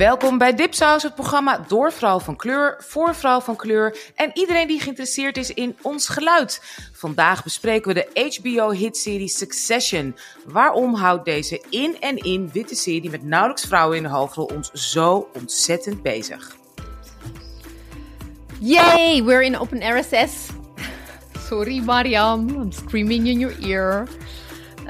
Welkom 0.00 0.38
bij 0.38 0.54
Dipsaus, 0.54 1.02
het 1.02 1.14
programma 1.14 1.64
door 1.68 1.92
vrouw 1.92 2.20
van 2.20 2.36
kleur, 2.36 2.76
voor 2.78 3.14
vrouw 3.14 3.40
van 3.40 3.56
kleur 3.56 3.96
en 4.14 4.30
iedereen 4.34 4.66
die 4.66 4.80
geïnteresseerd 4.80 5.36
is 5.36 5.54
in 5.54 5.76
ons 5.82 6.08
geluid. 6.08 6.62
Vandaag 6.92 7.42
bespreken 7.42 7.94
we 7.94 7.94
de 7.94 8.38
HBO-hitserie 8.38 9.28
Succession. 9.28 10.16
Waarom 10.46 10.94
houdt 10.94 11.24
deze 11.24 11.64
in 11.70 11.96
en 12.00 12.16
in 12.16 12.50
witte 12.52 12.74
serie 12.74 13.10
met 13.10 13.24
nauwelijks 13.24 13.64
vrouwen 13.64 13.96
in 13.96 14.02
de 14.02 14.08
hoofdrol 14.08 14.44
ons 14.54 14.70
zo 14.72 15.28
ontzettend 15.34 16.02
bezig? 16.02 16.56
Yay, 18.60 19.24
we're 19.24 19.44
in 19.44 19.58
open 19.58 19.98
RSS. 19.98 20.48
Sorry 21.46 21.78
Mariam, 21.84 22.48
I'm 22.48 22.72
screaming 22.72 23.26
in 23.26 23.38
your 23.38 23.58
ear. 23.58 24.08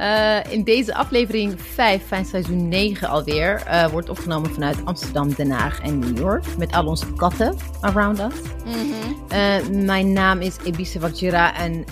Uh, 0.00 0.52
in 0.52 0.64
deze 0.64 0.94
aflevering 0.94 1.60
5 1.60 2.08
van 2.08 2.24
seizoen 2.24 2.68
9 2.68 3.08
alweer 3.08 3.62
uh, 3.66 3.86
wordt 3.86 4.08
opgenomen 4.08 4.50
vanuit 4.50 4.84
Amsterdam, 4.84 5.34
Den 5.34 5.50
Haag 5.50 5.80
en 5.80 5.98
New 5.98 6.18
York. 6.18 6.56
Met 6.58 6.72
al 6.72 6.86
onze 6.86 7.12
katten 7.12 7.56
around 7.80 8.18
us. 8.18 8.34
Mm 8.64 8.72
-hmm. 8.72 9.24
uh, 9.32 9.84
mijn 9.84 10.12
naam 10.12 10.40
is 10.40 10.56
Ebise 10.64 10.98
Wajira 10.98 11.56
en 11.56 11.84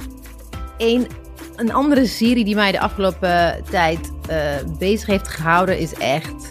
een, 0.78 1.06
een 1.56 1.72
andere 1.72 2.06
serie 2.06 2.44
die 2.44 2.54
mij 2.54 2.72
de 2.72 2.80
afgelopen 2.80 3.64
tijd 3.70 4.12
bezig 4.78 5.06
heeft 5.06 5.28
gehouden 5.28 5.78
is 5.78 5.94
echt, 5.94 6.48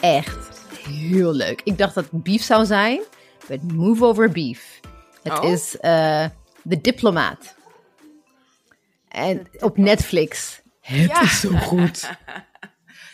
echt 0.00 0.60
heel 0.88 1.32
leuk. 1.32 1.60
Ik 1.64 1.78
dacht 1.78 1.94
dat 1.94 2.06
beef 2.10 2.42
zou 2.42 2.64
zijn, 2.64 3.00
met 3.48 3.72
Move 3.72 4.04
Over 4.04 4.30
Beef. 4.30 4.80
Het 5.22 5.38
Oh. 5.38 5.50
is 5.50 5.70
The 6.68 6.80
Diplomat. 6.80 7.54
En 9.08 9.46
op 9.60 9.76
Netflix. 9.76 10.64
Het 10.86 11.10
Ja. 11.10 11.22
is 11.22 11.40
zo 11.40 11.50
goed. 11.50 12.00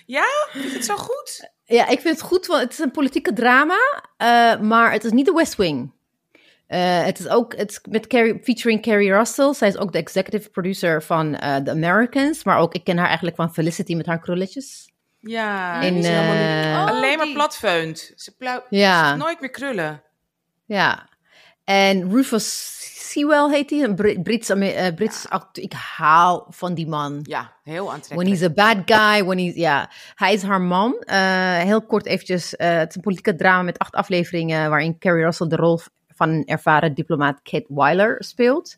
Ja, 0.06 0.24
vind 0.50 0.64
je 0.64 0.72
het 0.76 0.84
zo 0.84 0.96
goed? 0.96 1.50
Ja, 1.64 1.88
ik 1.88 2.00
vind 2.00 2.14
het 2.14 2.24
goed, 2.26 2.46
want 2.46 2.60
het 2.62 2.72
is 2.72 2.78
een 2.78 2.90
politieke 2.90 3.32
drama, 3.32 3.78
eh, 4.16 4.60
maar 4.60 4.92
het 4.92 5.04
is 5.04 5.10
niet 5.10 5.26
de 5.26 5.32
West 5.32 5.56
Wing. 5.56 5.92
Eh, 6.66 7.04
het 7.04 7.18
is 7.18 7.28
ook 7.28 7.56
het 7.56 7.70
is 7.70 7.80
met 7.90 8.06
Carrie, 8.06 8.40
featuring 8.42 8.82
Carrie 8.82 9.12
Russell. 9.12 9.54
Zij 9.54 9.68
is 9.68 9.76
ook 9.76 9.92
de 9.92 9.98
executive 9.98 10.50
producer 10.50 11.02
van 11.02 11.36
eh, 11.36 11.56
The 11.56 11.70
Americans. 11.70 12.44
Maar 12.44 12.58
ook, 12.58 12.74
ik 12.74 12.84
ken 12.84 12.96
haar 12.96 13.06
eigenlijk 13.06 13.36
van 13.36 13.52
Felicity 13.52 13.94
met 13.94 14.06
haar 14.06 14.20
krulletjes. 14.20 14.90
Ja, 15.20 15.80
In, 15.80 15.92
die 15.94 16.02
is 16.02 16.08
helemaal 16.08 16.34
niet- 16.34 16.64
eh, 16.64 16.86
alleen 16.86 17.16
maar 17.18 17.28
platveunt. 17.32 18.12
Ze 18.16 18.32
Ja. 18.70 19.08
ze 19.10 19.16
nooit 19.16 19.40
meer 19.40 19.50
krullen. 19.50 20.02
Ja. 20.64 21.08
En 21.64 22.10
Rufus 22.10 22.78
Sewell 23.12 23.50
heet 23.50 23.70
hij, 23.70 23.82
een 23.82 23.94
Brit- 23.94 24.22
Brits, 24.22 24.48
eh, 24.50 24.94
Brits 24.94 25.28
acteur. 25.28 25.64
Ik 25.64 25.72
hou 25.96 26.42
van 26.48 26.74
die 26.74 26.86
man. 26.88 27.20
Ja, 27.22 27.52
heel 27.62 27.84
When 27.84 27.94
aantrekkelijk. 27.94 28.38
he's 28.40 28.48
a 28.48 28.52
bad 28.52 28.76
guy, 28.84 29.24
when 29.24 29.38
he's, 29.38 29.54
ja. 29.54 29.90
Hij 30.14 30.32
is 30.32 30.42
haar 30.42 30.60
man. 30.60 30.94
Eh, 31.00 31.58
heel 31.58 31.86
kort 31.86 32.06
eventjes, 32.06 32.56
eh, 32.56 32.76
het 32.76 32.88
is 32.88 32.94
een 32.96 33.00
politieke 33.02 33.34
drama 33.34 33.62
met 33.62 33.78
acht 33.78 33.94
afleveringen 33.94 34.70
waarin 34.70 34.98
Carrie 34.98 35.24
Russell 35.24 35.48
de 35.48 35.56
rol 35.56 35.80
van 36.08 36.28
een 36.28 36.44
ervaren 36.44 36.94
diplomaat 36.94 37.40
Kate 37.42 37.66
Weiler 37.68 38.16
speelt. 38.24 38.76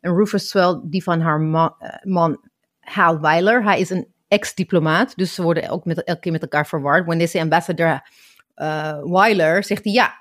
En 0.00 0.14
Rufus 0.14 0.48
Swell 0.48 0.80
die 0.84 1.02
van 1.02 1.20
haar 1.20 1.40
ma- 1.40 1.74
eh, 1.78 2.04
man 2.04 2.40
Hal 2.80 3.20
Weiler. 3.20 3.62
Hij 3.64 3.80
is 3.80 3.90
een 3.90 4.12
ex-diplomaat, 4.28 5.16
dus 5.16 5.34
ze 5.34 5.42
worden 5.42 5.68
ook 5.70 5.84
met, 5.84 6.04
elke 6.04 6.20
keer 6.20 6.32
met 6.32 6.42
elkaar 6.42 6.66
verward. 6.66 7.06
Wanneer 7.06 7.26
ze 7.26 7.40
ambassador 7.40 8.08
eh, 8.54 8.98
Weiler 9.02 9.64
zegt 9.64 9.84
hij 9.84 9.92
ja. 9.92 10.18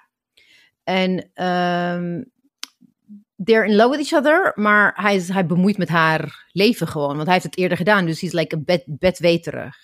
En 0.83 1.29
ehm 1.33 2.21
they're 3.43 3.65
in 3.65 3.75
love 3.75 3.89
with 3.89 3.99
each 3.99 4.13
other, 4.13 4.51
maar 4.55 4.93
hij, 4.95 5.15
is, 5.15 5.27
hij 5.29 5.45
bemoeit 5.45 5.77
met 5.77 5.89
haar 5.89 6.47
leven 6.51 6.87
gewoon. 6.87 7.15
Want 7.15 7.23
hij 7.23 7.33
heeft 7.33 7.45
het 7.45 7.57
eerder 7.57 7.77
gedaan, 7.77 8.05
dus 8.05 8.19
hij 8.19 8.29
is 8.29 8.35
like 8.35 8.55
een 8.55 8.63
bed, 8.65 8.83
bedweterig. 8.85 9.75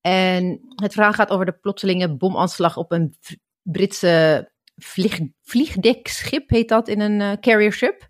En 0.00 0.60
het 0.74 0.92
verhaal 0.92 1.12
gaat 1.12 1.30
over 1.30 1.44
de 1.44 1.58
plotselinge 1.60 2.16
bomaanslag 2.16 2.76
op 2.76 2.92
een 2.92 3.16
Britse 3.62 4.50
vlieg, 4.76 5.18
vliegdekschip, 5.42 6.50
heet 6.50 6.68
dat, 6.68 6.88
in 6.88 7.00
een 7.00 7.20
eh, 7.20 7.32
carrier 7.40 7.72
ship. 7.72 8.08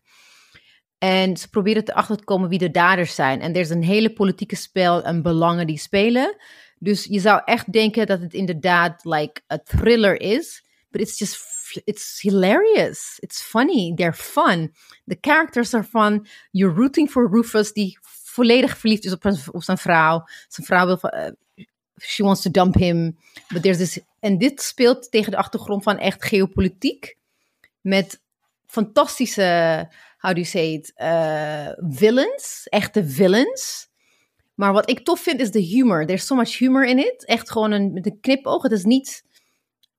En 0.98 1.36
ze 1.36 1.48
proberen 1.48 1.85
te 1.85 1.95
achter 1.95 2.17
te 2.17 2.25
komen 2.25 2.48
wie 2.48 2.58
de 2.58 2.70
daders 2.70 3.14
zijn. 3.14 3.41
En 3.41 3.55
er 3.55 3.61
is 3.61 3.70
een 3.70 3.83
hele 3.83 4.13
politieke 4.13 4.57
spel 4.57 5.02
en 5.02 5.23
belangen 5.23 5.67
die 5.67 5.79
spelen. 5.79 6.36
Dus 6.79 7.05
je 7.05 7.20
zou 7.20 7.42
echt 7.45 7.73
denken 7.73 8.07
dat 8.07 8.20
het 8.20 8.35
inderdaad 8.35 9.05
like 9.05 9.41
a 9.52 9.58
thriller 9.58 10.20
is. 10.20 10.64
But 10.91 11.01
it's 11.01 11.19
just, 11.19 11.36
it's 11.84 12.20
hilarious. 12.20 13.17
It's 13.20 13.42
funny. 13.42 13.95
They're 13.95 14.12
fun. 14.14 14.74
De 15.05 15.18
characters 15.20 15.74
are 15.74 15.84
fun. 15.84 16.27
You're 16.51 16.74
rooting 16.74 17.11
for 17.11 17.30
Rufus, 17.30 17.73
die 17.73 17.98
volledig 18.02 18.79
verliefd 18.79 19.05
is 19.05 19.12
op, 19.12 19.23
zijn- 19.23 19.55
op 19.55 19.62
zijn 19.62 19.78
vrouw. 19.78 20.24
Zijn 20.48 20.67
vrouw 20.67 20.86
wil, 20.86 20.98
eh, 21.01 21.33
she 22.01 22.23
wants 22.23 22.42
to 22.42 22.51
dump 22.51 22.74
him. 22.74 23.18
But 23.48 23.62
there's 23.62 23.78
this, 23.78 24.01
en 24.20 24.39
dit 24.39 24.62
speelt 24.62 25.11
tegen 25.11 25.30
de 25.30 25.36
achtergrond 25.36 25.83
van 25.83 25.98
echt 25.98 26.24
geopolitiek. 26.24 27.17
Met 27.80 28.20
fantastische, 28.67 29.89
how 30.18 30.34
do 30.34 30.40
you 30.40 30.45
say 30.45 30.73
it, 30.73 30.92
eh, 30.95 31.68
villains. 31.78 32.67
Echte 32.68 33.07
villains. 33.08 33.86
Maar 34.55 34.73
wat 34.73 34.90
ik 34.90 35.05
tof 35.05 35.20
vind 35.20 35.40
is 35.40 35.51
de 35.51 35.61
humor. 35.61 36.07
There's 36.07 36.27
so 36.27 36.34
much 36.34 36.58
humor 36.58 36.86
in 36.86 36.98
it. 36.98 37.24
Echt 37.24 37.51
gewoon 37.51 37.70
een, 37.73 37.92
met 37.92 38.07
een 38.07 38.20
knipoog. 38.20 38.62
Het 38.62 38.73
is 38.73 38.84
niet... 38.84 39.24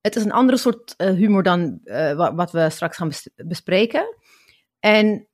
Het 0.00 0.16
is 0.16 0.24
een 0.24 0.32
andere 0.32 0.58
soort 0.58 0.94
eh, 0.96 1.10
humor 1.10 1.42
dan 1.42 1.80
eh, 1.84 2.12
wa- 2.14 2.34
wat 2.34 2.50
we 2.50 2.70
straks 2.70 2.96
gaan 2.96 3.08
bes- 3.08 3.28
bespreken. 3.34 4.16
En 4.78 5.28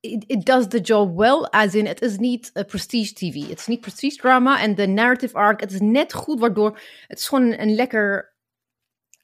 it, 0.00 0.46
does 0.46 0.68
the 0.68 0.80
job 0.80 1.16
well, 1.16 1.42
as 1.42 1.74
in, 1.74 1.86
het 1.86 2.02
is 2.02 2.16
niet 2.18 2.50
eh, 2.52 2.64
prestige 2.64 3.12
TV. 3.12 3.48
Het 3.48 3.58
is 3.58 3.66
niet 3.66 3.80
prestige 3.80 4.16
drama 4.16 4.60
en 4.60 4.74
de 4.74 4.86
narrative 4.86 5.34
arc, 5.34 5.60
het 5.60 5.72
is 5.72 5.80
net 5.80 6.12
goed, 6.12 6.40
waardoor 6.40 6.80
het 7.06 7.18
is 7.18 7.28
gewoon 7.28 7.44
een, 7.44 7.60
een 7.62 7.74
lekker, 7.74 8.34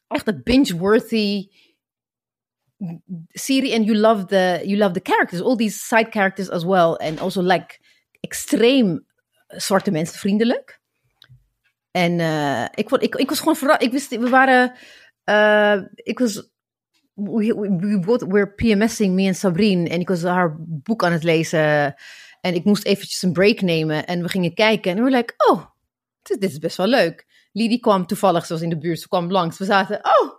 echt 0.08 0.26
een 0.26 0.40
binge-worthy 0.42 1.48
serie. 3.28 3.74
And 3.76 3.84
you 3.86 3.96
love 3.96 4.24
the, 4.24 4.60
you 4.64 4.76
love 4.76 4.92
the 5.00 5.10
characters, 5.10 5.42
all 5.42 5.56
these 5.56 5.78
side 5.78 6.10
characters 6.10 6.50
as 6.50 6.64
well. 6.64 6.96
And 6.96 7.20
also 7.20 7.42
like 7.42 7.78
extreem 8.20 9.06
zwarte 9.46 9.90
mensen 9.90 10.18
vriendelijk. 10.18 10.77
En 11.90 12.20
eh, 12.20 12.64
ik, 12.74 12.90
ik, 12.90 13.14
ik 13.14 13.28
was 13.28 13.38
gewoon 13.38 13.56
verrast. 13.56 13.82
Ik 13.82 13.92
wist, 13.92 14.16
we 14.16 14.28
waren, 14.28 14.74
eh, 15.24 15.82
ik 15.94 16.18
was, 16.18 16.50
we, 17.14 17.54
we, 18.06 18.26
were 18.28 18.52
PMS'ing, 18.52 19.14
me 19.14 19.26
en 19.26 19.34
Sabrine. 19.34 19.88
En 19.88 20.00
ik 20.00 20.08
was 20.08 20.22
haar 20.22 20.56
boek 20.58 21.04
aan 21.04 21.12
het 21.12 21.22
lezen. 21.22 21.94
En 22.40 22.54
ik 22.54 22.64
moest 22.64 22.84
eventjes 22.84 23.22
een 23.22 23.32
break 23.32 23.60
nemen. 23.60 24.06
En 24.06 24.22
we 24.22 24.28
gingen 24.28 24.54
kijken. 24.54 24.90
En 24.90 24.96
we 24.96 25.02
waren 25.02 25.18
like, 25.18 25.34
oh, 25.50 25.64
dit, 26.22 26.42
is 26.42 26.58
best 26.58 26.76
wel 26.76 26.86
leuk. 26.86 27.26
Lidie 27.52 27.80
kwam 27.80 28.06
toevallig, 28.06 28.48
was 28.48 28.60
in 28.60 28.68
de 28.68 28.78
buurt, 28.78 29.00
ze 29.00 29.08
kwam 29.08 29.30
langs. 29.30 29.58
We 29.58 29.64
zaten, 29.64 29.96
oh, 29.96 30.32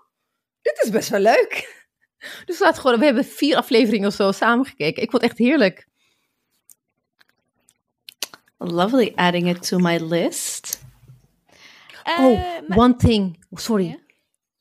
dit 0.62 0.82
is 0.84 0.90
best 0.90 1.10
wel 1.10 1.20
leuk. 1.20 1.78
Dus 2.46 2.60
we, 2.60 2.74
gewoon, 2.74 3.00
we 3.00 3.06
hebben 3.06 3.26
vier 3.26 3.56
afleveringen 3.56 4.08
of 4.08 4.14
zo 4.14 4.32
samengekeken. 4.32 5.04
Ik 5.04 5.12
vond 5.12 5.22
het 5.22 5.32
echt 5.32 5.40
heerlijk. 5.40 5.88
Lovely 8.58 9.12
adding 9.16 9.50
it 9.50 9.68
to 9.68 9.78
my 9.78 9.98
list. 9.98 10.80
Oh, 12.18 12.32
Eh, 12.40 12.68
maar- 12.68 12.78
one 12.78 12.96
thing. 12.96 13.44
Sorry. 13.52 14.00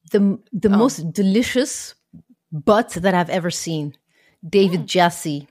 The, 0.05 0.39
the 0.61 0.69
Oh. 0.69 0.77
most 0.77 1.13
delicious 1.15 1.95
butt 2.49 2.89
that 3.03 3.15
I've 3.15 3.33
ever 3.33 3.51
seen. 3.51 3.97
David 4.41 4.93
Jassy. 4.93 5.47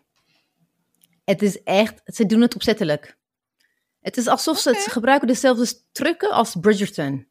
Het 1.25 1.41
is 1.41 1.63
echt, 1.63 2.01
ze 2.05 2.25
doen 2.25 2.41
het 2.41 2.55
opzettelijk. 2.55 3.17
Het 4.01 4.17
is 4.17 4.27
alsof 4.27 4.57
ze, 4.59 4.73
ze 4.83 4.89
gebruiken 4.89 5.27
dezelfde 5.27 5.73
trucken 5.91 6.31
als 6.31 6.55
Bridgerton. 6.61 7.27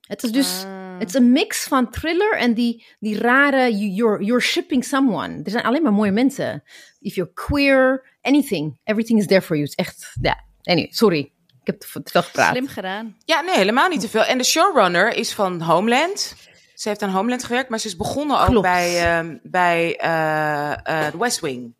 Het 0.00 0.22
is 0.22 0.32
dus, 0.32 0.64
het 0.98 1.08
is 1.08 1.14
een 1.14 1.32
mix 1.32 1.64
van 1.64 1.90
thriller 1.90 2.36
en 2.38 2.54
die, 2.54 2.84
die 3.00 3.18
rare, 3.18 3.70
you- 3.76 3.90
you're, 3.92 4.24
you're 4.24 4.40
shipping 4.42 4.84
someone. 4.84 5.42
Er 5.42 5.50
zijn 5.50 5.64
alleen 5.64 5.82
maar 5.82 5.92
mooie 5.92 6.10
mensen. 6.10 6.62
If 7.00 7.14
you're 7.14 7.32
queer, 7.34 8.06
anything, 8.20 8.78
everything 8.84 9.18
is 9.18 9.26
there 9.26 9.42
for 9.42 9.56
you. 9.56 9.68
Het 9.68 9.78
is 9.78 9.84
echt, 9.86 10.16
ja. 10.20 10.44
Anyway, 10.62 10.90
sorry. 10.92 11.32
Ik 11.60 11.66
heb 11.66 11.80
te 11.80 12.02
te 12.02 12.10
veel 12.10 12.22
gepraat. 12.22 12.50
Slim 12.50 12.68
gedaan. 12.68 13.16
Ja, 13.24 13.40
nee, 13.40 13.56
helemaal 13.56 13.88
niet 13.88 14.00
te 14.00 14.08
veel. 14.08 14.24
En 14.24 14.38
de 14.38 14.44
showrunner 14.44 15.14
is 15.14 15.32
van 15.32 15.60
Homeland. 15.60 16.34
Ze 16.74 16.88
heeft 16.88 17.02
aan 17.02 17.10
Homeland 17.10 17.44
gewerkt, 17.44 17.68
maar 17.68 17.78
ze 17.78 17.86
is 17.86 17.96
begonnen 17.96 18.40
ook 18.40 18.46
Klopt. 18.46 18.66
bij, 18.66 19.18
ehm, 19.18 19.38
bij 19.42 19.96
eh, 19.96 20.72
eh, 20.72 21.10
The 21.10 21.18
West 21.18 21.40
Wing. 21.40 21.74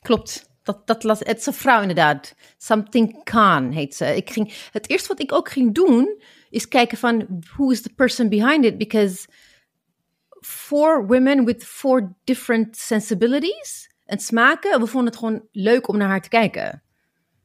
Klopt. 0.00 0.48
Dat, 0.62 0.86
dat 0.86 1.02
las, 1.02 1.18
het 1.18 1.38
is 1.38 1.46
een 1.46 1.52
vrouw 1.52 1.80
inderdaad. 1.80 2.34
Something 2.58 3.24
Khan 3.24 3.70
heet 3.70 3.94
ze. 3.94 4.16
Ik 4.16 4.30
ging, 4.30 4.68
het 4.70 4.90
eerste 4.90 5.08
wat 5.08 5.20
ik 5.20 5.32
ook 5.32 5.50
ging 5.50 5.74
doen, 5.74 6.22
is 6.50 6.68
kijken 6.68 6.98
van 6.98 7.26
who 7.54 7.70
is 7.70 7.82
the 7.82 7.94
person 7.94 8.28
behind 8.28 8.64
it. 8.64 8.78
Because 8.78 9.26
four 10.40 11.06
women 11.06 11.44
with 11.44 11.64
four 11.64 12.14
different 12.24 12.76
sensibilities 12.76 13.90
en 14.04 14.18
smaken, 14.18 14.80
we 14.80 14.86
vonden 14.86 15.10
het 15.10 15.18
gewoon 15.18 15.48
leuk 15.52 15.88
om 15.88 15.96
naar 15.96 16.08
haar 16.08 16.22
te 16.22 16.28
kijken. 16.28 16.82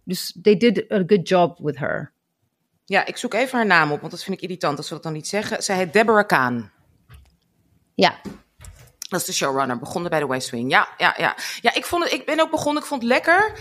Dus 0.05 0.37
they 0.41 0.57
did 0.57 0.91
a 0.91 1.03
good 1.07 1.27
job 1.27 1.57
with 1.59 1.77
her. 1.77 2.13
Ja, 2.85 3.05
ik 3.05 3.17
zoek 3.17 3.33
even 3.33 3.57
haar 3.57 3.65
naam 3.65 3.91
op, 3.91 3.99
want 3.99 4.11
dat 4.11 4.23
vind 4.23 4.37
ik 4.37 4.43
irritant 4.43 4.77
als 4.77 4.87
we 4.89 4.93
dat 4.93 5.03
dan 5.03 5.13
niet 5.13 5.27
zeggen. 5.27 5.63
Zij 5.63 5.75
heet 5.75 5.93
Deborah 5.93 6.27
Kahn. 6.27 6.71
Ja, 7.95 8.15
Dat 9.09 9.19
is 9.19 9.25
de 9.25 9.33
showrunner, 9.33 9.79
begonnen 9.79 10.09
bij 10.09 10.19
de 10.19 10.27
West 10.27 10.49
Wing. 10.49 10.71
Ja, 10.71 10.87
ja, 10.97 11.13
ja. 11.17 11.35
Ja, 11.61 11.73
ik, 11.73 11.85
vond 11.85 12.03
het, 12.03 12.13
ik 12.13 12.25
ben 12.25 12.39
ook 12.39 12.51
begonnen, 12.51 12.81
ik 12.81 12.87
vond 12.87 13.01
het 13.01 13.11
lekker. 13.11 13.59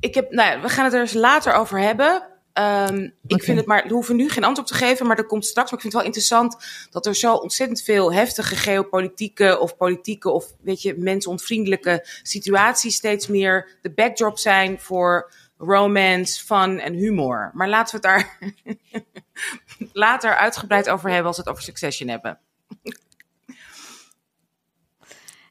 Ik 0.00 0.14
heb, 0.14 0.30
nou 0.30 0.50
ja, 0.50 0.60
we 0.60 0.68
gaan 0.68 0.84
het 0.84 0.94
er 0.94 1.00
eens 1.00 1.12
later 1.12 1.54
over 1.54 1.78
hebben. 1.78 2.22
Ehm, 2.52 3.08
ik 3.26 3.42
vind 3.42 3.58
het 3.58 3.66
maar, 3.66 3.84
we 3.86 3.92
hoeven 3.92 4.16
nu 4.16 4.28
geen 4.30 4.44
antwoord 4.44 4.68
te 4.68 4.74
geven, 4.74 5.06
maar 5.06 5.16
dat 5.16 5.26
komt 5.26 5.46
straks. 5.46 5.70
Maar 5.70 5.80
ik 5.80 5.80
vind 5.80 5.92
het 5.92 6.02
wel 6.02 6.12
interessant 6.12 6.56
dat 6.90 7.06
er 7.06 7.14
zo 7.14 7.34
ontzettend 7.34 7.82
veel 7.82 8.12
heftige 8.12 8.56
geopolitieke 8.56 9.58
of 9.58 9.76
politieke 9.76 10.30
of 10.30 10.52
weet 10.62 10.82
je, 10.82 10.94
mensonvriendelijke 10.98 12.06
situaties 12.22 12.96
steeds 12.96 13.26
meer 13.26 13.78
de 13.82 13.90
backdrop 13.90 14.38
zijn 14.38 14.80
voor 14.80 15.32
romance, 15.58 16.44
fun 16.44 16.78
en 16.80 16.94
humor. 16.94 17.50
Maar 17.54 17.68
laten 17.68 18.00
we 18.00 18.08
het 18.08 18.16
daar 18.16 18.38
later 19.92 20.36
uitgebreid 20.36 20.88
over 20.88 21.08
hebben 21.08 21.26
als 21.26 21.36
we 21.36 21.42
het 21.42 21.50
over 21.50 21.64
Succession 21.64 22.08
hebben. 22.08 22.38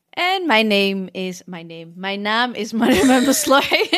En 0.10 0.46
mijn 0.46 0.68
name 0.68 1.12
is... 1.12 1.42
Mijn 1.46 1.68
name. 1.68 1.92
Mijn 1.96 2.22
naam 2.22 2.54
is 2.54 2.72
Mariam 2.72 3.26
Besloy. 3.26 3.90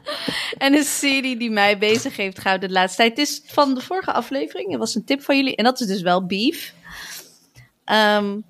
en 0.58 0.74
een 0.74 0.84
serie 0.84 1.36
die 1.36 1.50
mij 1.50 1.78
bezig 1.78 2.16
heeft 2.16 2.38
gehouden 2.38 2.68
de 2.68 2.74
laatste 2.74 2.96
tijd. 2.96 3.18
Het 3.18 3.28
is 3.28 3.42
van 3.46 3.74
de 3.74 3.80
vorige 3.80 4.12
aflevering. 4.12 4.70
Het 4.70 4.78
was 4.78 4.94
een 4.94 5.04
tip 5.04 5.22
van 5.22 5.36
jullie. 5.36 5.56
En 5.56 5.64
dat 5.64 5.80
is 5.80 5.86
dus 5.86 6.02
wel 6.02 6.26
Beef. 6.26 6.74
Ehm, 7.84 8.40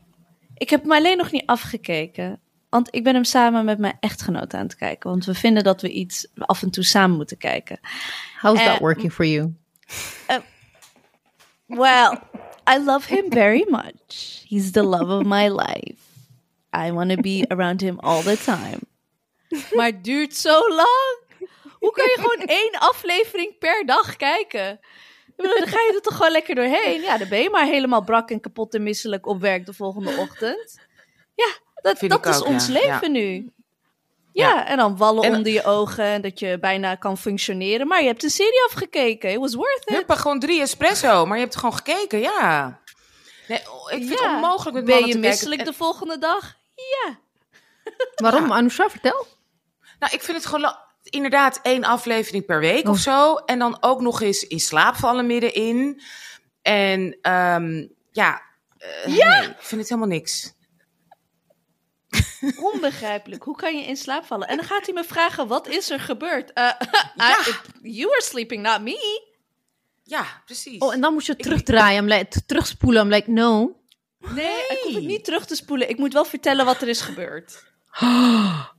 ik 0.54 0.70
heb 0.70 0.82
hem 0.82 0.92
alleen 0.92 1.16
nog 1.16 1.30
niet 1.30 1.46
afgekeken. 1.46 2.40
Want 2.68 2.88
ik 2.94 3.04
ben 3.04 3.14
hem 3.14 3.24
samen 3.24 3.64
met 3.64 3.78
mijn 3.78 3.96
echtgenoot 4.00 4.54
aan 4.54 4.62
het 4.62 4.76
kijken. 4.76 5.10
Want 5.10 5.24
we 5.24 5.34
vinden 5.34 5.64
dat 5.64 5.82
we 5.82 5.90
iets 5.90 6.26
af 6.36 6.62
en 6.62 6.70
toe 6.70 6.84
samen 6.84 7.16
moeten 7.16 7.38
kijken. 7.38 7.80
How's 8.40 8.64
that 8.64 8.74
Eh, 8.74 8.78
working 8.80 9.12
for 9.12 9.24
you? 9.26 9.54
Well, 11.66 12.18
I 12.68 12.78
love 12.84 13.14
him 13.14 13.32
very 13.32 13.64
much. 13.68 14.44
He's 14.48 14.70
the 14.70 14.82
love 14.82 15.12
of 15.12 15.24
my 15.24 15.48
life. 15.48 15.94
I 16.76 16.92
want 16.92 17.10
to 17.10 17.16
be 17.20 17.44
around 17.48 17.80
him 17.80 17.98
all 17.98 18.22
the 18.22 18.36
time. 18.44 18.78
Maar 19.74 19.86
het 19.86 20.04
duurt 20.04 20.36
zo 20.36 20.68
lang. 20.68 21.18
Hoe 21.78 21.90
kan 21.92 22.04
je 22.04 22.16
gewoon 22.20 22.46
één 22.46 22.72
aflevering 22.78 23.58
per 23.58 23.86
dag 23.86 24.16
kijken? 24.16 24.80
Dan 25.36 25.46
ga 25.66 25.78
je 25.80 25.92
er 25.94 26.02
toch 26.02 26.16
gewoon 26.16 26.32
lekker 26.32 26.54
doorheen. 26.54 27.00
Ja, 27.00 27.18
dan 27.18 27.28
ben 27.28 27.42
je 27.42 27.50
maar 27.50 27.66
helemaal 27.66 28.04
brak 28.04 28.30
en 28.30 28.40
kapot 28.40 28.74
en 28.74 28.82
misselijk 28.82 29.26
op 29.26 29.40
werk 29.40 29.66
de 29.66 29.72
volgende 29.72 30.16
ochtend. 30.16 30.78
Ja, 31.34 31.48
dat, 31.86 31.98
Vind 31.98 32.10
dat 32.10 32.26
ik 32.26 32.32
is 32.32 32.38
ook, 32.40 32.46
ons 32.46 32.66
ja. 32.66 32.72
leven 32.72 33.12
Ja. 33.14 33.20
nu. 33.20 33.50
Ja, 34.32 34.48
Ja. 34.48 34.66
en 34.66 34.76
dan 34.76 34.96
wallen 34.96 35.22
En- 35.24 35.34
onder 35.36 35.52
je 35.52 35.64
ogen 35.64 36.04
en 36.04 36.22
dat 36.22 36.38
je 36.38 36.58
bijna 36.58 36.94
kan 36.94 37.18
functioneren. 37.18 37.86
Maar 37.86 38.00
je 38.00 38.06
hebt 38.06 38.22
een 38.22 38.30
serie 38.30 38.64
afgekeken. 38.66 39.30
It 39.30 39.38
was 39.38 39.54
worth 39.54 39.82
it. 39.84 39.94
Huppa, 39.94 40.14
gewoon 40.14 40.38
drie 40.40 40.60
espresso, 40.60 41.26
maar 41.26 41.36
je 41.36 41.42
hebt 41.42 41.56
gewoon 41.56 41.74
gekeken, 41.74 42.18
ja. 42.20 42.80
Nee, 43.48 43.60
oh, 43.70 43.92
ik 43.92 43.98
vind 44.06 44.10
het 44.20 44.28
onmogelijk 44.28 44.74
met 44.76 44.84
Ben 44.84 45.06
je 45.06 45.18
misselijk 45.18 45.60
En- 45.60 45.66
de 45.66 45.72
volgende 45.72 46.18
dag? 46.18 46.54
Ja. 46.74 47.18
Waarom, 48.24 48.52
Anusha? 48.52 48.88
Vertel. 48.90 49.26
Nou, 49.98 50.12
ik 50.14 50.22
vind 50.22 50.36
het 50.36 50.46
gewoon 50.46 50.76
inderdaad 51.02 51.58
één 51.62 51.84
aflevering 51.84 52.44
per 52.46 52.60
week 52.60 52.84
Oh. 52.84 52.90
of 52.90 52.98
zo. 52.98 53.34
En 53.34 53.58
dan 53.58 53.76
ook 53.80 54.00
nog 54.00 54.20
eens 54.22 54.42
in 54.46 54.60
slaap 54.60 54.94
vallen 54.96 55.26
middenin. 55.26 56.00
En 56.62 57.18
ehm, 57.22 57.86
ja, 58.10 58.42
eh, 58.78 59.16
Ja! 59.16 59.38
nee, 59.40 59.48
ik 59.48 59.56
vind 59.58 59.80
het 59.80 59.88
helemaal 59.90 60.08
niks. 60.16 60.52
Onbegrijpelijk. 62.72 63.42
Hoe 63.42 63.56
kan 63.56 63.76
je 63.78 63.84
in 63.84 63.96
slaap 63.96 64.24
vallen? 64.24 64.48
En 64.48 64.56
dan 64.56 64.66
gaat 64.66 64.84
hij 64.86 64.94
me 64.94 65.04
vragen, 65.04 65.46
wat 65.48 65.68
is 65.68 65.90
er 65.90 66.00
gebeurd? 66.00 66.52
Eh, 66.52 66.64
Ja. 67.16 67.38
I- 67.48 67.90
you 67.90 68.06
were 68.08 68.22
sleeping, 68.22 68.62
not 68.62 68.80
me. 68.80 69.24
Ja, 70.04 70.26
precies. 70.44 70.78
Oh, 70.78 70.92
en 70.94 71.00
dan 71.00 71.12
moest 71.12 71.26
je 71.26 71.36
terugdraaien. 71.36 72.02
I'm 72.02 72.08
like, 72.08 72.28
t- 72.28 72.48
terugspoelen. 72.48 73.02
I'm 73.02 73.08
like, 73.12 73.30
no. 73.30 73.76
Nee, 74.18 74.56
ik 74.68 74.78
hoef 74.82 74.94
het 74.94 75.04
niet 75.04 75.24
terug 75.24 75.46
te 75.46 75.54
spoelen. 75.54 75.88
Ik 75.88 75.98
moet 75.98 76.12
wel 76.12 76.24
vertellen 76.24 76.64
wat 76.64 76.82
er 76.82 76.88
is 76.88 77.00
gebeurd. 77.00 77.64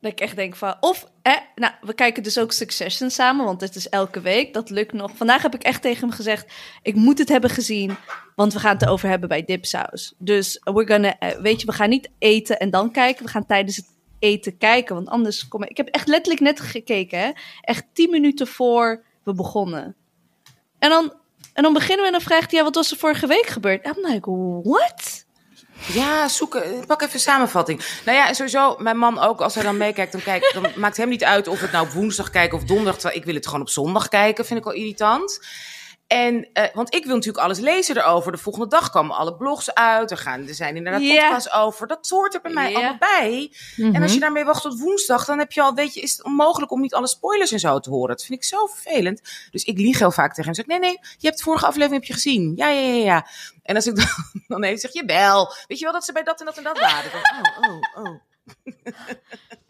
Dat 0.00 0.12
ik 0.12 0.20
echt 0.20 0.36
denk 0.36 0.56
van... 0.56 0.76
Of, 0.80 1.06
eh, 1.22 1.36
nou, 1.54 1.72
we 1.80 1.94
kijken 1.94 2.22
dus 2.22 2.38
ook 2.38 2.52
Succession 2.52 3.10
samen, 3.10 3.44
want 3.44 3.60
het 3.60 3.74
is 3.76 3.88
elke 3.88 4.20
week. 4.20 4.54
Dat 4.54 4.70
lukt 4.70 4.92
nog. 4.92 5.10
Vandaag 5.14 5.42
heb 5.42 5.54
ik 5.54 5.62
echt 5.62 5.82
tegen 5.82 6.00
hem 6.00 6.16
gezegd... 6.16 6.52
Ik 6.82 6.94
moet 6.94 7.18
het 7.18 7.28
hebben 7.28 7.50
gezien, 7.50 7.96
want 8.34 8.52
we 8.52 8.58
gaan 8.58 8.72
het 8.72 8.82
erover 8.82 9.08
hebben 9.08 9.28
bij 9.28 9.44
Dipsaus. 9.44 10.14
Dus 10.18 10.60
we're 10.64 10.86
gonna, 10.86 11.18
eh, 11.18 11.40
weet 11.40 11.60
je, 11.60 11.66
we 11.66 11.72
gaan 11.72 11.88
niet 11.88 12.10
eten 12.18 12.58
en 12.58 12.70
dan 12.70 12.90
kijken. 12.90 13.24
We 13.24 13.30
gaan 13.30 13.46
tijdens 13.46 13.76
het 13.76 13.86
eten 14.18 14.58
kijken, 14.58 14.94
want 14.94 15.08
anders 15.08 15.48
kom 15.48 15.62
ik... 15.62 15.68
Ik 15.68 15.76
heb 15.76 15.88
echt 15.88 16.08
letterlijk 16.08 16.42
net 16.42 16.60
gekeken, 16.60 17.18
hè. 17.18 17.30
Echt 17.60 17.84
tien 17.92 18.10
minuten 18.10 18.46
voor 18.46 19.04
we 19.24 19.34
begonnen. 19.34 19.96
En 20.78 20.90
dan, 20.90 21.12
en 21.52 21.62
dan 21.62 21.72
beginnen 21.72 22.00
we 22.00 22.06
en 22.06 22.12
dan 22.12 22.20
vraagt 22.20 22.50
hij... 22.50 22.58
Ja, 22.58 22.64
wat 22.64 22.74
was 22.74 22.90
er 22.90 22.96
vorige 22.96 23.26
week 23.26 23.46
gebeurd? 23.46 23.86
I'm 23.86 24.06
like, 24.06 24.30
what? 24.62 25.28
Ja, 25.92 26.28
zoeken. 26.28 26.62
eh, 26.64 26.86
Pak 26.86 27.02
even 27.02 27.20
samenvatting. 27.20 27.84
Nou 28.04 28.16
ja, 28.16 28.32
sowieso, 28.32 28.76
mijn 28.78 28.98
man 28.98 29.18
ook, 29.18 29.40
als 29.40 29.54
hij 29.54 29.62
dan 29.62 29.76
meekijkt, 29.76 30.12
dan, 30.12 30.22
kijkt, 30.22 30.54
dan 30.54 30.66
maakt 30.82 30.96
hem 30.96 31.08
niet 31.08 31.24
uit 31.24 31.48
of 31.48 31.60
het 31.60 31.72
nou 31.72 31.86
op 31.86 31.92
woensdag 31.92 32.30
kijken 32.30 32.58
of 32.58 32.64
donderdag. 32.64 33.12
Ik 33.12 33.24
wil 33.24 33.34
het 33.34 33.46
gewoon 33.46 33.60
op 33.60 33.68
zondag 33.68 34.08
kijken, 34.08 34.46
vind 34.46 34.60
ik 34.60 34.66
al 34.66 34.72
irritant. 34.72 35.40
En, 36.10 36.48
eh, 36.52 36.64
want 36.74 36.94
ik 36.94 37.04
wil 37.04 37.14
natuurlijk 37.14 37.44
alles 37.44 37.58
lezen 37.58 37.96
erover. 37.96 38.32
De 38.32 38.38
volgende 38.38 38.68
dag 38.68 38.90
komen 38.90 39.16
alle 39.16 39.36
blogs 39.36 39.74
uit. 39.74 40.10
Er, 40.10 40.16
gaan, 40.16 40.48
er 40.48 40.54
zijn 40.54 40.76
inderdaad 40.76 41.02
Ja. 41.02 41.20
podcasts 41.20 41.52
over. 41.52 41.86
Dat 41.86 42.08
hoort 42.08 42.34
er 42.34 42.40
bij 42.40 42.52
mij 42.52 42.70
Ja. 42.70 42.76
allemaal 42.76 42.96
bij. 42.98 43.52
En 43.76 44.02
als 44.02 44.14
je 44.14 44.20
daarmee 44.20 44.44
wacht 44.44 44.62
tot 44.62 44.80
woensdag, 44.80 45.24
dan 45.24 45.38
heb 45.38 45.52
je 45.52 45.62
al, 45.62 45.74
weet 45.74 45.94
je, 45.94 46.00
is 46.00 46.12
het 46.12 46.24
onmogelijk 46.24 46.72
om 46.72 46.80
niet 46.80 46.94
alle 46.94 47.06
spoilers 47.08 47.52
en 47.52 47.58
zo 47.58 47.78
te 47.78 47.90
horen. 47.90 48.08
Dat 48.08 48.24
vind 48.24 48.38
ik 48.38 48.44
zo 48.48 48.66
vervelend. 48.66 49.20
Dus 49.50 49.64
ik 49.64 49.78
lieg 49.78 49.98
heel 49.98 50.10
vaak 50.10 50.28
tegen 50.28 50.44
hem. 50.44 50.54
Zeg, 50.54 50.66
nee, 50.66 50.78
nee, 50.78 50.98
je 51.18 51.26
hebt 51.26 51.36
de 51.36 51.42
vorige 51.44 51.66
aflevering 51.66 52.00
heb 52.00 52.04
je 52.08 52.12
gezien. 52.12 52.52
Ja, 52.56 52.68
ja, 52.68 52.80
ja, 52.80 53.04
ja. 53.04 53.26
En 53.62 53.74
als 53.74 53.86
ik 53.86 53.96
dan, 53.96 54.06
dan 54.48 54.62
even 54.62 54.78
zeg, 54.78 54.92
je 54.92 55.04
wel. 55.04 55.54
Weet 55.66 55.78
je 55.78 55.84
wel 55.84 55.92
dat 55.92 56.04
ze 56.04 56.12
bij 56.12 56.22
dat 56.22 56.40
en 56.40 56.46
dat 56.46 56.56
en 56.56 56.64
dat 56.64 56.78
waren? 56.78 57.10
Dan, 57.10 57.20
oh, 57.70 58.04
oh, 58.04 58.04
oh. 58.04 58.20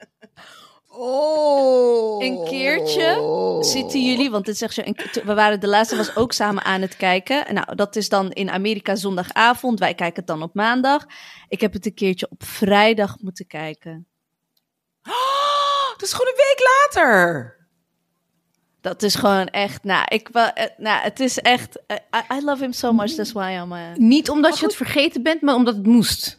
Oh. 1.02 2.24
Een 2.24 2.44
keertje 2.44 3.58
zitten 3.60 4.04
jullie, 4.04 4.30
want 4.30 4.44
dit 4.44 4.56
zo, 4.58 4.66
een- 4.84 4.96
we 5.24 5.34
waren 5.34 5.60
de 5.60 5.68
laatste 5.68 5.96
was 5.96 6.16
ook 6.16 6.32
samen 6.32 6.64
aan 6.64 6.80
het 6.80 6.96
kijken. 6.96 7.46
En 7.46 7.54
Nou, 7.54 7.74
dat 7.74 7.96
is 7.96 8.08
dan 8.08 8.30
in 8.30 8.50
Amerika 8.50 8.94
zondagavond. 8.96 9.78
Wij 9.78 9.94
kijken 9.94 10.16
het 10.16 10.26
dan 10.26 10.42
op 10.42 10.54
maandag. 10.54 11.06
Ik 11.48 11.60
heb 11.60 11.72
het 11.72 11.86
een 11.86 11.94
keertje 11.94 12.26
op 12.30 12.44
vrijdag 12.44 13.16
moeten 13.20 13.46
kijken. 13.46 14.06
Oh, 15.08 15.90
dat 15.92 16.02
is 16.02 16.12
gewoon 16.12 16.26
een 16.32 16.44
week 16.48 16.60
later. 16.78 17.58
Dat 18.80 19.02
is 19.02 19.14
gewoon 19.14 19.46
echt, 19.46 19.84
nou, 19.84 20.04
ik, 20.08 20.28
eh, 20.28 20.64
nou 20.76 21.02
het 21.02 21.20
is 21.20 21.38
echt, 21.38 21.78
eh, 21.86 21.96
I, 22.14 22.34
I 22.38 22.44
love 22.44 22.62
him 22.62 22.72
so 22.72 22.92
much, 22.92 23.10
that's 23.14 23.32
why 23.32 23.50
I'm... 23.62 23.72
eh, 23.72 23.94
Niet 23.94 24.30
omdat 24.30 24.58
je 24.58 24.66
het 24.66 24.76
vergeten 24.76 25.22
bent, 25.22 25.40
maar 25.42 25.54
omdat 25.54 25.74
het 25.76 25.86
moest. 25.86 26.36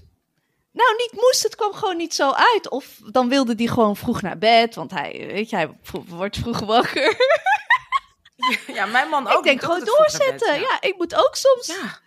Nou, 0.72 0.96
niet 0.98 1.12
moest, 1.22 1.44
het 1.44 1.56
kwam 1.56 1.74
gewoon 1.74 1.98
niet 1.98 2.14
zo 2.14 2.32
uit. 2.32 2.70
Of 2.70 3.00
dan 3.12 3.30
wilde 3.30 3.54
hij 3.58 3.68
gewoon 3.68 3.96
vroeg 3.96 4.22
naar 4.22 4.38
bed, 4.38 4.76
want 4.76 4.92
hij, 4.92 5.24
weet 5.32 5.50
je, 5.50 5.56
hij 5.56 5.70
wordt 6.08 6.38
vroeg 6.38 6.60
wakker. 6.60 7.16
Ja, 8.68 8.86
mijn 8.86 9.10
man 9.10 9.28
ook. 9.28 9.38
ik 9.38 9.44
denk 9.44 9.62
gewoon 9.64 9.84
doorzetten. 9.86 10.52
bed, 10.54 10.60
ja. 10.62 10.82
ik 10.82 10.98
moet 10.98 11.16
ook 11.16 11.36
soms 11.36 11.68
Ja. 11.68 12.00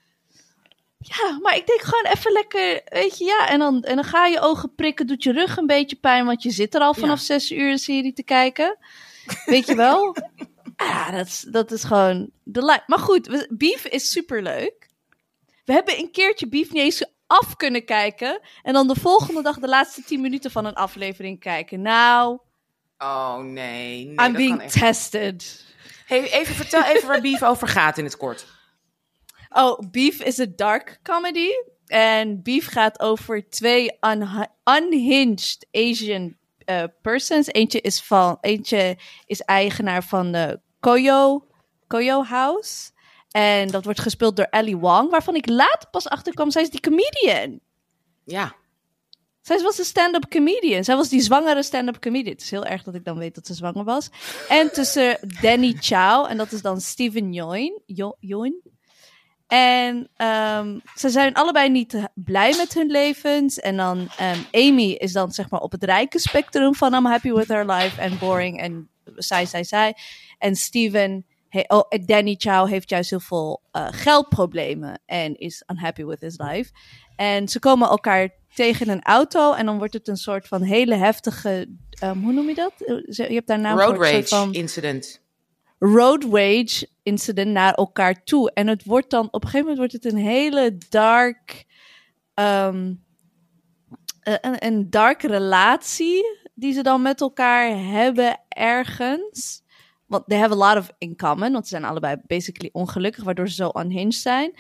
Ja, 0.99 1.39
maar 1.43 1.57
ik 1.57 1.67
denk 1.67 1.81
gewoon 1.83 2.05
even 2.15 2.33
lekker, 2.33 2.81
weet 2.85 3.19
je, 3.19 3.25
ja. 3.25 3.49
En 3.49 3.59
dan, 3.59 3.83
en 3.83 3.95
dan 3.95 4.05
ga 4.05 4.27
je 4.27 4.41
ogen 4.41 4.75
prikken, 4.75 5.07
doet 5.07 5.23
je 5.23 5.33
rug 5.33 5.57
een 5.57 5.67
beetje 5.67 5.97
pijn, 5.97 6.27
want 6.27 6.43
je 6.43 6.51
zit 6.51 6.75
er 6.75 6.81
al 6.81 6.95
vanaf 6.95 7.19
Ja. 7.19 7.25
zes 7.25 7.51
uur 7.51 7.71
een 7.71 7.79
serie 7.79 8.13
te 8.13 8.23
kijken. 8.23 8.77
Weet 9.45 9.67
je 9.67 9.75
wel? 9.75 10.17
ja, 10.77 11.11
dat 11.11 11.27
is, 11.27 11.41
dat 11.49 11.71
is 11.73 11.85
gewoon 11.85 12.31
de 12.43 12.63
Maar 12.87 12.99
goed, 12.99 13.27
we- 13.27 13.47
Beef 13.51 13.85
is 13.85 14.11
superleuk. 14.11 14.89
We 15.65 15.73
hebben 15.73 15.99
een 15.99 16.11
keertje 16.11 16.49
Beef 16.49 16.73
niet 16.73 16.83
eens 16.83 17.05
af 17.27 17.57
kunnen 17.57 17.85
kijken. 17.85 18.41
En 18.63 18.73
dan 18.73 18.89
de 18.89 19.01
volgende 19.01 19.43
dag 19.43 19.59
de 19.59 19.69
laatste 19.69 20.03
tien 20.03 20.21
minuten 20.21 20.51
van 20.51 20.65
een 20.65 20.75
aflevering 20.75 21.41
kijken. 21.41 21.83
Nou, 21.83 22.39
Oh 22.99 23.39
nee, 23.39 24.05
nee 24.05 24.27
I'm 24.27 24.33
being 24.33 24.61
echt. 24.61 24.73
tested. 24.79 25.65
Hey, 26.07 26.33
even 26.33 26.55
vertel 26.55 26.83
even 26.85 27.09
waar 27.09 27.21
Beef 27.21 27.43
over 27.43 27.69
gaat 27.69 27.99
in 27.99 28.05
het 28.05 28.17
kort. 28.17 28.47
Oh, 29.49 29.79
Beef 29.91 30.23
is 30.23 30.39
een 30.39 30.53
dark 30.57 30.99
comedy. 31.03 31.49
En 31.87 32.43
Beef 32.43 32.67
gaat 32.67 33.01
over 33.01 33.49
twee 33.51 33.99
unhinged 34.65 35.67
Asian 35.71 36.37
eh, 36.59 36.85
persons. 37.03 37.47
Eentje 37.47 37.81
is, 37.81 38.03
van, 38.03 38.39
eentje 38.41 38.99
is 39.27 39.41
eigenaar 39.41 40.05
van 40.05 40.33
de 40.33 40.61
Koyo, 40.81 41.47
Koyo 41.87 42.23
House. 42.23 42.91
En 43.37 43.69
dat 43.69 43.85
wordt 43.85 44.01
gespeeld 44.01 44.37
door 44.37 44.47
Ellie 44.51 44.77
Wong, 44.77 45.11
waarvan 45.11 45.35
ik 45.35 45.49
later 45.49 45.89
pas 45.91 46.09
achterkwam. 46.09 46.51
Zij 46.51 46.63
is 46.63 46.71
die 46.71 46.81
comedian. 46.81 47.61
Ja. 48.25 48.55
Zij 49.41 49.63
was 49.63 49.79
een 49.79 49.85
stand-up 49.85 50.29
comedian. 50.29 50.85
Zij 50.85 50.97
was 50.97 51.09
die 51.09 51.21
zwangere 51.21 51.63
stand-up 51.63 52.01
comedian. 52.01 52.33
Het 52.33 52.43
is 52.43 52.51
heel 52.51 52.65
erg 52.65 52.83
dat 52.83 52.95
ik 52.95 53.05
dan 53.05 53.19
weet 53.19 53.35
dat 53.35 53.47
ze 53.47 53.55
zwanger 53.55 53.85
was. 53.85 54.11
En 54.49 54.73
tussen 54.73 55.19
Danny 55.41 55.77
Chow, 55.81 56.27
en 56.29 56.37
dat 56.37 56.53
is 56.53 56.63
dan 56.63 56.81
Steven 56.81 57.33
Yeun. 57.33 58.63
En 59.47 60.09
ehm, 60.17 60.79
ze 60.95 61.09
zijn 61.09 61.35
allebei 61.35 61.71
niet 61.71 62.09
blij 62.15 62.55
met 62.57 62.75
hun 62.75 62.91
levens. 62.91 63.61
En 63.61 63.77
dan 63.77 64.09
ehm, 64.17 64.39
Amy 64.53 64.91
is 64.91 65.13
dan 65.13 65.33
zeg 65.33 65.51
maar 65.51 65.61
op 65.61 65.73
het 65.73 65.85
rijke 65.85 66.19
spectrum 66.19 66.75
van 66.75 66.95
I'm 66.95 67.07
happy 67.07 67.33
with 67.33 67.49
her 67.49 67.71
life 67.71 68.01
en 68.01 68.19
boring 68.19 68.61
en 68.61 68.89
zij, 69.15 69.47
zij, 69.47 69.65
zij. 69.65 69.97
En 70.39 70.57
Steven, 70.57 71.27
he- 71.55 71.75
oh, 71.77 71.89
Danny 72.07 72.35
Chow 72.39 72.69
heeft 72.69 72.89
juist 72.89 73.11
heel 73.11 73.21
veel 73.21 73.63
eh, 73.71 73.87
geldproblemen 73.91 75.01
en 75.07 75.35
is 75.39 75.63
unhappy 75.71 76.05
with 76.05 76.21
his 76.21 76.39
life. 76.39 76.71
En 77.17 77.49
ze 77.49 77.59
komen 77.59 77.89
elkaar 77.89 78.29
tegen 78.55 78.87
in 78.87 78.93
een 78.93 79.03
auto 79.03 79.53
en 79.53 79.67
dan 79.67 79.79
wordt 79.79 79.93
het 79.95 80.09
een 80.09 80.17
soort 80.17 80.49
van 80.49 80.63
hele 80.63 80.95
heftige, 80.95 81.69
ehm, 81.91 82.19
hoe 82.19 82.33
noem 82.33 82.49
je 82.49 82.55
dat? 82.55 82.73
Eh, 82.79 82.97
Je 83.29 83.35
hebt 83.35 83.47
daar 83.47 83.59
naam 83.59 83.79
Road 83.79 83.99
rage 83.99 84.27
van 84.27 84.53
incident. 84.53 85.23
road 85.79 86.25
rage 86.25 86.89
incident 87.03 87.51
naar 87.51 87.75
elkaar 87.75 88.25
toe. 88.25 88.53
En 88.53 88.67
het 88.67 88.85
wordt 88.85 89.11
dan, 89.11 89.27
op 89.27 89.35
een 89.45 89.51
gegeven 89.51 89.61
moment 89.61 89.79
wordt 89.79 89.93
het 89.93 90.05
een 90.13 90.19
hele 90.21 90.79
dark, 90.89 91.65
eh, 92.35 92.69
een, 94.21 94.67
een 94.67 94.91
dark 94.91 95.23
relatie 95.23 96.25
die 96.55 96.73
ze 96.73 96.83
dan 96.83 97.03
met 97.03 97.21
elkaar 97.21 97.79
hebben 97.79 98.41
ergens. 98.49 99.63
Want 100.15 100.29
they 100.29 100.39
have 100.39 100.53
a 100.53 100.57
lot 100.57 100.77
of 100.77 100.91
in 100.99 101.17
common, 101.17 101.53
want 101.53 101.65
ze 101.65 101.71
zijn 101.71 101.85
allebei 101.85 102.17
basically 102.27 102.71
ongelukkig, 102.73 103.25
waardoor 103.25 103.49
ze 103.49 103.55
zo 103.55 103.71
unhinged 103.75 104.15
zijn. 104.15 104.53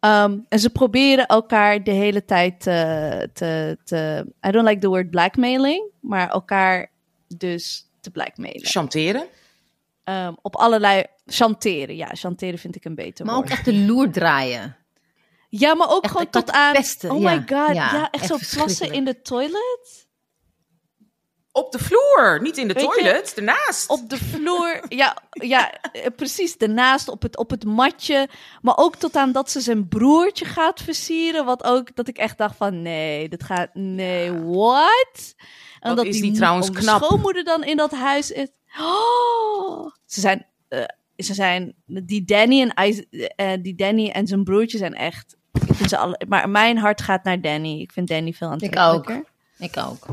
Um, 0.00 0.46
en 0.48 0.58
ze 0.58 0.70
proberen 0.70 1.26
elkaar 1.26 1.84
de 1.84 1.90
hele 1.90 2.24
tijd 2.24 2.60
te, 2.60 3.30
te, 3.32 3.78
te. 3.84 4.26
I 4.46 4.50
don't 4.50 4.68
like 4.68 4.80
the 4.80 4.88
word 4.88 5.10
blackmailing, 5.10 5.90
maar 6.00 6.30
elkaar 6.30 6.90
dus 7.36 7.90
te 8.00 8.10
blackmailen. 8.10 8.66
Chanteren. 8.66 9.26
Um, 10.04 10.36
op 10.42 10.56
allerlei. 10.56 11.04
Chanteren, 11.26 11.96
ja, 11.96 12.08
chanteren 12.12 12.58
vind 12.58 12.76
ik 12.76 12.84
een 12.84 12.94
beter 12.94 13.24
Maar 13.24 13.34
woord. 13.34 13.46
ook 13.46 13.52
echt 13.52 13.64
de 13.64 13.74
loer 13.74 14.10
draaien. 14.10 14.76
Ja, 15.48 15.74
maar 15.74 15.90
ook 15.90 16.02
echt 16.02 16.12
gewoon 16.12 16.30
tot 16.30 16.50
aan. 16.50 16.72
pesten, 16.72 17.10
oh 17.10 17.20
ja. 17.20 17.30
my 17.30 17.36
god, 17.38 17.48
ja, 17.48 17.74
Ja, 17.74 18.10
echt 18.10 18.30
echt 18.30 18.40
zo 18.40 18.56
plassen 18.56 18.92
in 18.92 19.04
de 19.04 19.22
toilet. 19.22 20.08
Op 21.52 21.72
de 21.72 21.78
vloer, 21.78 22.38
niet 22.42 22.56
in 22.56 22.68
de 22.68 22.74
Weet 22.74 22.82
je, 22.82 22.88
toilet, 22.90 23.34
ernaast. 23.36 23.88
Op 23.88 24.08
de 24.10 24.16
vloer, 24.16 24.80
ja, 24.88 25.16
ja 25.30 25.72
eh, 25.72 26.06
precies, 26.16 26.56
daarnaast 26.58 27.08
op 27.08 27.22
het, 27.22 27.36
op 27.36 27.50
het 27.50 27.64
matje. 27.64 28.28
Maar 28.62 28.76
ook 28.76 28.96
tot 28.96 29.16
aan 29.16 29.32
dat 29.32 29.50
ze 29.50 29.60
zijn 29.60 29.88
broertje 29.88 30.44
gaat 30.44 30.80
versieren. 30.80 31.44
Wat 31.44 31.64
ook, 31.64 31.96
dat 31.96 32.08
ik 32.08 32.18
echt 32.18 32.38
dacht 32.38 32.56
van, 32.56 32.82
nee, 32.82 33.28
dit 33.28 33.42
gaat, 33.44 33.68
nee, 33.74 34.32
what? 34.32 35.34
En 35.80 35.88
Wat 35.88 35.96
dat 35.96 36.06
is 36.06 36.20
die 36.20 36.32
trouwens 36.32 36.70
knap. 36.70 37.02
schoonmoeder 37.02 37.44
dan 37.44 37.64
in 37.64 37.76
dat 37.76 37.90
huis 37.92 38.30
is. 38.30 38.48
Oh, 38.80 39.90
ze 40.06 40.20
zijn, 40.20 40.46
eh, 40.68 40.84
ze 41.16 41.34
zijn, 41.34 41.74
die 41.86 42.24
Danny 42.24 42.60
en, 42.74 43.06
eh, 43.36 43.52
die 43.62 43.74
Danny 43.74 44.08
en 44.10 44.26
zijn 44.26 44.44
broertje 44.44 44.78
zijn 44.78 44.94
echt, 44.94 45.36
ik 45.66 45.74
vind 45.74 45.88
ze 45.88 45.96
alle, 45.96 46.20
maar 46.28 46.48
mijn 46.48 46.78
hart 46.78 47.02
gaat 47.02 47.24
naar 47.24 47.40
Danny. 47.40 47.80
Ik 47.80 47.92
vind 47.92 48.08
Danny 48.08 48.32
veel 48.32 48.52
Ik 48.52 48.54
ook. 48.54 48.76
aantrekkelijker. 48.76 49.24
Ik 49.58 49.76
ook. 49.76 50.06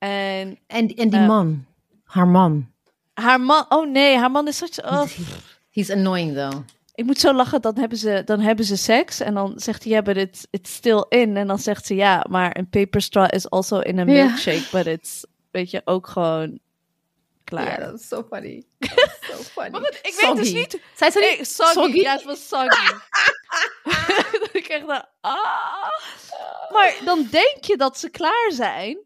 En 0.00 0.58
En, 0.66 0.88
en 0.88 1.10
die 1.10 1.20
Eh. 1.20 1.26
man. 1.26 1.64
Haar 2.04 2.28
man. 2.28 2.72
haar 3.14 3.40
man, 3.40 3.64
oh 3.68 3.86
nee, 3.90 4.16
haar 4.16 4.30
man 4.30 4.48
is 4.48 4.56
such, 4.56 4.84
oh, 4.84 5.02
He's 5.70 5.90
annoying 5.90 6.34
though. 6.34 6.64
Ik 6.94 7.04
moet 7.06 7.18
zo 7.18 7.32
lachen, 7.34 7.60
dan 7.62 7.78
hebben 7.78 7.98
ze, 7.98 8.22
dan 8.24 8.40
hebben 8.40 8.64
ze 8.64 8.76
seks. 8.76 9.20
En 9.20 9.34
dan 9.34 9.52
zegt 9.56 9.84
hij, 9.84 9.92
ja, 9.92 10.02
but 10.02 10.16
it's, 10.16 10.46
it's 10.50 10.72
still 10.74 11.04
in. 11.08 11.36
En 11.36 11.46
dan 11.46 11.58
zegt 11.58 11.86
ze, 11.86 11.94
ja, 11.94 12.26
maar 12.30 12.56
een 12.56 12.68
paper 12.68 13.02
straw 13.02 13.34
is 13.34 13.50
also 13.50 13.78
in 13.78 13.98
a 13.98 14.04
Ja. 14.04 14.24
milkshake. 14.24 14.64
But 14.72 14.86
it's, 14.86 15.24
weet 15.50 15.70
je, 15.70 15.82
ook 15.84 16.06
gewoon 16.06 16.58
klaar. 17.44 17.80
dat 17.80 18.00
is 18.00 18.08
so 18.08 18.26
funny. 18.30 18.64
so 19.30 19.36
funny. 19.36 19.70
Maar 19.70 19.80
goed, 19.80 19.98
ik 20.02 20.18
weet 20.20 20.36
dus 20.36 20.52
niet... 20.52 20.80
Zij 20.96 21.10
zei 21.10 21.36
niet 21.38 21.46
soggy. 21.48 21.72
soggy? 21.72 22.00
Ja, 22.00 22.12
het 22.12 22.24
was 22.24 22.48
soggy. 22.48 22.94
Ik 24.52 24.66
echt 24.68 24.86
dacht, 24.86 25.06
ah. 25.20 25.34
Maar 26.72 26.94
dan 27.04 27.26
denk 27.30 27.64
je 27.64 27.76
dat 27.76 27.98
ze 27.98 28.08
klaar 28.10 28.50
zijn. 28.52 28.98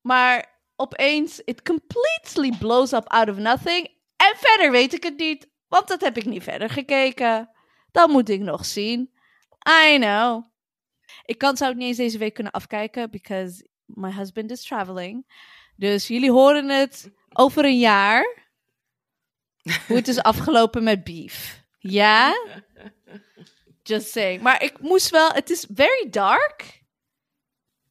Maar 0.00 0.60
opeens, 0.76 1.40
it 1.40 1.62
completely 1.62 2.56
blows 2.58 2.92
up 2.92 3.08
out 3.08 3.28
of 3.28 3.36
nothing. 3.36 3.86
En 4.16 4.34
verder 4.36 4.70
weet 4.70 4.94
ik 4.94 5.02
het 5.02 5.16
niet, 5.16 5.48
want 5.68 5.88
dat 5.88 6.00
heb 6.00 6.16
ik 6.16 6.24
niet 6.24 6.42
verder 6.42 6.70
gekeken. 6.70 7.50
Dat 7.92 8.08
moet 8.08 8.28
ik 8.28 8.40
nog 8.40 8.64
zien. 8.64 9.10
I 9.68 9.96
know. 9.98 10.44
Ik 11.24 11.38
kan, 11.38 11.56
zou 11.56 11.70
het 11.70 11.78
niet 11.78 11.88
eens 11.88 11.96
deze 11.96 12.18
week 12.18 12.34
kunnen 12.34 12.52
afkijken, 12.52 13.10
because 13.10 13.68
my 13.84 14.12
husband 14.12 14.50
is 14.50 14.64
traveling. 14.64 15.26
Dus 15.76 16.06
jullie 16.06 16.30
horen 16.30 16.68
het 16.68 17.12
over 17.32 17.64
een 17.64 17.78
jaar. 17.78 18.48
Hoe 19.86 19.96
het 19.96 20.08
is 20.08 20.22
afgelopen 20.22 20.82
met 20.82 21.04
beef. 21.04 21.62
Ja? 21.78 22.34
Just 23.82 24.10
saying. 24.10 24.42
Maar 24.42 24.62
ik 24.62 24.80
moest 24.80 25.10
wel, 25.10 25.30
het 25.30 25.50
is 25.50 25.66
very 25.74 26.10
dark. 26.10 26.79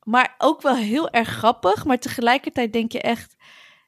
Maar 0.09 0.35
ook 0.37 0.61
wel 0.61 0.75
heel 0.75 1.09
erg 1.09 1.27
grappig. 1.27 1.85
Maar 1.85 1.99
tegelijkertijd 1.99 2.73
denk 2.73 2.91
je 2.91 3.01
echt. 3.01 3.35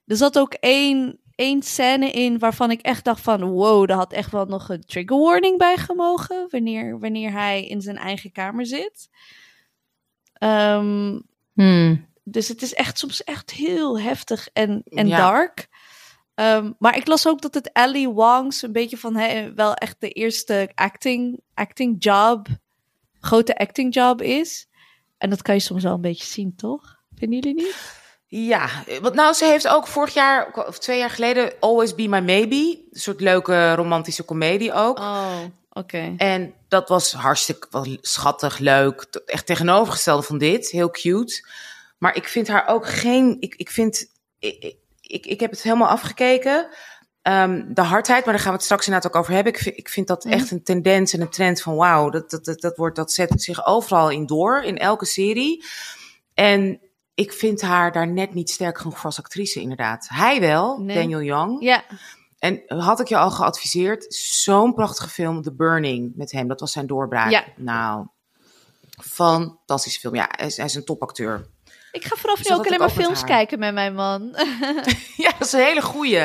Er 0.06 0.16
zat 0.16 0.40
ook 0.40 0.54
één, 0.54 1.20
één 1.36 1.62
scène 1.62 2.12
in 2.12 2.40
waarvan 2.40 2.72
ik 2.72 2.82
echt 2.82 3.04
dacht 3.04 3.22
van 3.22 3.44
wow, 3.44 3.88
daar 3.88 3.98
had 3.98 4.14
echt 4.14 4.32
wel 4.32 4.46
nog 4.46 4.70
een 4.70 4.86
trigger 4.86 5.18
warning 5.18 5.58
bij 5.58 5.78
gemogen. 5.78 6.48
Wanneer, 6.50 7.00
wanneer 7.00 7.32
hij 7.32 7.66
in 7.66 7.82
zijn 7.82 7.98
eigen 7.98 8.32
kamer 8.32 8.66
zit. 8.66 9.10
Ehm, 10.34 11.20
Hmm. 11.54 12.08
dus 12.24 12.48
het 12.48 12.62
is 12.62 12.74
echt 12.74 12.98
soms 12.98 13.24
echt 13.24 13.52
heel 13.52 14.00
heftig 14.00 14.50
en, 14.54 14.82
en 14.86 15.08
Ja. 15.08 15.18
dark. 15.18 15.68
Ehm, 16.36 16.72
maar 16.80 16.98
ik 16.98 17.08
las 17.08 17.28
ook 17.28 17.42
dat 17.42 17.54
het 17.54 17.74
Ali 17.74 18.08
Wong's 18.08 18.62
een 18.62 18.72
beetje 18.72 18.98
van 18.98 19.14
wel 19.56 19.74
echt 19.74 19.96
de 20.00 20.10
eerste 20.10 20.72
acting, 20.76 21.40
acting 21.54 21.96
job, 22.04 22.48
grote 23.20 23.58
acting 23.58 23.94
job 23.94 24.22
is. 24.22 24.70
En 25.22 25.30
dat 25.30 25.42
kan 25.42 25.56
je 25.56 25.62
soms 25.62 25.84
wel 25.84 25.94
een 25.94 26.02
beetje 26.02 26.26
zien, 26.26 26.56
toch? 26.56 27.00
Vinden 27.16 27.40
jullie 27.40 27.56
niet? 27.56 27.76
Ja, 28.28 28.70
want 29.02 29.16
nou, 29.16 29.34
ze 29.34 29.46
heeft 29.46 29.68
ook 29.68 29.88
vorig 29.88 30.14
jaar, 30.14 30.66
of 30.68 30.80
twee 30.80 30.98
jaar 30.98 31.10
geleden, 31.10 31.54
Always 31.60 31.96
Be 31.96 32.08
My 32.08 32.20
Maybe. 32.20 32.56
Een 32.92 33.00
soort 33.00 33.22
leuke 33.22 33.74
romantische 33.76 34.24
komedie 34.24 34.74
ook. 34.74 35.00
Oh, 35.00 35.40
oké. 35.70 36.14
En 36.18 36.54
dat 36.68 36.90
was 36.90 37.12
hartstikke 37.12 37.98
schattig, 38.02 38.58
leuk. 38.58 39.22
Echt 39.26 39.46
tegenovergestelde 39.46 40.24
van 40.24 40.38
dit. 40.38 40.70
Heel 40.70 40.92
cute. 40.92 41.48
Maar 41.98 42.16
ik 42.16 42.28
vind 42.28 42.48
haar 42.48 42.68
ook 42.68 42.88
geen. 42.88 43.38
Ik, 43.40 43.56
ik 43.56 43.70
vind. 43.70 44.06
Ik, 44.40 44.76
ik, 45.02 45.26
ik 45.26 45.40
heb 45.40 45.52
het 45.52 45.62
helemaal 45.62 45.88
afgekeken. 45.88 46.68
Ehm, 47.22 47.74
de 47.74 47.82
hardheid, 47.82 48.24
maar 48.26 48.34
daar 48.34 48.42
gaan 48.44 48.52
we 48.52 48.58
het 48.58 48.66
straks 48.66 48.86
inderdaad 48.88 49.12
ook 49.12 49.20
over 49.22 49.34
hebben. 49.34 49.54
Ik 49.54 49.60
vind, 49.60 49.78
ik 49.78 49.90
vind 49.90 50.08
dat 50.08 50.24
Mhm. 50.24 50.34
echt 50.34 50.52
een 50.52 50.64
tendens 50.64 51.14
en 51.14 51.22
een 51.22 51.30
trend 51.30 51.62
van 51.62 51.76
wauw. 51.76 52.10
Dat, 52.10 52.30
dat, 52.30 52.46
dat, 52.46 52.62
dat, 52.62 52.78
wordt, 52.78 52.96
dat 52.96 53.12
zet 53.12 53.42
zich 53.42 53.66
overal 53.66 54.10
in 54.10 54.26
door, 54.26 54.64
in 54.64 54.78
elke 54.78 55.06
serie. 55.06 55.64
En 56.34 56.80
ik 57.16 57.34
vind 57.34 57.62
haar 57.62 57.92
daar 57.92 58.08
net 58.08 58.34
niet 58.34 58.50
sterk 58.50 58.78
genoeg 58.78 58.96
voor 58.96 59.06
als 59.06 59.20
actrice, 59.20 59.62
inderdaad. 59.62 60.08
Hij 60.10 60.40
wel, 60.40 60.80
Nee. 60.80 60.96
Daniel 60.96 61.22
Young. 61.22 61.64
Ja, 61.64 61.84
En 62.40 62.62
had 62.68 63.00
ik 63.00 63.08
je 63.08 63.18
al 63.18 63.32
geadviseerd, 63.32 64.14
zo'n 64.14 64.74
prachtige 64.74 65.10
film, 65.10 65.42
The 65.42 65.54
Burning, 65.54 66.12
met 66.16 66.32
hem. 66.32 66.48
Dat 66.48 66.60
was 66.60 66.72
zijn 66.72 66.88
doorbraak. 66.88 67.32
Ja. 67.32 67.44
Nou, 67.56 68.08
fantastische 69.04 70.00
film. 70.00 70.16
Ja, 70.16 70.30
hij 70.32 70.46
is, 70.46 70.58
hij 70.58 70.66
is 70.66 70.76
een 70.76 70.86
topacteur. 70.86 71.46
Ik 71.92 72.06
ga 72.06 72.16
vanaf 72.16 72.38
Dus 72.38 72.48
nu 72.48 72.56
ook 72.56 72.66
alleen 72.66 72.80
maar 72.80 72.90
films 72.90 73.18
haar. 73.20 73.28
kijken 73.28 73.60
met 73.60 73.74
mijn 73.74 73.94
man. 73.94 74.36
Ja, 75.18 75.32
dat 75.38 75.48
is 75.48 75.52
een 75.54 75.64
hele 75.64 75.82
goeie. 75.82 76.18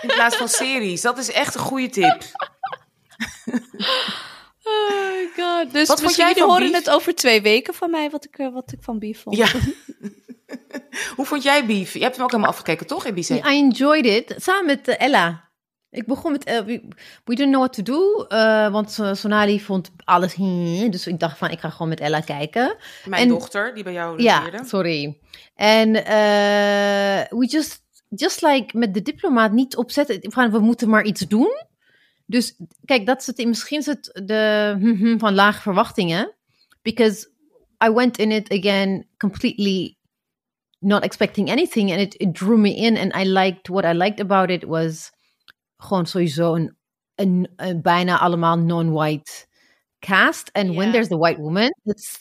In 0.00 0.08
plaats 0.08 0.36
van 0.36 0.48
series. 0.48 1.00
Dat 1.00 1.18
is 1.18 1.30
echt 1.32 1.54
een 1.54 1.60
goede 1.60 1.88
tip. 1.88 2.22
oh 4.62 4.90
my 4.90 5.28
god. 5.36 5.72
Dus 5.72 5.88
Wat 5.88 6.00
vond 6.00 6.02
misschien 6.02 6.26
jij 6.26 6.26
jullie 6.26 6.42
van 6.42 6.48
horen 6.50 6.70
Beef? 6.72 6.84
het 6.84 6.90
over 6.90 7.14
twee 7.14 7.42
weken 7.42 7.74
van 7.74 7.90
mij, 7.90 8.10
wat 8.10 8.24
ik, 8.24 8.38
eh, 8.38 8.52
wat 8.52 8.72
ik 8.72 8.78
van 8.82 8.98
Beef 8.98 9.22
vond. 9.22 9.36
Ja. 9.36 9.46
Hoe 11.16 11.26
vond 11.26 11.42
jij 11.42 11.66
Beef? 11.66 11.92
Je 11.92 12.00
hebt 12.02 12.14
hem 12.14 12.24
ook 12.24 12.30
helemaal 12.30 12.50
afgekeken, 12.52 12.86
toch, 12.86 13.06
Ibiza? 13.06 13.34
I 13.34 13.40
enjoyed 13.58 14.06
it. 14.06 14.34
Samen 14.36 14.66
met 14.66 14.88
eh, 14.88 15.06
Ella. 15.06 15.45
Ik 15.96 16.06
begon 16.06 16.32
met, 16.32 16.44
eh, 16.44 16.58
we, 16.58 16.88
we 17.24 17.34
didn't 17.34 17.52
know 17.52 17.60
what 17.60 17.72
to 17.72 17.82
do, 17.82 18.24
eh, 18.28 18.70
want 18.72 18.98
eh, 18.98 19.14
Sonali 19.14 19.60
vond 19.60 19.90
alles, 20.04 20.34
hmm, 20.34 20.90
dus 20.90 21.06
ik 21.06 21.18
dacht 21.20 21.38
van, 21.38 21.50
ik 21.50 21.60
ga 21.60 21.70
gewoon 21.70 21.88
met 21.88 22.00
Ella 22.00 22.20
kijken. 22.20 22.76
Mijn 23.04 23.22
en- 23.22 23.28
dochter, 23.28 23.74
die 23.74 23.84
bij 23.84 23.92
jou 23.92 24.22
Ja, 24.22 24.38
regeerde. 24.38 24.64
sorry. 24.66 25.18
En 25.54 25.92
we 27.38 27.46
just, 27.48 27.82
just 28.08 28.42
like 28.42 28.78
met 28.78 28.94
de 28.94 29.02
diplomaat 29.02 29.52
niet 29.52 29.76
opzetten, 29.76 30.32
van 30.32 30.50
we 30.50 30.58
moeten 30.58 30.88
maar 30.88 31.04
iets 31.04 31.20
doen. 31.20 31.64
Dus 32.26 32.56
kijk, 32.84 33.06
dat 33.06 33.20
is 33.20 33.26
het, 33.26 33.44
misschien 33.46 33.78
is 33.78 33.86
het 33.86 34.20
de 34.24 34.76
mhm 34.80 35.18
van 35.18 35.34
lage 35.34 35.60
verwachtingen. 35.60 36.34
Because 36.82 37.28
I 37.86 37.90
went 37.90 38.18
in 38.18 38.30
it 38.30 38.50
again 38.52 39.06
completely 39.16 39.96
not 40.78 41.02
expecting 41.02 41.50
anything 41.50 41.90
and 41.90 42.00
it, 42.00 42.14
it 42.14 42.34
drew 42.34 42.58
me 42.58 42.74
in 42.74 42.96
and 42.96 43.16
I 43.16 43.24
liked, 43.32 43.68
what 43.68 43.84
I 43.84 43.92
liked 43.92 44.20
about 44.20 44.50
it 44.50 44.64
was 44.64 45.12
gewoon 45.76 46.06
sowieso 46.06 46.54
een, 46.54 46.76
een, 47.14 47.52
een 47.56 47.82
bijna 47.82 48.18
allemaal 48.18 48.58
non-white 48.58 49.46
cast. 49.98 50.52
And 50.52 50.74
when 50.74 50.90
there's 50.92 51.08
the 51.08 51.16
white 51.18 51.40
woman, 51.40 51.74
it's, 51.84 52.16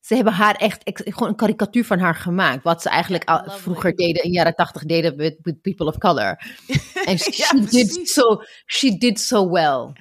ze 0.00 0.14
hebben 0.14 0.32
haar 0.32 0.54
echt 0.54 0.82
ex- 0.82 1.02
gewoon 1.04 1.28
een 1.28 1.36
karikatuur 1.36 1.84
van 1.84 1.98
haar 1.98 2.14
gemaakt. 2.14 2.62
Wat 2.62 2.82
ze 2.82 2.88
eigenlijk 2.88 3.24
al 3.28 3.50
vroeger 3.50 3.94
deden, 3.96 4.22
in 4.22 4.30
de 4.30 4.36
jaren 4.36 4.54
tachtig 4.54 4.84
deden 4.84 5.16
with, 5.16 5.36
with 5.42 5.60
people 5.60 5.86
of 5.86 5.98
color. 5.98 6.40
En 7.04 7.18
she, 7.18 7.32
Ja, 7.58 7.66
did 7.70 8.08
so, 8.08 8.42
she 8.66 8.96
did 8.98 9.20
so 9.20 9.50
well. 9.50 9.92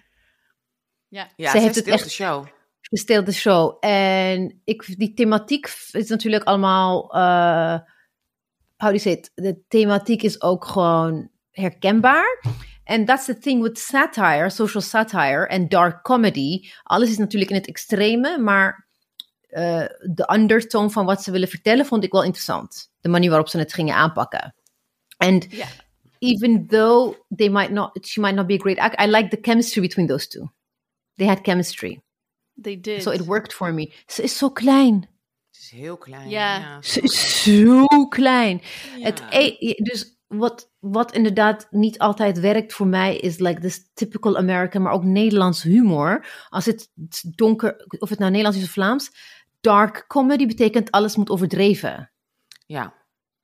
Ja. 1.08 1.30
Ja, 1.36 1.52
Ze 1.52 1.58
ze 1.58 1.64
heeft 1.64 1.76
het 1.76 1.88
echt- 1.88 2.04
de 2.04 2.10
show. 2.10 2.46
She 2.82 2.98
steelt 2.98 3.26
de 3.26 3.32
show. 3.32 3.78
En 3.80 4.62
ik, 4.64 4.98
die 4.98 5.14
thematiek 5.14 5.66
is 5.92 6.10
natuurlijk 6.10 6.44
allemaal, 6.44 7.14
eh 7.14 7.80
how 8.78 8.90
do 8.90 8.96
you 8.96 9.00
say 9.00 9.12
it? 9.12 9.32
De 9.36 9.64
thematiek 9.68 10.22
is 10.24 10.42
ook 10.42 10.66
gewoon 10.66 11.30
herkenbaar. 11.56 12.44
En 12.84 13.06
that's 13.06 13.26
the 13.26 13.38
thing 13.38 13.62
with 13.62 13.78
satire, 13.78 14.50
social 14.50 14.84
satire 14.84 15.48
en 15.48 15.68
dark 15.68 16.04
comedy. 16.04 16.70
Alles 16.84 17.10
is 17.10 17.18
natuurlijk 17.18 17.52
in 17.52 17.58
het 17.58 17.68
extreme, 17.68 18.38
maar 18.38 18.88
eh, 19.48 19.86
de 20.02 20.30
undertone 20.34 20.90
van 20.90 21.06
wat 21.06 21.24
ze 21.24 21.32
willen 21.32 21.48
vertellen 21.48 21.86
vond 21.86 22.04
ik 22.04 22.12
wel 22.12 22.24
interessant. 22.24 22.92
De 23.02 23.10
manier 23.10 23.30
waarop 23.30 23.50
ze 23.50 23.58
het 23.58 23.74
gingen 23.74 23.96
aanpakken. 23.96 24.56
En 25.18 25.42
even 26.20 26.68
though 26.68 27.16
they 27.36 27.50
might 27.50 27.72
not, 27.72 28.08
she 28.08 28.20
might 28.20 28.36
not 28.36 28.48
be 28.48 28.54
a 28.54 28.58
great 28.58 28.78
actor, 28.78 29.08
I 29.08 29.10
like 29.10 29.28
the 29.30 29.38
chemistry 29.42 29.82
between 29.82 30.08
those 30.08 30.28
two. 30.28 30.52
They 31.16 31.28
had 31.28 31.40
chemistry. 31.42 32.02
They 32.62 32.80
did. 32.80 33.02
So 33.02 33.12
it 33.12 33.26
worked 33.26 33.54
for 33.54 33.74
me. 33.74 33.94
Ze 34.08 34.24
is 34.24 34.38
zo 34.38 34.50
klein. 34.50 35.10
Het 35.52 35.62
is 35.62 35.70
heel 35.70 35.98
klein. 35.98 36.30
Ja. 36.30 36.58
ja. 36.58 36.82
Ze 36.82 37.02
is 37.02 37.44
zo 37.44 38.08
klein. 38.08 38.62
Ja. 38.98 39.04
Het, 39.04 39.24
e- 39.30 39.74
dus 39.74 40.15
wat, 40.38 40.72
wat 40.80 41.12
inderdaad 41.12 41.68
niet 41.70 42.00
altijd 42.00 42.40
werkt 42.40 42.74
voor 42.74 42.88
mij 42.88 43.16
is 43.18 43.40
like 43.40 43.62
this 43.62 43.90
typical 43.94 44.38
American, 44.38 44.82
maar 44.82 44.94
ook 44.94 45.04
Nederlands 45.04 45.64
humor. 45.64 46.28
Als 46.50 46.66
het 46.66 46.92
donker, 47.36 47.86
of 48.00 48.10
het 48.10 48.20
nou 48.20 48.32
Nederlands 48.32 48.60
is 48.60 48.66
of 48.68 48.74
Vlaams, 48.74 49.12
dark 49.62 50.06
comedy 50.08 50.46
betekent 50.46 50.92
alles 50.92 51.16
moet 51.16 51.30
overdreven. 51.30 52.12
Ja. 52.66 52.94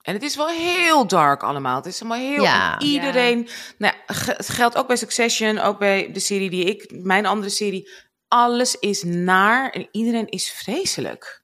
En 0.02 0.14
het 0.14 0.24
is 0.24 0.36
wel 0.36 0.48
heel 0.48 1.08
dark 1.08 1.44
allemaal. 1.44 1.76
Het 1.76 1.86
is 1.86 2.02
allemaal 2.02 2.18
heel... 2.18 2.44
Ja. 2.44 2.80
Iedereen... 2.80 3.48
Nou, 3.78 3.94
ja, 4.08 4.14
het 4.34 4.50
geldt 4.50 4.78
ook 4.78 4.88
bij 4.88 4.96
Succession, 4.96 5.60
ook 5.60 5.80
bij 5.80 6.12
de 6.12 6.20
serie 6.20 6.50
die 6.50 6.66
ik... 6.66 6.92
Mijn 7.04 7.26
andere 7.26 7.50
serie. 7.50 7.90
Alles 8.28 8.76
is 8.76 9.04
naar 9.04 9.70
en 9.70 9.88
iedereen 9.92 10.28
is 10.28 10.52
vreselijk. 10.52 11.44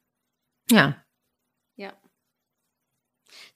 Ja. 0.64 1.07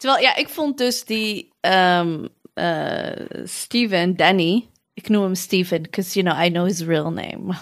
Terwijl, 0.02 0.22
ja, 0.24 0.36
ik 0.36 0.50
vond 0.50 0.78
dus 0.78 1.06
die 1.06 1.54
ehm 1.60 2.26
eh, 2.54 3.12
Steven, 3.44 4.16
Danny. 4.16 4.70
Ik 4.94 5.10
noem 5.10 5.24
hem 5.24 5.36
Steven, 5.36 5.82
because, 5.82 6.20
you 6.20 6.26
know, 6.26 6.46
I 6.46 6.50
know 6.50 6.66
his 6.66 6.82
real 6.82 7.12
name. 7.12 7.40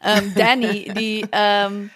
Ehm, 0.00 0.32
Danny, 0.34 0.92
die, 0.92 1.28
ehm, 1.28 1.86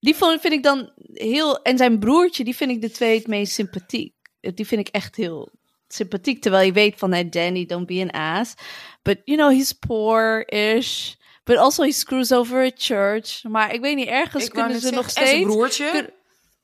die 0.00 0.14
vond, 0.14 0.40
vind 0.40 0.52
ik 0.52 0.62
dan 0.62 0.92
heel... 1.12 1.62
En 1.62 1.76
zijn 1.76 1.98
broertje, 1.98 2.44
die 2.44 2.56
vind 2.56 2.70
ik 2.70 2.80
de 2.80 2.90
twee 2.90 3.18
het 3.18 3.26
meest 3.26 3.52
sympathiek. 3.52 4.14
Die 4.40 4.66
vind 4.66 4.80
ik 4.80 4.94
echt 4.94 5.16
heel 5.16 5.50
sympathiek. 5.88 6.42
Terwijl 6.42 6.66
je 6.66 6.72
weet 6.72 6.98
van, 6.98 7.12
hey, 7.12 7.28
Danny, 7.28 7.66
don't 7.66 7.86
be 7.86 8.08
an 8.12 8.38
ass. 8.38 8.54
But, 9.02 9.20
you 9.24 9.38
know, 9.38 9.50
he's 9.50 9.72
poor-ish. 9.72 11.14
But 11.44 11.56
also 11.56 11.82
he 11.82 11.92
screws 11.92 12.32
over 12.32 12.64
a 12.64 12.70
church. 12.74 13.42
Maar 13.42 13.74
ik 13.74 13.80
weet 13.80 13.96
niet, 13.96 14.08
ergens 14.08 14.44
ik 14.44 14.50
kunnen 14.50 14.80
ze 14.80 14.90
nog 14.90 15.10
zeggen, 15.10 15.22
en 15.22 15.28
zijn 15.28 15.40
steeds... 15.40 15.54
broertje. 15.54 15.90
kun- 15.90 16.20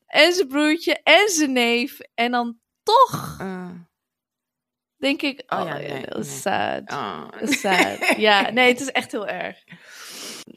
en 0.09 0.33
zijn 0.33 0.49
broertje 0.49 1.01
en 1.03 1.29
zijn 1.29 1.53
neef. 1.53 1.99
En 2.15 2.31
dan 2.31 2.59
toch 2.83 3.37
Eh, 3.41 3.71
denk 4.97 5.23
ik, 5.23 5.43
Oh 5.47 5.61
oh, 5.61 5.67
ja, 5.67 5.77
ja, 5.79 5.93
nee, 5.93 6.07
dat 6.07 6.19
is 6.19 6.27
nee. 6.29 6.39
sad. 6.41 6.83
ah. 6.87 7.25
Is 7.41 7.61
sad. 7.61 7.99
ja, 8.17 8.51
nee, 8.51 8.69
het 8.69 8.81
is 8.81 8.91
echt 8.91 9.13
heel 9.13 9.27
erg. 9.27 9.57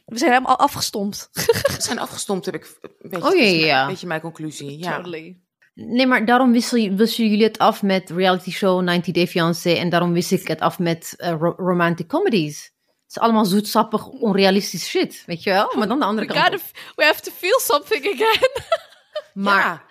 We 0.06 0.18
zijn 0.18 0.32
helemaal 0.32 0.58
afgestompt. 0.58 1.30
We 1.32 1.76
zijn 1.78 2.00
afgestompt, 2.00 2.46
heb 2.46 2.56
ik 2.56 2.78
een 2.82 3.10
beetje, 3.10 3.28
Oh, 3.28 3.36
ja, 3.36 3.42
dat 3.42 3.42
is 3.42 3.50
ja, 3.52 3.56
mijn- 3.56 3.66
ja. 3.66 3.82
een 3.82 3.88
beetje 3.88 4.08
mijn 4.08 4.22
conclusie. 4.22 4.78
Ja. 4.80 4.96
Totally. 4.96 5.40
Nee, 5.74 6.08
maar 6.08 6.26
daarom 6.26 6.52
wissel, 6.52 6.78
je- 6.78 6.94
wisselen 6.94 7.30
jullie 7.30 7.44
het 7.46 7.58
af 7.58 7.82
met 7.84 8.10
reality 8.10 8.52
show 8.52 8.82
90 8.82 9.14
Day 9.14 9.28
Fiancé 9.28 9.70
en 9.72 9.90
daarom 9.90 10.14
wissel 10.14 10.38
ik 10.38 10.48
het 10.48 10.60
af 10.60 10.80
met 10.80 11.14
eh, 11.18 11.30
ro- 11.40 11.54
romantic 11.58 12.08
comedies. 12.08 12.64
Het 12.86 13.16
is 13.16 13.20
allemaal 13.20 13.46
zoetsappig, 13.46 14.08
onrealistisch 14.08 14.88
shit, 14.90 15.24
weet 15.26 15.44
je 15.44 15.50
wel? 15.50 15.74
Maar 15.78 15.88
dan 15.88 16.00
de 16.00 16.06
andere 16.06 16.28
We, 16.28 16.34
kant. 16.34 16.46
gotta, 16.48 16.66
we 16.96 17.04
have 17.04 17.22
to 17.22 17.32
feel 17.32 17.60
something 17.60 18.06
again. 18.14 18.50
Maar 19.34 19.64
Ja. 19.64 19.82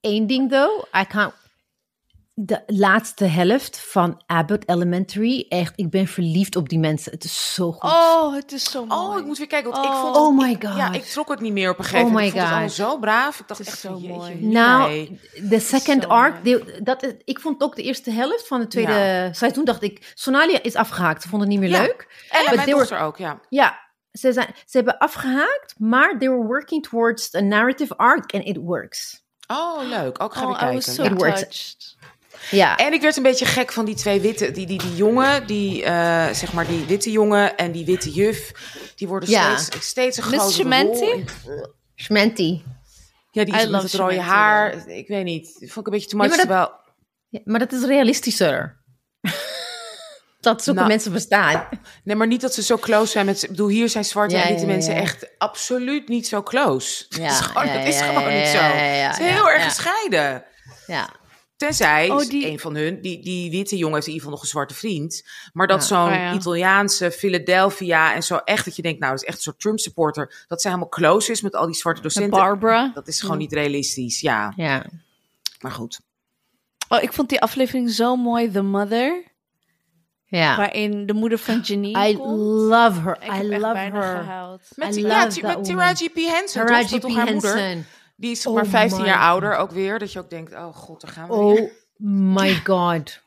één 0.00 0.26
ding 0.26 0.50
though, 0.50 0.84
I 1.00 1.04
can't. 1.06 1.32
De 2.38 2.62
laatste 2.66 3.24
helft 3.24 3.80
van 3.80 4.22
Abbott 4.26 4.68
Elementary, 4.68 5.46
echt, 5.48 5.72
ik 5.76 5.90
ben 5.90 6.06
verliefd 6.06 6.56
op 6.56 6.68
die 6.68 6.78
mensen. 6.78 7.12
Het 7.12 7.24
is 7.24 7.54
zo 7.54 7.72
goed. 7.72 7.90
Oh, 7.90 8.34
het 8.34 8.52
is 8.52 8.70
zo 8.70 8.86
mooi. 8.86 9.00
Oh, 9.00 9.18
ik 9.18 9.24
moet 9.24 9.38
weer 9.38 9.46
kijken. 9.46 9.70
Want 9.70 9.84
ik 9.84 9.90
Oh. 9.90 10.00
vond 10.00 10.16
Oh 10.16 10.38
my 10.38 10.50
ik- 10.50 10.64
God. 10.64 10.76
Ja, 10.76 10.92
ik 10.92 11.02
trok 11.04 11.28
het 11.28 11.40
niet 11.40 11.52
meer 11.52 11.70
op 11.70 11.78
een 11.78 11.84
gegeven 11.84 12.06
Oh 12.06 12.12
moment. 12.12 12.32
my 12.34 12.40
ik 12.40 12.46
vond 12.46 12.60
het 12.60 12.78
allemaal 12.78 12.92
zo 12.92 12.98
braaf. 12.98 13.40
Ik 13.40 13.48
dacht 13.48 13.58
Het 13.60 13.68
is 13.68 13.72
echt 13.74 13.82
zo 13.82 13.92
jeetje, 13.98 14.08
mooi. 14.08 14.46
Nou, 14.46 15.18
de 15.48 15.60
second 15.60 16.02
Zo 16.02 16.08
arc, 16.08 16.34
dat, 16.84 17.02
is- 17.02 17.12
ik 17.24 17.40
vond 17.40 17.62
ook 17.62 17.76
de 17.76 17.82
eerste 17.82 18.10
helft 18.10 18.46
van 18.46 18.60
het 18.60 18.70
tweede 18.70 18.92
Ja. 18.92 19.32
seizoen, 19.32 19.64
dacht 19.64 19.82
ik, 19.82 20.12
Sonalia 20.14 20.62
is 20.62 20.74
afgehaakt. 20.74 21.22
Ze 21.22 21.28
vond 21.28 21.42
het 21.42 21.50
niet 21.50 21.60
meer 21.60 21.68
Ja. 21.68 21.80
leuk. 21.80 22.26
En 22.30 22.44
mijn 22.44 22.56
were- 22.66 22.70
dochter 22.78 22.98
ook, 22.98 23.16
ja. 23.16 23.40
Ja, 23.48 23.78
ze, 24.18 24.32
zijn, 24.32 24.46
ze 24.66 24.76
hebben 24.76 24.98
afgehaakt, 24.98 25.74
maar 25.78 26.18
they 26.18 26.28
were 26.28 26.42
working 26.46 26.82
towards 26.88 27.34
a 27.34 27.40
narrative 27.40 27.96
arc 27.96 28.34
and 28.34 28.44
it 28.44 28.56
works. 28.56 29.24
Oh, 29.46 29.88
leuk. 29.88 30.22
Ook 30.22 30.34
ga 30.34 30.44
Oh, 30.46 30.50
I 30.50 30.58
kijken. 30.58 30.82
so. 30.82 31.02
It 31.02 31.12
works. 31.12 31.40
touched. 31.40 31.96
Ja, 32.50 32.76
En 32.76 32.92
ik 32.92 33.00
werd 33.00 33.16
een 33.16 33.22
beetje 33.22 33.44
gek 33.44 33.72
van 33.72 33.84
die 33.84 33.94
twee 33.94 34.20
witte, 34.20 34.50
die, 34.50 34.66
die, 34.66 34.78
die 34.78 34.94
jongen, 34.94 35.46
die, 35.46 35.84
eh, 35.84 36.28
zeg 36.32 36.52
maar, 36.52 36.66
die 36.66 36.84
witte 36.84 37.10
jongen 37.10 37.56
en 37.56 37.72
die 37.72 37.84
witte 37.84 38.10
juf, 38.10 38.52
die 38.96 39.08
worden 39.08 39.28
Ja. 39.28 39.56
steeds, 39.56 39.86
steeds 39.86 40.16
een 40.16 40.30
Miss 40.30 40.36
grotere 40.42 40.62
Schmanti? 40.62 40.98
rol. 41.44 41.54
En- 41.62 41.70
Schmanti. 41.94 42.64
Ja, 43.30 43.44
die 43.44 43.54
is 43.56 43.68
met 43.68 43.82
het 43.82 43.94
rode 43.94 44.20
haar. 44.20 44.88
Ik 44.88 45.08
weet 45.08 45.24
niet. 45.24 45.44
Dat 45.60 45.70
vond 45.70 45.86
ik 45.86 45.92
een 45.92 45.92
beetje 45.98 46.08
too 46.08 46.18
much. 46.20 46.30
Ja, 46.30 46.36
maar 46.36 46.46
dat- 46.46 46.56
terwijl- 46.68 46.84
Ja, 47.28 47.40
maar 47.44 47.58
dat 47.58 47.72
is 47.72 47.84
realistischer. 47.84 48.76
Dat 50.54 50.62
zulke 50.62 50.78
Nou, 50.78 50.90
mensen 50.92 51.12
bestaan. 51.12 51.68
Nee, 52.04 52.16
maar 52.16 52.26
niet 52.26 52.40
dat 52.40 52.54
ze 52.54 52.62
zo 52.62 52.76
close 52.76 53.10
zijn 53.12 53.26
met... 53.26 53.42
Ik 53.42 53.48
bedoel, 53.50 53.68
hier 53.68 53.88
zijn 53.88 54.04
zwarte 54.04 54.34
Ja, 54.34 54.42
en 54.42 54.48
witte 54.48 54.62
ja, 54.62 54.68
ja. 54.68 54.74
mensen 54.74 54.94
echt 54.94 55.28
absoluut 55.38 56.08
niet 56.08 56.26
zo 56.26 56.42
close. 56.42 57.04
Ja, 57.08 57.22
dat 57.28 57.30
is 57.32 57.40
gewoon, 57.40 57.66
ja, 57.66 57.78
dat 57.78 57.86
is 57.86 57.98
ja, 57.98 58.04
gewoon 58.06 58.32
ja, 58.32 58.38
niet 58.38 58.46
zo. 58.48 58.56
ja, 58.56 58.74
ja, 58.76 58.94
ja, 58.94 59.06
het 59.10 59.18
is 59.20 59.24
heel 59.26 59.44
ja, 59.46 59.50
erg 59.52 59.62
ja. 59.62 59.68
gescheiden. 59.68 60.44
Ja. 60.86 61.08
Tenzij 61.56 62.10
Oh, 62.10 62.18
die- 62.28 62.46
een 62.50 62.58
van 62.58 62.74
hun, 62.74 63.00
die, 63.00 63.22
die 63.22 63.50
witte 63.50 63.76
jongen 63.76 63.94
heeft 63.94 64.06
in 64.06 64.12
ieder 64.12 64.26
geval 64.26 64.30
nog 64.30 64.42
een 64.42 64.48
zwarte 64.48 64.74
vriend. 64.74 65.24
Maar 65.52 65.66
dat 65.66 65.80
Ja. 65.80 65.86
zo'n 65.86 66.08
Oh, 66.08 66.14
ja. 66.14 66.32
Italiaanse 66.32 67.10
Philadelphia 67.10 68.14
en 68.14 68.22
zo 68.22 68.36
echt 68.36 68.64
dat 68.64 68.76
je 68.76 68.82
denkt, 68.82 68.98
nou, 69.00 69.12
dat 69.12 69.20
is 69.22 69.26
echt 69.28 69.36
een 69.36 69.42
soort 69.42 69.60
Trump 69.60 69.78
supporter. 69.78 70.44
Dat 70.48 70.60
zij 70.60 70.70
helemaal 70.70 70.92
close 70.92 71.30
is 71.32 71.40
met 71.40 71.54
al 71.54 71.66
die 71.66 71.74
zwarte 71.74 72.00
Met 72.02 72.12
docenten. 72.14 72.38
Barbara. 72.40 72.90
Dat 72.94 73.08
is 73.08 73.20
gewoon 73.20 73.38
niet 73.38 73.52
realistisch, 73.52 74.20
ja. 74.20 74.52
ja. 74.56 74.84
Maar 75.60 75.72
goed. 75.72 76.00
Oh, 76.88 77.02
ik 77.02 77.12
vond 77.12 77.28
die 77.28 77.40
aflevering 77.40 77.90
zo 77.90 78.16
mooi. 78.16 78.50
The 78.50 78.62
Mother. 78.62 79.24
Ja. 80.26 80.56
Waarin 80.56 81.06
de 81.06 81.12
moeder 81.12 81.38
van 81.38 81.60
Janine 81.60 82.08
I 82.08 82.16
komt. 82.16 82.38
love 82.40 83.00
her. 83.00 83.16
Ik 83.20 83.22
I 83.22 83.30
heb 83.36 83.50
echt 83.50 83.60
love 83.60 83.72
bijna 83.72 84.00
her. 84.00 84.16
gehuild. 84.22 84.60
Met, 84.74 84.96
I 84.96 85.00
ja, 85.00 85.08
love 85.24 85.38
T- 85.38 85.40
that 85.42 85.56
met. 85.56 85.64
Taraji 85.64 86.08
P. 86.08 86.14
Henson? 86.16 86.66
Taraji 86.66 86.98
toch 86.98 87.12
P. 87.12 87.16
haar 87.16 87.32
moeder? 87.32 87.56
Henson. 87.58 87.84
Die 88.16 88.30
is 88.30 88.46
Oh 88.46 88.54
maar 88.54 88.66
15 88.66 89.00
my. 89.00 89.06
jaar 89.06 89.20
ouder 89.20 89.56
ook 89.56 89.70
weer. 89.70 89.98
Dat 89.98 90.12
je 90.12 90.18
ook 90.18 90.30
denkt, 90.30 90.52
oh 90.52 90.74
god, 90.74 91.00
daar 91.00 91.10
gaan 91.12 91.28
we 91.28 91.34
weer. 91.36 91.62
Oh 91.62 91.70
my 92.34 92.60
god. 92.64 93.20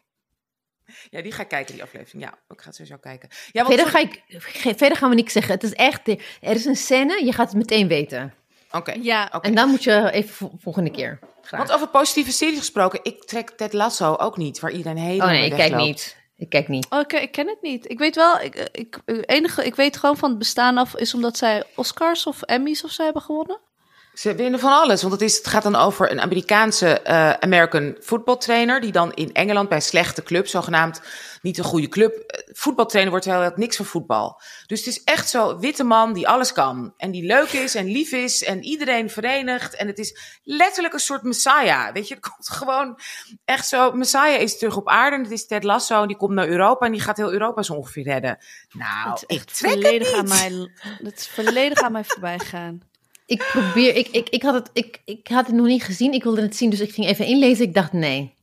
Ja, 1.10 1.22
die 1.22 1.32
ga 1.32 1.42
ik 1.42 1.48
kijken, 1.48 1.74
die 1.74 1.84
aflevering. 1.84 2.24
Ja, 2.24 2.30
ik 2.50 2.62
ga 2.62 2.66
het 2.66 2.76
sowieso 2.76 2.98
kijken. 2.98 3.30
Ja, 3.52 3.64
want 3.64 3.76
Verder, 3.76 3.92
ga 3.94 4.00
ik, 4.00 4.24
verder 4.78 4.98
gaan 4.98 5.10
we 5.10 5.16
niks 5.16 5.34
zeggen. 5.34 5.54
Het 5.54 5.64
is 5.64 5.74
echt, 5.74 6.08
er 6.08 6.20
is 6.42 6.66
een 6.66 6.76
scène, 6.76 7.26
je 7.26 7.32
gaat 7.34 7.48
het 7.48 7.58
meteen 7.58 7.88
weten. 7.88 8.34
Oké. 8.72 8.94
Ja, 9.02 9.30
oké. 9.34 9.48
En 9.48 9.56
dan 9.56 9.70
moet 9.70 9.84
je 9.84 10.12
even 10.12 10.30
vo- 10.34 10.52
volgende 10.60 10.92
keer. 10.92 11.20
Graag. 11.42 11.60
Want 11.60 11.72
over 11.74 11.88
positieve 11.88 12.32
series 12.32 12.58
gesproken, 12.58 13.00
ik 13.04 13.24
trek 13.24 13.50
Ted 13.50 13.74
Lasso 13.74 14.16
ook 14.16 14.38
niet, 14.38 14.60
waar 14.60 14.72
iedereen 14.72 14.98
helemaal 14.98 15.28
oh 15.28 15.34
nee, 15.34 15.46
ik 15.46 15.56
kijk 15.56 15.76
niet. 15.76 16.18
Ik 16.40 16.50
kijk 16.50 16.68
niet. 16.68 16.88
Oké, 16.90 17.18
ik 17.18 17.32
ken 17.32 17.48
het 17.48 17.62
niet. 17.62 17.90
Ik 17.90 18.00
weet 18.00 18.16
wel, 18.16 18.40
ik, 18.40 18.70
ik, 18.72 19.00
enige, 19.06 19.66
ik 19.66 19.76
weet 19.76 19.98
gewoon 19.98 20.18
van 20.18 20.30
het 20.30 20.40
bestaan 20.40 20.78
af 20.78 20.96
is 20.96 21.14
omdat 21.14 21.38
zij 21.38 21.64
Oscars 21.76 22.28
of 22.28 22.42
Emmys 22.42 22.84
of 22.84 22.92
zo 22.92 23.04
hebben 23.04 23.22
gewonnen. 23.22 23.60
Ze 24.20 24.36
winnen 24.36 24.60
van 24.60 24.72
alles, 24.72 25.02
want 25.02 25.14
het, 25.14 25.22
is, 25.22 25.38
het 25.38 25.48
gaat 25.48 25.64
dan 25.64 25.76
over 25.76 26.12
een 26.12 26.22
Amerikaanse 26.22 27.02
eh, 27.02 27.32
American 27.32 27.96
voetbaltrainer 28.00 28.82
die 28.82 28.92
dan 28.92 29.14
in 29.14 29.34
Engeland 29.34 29.70
bij 29.70 29.82
slechte 29.82 30.24
club, 30.24 30.48
zogenaamd 30.48 31.02
niet 31.42 31.58
een 31.58 31.64
goede 31.64 31.88
club, 31.88 32.18
eh, 32.18 32.54
voetbaltrainer 32.54 33.12
wordt 33.12 33.26
terwijl 33.26 33.46
hij 33.46 33.54
niks 33.56 33.76
van 33.76 33.86
voetbal. 33.86 34.42
Dus 34.66 34.80
het 34.80 34.88
is 34.88 35.04
echt 35.04 35.30
zo 35.30 35.60
witte 35.60 35.84
man 35.84 36.14
die 36.14 36.28
alles 36.28 36.52
kan 36.52 36.94
en 36.98 37.12
die 37.12 37.26
leuk 37.26 37.52
is 37.52 37.76
en 37.76 37.86
lief 37.86 38.12
is 38.12 38.44
en 38.44 38.64
iedereen 38.64 39.10
verenigt 39.10 39.76
en 39.76 39.88
het 39.88 40.00
is 40.00 40.40
letterlijk 40.44 40.94
een 40.94 41.00
soort 41.00 41.24
messiah. 41.24 41.94
Weet 41.94 42.08
je, 42.08 42.14
het 42.14 42.30
komt 42.30 42.50
gewoon 42.50 43.00
echt 43.46 43.68
zo, 43.68 43.92
messiah 43.92 44.42
is 44.42 44.58
terug 44.58 44.78
op 44.78 44.88
aarde 44.88 45.16
en 45.16 45.24
het 45.24 45.32
is 45.32 45.48
Ted 45.48 45.64
Lasso 45.64 46.02
en 46.02 46.08
die 46.08 46.18
komt 46.18 46.34
naar 46.34 46.48
Europa 46.48 46.86
en 46.86 46.92
die 46.92 47.02
gaat 47.02 47.18
heel 47.18 47.32
Europa 47.32 47.62
zo 47.62 47.74
ongeveer 47.74 48.04
redden. 48.04 48.38
Nou, 48.72 49.10
het 49.10 49.18
is 49.18 49.22
ik 49.22 49.30
echt 49.38 49.58
trek 49.58 49.72
het 49.72 49.82
volledig 49.82 50.14
aan 50.14 50.28
mij, 50.28 50.72
het 51.04 51.20
is 51.20 51.28
volledig 51.28 51.82
aan 51.82 51.92
mij 51.92 52.04
voorbij 52.04 52.40
gaan. 52.40 52.89
Ik 53.30 53.48
probeer, 53.52 53.96
ik, 53.96 54.08
ik, 54.08 54.30
ik, 54.30 54.42
had 54.44 54.54
het, 54.54 54.70
ik, 54.74 55.02
ik 55.06 55.28
had 55.28 55.46
het 55.46 55.56
nog 55.56 55.66
niet 55.66 55.84
gezien. 55.84 56.14
Ik 56.14 56.24
wilde 56.24 56.42
het 56.42 56.56
zien, 56.56 56.70
dus 56.70 56.80
ik 56.80 56.92
ging 56.94 57.08
even 57.08 57.26
inlezen. 57.26 57.66
Ik 57.66 57.74
dacht, 57.74 57.94
nee. 57.94 58.38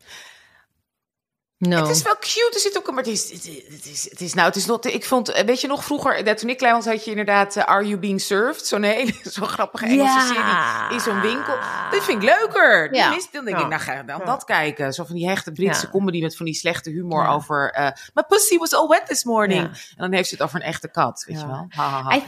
No. 1.59 1.77
Het 1.81 1.89
is 1.97 2.03
wel 2.03 2.17
cute, 2.19 2.51
er 2.55 2.61
zit 2.61 2.77
ook 2.79 2.89
een, 2.89 2.95
maar 2.95 3.03
het 3.05 3.13
is, 3.13 3.31
het 3.33 3.87
is, 3.87 4.11
het 4.11 4.21
is, 4.21 4.35
nou, 4.35 4.47
het 4.47 4.57
is 4.57 4.67
nog, 4.67 4.81
ik 4.81 5.05
vond, 5.05 5.29
eh, 5.29 5.45
weet 5.45 5.61
je 5.61 5.67
nog 5.67 5.85
vroeger, 5.85 6.25
dat 6.25 6.39
toen 6.39 6.49
ik 6.49 6.57
klein 6.57 6.75
was, 6.75 6.85
had 6.85 7.05
je 7.05 7.11
inderdaad 7.11 7.57
eh, 7.57 7.65
Are 7.65 7.87
You 7.87 7.99
Being 7.99 8.21
Served? 8.21 8.67
Zo'n 8.67 8.83
hele, 8.83 9.13
zo'n 9.35 9.47
grappige 9.47 9.85
Engelse 9.85 10.35
Ja. 10.35 10.85
serie 10.89 10.95
in 10.95 11.01
zo'n 11.01 11.21
winkel. 11.21 11.55
Dit 11.91 12.05
vind 12.05 12.23
ik 12.23 12.29
leuker. 12.29 12.89
Die 12.89 12.99
Ja. 12.99 13.11
mis- 13.11 13.31
dan 13.31 13.45
denk 13.45 13.59
ik, 13.59 13.69
nou 13.69 13.81
ga 13.83 13.93
ik 14.01 14.07
dan 14.07 14.19
Ja. 14.19 14.25
dat 14.25 14.45
kijken. 14.45 14.93
Zo 14.93 15.05
van 15.05 15.15
die 15.17 15.29
hechte 15.29 15.53
Britse 15.53 15.85
Ja. 15.85 15.91
comedy 15.91 16.21
met 16.23 16.37
van 16.37 16.47
die 16.47 16.55
slechte 16.55 16.91
humor 16.91 17.23
Ja. 17.23 17.33
over, 17.33 17.71
eh 17.73 17.91
my 18.15 18.23
pussy 18.29 18.57
was 18.59 18.75
all 18.75 18.89
wet 18.89 19.07
this 19.07 19.25
morning. 19.25 19.63
Ja. 19.63 19.69
En 19.69 19.97
dan 19.97 20.13
heeft 20.13 20.29
ze 20.29 20.35
het 20.35 20.45
over 20.45 20.57
een 20.57 20.67
echte 20.67 20.89
kat, 20.91 21.25
weet 21.27 21.37
Ja. 21.37 21.43
je 21.43 21.49
wel. 21.49 21.67
Ha, 21.69 21.89
ha, 21.89 22.03
ha. 22.03 22.17
I 22.17 22.23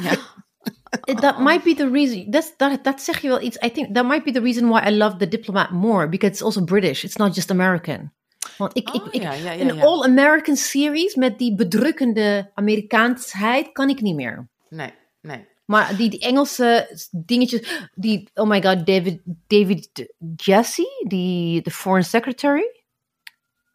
that 1.21 1.41
might 1.41 1.65
be 1.65 1.75
the 1.75 1.91
reason. 1.91 2.31
That's, 2.31 2.57
that, 2.57 2.85
dat 2.85 3.01
zeg 3.01 3.21
je 3.21 3.29
wel 3.29 3.43
iets. 3.43 3.57
I 3.65 3.71
think 3.71 3.95
that 3.95 4.07
might 4.07 4.25
be 4.25 4.33
the 4.33 4.41
reason 4.41 4.69
why 4.69 4.81
I 4.87 4.91
love 4.91 5.17
The 5.19 5.29
Diplomat 5.29 5.71
more. 5.71 6.09
Because 6.09 6.33
it's 6.33 6.43
also 6.43 6.65
British. 6.65 7.05
It's 7.05 7.17
not 7.17 7.35
just 7.35 7.51
American. 7.51 8.13
Want 8.57 8.77
ik, 8.77 8.89
ik, 8.91 9.03
Oh, 9.03 9.09
ik, 9.11 9.23
ja, 9.23 9.33
ja, 9.33 9.53
ja, 9.53 9.61
een 9.61 9.81
all-American 9.81 10.57
series 10.57 11.15
met 11.15 11.39
die 11.39 11.55
bedrukkende 11.55 12.51
Amerikaansheid 12.55 13.73
kan 13.73 13.89
ik 13.89 14.01
niet 14.01 14.15
meer. 14.15 14.49
Nee, 14.69 14.93
nee. 15.21 15.47
Maar 15.65 15.97
die, 15.97 16.11
die 16.11 16.21
Engelse 16.21 16.99
dingetjes, 17.11 17.89
die, 17.95 18.29
oh 18.35 18.49
my 18.49 18.63
god, 18.63 18.87
David, 18.87 19.21
David 19.47 20.09
Jesse, 20.37 21.05
die, 21.09 21.63
de 21.63 21.71
foreign 21.71 22.05
secretary. 22.05 22.78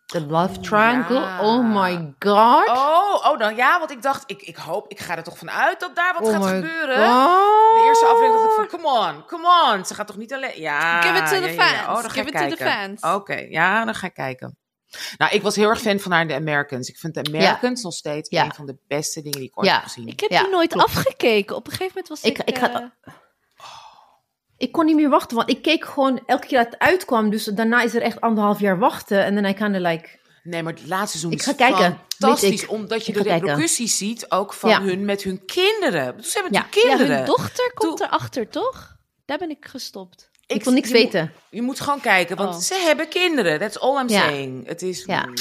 The 0.05 0.25
Love 0.25 0.59
Triangle. 0.59 1.19
ja. 1.19 1.41
Oh 1.41 1.65
my 1.83 2.13
god. 2.19 2.67
Oh, 2.67 3.25
oh, 3.31 3.37
dan 3.39 3.55
ja, 3.55 3.79
want 3.79 3.91
ik 3.91 4.01
dacht, 4.01 4.23
ik, 4.25 4.41
ik 4.41 4.55
hoop, 4.55 4.91
ik 4.91 4.99
ga 4.99 5.17
er 5.17 5.23
toch 5.23 5.37
vanuit 5.37 5.79
dat 5.79 5.95
daar 5.95 6.13
wat 6.13 6.23
Oh 6.23 6.31
gaat 6.33 6.45
gebeuren. 6.45 6.95
god. 7.09 7.73
De 7.75 7.83
eerste 7.87 8.05
aflevering 8.05 8.33
dacht 8.33 8.45
ik 8.63 8.69
van, 8.69 8.79
come 8.79 9.07
on, 9.11 9.25
come 9.25 9.73
on. 9.77 9.85
Ze 9.85 9.93
gaat 9.93 10.07
toch 10.07 10.17
niet 10.17 10.33
alleen... 10.33 10.61
Ja, 10.61 11.01
Give 11.01 11.17
it 11.17 11.27
to 11.27 11.35
ja, 11.35 11.41
the 11.41 11.53
ja, 11.53 11.63
ja. 11.63 11.67
fans. 11.67 11.81
Oh, 11.87 12.01
dan 12.01 12.11
ga 12.11 12.21
Give 12.21 12.27
ik 12.27 12.33
it 12.33 12.41
to 12.41 12.47
the 12.47 12.55
kijken. 12.63 12.97
fans. 12.99 13.15
Oké, 13.15 13.35
ja, 13.49 13.85
dan 13.85 13.95
ga 13.95 14.07
ik 14.07 14.13
kijken. 14.13 14.57
Nou, 15.17 15.31
ik 15.35 15.41
was 15.41 15.55
heel 15.55 15.69
erg 15.69 15.79
fan 15.81 15.99
van 15.99 16.11
haar 16.11 16.21
in 16.21 16.27
The 16.27 16.35
Americans. 16.35 16.89
Ik 16.89 16.97
vind 16.97 17.13
The 17.13 17.23
Americans 17.33 17.81
nog 17.83 17.93
steeds 17.93 18.29
Ja. 18.29 18.43
een 18.45 18.53
van 18.53 18.65
de 18.65 18.77
beste 18.87 19.21
dingen 19.21 19.37
die 19.39 19.47
ik 19.47 19.57
ooit 19.57 19.67
Ja. 19.67 19.73
heb 19.73 19.83
gezien. 19.83 20.07
Ik 20.07 20.19
heb 20.19 20.29
Ja, 20.31 20.41
die 20.41 20.51
nooit 20.51 20.71
klopt. 20.73 20.87
afgekeken. 20.87 21.55
Op 21.55 21.65
een 21.65 21.71
gegeven 21.71 21.91
moment 21.95 22.07
was 22.07 22.21
Ik- 22.21 22.37
ik... 22.37 22.47
ik 22.47 22.57
ga- 22.57 22.91
eh, 23.01 23.13
Ik 24.63 24.71
kon 24.71 24.86
niet 24.86 24.95
meer 24.95 25.10
wachten, 25.10 25.38
want 25.38 25.49
ik 25.49 25.62
keek 25.62 25.86
gewoon 25.86 26.21
elke 26.26 26.47
keer 26.47 26.58
dat 26.63 26.71
het 26.71 26.80
uitkwam. 26.80 27.30
Dus 27.30 27.43
daarna 27.45 27.82
is 27.82 27.95
er 27.95 28.02
echt 28.02 28.21
anderhalf 28.21 28.60
jaar 28.60 28.80
wachten. 28.80 29.23
En 29.23 29.36
dan 29.36 29.45
I 29.45 29.54
kind 29.54 29.76
of 29.76 29.82
like... 29.82 30.19
Nee, 30.43 30.63
maar 30.63 30.73
het 30.73 30.88
laatste 30.88 31.08
seizoen 31.17 31.32
Ik 31.32 31.39
is 31.39 31.45
ga 31.45 31.54
kijken, 31.54 31.99
fantastisch. 32.17 32.65
Omdat 32.67 33.06
je 33.06 33.12
Ik 33.12 33.17
de 33.17 33.23
kijken. 33.23 33.47
repercussies 33.47 33.97
ziet, 33.97 34.32
ook 34.32 34.54
van 34.54 34.69
Ja. 34.69 34.82
hun 34.82 35.06
met 35.06 35.23
hun 35.23 35.45
kinderen. 35.45 36.23
Ze 36.23 36.32
hebben 36.34 36.54
Ja. 36.54 36.60
natuurlijk 36.60 36.73
ja, 36.76 36.82
kinderen. 36.89 37.15
hun 37.17 37.26
dochter 37.26 37.71
komt 37.73 37.97
Toen- 37.97 38.08
erachter, 38.08 38.49
toch? 38.49 38.95
Daar 39.26 39.38
ben 39.38 39.49
ik 39.49 39.65
gestopt. 39.65 40.30
Ik, 40.47 40.63
wil 40.63 40.73
niks 40.73 40.89
je 40.89 40.93
moet- 40.93 41.04
weten. 41.04 41.32
Je 41.49 41.62
moet 41.62 41.80
gewoon 41.80 42.02
kijken, 42.02 42.38
want 42.38 42.56
Oh. 42.56 42.62
ze 42.62 42.76
hebben 42.86 43.08
kinderen. 43.08 43.60
That's 43.60 43.78
all 43.78 43.99
I'm 44.02 44.10
Ja. 44.10 44.19
saying. 44.19 44.67
Het 44.67 44.82
is 44.82 45.04
Ja. 45.06 45.26
mm, 45.26 45.34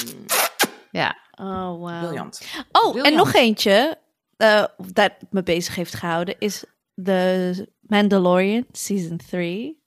Ja. 0.91 1.17
Oh, 1.39 1.67
wow. 1.79 1.99
briljant. 2.03 2.41
Oh, 2.71 2.81
Briljant. 2.91 3.07
en 3.07 3.15
nog 3.15 3.33
eentje 3.33 3.97
eh, 4.37 4.63
dat 4.77 5.11
me 5.29 5.43
bezig 5.43 5.75
heeft 5.75 5.93
gehouden 5.95 6.35
is 6.39 6.63
The 7.03 7.67
Mandalorian 7.81 8.65
Season 8.71 9.17
3. 9.17 9.81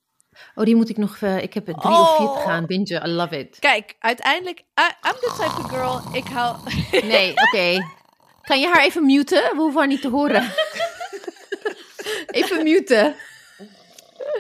Oh, 0.54 0.64
die 0.64 0.76
moet 0.76 0.88
ik 0.88 0.96
nog... 0.96 1.16
eh, 1.20 1.42
ik 1.42 1.54
heb 1.54 1.68
er 1.68 1.74
drie 1.74 1.94
of 1.94 2.16
vier 2.16 2.26
Oh. 2.28 2.44
gaan 2.44 2.66
bingen. 2.66 3.06
I 3.06 3.08
love 3.10 3.38
it. 3.38 3.58
Kijk, 3.58 3.94
uiteindelijk, 3.98 4.58
I- 4.58 5.08
I'm 5.08 5.14
the 5.20 5.34
type 5.38 5.60
of 5.64 5.70
girl, 5.70 6.00
ik 6.14 6.26
hou... 6.26 6.56
Nee, 7.12 7.30
oké. 7.30 7.86
Kan 8.42 8.60
je 8.60 8.66
haar 8.66 8.84
even 8.84 9.04
muten? 9.06 9.42
We 9.42 9.56
hoeven 9.60 9.78
haar 9.78 9.88
niet 9.88 10.00
te 10.00 10.08
horen. 10.08 10.52
even 12.30 12.62
muten. 12.62 13.14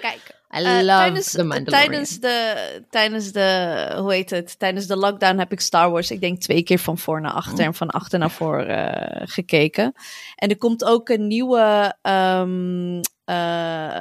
Kijk, 0.00 0.20
I 0.58 0.64
eh, 0.64 0.72
love 0.72 0.86
tijdens, 0.86 1.30
The 1.30 1.44
Mandalorian. 1.44 1.88
tijdens 1.90 2.20
de, 2.20 2.82
tijdens 2.90 3.32
de, 3.32 3.92
hoe 3.98 4.12
heet 4.12 4.30
het, 4.30 4.58
tijdens 4.58 4.86
de 4.86 4.96
lockdown 4.96 5.38
heb 5.38 5.52
ik 5.52 5.60
Star 5.60 5.90
Wars, 5.90 6.10
ik 6.10 6.20
denk 6.20 6.40
twee 6.40 6.62
keer 6.62 6.78
van 6.78 6.98
voor 6.98 7.20
naar 7.20 7.32
achter 7.32 7.64
en 7.64 7.74
van 7.74 7.90
achter 7.90 8.18
naar 8.18 8.30
voor 8.30 8.60
eh, 8.60 9.22
gekeken. 9.26 9.92
En 10.34 10.48
er 10.48 10.58
komt 10.58 10.84
ook 10.84 11.08
een 11.08 11.26
nieuwe, 11.26 11.94
ehm 12.02 13.00
eh, 13.24 14.00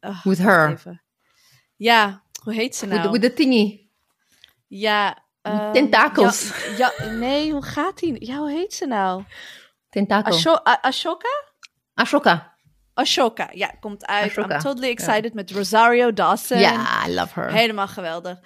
ah, 0.00 0.24
With 0.24 0.38
her. 0.38 0.70
even. 0.70 1.02
Ja, 1.76 2.22
hoe 2.42 2.52
heet 2.54 2.76
ze 2.76 2.86
nou? 2.86 3.00
With, 3.00 3.10
the- 3.12 3.18
with 3.18 3.22
the 3.22 3.42
thingy. 3.42 3.88
Ja. 4.66 5.18
ehm, 5.42 5.72
tentakels. 5.72 6.52
Ja, 6.76 6.92
ja, 6.98 7.10
nee, 7.10 7.52
hoe 7.52 7.62
gaat 7.64 7.98
die? 7.98 8.26
Ja, 8.26 8.36
hoe 8.36 8.50
heet 8.50 8.74
ze 8.74 8.86
nou? 8.86 9.22
Tentakel. 9.90 10.32
Asho 10.34 10.52
Ashoka? 10.80 11.28
Ashoka. 11.94 12.55
Ashoka, 12.96 13.50
ja, 13.52 13.66
komt 13.80 14.06
uit. 14.06 14.30
Ashoka, 14.30 14.54
I'm 14.54 14.60
totally 14.60 14.90
excited 14.90 15.34
met 15.34 15.50
Rosario 15.50 16.12
Dawson. 16.12 16.58
Ja, 16.58 17.06
I 17.06 17.14
love 17.14 17.40
her. 17.40 17.52
Helemaal 17.52 17.88
geweldig. 17.88 18.38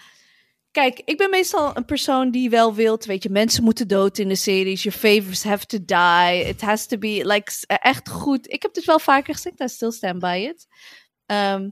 Kijk, 0.71 1.03
ik 1.05 1.17
ben 1.17 1.31
meestal 1.31 1.77
een 1.77 1.85
persoon 1.85 2.31
die 2.31 2.51
wel 2.51 2.75
wilt, 2.75 3.05
weet 3.05 3.23
je, 3.23 3.31
mensen 3.31 3.65
moeten 3.65 3.89
dood 3.89 4.19
in 4.19 4.29
de 4.29 4.35
series. 4.35 4.83
Your 4.83 4.99
favorites 4.99 5.45
have 5.45 5.67
to 5.67 5.79
die. 5.85 6.45
It 6.45 6.61
has 6.61 6.87
to 6.87 6.99
be, 6.99 7.21
like, 7.27 7.53
echt 7.67 8.09
goed. 8.09 8.53
Ik 8.53 8.63
heb 8.63 8.75
dit 8.75 8.85
wel 8.85 8.99
vaker 8.99 9.35
gezegd, 9.35 9.61
I 9.61 9.69
still 9.69 9.91
stand 9.91 10.19
by 10.19 10.47
it. 10.51 10.67
Ehm, 11.27 11.71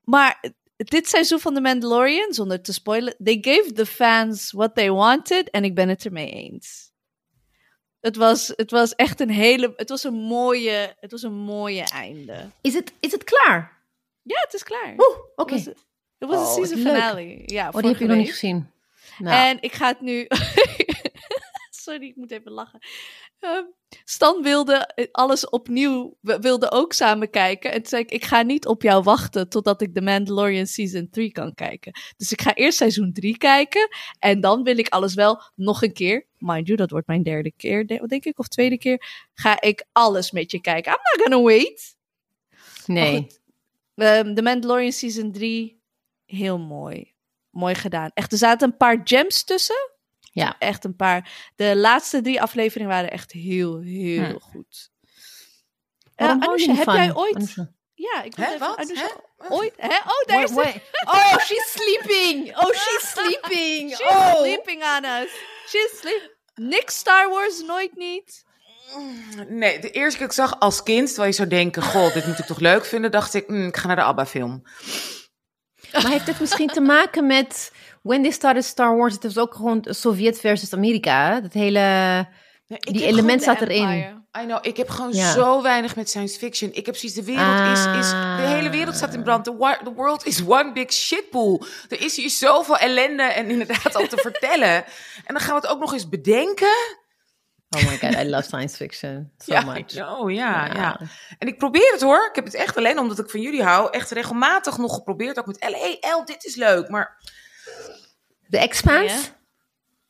maar 0.00 0.54
dit 0.76 1.08
seizoen 1.08 1.40
van 1.40 1.54
The 1.54 1.60
Mandalorian, 1.60 2.32
zonder 2.32 2.62
te 2.62 2.72
spoilen, 2.72 3.16
they 3.24 3.38
gave 3.40 3.72
the 3.72 3.86
fans 3.86 4.50
what 4.50 4.74
they 4.74 4.90
wanted 4.90 5.50
en 5.50 5.64
ik 5.64 5.74
ben 5.74 5.88
het 5.88 6.04
ermee 6.04 6.30
eens. 6.30 6.92
Het 8.00 8.16
was, 8.16 8.52
het 8.56 8.70
was 8.70 8.94
echt 8.94 9.20
een 9.20 9.30
hele, 9.30 9.72
het 9.76 9.88
was 9.88 10.04
een 10.04 10.14
mooie, 10.14 10.94
het 11.00 11.10
was 11.10 11.22
een 11.22 11.34
mooie 11.34 11.84
einde. 11.84 12.50
Is 12.60 12.74
het, 12.74 12.92
is 13.00 13.12
het 13.12 13.24
klaar? 13.24 13.76
Ja, 14.22 14.40
het 14.40 14.54
is 14.54 14.62
klaar. 14.62 14.94
Oeh, 14.96 15.18
oké. 15.36 15.54
Het 15.54 15.64
was, 15.64 15.74
het 16.18 16.28
was 16.28 16.38
Oh, 16.38 16.58
een 16.58 16.66
season 16.66 16.82
leuk. 16.82 16.94
finale. 16.94 17.42
Ja, 17.46 17.68
Oh, 17.68 17.80
die 17.80 17.90
heb 17.90 17.98
je 17.98 18.06
nog 18.06 18.16
niet 18.16 18.30
gezien. 18.30 18.70
Nou, 19.18 19.36
En 19.48 19.58
ik 19.60 19.72
ga 19.72 19.86
het 19.86 20.00
nu. 20.00 20.26
Sorry, 21.88 22.06
ik 22.06 22.16
moet 22.16 22.30
even 22.30 22.52
lachen. 22.52 22.78
Ehm, 23.38 23.64
Stan 24.04 24.42
wilde 24.42 24.74
eh, 24.74 25.06
alles 25.12 25.48
opnieuw, 25.48 26.16
we 26.20 26.38
wilden 26.38 26.70
ook 26.72 26.92
samen 26.92 27.30
kijken. 27.30 27.70
En 27.72 27.76
toen 27.76 27.88
zei 27.88 28.02
ik, 28.02 28.10
ik 28.10 28.24
ga 28.24 28.42
niet 28.42 28.66
op 28.66 28.82
jou 28.82 29.02
wachten 29.02 29.48
totdat 29.48 29.82
ik 29.82 29.94
The 29.94 30.00
Mandalorian 30.00 30.66
Season 30.66 31.08
3 31.10 31.32
kan 31.32 31.54
kijken. 31.54 31.92
Dus 32.16 32.32
ik 32.32 32.40
ga 32.40 32.54
eerst 32.54 32.78
seizoen 32.78 33.12
3 33.12 33.38
kijken. 33.38 33.88
En 34.18 34.40
dan 34.40 34.62
wil 34.62 34.78
ik 34.78 34.88
alles 34.88 35.14
wel 35.14 35.42
nog 35.54 35.82
een 35.82 35.92
keer. 35.92 36.26
Mind 36.38 36.66
you, 36.66 36.78
dat 36.78 36.90
wordt 36.90 37.06
mijn 37.06 37.22
derde 37.22 37.52
keer, 37.56 37.86
de- 37.86 38.06
denk 38.06 38.24
ik, 38.24 38.38
of 38.38 38.48
tweede 38.48 38.78
keer. 38.78 39.26
Ga 39.34 39.60
ik 39.60 39.86
alles 39.92 40.30
met 40.30 40.50
je 40.50 40.60
kijken. 40.60 40.92
I'm 40.92 40.98
not 41.02 41.26
gonna 41.26 41.42
wait. 41.44 41.96
nee. 42.86 43.16
goed. 43.16 43.40
Ehm, 43.94 44.34
The 44.34 44.42
Mandalorian 44.42 44.92
Season 44.92 45.32
3, 45.32 45.80
heel 46.24 46.58
mooi. 46.58 47.14
Mooi 47.50 47.74
gedaan. 47.74 48.10
Echt, 48.14 48.32
er 48.32 48.38
zaten 48.38 48.68
een 48.70 48.76
paar 48.76 49.00
gems 49.04 49.44
tussen. 49.44 49.96
Ja. 50.38 50.56
Echt 50.58 50.84
een 50.84 50.96
paar. 50.96 51.50
De 51.56 51.76
laatste 51.76 52.20
drie 52.20 52.42
afleveringen 52.42 52.90
waren 52.90 53.10
echt 53.10 53.32
heel, 53.32 53.80
heel 53.80 54.24
Hm. 54.24 54.38
goed. 54.38 54.90
Eh 56.14 56.28
Anousha, 56.28 56.66
niet 56.66 56.76
heb 56.76 56.84
van? 56.84 56.96
jij 56.96 57.14
ooit... 57.14 57.54
Ja, 57.94 58.22
ik 58.22 58.36
wat? 58.58 58.76
Hè? 58.76 59.06
ooit... 59.48 59.74
Hè? 59.76 59.96
Oh, 59.96 60.26
daar 60.26 60.42
is 60.42 60.52
Wait. 60.52 60.74
Oh, 61.04 61.38
she's 61.38 61.70
sleeping. 61.70 62.56
Oh, 62.56 62.72
she's 62.72 63.10
sleeping. 63.16 63.96
She's 63.96 64.10
oh. 64.10 64.34
sleeping 64.34 64.82
on 64.82 65.04
us. 65.04 65.30
She's 65.66 65.98
sleep. 66.00 66.36
Niks 66.54 66.96
Star 66.96 67.28
Wars, 67.28 67.62
nooit 67.62 67.96
niet. 67.96 68.44
Nee, 69.48 69.78
de 69.78 69.90
eerste 69.90 70.18
keer 70.18 70.26
dat 70.28 70.36
ik 70.36 70.44
zag 70.44 70.60
als 70.60 70.82
kind, 70.82 71.06
terwijl 71.06 71.28
je 71.28 71.34
zou 71.34 71.48
denken, 71.48 71.82
god, 71.82 72.12
dit 72.12 72.26
moet 72.26 72.38
ik 72.38 72.44
toch 72.44 72.58
leuk 72.58 72.84
vinden, 72.84 73.10
dacht 73.10 73.34
ik, 73.34 73.48
mm, 73.48 73.66
ik 73.66 73.76
ga 73.76 73.86
naar 73.86 73.96
de 73.96 74.02
ABBA-film. 74.02 74.62
Maar 75.92 76.08
heeft 76.08 76.26
het 76.26 76.40
misschien 76.40 76.68
te 76.68 76.80
maken 76.80 77.26
met 77.26 77.72
when 78.02 78.22
they 78.22 78.30
started 78.30 78.64
Star 78.64 78.96
Wars? 78.96 79.14
Het 79.14 79.22
was 79.22 79.38
ook 79.38 79.54
gewoon 79.54 79.84
Sovjet 79.88 80.40
versus 80.40 80.72
Amerika. 80.74 81.32
hè? 81.32 81.40
Dat 81.40 81.52
hele 81.52 81.80
Nee, 82.66 82.78
die 82.80 83.04
element 83.06 83.42
zat 83.42 83.60
erin. 83.60 84.16
I 84.40 84.44
know, 84.44 84.58
ik 84.66 84.76
heb 84.76 84.88
gewoon 84.88 85.12
Ja. 85.12 85.32
zo 85.32 85.62
weinig 85.62 85.96
met 85.96 86.08
science 86.08 86.38
fiction. 86.38 86.70
Ik 86.72 86.86
heb 86.86 86.96
zoiets, 86.96 87.18
de 87.18 87.24
wereld 87.24 87.76
is, 87.78 87.86
is, 88.04 88.10
de 88.10 88.44
hele 88.46 88.70
wereld 88.70 88.94
staat 88.96 89.14
in 89.14 89.22
brand. 89.22 89.44
The, 89.44 89.92
world 89.94 90.26
is 90.26 90.42
one 90.46 90.72
big 90.72 90.92
shitpool. 90.92 91.64
Er 91.88 92.00
is 92.00 92.16
hier 92.16 92.30
zoveel 92.30 92.76
ellende 92.76 93.22
en 93.22 93.50
inderdaad 93.50 93.94
al 93.94 94.06
te 94.06 94.16
vertellen. 94.30 94.74
En 95.24 95.34
dan 95.34 95.40
gaan 95.40 95.54
we 95.54 95.60
het 95.60 95.70
ook 95.70 95.80
nog 95.80 95.92
eens 95.92 96.08
bedenken. 96.08 96.96
Oh 97.76 97.82
my 97.82 97.98
god, 97.98 98.14
I 98.14 98.28
love 98.28 98.42
science 98.42 98.76
fiction 98.76 99.32
so 99.38 99.52
ja, 99.54 99.60
much. 99.60 99.86
Know, 99.86 100.30
ja, 100.30 100.66
ja, 100.74 101.00
En 101.38 101.48
ik 101.48 101.58
probeer 101.58 101.90
het 101.92 102.02
hoor. 102.02 102.26
Ik 102.28 102.34
heb 102.34 102.44
het 102.44 102.54
echt 102.54 102.76
alleen 102.76 102.98
omdat 102.98 103.18
ik 103.18 103.30
van 103.30 103.40
jullie 103.40 103.62
hou, 103.62 103.88
echt 103.90 104.10
regelmatig 104.10 104.78
nog 104.78 104.94
geprobeerd. 104.94 105.38
Ook 105.38 105.46
met 105.46 105.64
L, 105.68 105.72
hey, 105.72 105.98
L, 106.18 106.24
dit 106.24 106.44
is 106.44 106.54
leuk. 106.56 106.88
Maar 106.88 107.22
The 108.50 108.58
Expanse? 108.58 109.14
Ja. 109.14 109.36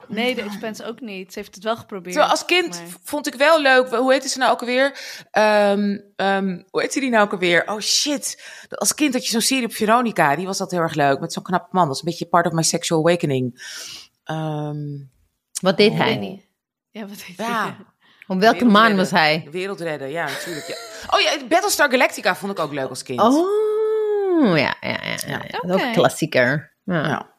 Nee, 0.09 0.35
de 0.35 0.43
Expanse 0.43 0.85
ook 0.85 1.01
niet. 1.01 1.33
Ze 1.33 1.39
heeft 1.39 1.55
het 1.55 1.65
wel 1.65 1.77
geprobeerd. 1.77 2.13
Terwijl 2.13 2.31
als 2.31 2.45
kind 2.45 2.69
maar- 2.69 2.99
vond 3.03 3.27
ik 3.27 3.35
wel 3.35 3.61
leuk. 3.61 3.89
Hoe 3.89 4.13
heette 4.13 4.29
ze 4.29 4.39
nou 4.39 4.53
ook 4.53 4.61
alweer? 4.61 4.99
Ehm 5.31 5.99
ehm, 6.17 6.63
hoe 6.71 6.81
heette 6.81 7.01
die 7.01 7.11
nou 7.11 7.25
ook 7.25 7.33
alweer? 7.33 7.69
Oh 7.71 7.81
shit. 7.81 8.43
Als 8.69 8.95
kind 8.95 9.15
had 9.15 9.25
je 9.25 9.31
zo'n 9.31 9.41
serie 9.41 9.65
op 9.65 9.73
Veronica. 9.73 10.37
Die 10.37 10.47
was 10.47 10.59
dat 10.59 10.71
heel 10.71 10.81
erg 10.81 10.95
leuk. 10.95 11.21
Met 11.21 11.33
zo'n 11.33 11.43
knappe 11.43 11.69
man. 11.71 11.87
Dat 11.87 11.95
is 11.95 12.03
een 12.03 12.09
beetje 12.09 12.27
part 12.27 12.47
of 12.47 12.53
my 12.53 12.63
sexual 12.63 13.01
awakening. 13.01 13.63
Ehm, 14.25 14.79
Wat 15.61 15.77
deed 15.77 15.93
hij? 15.93 16.17
niet. 16.17 16.47
Ja, 16.91 17.07
wat 17.07 17.25
ja. 17.37 17.65
die? 17.65 17.87
Om 18.27 18.41
welke 18.41 18.65
maan 18.65 18.87
redden. 18.87 18.99
was 19.01 19.11
hij? 19.11 19.41
De 19.45 19.51
wereld 19.51 19.81
redden, 19.81 20.11
ja, 20.11 20.25
natuurlijk. 20.25 20.67
Ja. 20.67 20.77
Oh 21.17 21.21
ja, 21.21 21.47
Battlestar 21.49 21.91
Galactica 21.91 22.37
vond 22.37 22.53
ik 22.53 22.59
ook 22.59 22.73
leuk 22.73 22.89
als 22.89 23.03
kind. 23.03 23.21
Oh, 23.21 24.57
ja, 24.59 24.77
ja, 24.81 24.81
ja. 24.81 24.99
ja, 25.27 25.43
ja. 25.49 25.59
Dat 25.67 25.79
is 25.81 25.87
Ook 25.87 25.93
klassieker. 25.93 26.73
Ja, 26.85 27.07
Ja. 27.09 27.37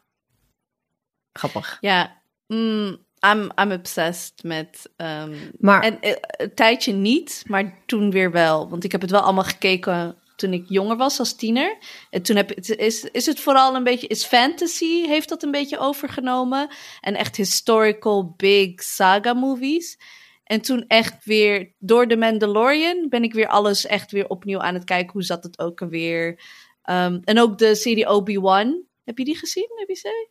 Grappig. 1.34 1.78
Ja, 1.82 2.22
mm, 2.48 2.98
I'm, 3.26 3.52
I'm 3.62 3.72
obsessed 3.72 4.44
met... 4.44 4.90
ehm, 4.96 5.36
Maar 5.60 5.84
En 5.84 6.00
eh, 6.02 6.16
een 6.32 6.54
tijdje 6.56 6.94
niet, 6.94 7.44
maar 7.48 7.84
toen 7.86 8.12
weer 8.12 8.32
wel. 8.32 8.70
Want 8.70 8.84
ik 8.84 8.92
heb 8.92 9.02
het 9.02 9.12
wel 9.12 9.22
allemaal 9.22 9.44
gekeken 9.44 10.18
toen 10.36 10.54
ik 10.54 10.66
jonger 10.70 10.98
was 10.98 11.20
als 11.20 11.36
tiener. 11.36 11.78
En 12.10 12.22
toen 12.22 12.36
heb, 12.36 12.50
het- 12.50 12.70
is, 12.70 13.04
is 13.04 13.26
het 13.26 13.40
vooral 13.40 13.76
een 13.76 13.84
beetje... 13.84 14.08
Is 14.08 14.26
fantasy, 14.26 15.06
heeft 15.08 15.30
dat 15.30 15.44
een 15.44 15.52
beetje 15.52 15.78
overgenomen. 15.80 16.68
En 17.02 17.16
echt 17.16 17.36
historical 17.36 18.34
big 18.38 18.82
saga 18.84 19.34
movies. 19.34 20.00
En 20.44 20.62
toen 20.62 20.86
echt 20.88 21.26
weer, 21.26 21.74
door 21.80 22.08
The 22.08 22.16
Mandalorian... 22.16 23.10
ben 23.10 23.24
ik 23.24 23.34
weer 23.34 23.48
alles 23.48 23.86
echt 23.86 24.12
weer 24.12 24.28
opnieuw 24.28 24.60
aan 24.60 24.74
het 24.74 24.84
kijken. 24.84 25.12
Hoe 25.12 25.24
zat 25.24 25.44
het 25.44 25.60
ook 25.60 25.82
alweer? 25.82 26.42
Ehm, 26.84 27.20
en 27.24 27.40
ook 27.40 27.58
de 27.58 27.76
serie 27.76 28.10
Obi-Wan. 28.10 28.84
Heb 29.06 29.18
je 29.18 29.26
die 29.26 29.38
gezien, 29.38 29.70
heb 29.76 29.88
je 29.88 29.96
ze? 29.96 30.28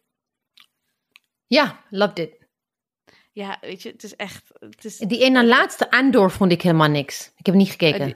Ja, 1.49 1.85
loved 1.91 2.19
it. 2.19 2.37
Ja, 3.33 3.59
weet 3.61 3.83
je, 3.83 3.91
het 3.91 4.03
is 4.03 4.17
echt... 4.17 4.51
Het 4.59 4.85
is, 4.85 4.97
Die 4.99 5.23
ene 5.25 5.47
laatste 5.47 5.91
Andor 5.91 6.31
vond 6.31 6.53
ik 6.53 6.63
helemaal 6.63 6.89
niks. 6.89 7.33
Ik 7.37 7.47
heb 7.47 7.55
niet 7.55 7.71
gekeken. 7.71 8.01
Eh, 8.01 8.07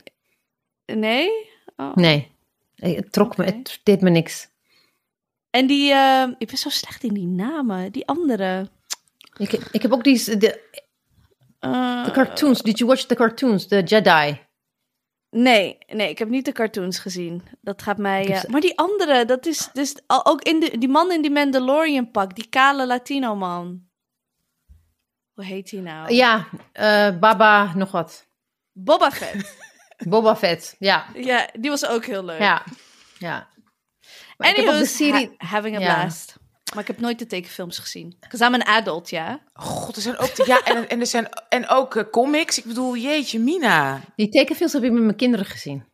die- 0.85 0.97
Nee? 0.97 1.31
Oh. 1.77 1.95
Nee, 1.95 2.31
het 2.77 3.13
trok 3.13 3.37
me, 3.37 3.45
het 3.45 3.81
deed 3.83 4.01
me 4.01 4.11
niks. 4.11 4.49
En 5.51 5.67
die, 5.67 5.93
eh, 5.93 6.29
ik 6.39 6.47
ben 6.47 6.57
zo 6.59 6.69
slecht 6.69 7.03
in 7.05 7.15
die 7.15 7.27
namen. 7.27 7.93
Die 7.93 8.07
andere. 8.07 8.71
Ik, 9.37 9.53
ik 9.53 9.83
heb 9.83 9.93
ook 9.93 10.05
die, 10.05 10.37
de, 10.39 10.71
Eh, 11.59 12.05
de 12.05 12.11
cartoons. 12.11 12.63
Did 12.63 12.79
you 12.79 12.91
watch 12.91 13.05
the 13.05 13.15
cartoons? 13.15 13.67
The 13.67 13.83
Jedi. 13.83 14.39
Nee, 15.35 15.79
nee, 15.87 16.09
ik 16.09 16.19
heb 16.19 16.29
niet 16.29 16.45
de 16.45 16.53
cartoons 16.53 16.99
gezien. 16.99 17.43
Dat 17.61 17.83
gaat 17.83 17.99
mij. 17.99 18.27
Eh, 18.35 18.45
maar 18.51 18.61
die 18.61 18.79
andere, 18.79 19.25
dat 19.25 19.47
is 19.47 19.69
dus 19.73 19.97
ook 20.07 20.43
in 20.43 20.61
de, 20.61 20.79
die 20.79 20.89
man 20.89 21.13
in 21.13 21.23
die 21.23 21.31
Mandalorian 21.31 22.11
pak, 22.11 22.35
die 22.35 22.49
kale 22.49 22.87
Latino 22.87 23.37
man. 23.37 23.83
Hoe 25.33 25.45
heet 25.45 25.71
hij 25.71 25.81
nou? 25.81 26.15
Ja, 26.15 26.47
eh, 26.73 27.19
Baba, 27.19 27.73
nog 27.75 27.91
wat. 27.91 28.27
Boba 28.73 29.11
Fett. 29.11 29.57
Boba 30.09 30.37
Fett, 30.37 30.77
ja. 30.79 31.07
ja, 31.15 31.49
die 31.59 31.71
was 31.71 31.87
ook 31.87 32.05
heel 32.05 32.25
leuk. 32.25 32.41
Ja, 32.41 32.63
ja. 33.19 33.49
Maar 34.37 34.49
ik 34.51 34.57
heb 34.57 34.67
ook 34.69 34.79
de 34.79 34.87
serie... 34.87 35.35
ha- 35.39 35.47
having 35.49 35.77
a 35.77 35.81
Ja. 35.81 35.95
blast. 36.01 36.37
Maar 36.75 36.83
ik 36.83 36.89
heb 36.89 37.01
nooit 37.01 37.19
de 37.19 37.27
tekenfilms 37.27 37.79
gezien. 37.79 38.17
Because 38.21 38.45
I'm 38.45 38.55
an 38.55 38.65
adult, 38.67 39.11
ja. 39.11 39.41
God, 39.53 39.97
er 39.97 40.03
zijn 40.03 40.19
ook... 40.19 40.31
Ja, 40.45 40.63
en, 40.65 40.89
en 40.89 41.01
er 41.01 41.07
zijn 41.07 41.29
en 41.49 41.69
ook 41.69 41.97
eh, 41.97 42.05
comics. 42.11 42.59
Ik 42.59 42.65
bedoel, 42.65 42.97
jeetje, 42.97 43.39
Mina. 43.39 44.01
Die 44.17 44.29
tekenfilms 44.29 44.73
heb 44.73 44.83
ik 44.83 44.93
met 44.93 45.03
mijn 45.03 45.17
kinderen 45.17 45.47
gezien. 45.47 45.85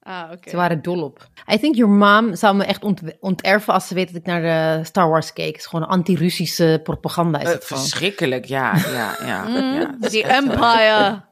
Ah, 0.00 0.30
oké. 0.32 0.50
Ze 0.50 0.56
waren 0.56 0.82
dol 0.82 1.02
op. 1.02 1.28
I 1.52 1.58
think 1.58 1.74
your 1.74 1.92
mom 1.92 2.34
zou 2.36 2.56
me 2.56 2.64
echt 2.64 2.82
ont 2.84 3.00
onterven 3.20 3.72
als 3.72 3.86
ze 3.88 3.94
weet 3.94 4.06
dat 4.06 4.16
ik 4.16 4.26
naar 4.26 4.42
de 4.42 4.84
Star 4.84 5.08
Wars 5.08 5.32
keek. 5.32 5.46
Het 5.52 5.56
is 5.56 5.66
gewoon 5.66 5.88
anti-Russische 5.88 6.80
propaganda. 6.82 7.38
Is 7.38 7.46
Eh, 7.46 7.52
het 7.52 7.64
verschrikkelijk, 7.64 8.44
ja, 8.44 8.76
ja, 8.76 9.16
ja. 9.26 9.44
Mm, 9.44 9.56
ja 9.80 9.96
eh, 10.00 10.36
Empire. 10.36 11.24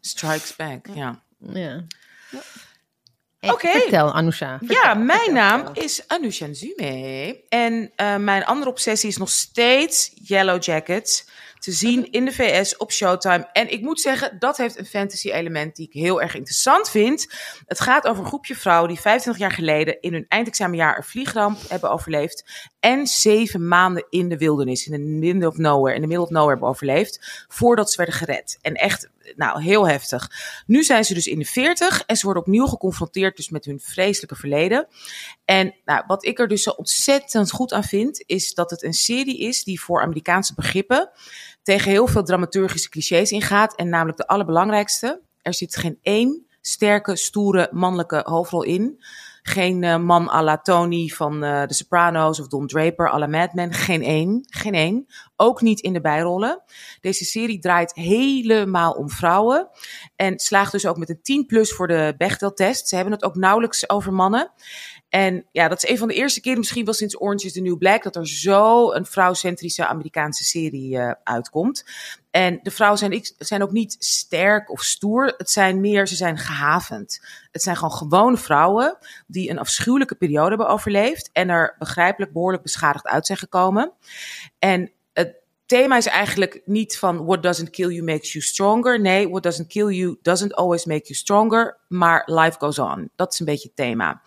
Strikes 0.00 0.56
back, 0.56 0.86
ja. 0.94 1.22
Ja. 1.38 1.84
Oké. 3.52 3.68
Vertel, 3.68 4.12
Anousha. 4.12 4.58
Ja, 4.68 4.94
mijn 4.94 5.18
vertel, 5.18 5.34
naam 5.34 5.64
vertel. 5.64 5.82
is 5.82 6.08
Anusha 6.08 6.46
Nzume. 6.46 7.40
En 7.48 7.92
eh, 7.96 8.16
mijn 8.16 8.44
andere 8.44 8.70
obsessie 8.70 9.08
is 9.08 9.16
nog 9.16 9.30
steeds 9.30 10.12
Yellow 10.14 10.62
Jackets. 10.62 11.24
Te 11.64 11.72
zien 11.72 12.10
in 12.10 12.24
de 12.24 12.32
VS 12.32 12.76
op 12.76 12.92
Showtime. 12.92 13.48
En 13.52 13.72
ik 13.72 13.80
moet 13.80 14.00
zeggen, 14.00 14.38
dat 14.38 14.56
heeft 14.56 14.78
een 14.78 14.86
fantasy 14.86 15.30
element 15.30 15.76
die 15.76 15.86
ik 15.86 15.92
heel 15.92 16.22
erg 16.22 16.34
interessant 16.34 16.90
vind. 16.90 17.26
Het 17.66 17.80
gaat 17.80 18.06
over 18.06 18.22
een 18.22 18.28
groepje 18.28 18.56
vrouwen 18.56 18.88
die 18.88 19.00
25 19.00 19.42
jaar 19.42 19.52
geleden 19.52 20.00
in 20.00 20.12
hun 20.12 20.24
eindexamenjaar 20.28 20.96
een 20.96 21.02
vliegramp 21.04 21.58
hebben 21.68 21.90
overleefd. 21.90 22.44
En 22.84 23.06
zeven 23.06 23.68
maanden 23.68 24.06
in 24.10 24.28
de 24.28 24.38
wildernis, 24.38 24.86
in 24.86 24.92
the 24.92 24.98
middle 24.98 25.48
of 25.48 25.56
nowhere, 25.56 25.94
in 25.94 26.00
the 26.00 26.06
middle 26.06 26.24
of 26.24 26.30
nowhere 26.30 26.50
hebben 26.50 26.68
overleefd. 26.68 27.44
Voordat 27.48 27.90
ze 27.90 27.96
werden 27.96 28.14
gered. 28.14 28.58
En 28.60 28.74
echt, 28.74 29.10
nou, 29.36 29.62
heel 29.62 29.88
heftig. 29.88 30.30
Nu 30.66 30.82
zijn 30.82 31.04
ze 31.04 31.14
dus 31.14 31.26
in 31.26 31.38
de 31.38 31.44
40 31.44 32.02
en 32.06 32.16
ze 32.16 32.24
worden 32.24 32.42
opnieuw 32.42 32.66
geconfronteerd 32.66 33.36
dus 33.36 33.48
met 33.48 33.64
hun 33.64 33.80
vreselijke 33.80 34.36
verleden. 34.36 34.86
En 35.44 35.74
nou, 35.84 36.04
wat 36.06 36.24
ik 36.24 36.38
er 36.38 36.48
dus 36.48 36.62
zo 36.62 36.70
ontzettend 36.70 37.50
goed 37.50 37.72
aan 37.72 37.84
vind, 37.84 38.22
is 38.26 38.54
dat 38.54 38.70
het 38.70 38.82
een 38.82 38.94
serie 38.94 39.38
is 39.38 39.64
die 39.64 39.80
voor 39.80 40.02
Amerikaanse 40.02 40.54
begrippen 40.54 41.10
tegen 41.62 41.90
heel 41.90 42.06
veel 42.06 42.24
dramaturgische 42.24 42.88
clichés 42.88 43.30
ingaat. 43.30 43.74
En 43.74 43.88
namelijk 43.88 44.18
de 44.18 44.26
allerbelangrijkste. 44.26 45.20
Er 45.42 45.54
zit 45.54 45.76
geen 45.76 45.98
één 46.02 46.46
sterke, 46.60 47.16
stoere, 47.16 47.68
mannelijke 47.72 48.20
hoofdrol 48.24 48.62
in. 48.62 49.02
Geen 49.46 49.84
eh, 49.84 49.98
man 49.98 50.28
à 50.28 50.42
la 50.42 50.56
Tony 50.56 51.08
van 51.08 51.44
eh 51.44 51.62
The 51.62 51.74
Sopranos 51.74 52.40
of 52.40 52.48
Don 52.48 52.66
Draper 52.66 53.10
à 53.10 53.18
la 53.18 53.26
Mad 53.26 53.52
Men. 53.52 53.72
Geen 53.72 54.02
één. 54.02 54.44
Geen 54.48 54.74
één. 54.74 55.06
Ook 55.36 55.60
niet 55.60 55.80
in 55.80 55.92
de 55.92 56.00
bijrollen. 56.00 56.62
Deze 57.00 57.24
serie 57.24 57.58
draait 57.58 57.94
helemaal 57.94 58.92
om 58.92 59.10
vrouwen. 59.10 59.68
En 60.16 60.38
slaagt 60.38 60.72
dus 60.72 60.86
ook 60.86 60.96
met 60.96 61.08
een 61.08 61.22
10 61.22 61.46
plus 61.46 61.72
voor 61.72 61.86
de 61.86 62.14
Bechdel-test. 62.18 62.88
Ze 62.88 62.94
hebben 62.94 63.12
het 63.12 63.24
ook 63.24 63.34
nauwelijks 63.34 63.88
over 63.88 64.12
mannen. 64.12 64.50
En 65.14 65.46
ja, 65.52 65.68
dat 65.68 65.82
is 65.82 65.90
een 65.90 65.98
van 65.98 66.08
de 66.08 66.14
eerste 66.14 66.40
keren 66.40 66.58
misschien 66.58 66.84
wel 66.84 66.94
sinds 66.94 67.20
Orange 67.20 67.46
is 67.46 67.52
the 67.52 67.60
New 67.60 67.78
Black... 67.78 68.02
dat 68.02 68.16
er 68.16 68.28
zo 68.28 68.92
een 68.92 69.06
vrouwcentrische 69.06 69.86
Amerikaanse 69.86 70.44
serie 70.44 70.98
eh, 70.98 71.12
uitkomt. 71.24 71.84
En 72.30 72.60
de 72.62 72.70
vrouwen 72.70 72.98
zijn, 72.98 73.20
zijn 73.38 73.62
ook 73.62 73.72
niet 73.72 73.96
sterk 73.98 74.70
of 74.70 74.82
stoer. 74.82 75.34
Het 75.36 75.50
zijn 75.50 75.80
meer, 75.80 76.08
ze 76.08 76.14
zijn 76.14 76.38
gehavend. 76.38 77.20
Het 77.52 77.62
zijn 77.62 77.76
gewoon 77.76 77.92
gewone 77.92 78.36
vrouwen 78.36 78.98
die 79.26 79.50
een 79.50 79.58
afschuwelijke 79.58 80.14
periode 80.14 80.48
hebben 80.48 80.68
overleefd... 80.68 81.30
en 81.32 81.48
er 81.48 81.76
begrijpelijk 81.78 82.32
behoorlijk 82.32 82.62
beschadigd 82.62 83.06
uit 83.06 83.26
zijn 83.26 83.38
gekomen. 83.38 83.92
En 84.58 84.92
het 85.12 85.36
thema 85.66 85.96
is 85.96 86.06
eigenlijk 86.06 86.62
niet 86.64 86.98
van 86.98 87.24
what 87.24 87.42
doesn't 87.42 87.70
kill 87.70 87.90
you 87.90 88.02
makes 88.02 88.32
you 88.32 88.44
stronger. 88.44 89.00
Nee, 89.00 89.28
what 89.28 89.42
doesn't 89.42 89.68
kill 89.68 89.88
you 89.88 90.18
doesn't 90.22 90.54
always 90.54 90.84
make 90.84 91.02
you 91.02 91.14
stronger. 91.14 91.78
Maar 91.88 92.22
life 92.26 92.58
goes 92.58 92.78
on. 92.78 93.10
Dat 93.16 93.32
is 93.32 93.38
een 93.38 93.46
beetje 93.46 93.68
het 93.68 93.76
thema. 93.76 94.22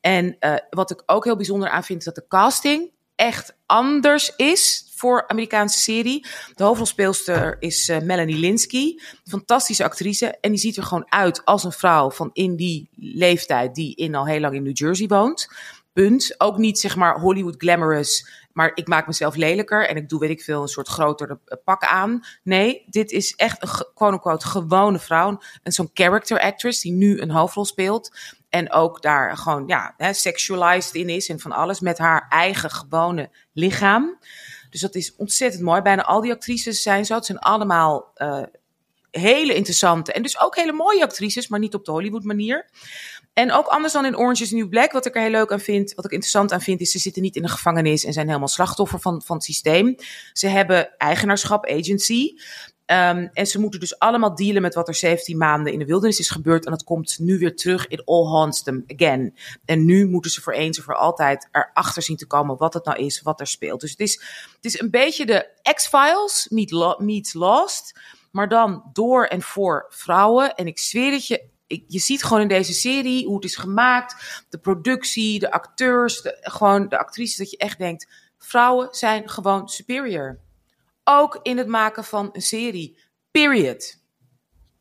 En 0.00 0.36
eh, 0.38 0.54
wat 0.70 0.90
ik 0.90 1.02
ook 1.06 1.24
heel 1.24 1.36
bijzonder 1.36 1.68
aan 1.68 1.84
vind, 1.84 1.98
is 1.98 2.04
dat 2.04 2.14
de 2.14 2.26
casting 2.28 2.90
echt 3.14 3.56
anders 3.66 4.36
is 4.36 4.90
voor 4.94 5.28
Amerikaanse 5.28 5.78
serie. 5.78 6.26
De 6.54 6.64
hoofdrolspeelster 6.64 7.56
is 7.58 7.88
eh, 7.88 8.00
Melanie 8.00 8.36
Linsky. 8.36 8.94
Fantastische 9.24 9.84
actrice. 9.84 10.38
En 10.40 10.50
die 10.50 10.60
ziet 10.60 10.76
er 10.76 10.82
gewoon 10.82 11.12
uit 11.12 11.44
als 11.44 11.64
een 11.64 11.72
vrouw 11.72 12.10
van 12.10 12.30
in 12.32 12.56
die 12.56 12.88
leeftijd 12.94 13.74
die 13.74 13.96
in 13.96 14.14
al 14.14 14.26
heel 14.26 14.40
lang 14.40 14.54
in 14.54 14.62
New 14.62 14.76
Jersey 14.76 15.06
woont. 15.06 15.48
Punt. 15.92 16.34
Ook 16.38 16.58
niet 16.58 16.78
zeg 16.78 16.96
maar 16.96 17.20
Hollywood 17.20 17.54
glamorous, 17.58 18.30
maar 18.52 18.70
ik 18.74 18.88
maak 18.88 19.06
mezelf 19.06 19.36
lelijker 19.36 19.88
en 19.88 19.96
ik 19.96 20.08
doe 20.08 20.20
weet 20.20 20.30
ik 20.30 20.42
veel 20.42 20.62
een 20.62 20.68
soort 20.68 20.88
groter 20.88 21.38
eh, 21.44 21.58
pak 21.64 21.84
aan. 21.84 22.24
Nee, 22.42 22.84
dit 22.86 23.10
is 23.10 23.34
echt 23.36 23.62
een 23.62 23.68
quote-unquote 23.94 24.46
gewone 24.46 24.98
vrouw. 24.98 25.40
En 25.62 25.72
zo'n 25.72 25.90
character 25.92 26.40
actress 26.40 26.80
die 26.80 26.92
nu 26.92 27.20
een 27.20 27.30
hoofdrol 27.30 27.64
speelt. 27.64 28.10
En 28.50 28.72
ook 28.72 29.02
daar 29.02 29.36
gewoon 29.36 29.66
ja, 29.66 29.94
hè, 29.96 30.12
sexualized 30.12 30.94
in 30.94 31.08
is 31.08 31.28
en 31.28 31.40
van 31.40 31.52
alles 31.52 31.80
met 31.80 31.98
haar 31.98 32.26
eigen 32.28 32.70
gewone 32.70 33.30
lichaam. 33.52 34.18
Dus 34.70 34.80
dat 34.80 34.94
is 34.94 35.16
ontzettend 35.16 35.62
mooi. 35.62 35.82
Bijna 35.82 36.02
al 36.02 36.20
die 36.20 36.32
actrices 36.32 36.82
zijn 36.82 37.04
zo. 37.04 37.14
Het 37.14 37.26
zijn 37.26 37.38
allemaal 37.38 38.10
eh, 38.14 38.42
hele 39.10 39.54
interessante 39.54 40.12
en 40.12 40.22
dus 40.22 40.40
ook 40.40 40.56
hele 40.56 40.72
mooie 40.72 41.02
actrices, 41.02 41.48
maar 41.48 41.58
niet 41.58 41.74
op 41.74 41.84
de 41.84 41.90
Hollywood 41.90 42.24
manier. 42.24 42.70
En 43.32 43.52
ook 43.52 43.66
anders 43.66 43.92
dan 43.92 44.04
in 44.04 44.16
Orange 44.16 44.42
is 44.42 44.50
New 44.50 44.68
Black, 44.68 44.92
wat 44.92 45.06
ik 45.06 45.14
er 45.14 45.22
heel 45.22 45.30
leuk 45.30 45.52
aan 45.52 45.60
vind, 45.60 45.94
wat 45.94 46.04
ik 46.04 46.10
interessant 46.10 46.52
aan 46.52 46.60
vind, 46.60 46.80
is 46.80 46.90
ze 46.90 46.98
zitten 46.98 47.22
niet 47.22 47.36
in 47.36 47.42
een 47.42 47.48
gevangenis 47.48 48.04
en 48.04 48.12
zijn 48.12 48.26
helemaal 48.26 48.48
slachtoffer 48.48 49.00
van, 49.00 49.22
van 49.22 49.36
het 49.36 49.44
systeem. 49.44 49.96
Ze 50.32 50.46
hebben 50.46 50.98
eigenaarschap, 50.98 51.66
agency. 51.66 52.34
Ehm, 52.90 53.28
en 53.32 53.46
ze 53.46 53.60
moeten 53.60 53.80
dus 53.80 53.98
allemaal 53.98 54.34
dealen 54.34 54.62
met 54.62 54.74
wat 54.74 54.88
er 54.88 54.94
17 54.94 55.36
maanden 55.36 55.72
in 55.72 55.78
de 55.78 55.84
wildernis 55.84 56.18
is 56.18 56.30
gebeurd. 56.30 56.64
En 56.64 56.70
dat 56.70 56.84
komt 56.84 57.18
nu 57.18 57.38
weer 57.38 57.56
terug. 57.56 57.88
It 57.88 58.04
all 58.04 58.24
haunts 58.24 58.62
them 58.62 58.84
again. 58.86 59.34
En 59.64 59.84
nu 59.84 60.06
moeten 60.06 60.30
ze 60.30 60.40
voor 60.40 60.52
eens 60.52 60.78
en 60.78 60.84
voor 60.84 60.96
altijd 60.96 61.48
erachter 61.52 62.02
zien 62.02 62.16
te 62.16 62.26
komen 62.26 62.56
wat 62.56 62.74
het 62.74 62.84
nou 62.84 62.98
is, 62.98 63.22
wat 63.22 63.40
er 63.40 63.46
speelt. 63.46 63.80
Dus 63.80 63.90
het 63.90 64.00
is, 64.00 64.12
het 64.54 64.64
is 64.64 64.80
een 64.80 64.90
beetje 64.90 65.26
de 65.26 65.48
X-Files 65.74 66.46
meet 66.48 66.98
meets 66.98 67.32
Lost. 67.32 68.00
Maar 68.30 68.48
dan 68.48 68.82
door 68.92 69.24
en 69.24 69.42
voor 69.42 69.86
vrouwen. 69.88 70.54
En 70.54 70.66
ik 70.66 70.78
zweer 70.78 71.12
het 71.12 71.26
je, 71.26 71.44
je 71.86 71.98
ziet 71.98 72.22
gewoon 72.22 72.42
in 72.42 72.48
deze 72.48 72.72
serie 72.72 73.26
hoe 73.26 73.34
het 73.34 73.44
is 73.44 73.56
gemaakt. 73.56 74.44
De 74.48 74.58
productie, 74.58 75.38
de 75.38 75.50
acteurs, 75.50 76.22
de, 76.22 76.36
gewoon 76.40 76.88
de 76.88 76.98
actrices. 76.98 77.36
Dat 77.36 77.50
je 77.50 77.56
echt 77.56 77.78
denkt, 77.78 78.08
vrouwen 78.38 78.88
zijn 78.90 79.28
gewoon 79.28 79.68
superior. 79.68 80.38
Ook 81.18 81.40
in 81.42 81.58
het 81.58 81.66
maken 81.66 82.04
van 82.04 82.28
een 82.32 82.42
serie. 82.42 82.98
Period. 83.30 83.96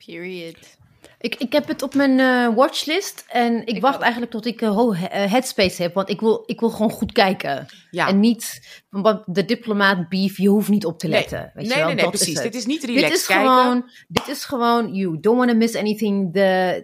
Period. 0.06 0.78
Ik, 1.22 1.36
ik 1.36 1.54
heb 1.54 1.68
het 1.68 1.82
op 1.82 1.94
mijn 1.96 2.20
eh, 2.20 2.56
watchlist 2.56 3.26
en 3.28 3.62
ik, 3.62 3.70
Ik 3.76 3.82
wacht 3.82 3.96
ook. 3.96 4.02
eigenlijk 4.02 4.32
tot 4.32 4.46
ik 4.46 4.62
eh, 4.62 5.32
headspace 5.32 5.82
heb, 5.82 5.94
want 5.94 6.10
ik 6.10 6.20
wil, 6.20 6.44
ik 6.46 6.60
wil 6.60 6.70
gewoon 6.70 6.92
goed 6.92 7.12
kijken. 7.12 7.66
Ja. 7.92 8.08
En 8.08 8.20
niet, 8.20 8.62
want 8.90 9.24
de 9.26 9.46
diplomaat 9.46 10.10
beef, 10.10 10.38
je 10.38 10.48
hoeft 10.50 10.70
niet 10.70 10.86
op 10.86 11.00
te 11.00 11.08
Nee. 11.08 11.20
letten. 11.20 11.52
Weet 11.54 11.54
nee, 11.54 11.64
je 11.66 11.70
wel? 11.76 11.86
nee, 11.86 11.96
nee, 11.96 12.04
Dat 12.04 12.14
precies. 12.14 12.34
het. 12.34 12.44
Dit 12.44 12.56
is 12.56 12.66
niet 12.66 12.82
dit 12.82 12.90
relaxed 12.90 13.16
is 13.20 13.26
kijken. 13.26 13.46
gewoon, 13.48 13.90
dit 14.08 14.28
is 14.28 14.46
gewoon, 14.46 14.94
you 14.94 15.18
don't 15.20 15.38
want 15.38 15.50
to 15.50 15.56
miss 15.58 15.76
anything, 15.76 16.34
the, 16.34 16.84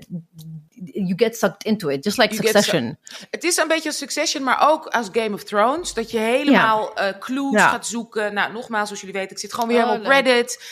you 0.93 1.13
get 1.15 1.37
sucked 1.37 1.63
into 1.63 1.87
it, 1.89 2.03
just 2.03 2.17
like 2.17 2.33
You 2.33 2.47
Succession. 2.47 2.97
Het 3.29 3.43
is 3.43 3.57
een 3.57 3.67
beetje 3.67 3.91
Succession, 3.91 4.43
maar 4.43 4.69
ook 4.71 4.85
als 4.87 5.09
Game 5.11 5.33
of 5.33 5.43
Thrones. 5.43 5.93
Dat 5.93 6.11
je 6.11 6.17
helemaal 6.19 6.95
eh, 6.95 7.17
clues 7.19 7.51
Ja. 7.53 7.69
gaat 7.69 7.87
zoeken. 7.87 8.33
Nou, 8.33 8.51
nogmaals, 8.53 8.85
zoals 8.85 9.01
jullie 9.01 9.15
weten, 9.15 9.31
ik 9.31 9.39
zit 9.41 9.53
gewoon 9.53 9.69
weer 9.69 9.77
Oh, 9.83 9.83
helemaal 9.89 10.05
op. 10.07 10.11
Reddit. 10.13 10.63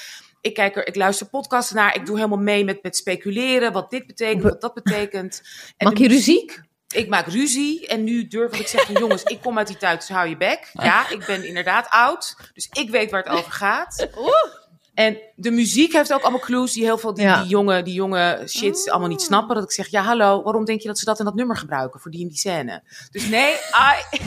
Ik, 0.42 0.54
kijk 0.54 0.76
er, 0.76 0.88
ik 0.88 0.96
luister 0.96 1.28
podcasts 1.28 1.72
naar. 1.72 1.96
Ik 1.96 2.06
doe 2.06 2.16
helemaal 2.16 2.38
mee 2.38 2.64
met, 2.64 2.84
met 2.84 2.96
speculeren. 2.98 3.72
Wat 3.72 3.90
dit 3.92 4.08
betekent, 4.08 4.42
Be- 4.44 4.50
wat 4.50 4.62
dat 4.62 4.74
betekent. 4.74 5.42
En 5.78 5.88
Maak 5.88 5.98
je 5.98 6.08
ruzie? 6.08 6.52
Ik 6.88 7.10
maak 7.10 7.28
ruzie. 7.28 7.88
En 7.88 8.04
nu 8.04 8.28
durf 8.28 8.54
ik 8.60 8.62
te 8.66 8.70
zeggen, 8.70 9.00
jongens, 9.04 9.24
ik 9.24 9.42
kom 9.42 9.58
uit 9.58 9.68
die 9.68 9.78
tijd, 9.78 10.00
dus 10.00 10.10
hou 10.10 10.28
je 10.30 10.38
bek. 10.38 10.70
Ja, 10.74 11.10
ik 11.10 11.26
ben 11.26 11.48
inderdaad 11.48 11.88
oud. 11.90 12.36
Dus 12.54 12.68
ik 12.72 12.90
weet 12.90 13.12
waar 13.12 13.24
het 13.24 13.32
over 13.34 13.52
gaat. 13.52 14.08
En 14.94 15.18
de 15.36 15.52
muziek 15.52 15.94
heeft 15.94 16.14
ook 16.14 16.22
allemaal 16.22 16.40
clues 16.40 16.74
die 16.74 16.84
heel 16.84 16.98
veel 16.98 17.14
die, 17.14 17.24
Ja. 17.24 17.40
die 17.42 17.50
jonge, 17.50 17.84
die 17.84 17.94
jonge 17.94 18.44
shit 18.48 18.90
allemaal 18.90 19.08
niet 19.10 19.22
snappen. 19.22 19.56
Dat 19.56 19.64
ik 19.64 19.72
zeg, 19.72 19.88
ja 19.88 20.02
hallo, 20.02 20.44
waarom 20.44 20.66
denk 20.66 20.82
je 20.82 20.88
dat 20.88 21.00
ze 21.00 21.06
dat 21.06 21.20
in 21.20 21.26
dat 21.26 21.36
nummer 21.36 21.58
gebruiken 21.58 22.00
voor 22.00 22.12
die 22.12 22.22
in 22.22 22.28
die 22.28 22.38
scène? 22.38 22.84
Dus 23.12 23.28
nee, 23.28 23.54
I... 24.14 24.20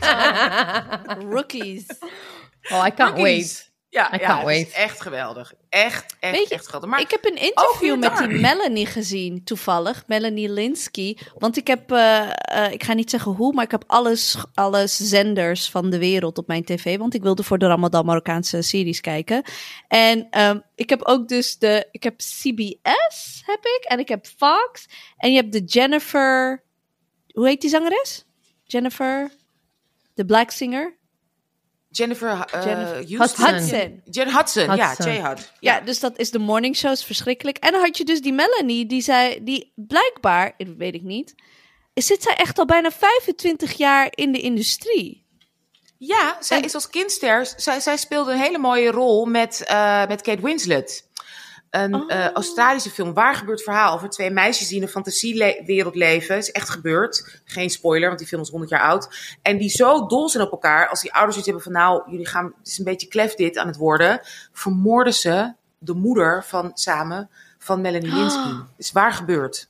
Rookies. 1.30 1.84
oh, 2.70 2.84
I 2.86 2.90
can't 2.94 2.98
Rookies. 2.98 3.22
wait. 3.22 3.74
Ja, 3.96 4.14
I 4.14 4.18
ja 4.20 4.44
het 4.44 4.66
is 4.66 4.72
echt 4.72 5.00
geweldig. 5.00 5.52
Echt, 5.68 6.16
echt, 6.20 6.36
Weet 6.36 6.48
je, 6.48 6.54
echt 6.54 6.64
geweldig. 6.64 6.90
Maar 6.90 7.00
ik 7.00 7.10
heb 7.10 7.24
een 7.24 7.36
interview 7.36 7.98
met 7.98 8.16
die. 8.16 8.28
Melanie 8.28 8.86
gezien, 8.86 9.44
toevallig. 9.44 10.04
Melanie 10.06 10.48
Linsky. 10.48 11.16
Want 11.38 11.56
ik 11.56 11.66
heb, 11.66 11.92
eh, 11.92 12.30
eh, 12.30 12.72
ik 12.72 12.82
ga 12.82 12.92
niet 12.92 13.10
zeggen 13.10 13.32
hoe, 13.32 13.52
maar 13.52 13.64
ik 13.64 13.70
heb 13.70 13.84
alles, 13.86 14.36
alles 14.54 14.96
zenders 14.96 15.70
van 15.70 15.90
de 15.90 15.98
wereld 15.98 16.38
op 16.38 16.46
mijn 16.46 16.64
tv. 16.64 16.98
Want 16.98 17.14
ik 17.14 17.22
wilde 17.22 17.42
voor 17.42 17.58
de 17.58 17.66
Ramadan 17.66 18.04
Marokkaanse 18.04 18.62
series 18.62 19.00
kijken. 19.00 19.42
En 19.88 20.26
ehm, 20.30 20.60
ik 20.74 20.90
heb 20.90 21.02
ook 21.02 21.28
dus 21.28 21.58
de, 21.58 21.88
ik 21.90 22.02
heb 22.02 22.16
CBS, 22.16 23.42
heb 23.46 23.64
ik. 23.64 23.84
En 23.88 23.98
ik 23.98 24.08
heb 24.08 24.26
Fox. 24.26 24.86
En 25.16 25.30
je 25.30 25.36
hebt 25.36 25.52
de 25.52 25.64
Jennifer, 25.64 26.62
hoe 27.32 27.46
heet 27.46 27.60
die 27.60 27.70
zangeres? 27.70 28.24
Jennifer, 28.64 29.30
de 30.14 30.24
black 30.24 30.50
singer. 30.50 30.96
Jennifer, 31.96 32.28
uh, 32.28 32.64
Jennifer 32.64 33.16
Houston. 33.16 33.46
Hudson. 33.46 34.02
Jen 34.10 34.34
Hudson, 34.36 34.76
ja, 34.76 34.88
Hudson. 34.88 35.12
J-Hud. 35.12 35.52
Ja, 35.60 35.80
dus 35.80 36.00
dat 36.00 36.18
is 36.18 36.30
de 36.30 36.38
morning 36.38 36.76
show, 36.76 36.92
is 36.92 37.04
verschrikkelijk. 37.04 37.56
En 37.58 37.72
dan 37.72 37.80
had 37.80 37.96
je 37.96 38.04
dus 38.04 38.20
die 38.20 38.32
Melanie, 38.32 38.86
die 38.86 39.00
zei, 39.00 39.44
die 39.44 39.72
blijkbaar, 39.74 40.54
dat 40.56 40.68
weet 40.76 40.94
ik 40.94 41.02
niet, 41.02 41.34
zit 41.94 42.22
zij 42.22 42.34
echt 42.34 42.58
al 42.58 42.64
bijna 42.64 42.90
25 42.90 43.72
jaar 43.72 44.08
in 44.10 44.32
de 44.32 44.40
industrie. 44.40 45.24
Ja, 45.98 46.36
zij 46.40 46.60
is 46.60 46.74
als 46.74 46.90
kindster. 46.90 47.52
Zij, 47.56 47.80
zij 47.80 47.96
speelde 47.96 48.32
een 48.32 48.38
hele 48.38 48.58
mooie 48.58 48.90
rol 48.90 49.24
met, 49.24 49.64
eh, 49.64 50.06
met 50.06 50.22
Kate 50.22 50.42
Winslet. 50.42 51.08
Een 51.82 51.94
Oh. 51.94 52.12
eh, 52.12 52.30
Australische 52.30 52.90
film, 52.90 53.14
waar 53.14 53.34
gebeurt 53.34 53.62
verhaal 53.62 53.94
over 53.94 54.08
twee 54.08 54.30
meisjes 54.30 54.68
die 54.68 54.76
in 54.76 54.82
een 54.82 54.88
fantasiewereld 54.88 55.94
leven. 55.94 56.36
is 56.36 56.50
echt 56.52 56.68
gebeurd. 56.68 57.40
Geen 57.44 57.70
spoiler, 57.70 58.06
want 58.06 58.18
die 58.18 58.28
film 58.28 58.42
is 58.42 58.48
100 58.48 58.70
jaar 58.70 58.82
oud. 58.82 59.36
En 59.42 59.58
die 59.58 59.68
zo 59.70 60.06
dol 60.06 60.28
zijn 60.28 60.44
op 60.44 60.52
elkaar, 60.52 60.88
als 60.88 61.00
die 61.00 61.12
ouders 61.12 61.36
iets 61.36 61.46
hebben 61.46 61.64
van 61.64 61.72
nou, 61.72 62.10
jullie 62.10 62.26
gaan, 62.26 62.44
het 62.58 62.66
is 62.66 62.78
een 62.78 62.84
beetje 62.84 63.08
klef 63.08 63.34
dit 63.34 63.58
aan 63.58 63.66
het 63.66 63.76
worden. 63.76 64.20
Vermoorden 64.52 65.14
ze 65.14 65.54
de 65.78 65.94
moeder 65.94 66.44
van 66.44 66.70
samen 66.74 67.30
van 67.58 67.80
Melanie 67.80 68.14
Linsky. 68.14 68.38
Ah. 68.38 68.58
Het 68.58 68.66
is 68.76 68.92
waar 68.92 69.12
gebeurd. 69.12 69.68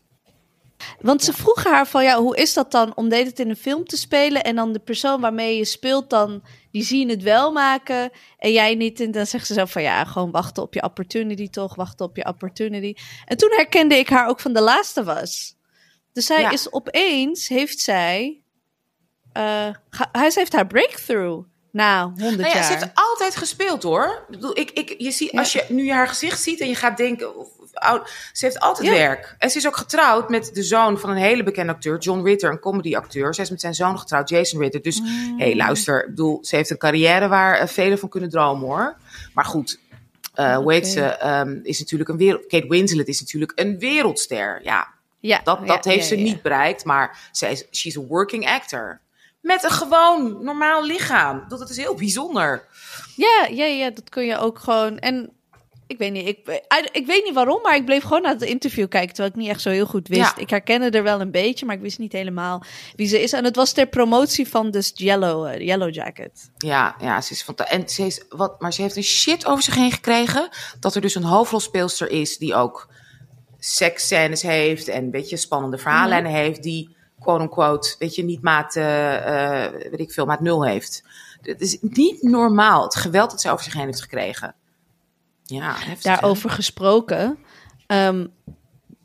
Want 1.00 1.22
ze 1.22 1.32
vroegen 1.32 1.70
haar 1.70 1.86
van, 1.86 2.04
ja, 2.04 2.18
hoe 2.18 2.36
is 2.36 2.52
dat 2.54 2.70
dan 2.70 2.92
om 2.96 3.08
deed 3.08 3.26
het 3.26 3.38
in 3.38 3.48
een 3.50 3.56
film 3.56 3.84
te 3.84 3.96
spelen 3.96 4.42
en 4.42 4.56
dan 4.56 4.72
de 4.72 4.78
persoon 4.78 5.20
waarmee 5.20 5.56
je 5.56 5.64
speelt 5.64 6.10
dan, 6.10 6.42
die 6.76 6.84
zien 6.84 7.08
het 7.08 7.22
wel 7.22 7.52
maken 7.52 8.10
en 8.38 8.52
jij 8.52 8.74
niet. 8.74 9.00
En 9.00 9.10
dan 9.10 9.26
zegt 9.26 9.46
ze 9.46 9.54
zo 9.54 9.64
van, 9.64 9.82
ja, 9.82 10.04
gewoon 10.04 10.30
wachten 10.30 10.62
op 10.62 10.74
je 10.74 10.82
opportunity 10.82 11.48
toch, 11.50 11.74
wachten 11.74 12.06
op 12.06 12.16
je 12.16 12.26
opportunity. 12.26 12.94
En 13.24 13.36
toen 13.36 13.50
herkende 13.56 13.94
ik 13.94 14.08
haar 14.08 14.28
ook 14.28 14.40
van 14.40 14.52
de 14.52 14.60
laatste 14.60 15.04
was. 15.04 15.56
Dus 16.12 16.26
zij 16.26 16.40
Ja. 16.40 16.50
is 16.50 16.72
opeens, 16.72 17.48
heeft 17.48 17.80
zij, 17.80 18.40
eh, 19.32 19.68
hij 20.12 20.30
heeft 20.34 20.52
haar 20.52 20.66
breakthrough 20.66 21.46
na 21.72 22.02
100 22.02 22.36
Nou 22.36 22.48
ja, 22.48 22.54
jaar. 22.54 22.64
ze 22.64 22.72
heeft 22.72 22.90
altijd 22.94 23.36
gespeeld 23.36 23.82
hoor. 23.82 24.24
Ik 24.28 24.34
bedoel, 24.34 24.58
ik, 24.58 24.70
ik, 24.70 24.94
je 24.98 25.10
ziet, 25.10 25.32
als 25.32 25.52
je 25.52 25.64
nu 25.68 25.90
haar 25.90 26.08
gezicht 26.08 26.42
ziet 26.42 26.60
en 26.60 26.68
je 26.68 26.74
gaat 26.74 26.96
denken. 26.96 27.32
Oud, 27.78 28.10
ze 28.32 28.44
heeft 28.44 28.60
altijd 28.60 28.86
Ja. 28.88 28.92
werk. 28.94 29.34
En 29.38 29.50
ze 29.50 29.58
is 29.58 29.66
ook 29.66 29.76
getrouwd 29.76 30.28
met 30.28 30.50
de 30.54 30.62
zoon 30.62 30.98
van 30.98 31.10
een 31.10 31.16
hele 31.16 31.42
bekende 31.42 31.72
acteur, 31.72 31.98
John 31.98 32.24
Ritter, 32.24 32.50
een 32.50 32.58
comedyacteur. 32.58 33.34
Zij 33.34 33.44
is 33.44 33.50
met 33.50 33.60
zijn 33.60 33.74
zoon 33.74 33.98
getrouwd, 33.98 34.28
Jason 34.28 34.60
Ritter. 34.60 34.82
Dus 34.82 34.98
hé, 34.98 35.34
hey, 35.44 35.56
luister, 35.56 36.00
ik 36.02 36.08
bedoel, 36.08 36.38
ze 36.42 36.56
heeft 36.56 36.70
een 36.70 36.78
carrière 36.78 37.28
waar 37.28 37.58
eh, 37.58 37.66
velen 37.68 37.98
van 37.98 38.08
kunnen 38.08 38.30
dromen 38.30 38.66
hoor. 38.66 38.96
Maar 39.34 39.44
goed, 39.44 39.78
eh 40.34 40.56
hoe 40.56 40.72
heet 40.72 40.82
Oké. 40.82 40.90
ze? 40.92 41.00
ehm, 41.04 41.58
is 41.62 41.78
natuurlijk 41.78 42.10
een 42.10 42.16
wereld. 42.16 42.46
Kate 42.46 42.68
Winslet 42.68 43.08
is 43.08 43.20
natuurlijk 43.20 43.52
een 43.54 43.78
wereldster. 43.78 44.60
Ja, 44.62 44.88
ja, 45.20 45.40
dat, 45.44 45.58
ja, 45.60 45.66
dat 45.66 45.84
heeft 45.84 46.06
ze 46.06 46.14
niet 46.16 46.42
bereikt, 46.42 46.84
maar 46.84 47.28
zij 47.32 47.50
is, 47.52 47.64
she's 47.70 47.96
a 47.96 48.00
working 48.00 48.46
actor. 48.48 49.00
Met 49.40 49.64
een 49.64 49.70
gewoon 49.70 50.44
normaal 50.44 50.84
lichaam. 50.84 51.44
Dat 51.48 51.70
is 51.70 51.76
heel 51.76 51.94
bijzonder. 51.94 52.64
Ja, 53.16 53.46
ja, 53.50 53.64
ja, 53.64 53.90
dat 53.90 54.08
kun 54.08 54.24
je 54.26 54.38
ook 54.38 54.58
gewoon. 54.58 54.98
En 54.98 55.30
ik 55.86 55.98
weet 55.98 56.12
niet, 56.12 56.28
ik, 56.28 56.38
I- 56.48 56.88
ik 56.92 57.06
weet 57.06 57.24
niet 57.24 57.34
waarom, 57.34 57.62
maar 57.62 57.76
ik 57.76 57.84
bleef 57.84 58.02
gewoon 58.02 58.22
naar 58.22 58.32
het 58.32 58.42
interview 58.42 58.88
kijken, 58.88 59.14
terwijl 59.14 59.34
ik 59.34 59.40
niet 59.40 59.48
echt 59.50 59.60
zo 59.60 59.70
heel 59.70 59.86
goed 59.86 60.08
wist. 60.08 60.20
Ja. 60.20 60.36
Ik 60.36 60.50
herkende 60.50 60.90
er 60.90 61.02
wel 61.02 61.20
een 61.20 61.30
beetje, 61.30 61.66
maar 61.66 61.74
ik 61.74 61.80
wist 61.80 61.98
niet 61.98 62.12
helemaal 62.12 62.62
wie 62.96 63.06
ze 63.08 63.22
is. 63.22 63.32
En 63.32 63.44
het 63.44 63.56
was 63.56 63.72
ter 63.72 63.86
promotie 63.86 64.48
van 64.48 64.70
dus 64.70 64.90
Yellow, 64.94 65.46
eh, 65.46 65.60
Yellow 65.66 65.94
Jacket. 65.94 66.50
Ja, 66.56 66.96
ja, 67.00 67.20
ze 67.20 67.32
is 67.32 67.42
fantastisch. 67.42 67.76
En 67.78 67.88
ze 67.88 68.02
is 68.06 68.22
wat, 68.28 68.60
maar 68.60 68.72
ze 68.72 68.82
heeft 68.82 68.96
een 68.96 69.02
shit 69.02 69.46
over 69.46 69.62
zich 69.62 69.74
heen 69.74 69.92
gekregen. 69.92 70.48
Dat 70.80 70.94
er 70.94 71.00
dus 71.00 71.14
een 71.14 71.22
hoofdrolspeelster 71.24 72.10
is 72.10 72.38
die 72.38 72.54
ook 72.54 72.88
seksscènes 73.58 74.42
heeft 74.42 74.88
en 74.88 75.04
een 75.04 75.10
beetje 75.10 75.36
spannende 75.36 75.78
verhaallijnen 75.78 76.32
heeft. 76.32 76.62
Die 76.62 76.96
quote-unquote, 77.20 77.94
weet 77.98 78.14
je, 78.14 78.24
niet 78.24 78.42
maat, 78.42 78.76
eh, 78.76 79.64
eh, 79.64 79.72
weet 79.90 80.00
ik 80.00 80.12
veel, 80.12 80.26
maat 80.26 80.40
nul 80.40 80.64
heeft. 80.64 81.02
Het 81.42 81.60
is 81.60 81.78
niet 81.80 82.22
normaal, 82.22 82.82
het 82.82 82.94
geweld 82.94 83.30
dat 83.30 83.40
ze 83.40 83.50
over 83.50 83.64
zich 83.64 83.72
heen 83.74 83.84
heeft 83.86 84.00
gekregen. 84.02 84.54
Ja, 85.46 85.74
heftig, 85.74 86.02
hè? 86.02 86.10
Daarover 86.10 86.50
gesproken. 86.50 87.38
ehm, 87.86 88.26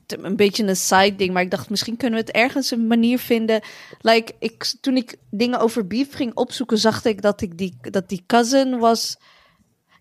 een 0.08 0.36
beetje 0.36 0.64
een 0.64 0.76
side 0.76 1.16
ding, 1.16 1.34
maar 1.34 1.42
ik 1.42 1.52
dacht 1.52 1.70
misschien 1.70 1.98
kunnen 1.98 2.20
we 2.20 2.26
het 2.26 2.36
ergens 2.36 2.72
een 2.72 2.88
manier 2.88 3.20
vinden. 3.20 3.62
Like, 4.00 4.34
ik, 4.40 4.74
toen 4.82 4.98
ik 4.98 5.16
dingen 5.30 5.60
over 5.60 5.88
beef 5.88 6.14
ging 6.14 6.36
opzoeken, 6.36 6.78
zag 6.78 7.06
ik 7.06 7.22
dat, 7.22 7.42
ik 7.42 7.58
die, 7.58 7.78
dat 7.82 8.10
die 8.10 8.24
cousin 8.28 8.80
was. 8.80 9.18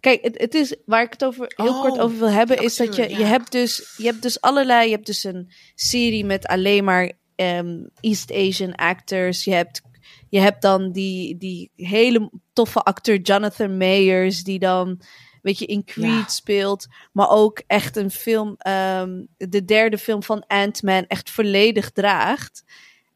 Kijk, 0.00 0.22
het, 0.22 0.38
het 0.38 0.54
is 0.54 0.76
waar 0.86 1.02
ik 1.02 1.12
het 1.12 1.24
over 1.24 1.52
heel 1.56 1.74
Oh, 1.74 1.80
kort 1.80 1.98
over 1.98 2.18
wil 2.18 2.28
hebben, 2.30 2.62
is 2.62 2.76
dat 2.76 2.96
je, 2.96 3.08
je 3.08 3.24
hebt 3.24 3.52
dus 3.52 3.94
je 3.96 4.04
hebt 4.04 4.22
dus 4.22 4.40
allerlei, 4.40 4.84
je 4.84 4.94
hebt 4.94 5.06
dus 5.06 5.24
een 5.24 5.50
serie 5.74 6.24
met 6.24 6.46
alleen 6.46 6.84
maar 6.84 7.12
ehm, 7.34 7.78
East 8.00 8.32
Asian 8.32 8.74
actors. 8.74 9.44
Je 9.44 9.52
hebt 9.52 9.82
je 10.28 10.40
hebt 10.40 10.62
dan 10.62 10.92
die, 10.92 11.36
die 11.36 11.70
hele 11.76 12.30
toffe 12.52 12.80
acteur 12.80 13.20
Jonathan 13.20 13.76
Mayers, 13.76 14.42
die 14.42 14.58
dan, 14.58 15.00
weet 15.42 15.58
je, 15.58 15.66
in 15.66 15.84
Creed 15.84 16.04
Ja. 16.04 16.28
speelt. 16.28 16.86
Maar 17.12 17.30
ook 17.30 17.62
echt 17.66 17.96
een 17.96 18.10
film, 18.10 18.54
ehm, 18.58 19.24
de 19.36 19.64
derde 19.64 19.98
film 19.98 20.22
van 20.22 20.46
Ant-Man, 20.46 21.06
echt 21.06 21.30
volledig 21.30 21.90
draagt. 21.90 22.64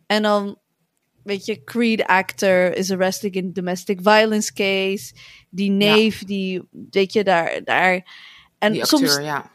En 0.06 0.22
dan, 0.22 0.58
weet 1.22 1.44
je, 1.44 1.64
Creed 1.64 2.04
actor 2.04 2.76
is 2.76 2.90
arrested 2.90 3.34
in 3.34 3.52
domestic 3.52 3.98
violence 4.02 4.52
case. 4.52 5.14
Die 5.50 5.70
neef, 5.70 6.24
die, 6.24 6.62
weet 6.90 7.12
je, 7.12 7.24
daar, 7.24 7.60
daar. 7.64 7.92
En 8.58 8.70
acteur, 8.70 8.86
soms 8.86 9.16
ja. 9.16 9.50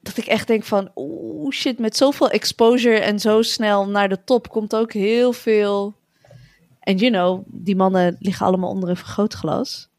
dat 0.00 0.16
ik 0.16 0.26
echt 0.26 0.46
denk 0.46 0.64
van, 0.64 0.90
oeh 0.94 1.52
shit, 1.52 1.78
met 1.78 1.96
zoveel 1.96 2.30
exposure 2.30 2.98
en 2.98 3.18
zo 3.20 3.42
snel 3.42 3.88
naar 3.88 4.08
de 4.08 4.24
top 4.24 4.48
komt 4.48 4.74
ook 4.74 4.92
heel 4.92 5.32
veel. 5.32 5.98
En 6.80 6.96
you 6.96 7.12
know, 7.12 7.42
die 7.46 7.76
mannen 7.76 8.16
liggen 8.18 8.46
allemaal 8.46 8.70
onder 8.70 8.88
een 8.88 8.96
vergrootglas. 8.96 9.89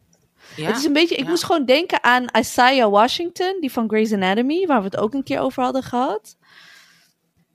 Ja. 0.55 0.67
Het 0.67 0.77
is 0.77 0.83
een 0.83 0.93
beetje, 0.93 1.15
ik 1.15 1.23
ja. 1.23 1.29
moest 1.29 1.43
gewoon 1.43 1.65
denken 1.65 2.03
aan 2.03 2.25
Isaiah 2.39 2.89
Washington, 2.91 3.57
die 3.59 3.71
van 3.71 3.89
Grey's 3.89 4.13
Anatomy, 4.13 4.65
waar 4.65 4.79
we 4.79 4.85
het 4.85 4.97
ook 4.97 5.13
een 5.13 5.23
keer 5.23 5.39
over 5.39 5.63
hadden 5.63 5.83
gehad. 5.83 6.37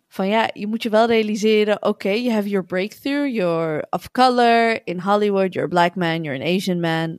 Van 0.08 0.28
ja, 0.28 0.50
je 0.52 0.66
moet 0.66 0.82
je 0.82 0.88
wel 0.88 1.06
realiseren, 1.06 1.82
oké, 1.82 2.10
you 2.10 2.30
have 2.30 2.48
your 2.48 2.66
breakthrough, 2.66 3.34
you're 3.34 3.86
of 3.90 4.10
color, 4.10 4.80
in 4.86 5.00
Hollywood, 5.00 5.52
you're 5.52 5.68
a 5.68 5.68
black 5.68 5.94
man, 5.94 6.22
you're 6.22 6.44
an 6.44 6.56
Asian 6.56 6.80
man. 6.80 7.18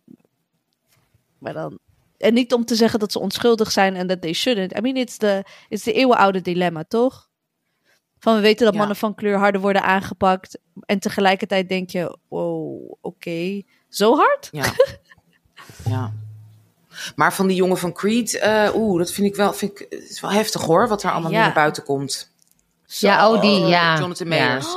Maar 1.37 1.53
dan, 1.53 1.79
en 2.17 2.33
niet 2.33 2.53
om 2.53 2.65
te 2.65 2.75
zeggen 2.75 2.99
dat 2.99 3.11
ze 3.11 3.19
onschuldig 3.19 3.71
zijn 3.71 3.95
en 3.95 4.07
dat 4.07 4.21
they 4.21 4.33
shouldn't. 4.33 4.77
I 4.77 4.81
mean, 4.81 4.95
it's 4.95 5.17
the, 5.17 5.43
it's 5.69 5.83
the 5.83 5.93
eeuwenoude 5.93 6.41
dilemma, 6.41 6.83
toch? 6.83 7.29
Van 8.19 8.35
we 8.35 8.41
weten 8.41 8.63
dat 8.63 8.73
Ja. 8.73 8.79
mannen 8.79 8.97
van 8.97 9.15
kleur 9.15 9.37
harder 9.37 9.61
worden 9.61 9.83
aangepakt. 9.83 10.59
En 10.85 10.99
tegelijkertijd 10.99 11.69
denk 11.69 11.89
je, 11.89 12.17
wow, 12.27 12.91
oké, 13.01 13.61
zo 13.89 14.15
hard? 14.15 14.49
Ja. 14.51 14.63
ja. 15.85 16.11
Maar 17.15 17.33
van 17.33 17.47
die 17.47 17.55
jongen 17.55 17.77
van 17.77 17.93
Creed, 17.93 18.33
eh, 18.33 18.69
oeh, 18.75 18.97
dat 18.99 19.11
vind 19.11 19.27
ik 19.27 19.35
wel, 19.35 19.53
vind 19.53 19.71
ik, 19.79 19.85
het 19.89 20.09
is 20.09 20.19
wel 20.19 20.31
heftig 20.31 20.61
hoor, 20.61 20.87
wat 20.87 21.03
er 21.03 21.11
allemaal 21.11 21.31
Ja. 21.31 21.39
naar 21.41 21.53
buiten 21.53 21.83
komt. 21.83 22.31
Ja, 22.85 23.29
oh, 23.33 23.41
die, 23.41 23.61
Oh, 23.63 23.69
ja. 23.69 23.97
Jonathan 23.99 24.29
ja. 24.29 24.45
Mayers. 24.45 24.67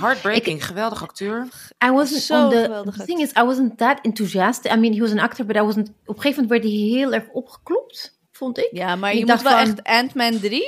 Heartbreaking, 0.00 0.66
geweldig 0.66 1.02
acteur. 1.02 1.46
I 1.86 1.90
wasn't 1.90 2.22
Zo 2.22 2.44
on 2.44 2.50
the, 2.50 2.56
geweldig 2.62 2.94
the 2.96 3.04
thing 3.04 3.20
is, 3.20 3.30
I 3.30 3.42
wasn't 3.42 3.78
that 3.78 3.98
enthusiastic. 4.02 4.72
I 4.72 4.76
mean, 4.76 4.92
he 4.92 5.00
was 5.00 5.10
an 5.10 5.18
actor, 5.18 5.46
but 5.46 5.56
I 5.56 5.60
wasn't. 5.60 5.88
Op 5.88 6.16
een 6.16 6.22
gegeven 6.22 6.42
moment 6.42 6.48
werd 6.62 6.62
hij 6.74 6.82
heel 6.82 7.12
erg 7.12 7.24
opgeklopt, 7.32 8.18
vond 8.32 8.58
ik. 8.58 8.68
Ja, 8.72 8.96
maar 8.96 9.12
Ik 9.12 9.18
je 9.18 9.26
dacht 9.26 9.42
moet 9.42 9.52
wel 9.52 9.60
van- 9.60 9.68
echt 9.76 9.82
Ant-Man 9.84 10.40
3. 10.40 10.64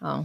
Oh. 0.00 0.18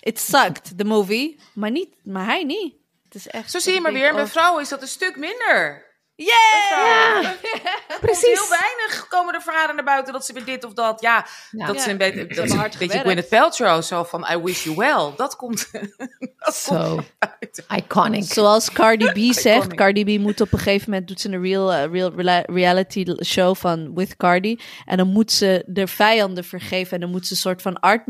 It 0.00 0.18
sucked, 0.20 0.78
the 0.78 0.84
movie. 0.84 1.38
Maar, 1.52 1.70
niet, 1.70 1.88
maar 2.02 2.24
hij 2.24 2.44
niet. 2.44 2.74
Het 3.04 3.14
is 3.14 3.26
echt, 3.28 3.50
Zo 3.50 3.58
zie 3.58 3.74
je 3.74 3.80
maar 3.80 3.92
weer, 3.92 4.14
bij 4.14 4.26
vrouwen 4.26 4.62
is 4.62 4.68
dat 4.68 4.82
een 4.82 4.88
stuk 4.88 5.16
minder. 5.16 5.86
Yeah! 6.24 7.22
Ja, 7.22 7.34
Precies. 8.00 8.22
Heel 8.40 8.48
weinig 8.48 9.06
komen 9.08 9.34
er 9.34 9.42
verhalen 9.42 9.74
naar 9.74 9.84
buiten 9.84 10.12
dat 10.12 10.24
ze 10.26 10.32
weer 10.32 10.44
dit 10.44 10.64
of 10.64 10.72
dat. 10.72 11.00
Ja, 11.00 11.26
Ja. 11.50 11.66
dat 11.66 11.74
Ja, 11.74 11.80
is 11.80 11.86
een 11.86 11.96
beetje, 11.96 12.26
dat 12.26 12.44
is 12.44 12.52
een 12.52 12.70
beetje. 12.78 12.98
Gwyneth 12.98 13.28
Paltrow, 13.28 13.82
zo 13.82 14.04
van 14.04 14.26
I 14.32 14.36
wish 14.36 14.64
you 14.64 14.76
well. 14.76 15.12
Dat 15.16 15.36
komt, 15.36 15.68
dat 16.38 16.54
Zo 16.54 16.94
komt 16.94 17.06
uit. 17.18 17.64
iconic. 17.76 18.24
Zoals 18.24 18.72
Cardi 18.72 19.10
B 19.10 19.32
zegt, 19.34 19.56
Iconic. 19.56 19.76
Cardi 19.76 20.04
B 20.16 20.20
moet 20.20 20.40
op 20.40 20.52
een 20.52 20.58
gegeven 20.58 20.90
moment 20.90 21.08
doet 21.08 21.20
ze 21.20 21.28
een 21.28 21.42
real, 21.42 21.72
eh, 21.72 21.90
real 21.92 22.12
reality 22.46 23.04
show 23.24 23.56
van 23.56 23.94
With 23.94 24.16
Cardi. 24.16 24.60
En 24.84 24.96
dan 24.96 25.08
moet 25.08 25.32
ze 25.32 25.62
de 25.66 25.86
vijanden 25.86 26.44
vergeven 26.44 26.92
en 26.92 27.00
dan 27.00 27.10
moet 27.10 27.26
ze 27.26 27.32
een 27.32 27.38
soort 27.38 27.62
van 27.62 27.80
art, 27.80 28.02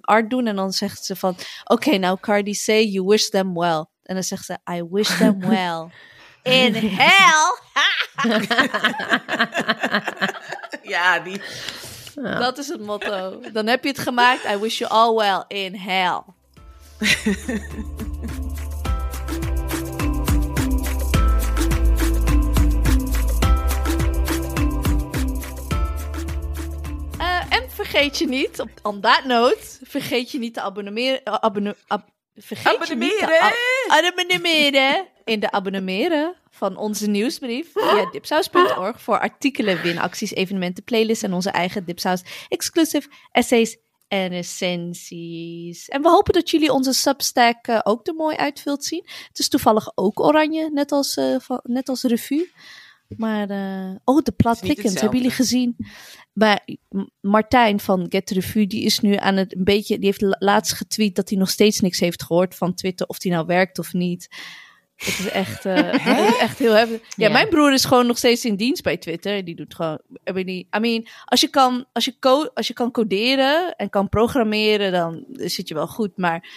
art 0.00 0.30
doen. 0.30 0.46
En 0.46 0.56
dan 0.56 0.72
zegt 0.72 1.04
ze 1.04 1.16
van, 1.16 1.36
oké, 1.64 1.96
nou 1.98 2.18
Cardi, 2.20 2.54
say 2.54 2.84
you 2.84 3.06
wish 3.06 3.28
them 3.28 3.54
well. 3.58 3.84
En 4.02 4.14
dan 4.14 4.22
zegt 4.22 4.44
ze, 4.44 4.58
I 4.70 4.82
wish 4.90 5.16
them 5.18 5.40
well. 5.48 5.86
In 6.42 6.74
hell! 6.98 7.58
Ja, 10.82 11.18
die. 11.18 11.40
Ja. 12.22 12.38
Dat 12.38 12.58
is 12.58 12.68
het 12.68 12.80
motto. 12.80 13.40
Dan 13.52 13.66
heb 13.66 13.82
je 13.82 13.88
het 13.88 13.98
gemaakt. 13.98 14.44
I 14.44 14.56
wish 14.58 14.78
you 14.78 14.90
all 14.90 15.14
well 15.16 15.44
in 15.48 15.74
hell. 15.74 16.20
Eh, 27.18 27.42
en 27.48 27.70
vergeet 27.70 28.18
je 28.18 28.26
niet, 28.28 28.60
op 28.60 28.68
on 28.82 29.00
that 29.00 29.24
note, 29.24 29.58
vergeet 29.82 30.30
je 30.30 30.38
niet 30.38 30.54
te 30.54 30.60
abonneren. 30.60 31.22
eh, 31.24 31.34
abonne- 31.34 31.76
ab- 31.86 32.08
vergeet 32.36 32.88
je 32.88 32.94
niet 32.94 33.18
te 33.18 33.24
Abonneren. 33.24 33.46
ab- 33.88 34.04
abonneren 34.06 35.06
in 35.24 35.40
de 35.40 35.50
abonneren 35.50 36.34
van 36.50 36.76
onze 36.76 37.06
nieuwsbrief 37.06 37.72
via 37.72 38.10
dipsaus.org 38.10 39.00
voor 39.02 39.18
artikelen, 39.18 39.82
winacties, 39.82 40.32
evenementen, 40.32 40.84
playlists 40.84 41.24
en 41.24 41.32
onze 41.32 41.50
eigen 41.50 41.84
Dipsaus 41.84 42.22
exclusive 42.48 43.08
essays 43.30 43.76
en 44.08 44.28
recensies. 44.28 45.88
En 45.88 46.02
we 46.02 46.08
hopen 46.08 46.32
dat 46.32 46.50
jullie 46.50 46.72
onze 46.72 46.92
Substack 46.92 47.66
eh, 47.66 47.80
ook 47.82 48.06
er 48.06 48.14
mooi 48.14 48.36
uit 48.36 48.62
wilt 48.62 48.84
zien. 48.84 49.02
Het 49.28 49.38
is 49.38 49.48
toevallig 49.48 49.92
ook 49.94 50.20
oranje, 50.20 50.70
net 50.72 50.92
als, 50.92 51.16
eh, 51.16 51.36
van, 51.38 51.60
net 51.62 51.88
als 51.88 52.02
revue. 52.02 52.50
Maar, 53.16 53.50
eh, 53.50 53.94
oh, 54.04 54.22
de 54.22 54.32
Plat 54.32 54.54
Het 54.54 54.62
is 54.62 54.68
niet 54.68 54.76
Pickens, 54.76 55.00
hebben 55.00 55.18
jullie 55.18 55.34
gezien? 55.34 55.76
Bij 56.32 56.78
M- 56.88 57.04
Martijn 57.20 57.80
van 57.80 58.06
Get 58.08 58.30
Revue, 58.30 58.66
die 58.66 58.82
is 58.84 59.00
nu 59.00 59.16
aan 59.16 59.36
het 59.36 59.56
een 59.56 59.64
beetje, 59.64 59.96
die 59.96 60.04
heeft 60.06 60.20
la- 60.20 60.36
laatst 60.38 60.72
getweet 60.72 61.14
dat 61.14 61.28
hij 61.28 61.38
nog 61.38 61.50
steeds 61.50 61.80
niks 61.80 62.00
heeft 62.00 62.22
gehoord 62.22 62.54
van 62.54 62.74
Twitter, 62.74 63.06
of 63.06 63.18
die 63.18 63.32
nou 63.32 63.46
werkt 63.46 63.78
of 63.78 63.92
niet. 63.92 64.28
Het 65.04 65.18
is 65.18 65.28
echt, 65.28 65.64
eh, 65.64 65.74
het 65.92 66.28
is 66.28 66.38
echt 66.38 66.58
heel 66.58 66.72
heftig. 66.72 67.00
Ja, 67.16 67.28
mijn 67.28 67.48
broer 67.48 67.72
is 67.72 67.84
gewoon 67.84 68.06
nog 68.06 68.18
steeds 68.18 68.44
in 68.44 68.56
dienst 68.56 68.82
bij 68.82 68.96
Twitter. 68.96 69.44
Die 69.44 69.54
doet 69.54 69.74
gewoon. 69.74 70.00
I 70.30 70.32
mean, 70.32 70.48
I 70.48 70.78
mean 70.78 71.06
als, 71.24 71.40
je 71.40 71.48
kan, 71.48 71.86
als, 71.92 72.04
je 72.04 72.50
als 72.54 72.66
je 72.66 72.72
kan 72.72 72.90
coderen 72.90 73.76
en 73.76 73.90
kan 73.90 74.08
programmeren, 74.08 74.92
dan 74.92 75.24
zit 75.32 75.68
je 75.68 75.74
wel 75.74 75.86
goed. 75.86 76.16
Maar 76.16 76.48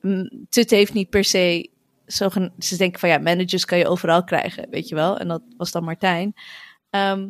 mm, 0.00 0.46
Twitter 0.48 0.76
heeft 0.76 0.92
niet 0.92 1.10
per 1.10 1.24
se. 1.24 1.70
Zogen, 2.06 2.52
ze 2.58 2.76
denken 2.76 3.00
van 3.00 3.08
ja, 3.08 3.18
managers 3.18 3.64
kan 3.64 3.78
je 3.78 3.88
overal 3.88 4.24
krijgen, 4.24 4.66
weet 4.70 4.88
je 4.88 4.94
wel. 4.94 5.18
En 5.18 5.28
dat 5.28 5.42
was 5.56 5.72
dan 5.72 5.84
Martijn. 5.84 6.34
Ehm, 6.90 7.28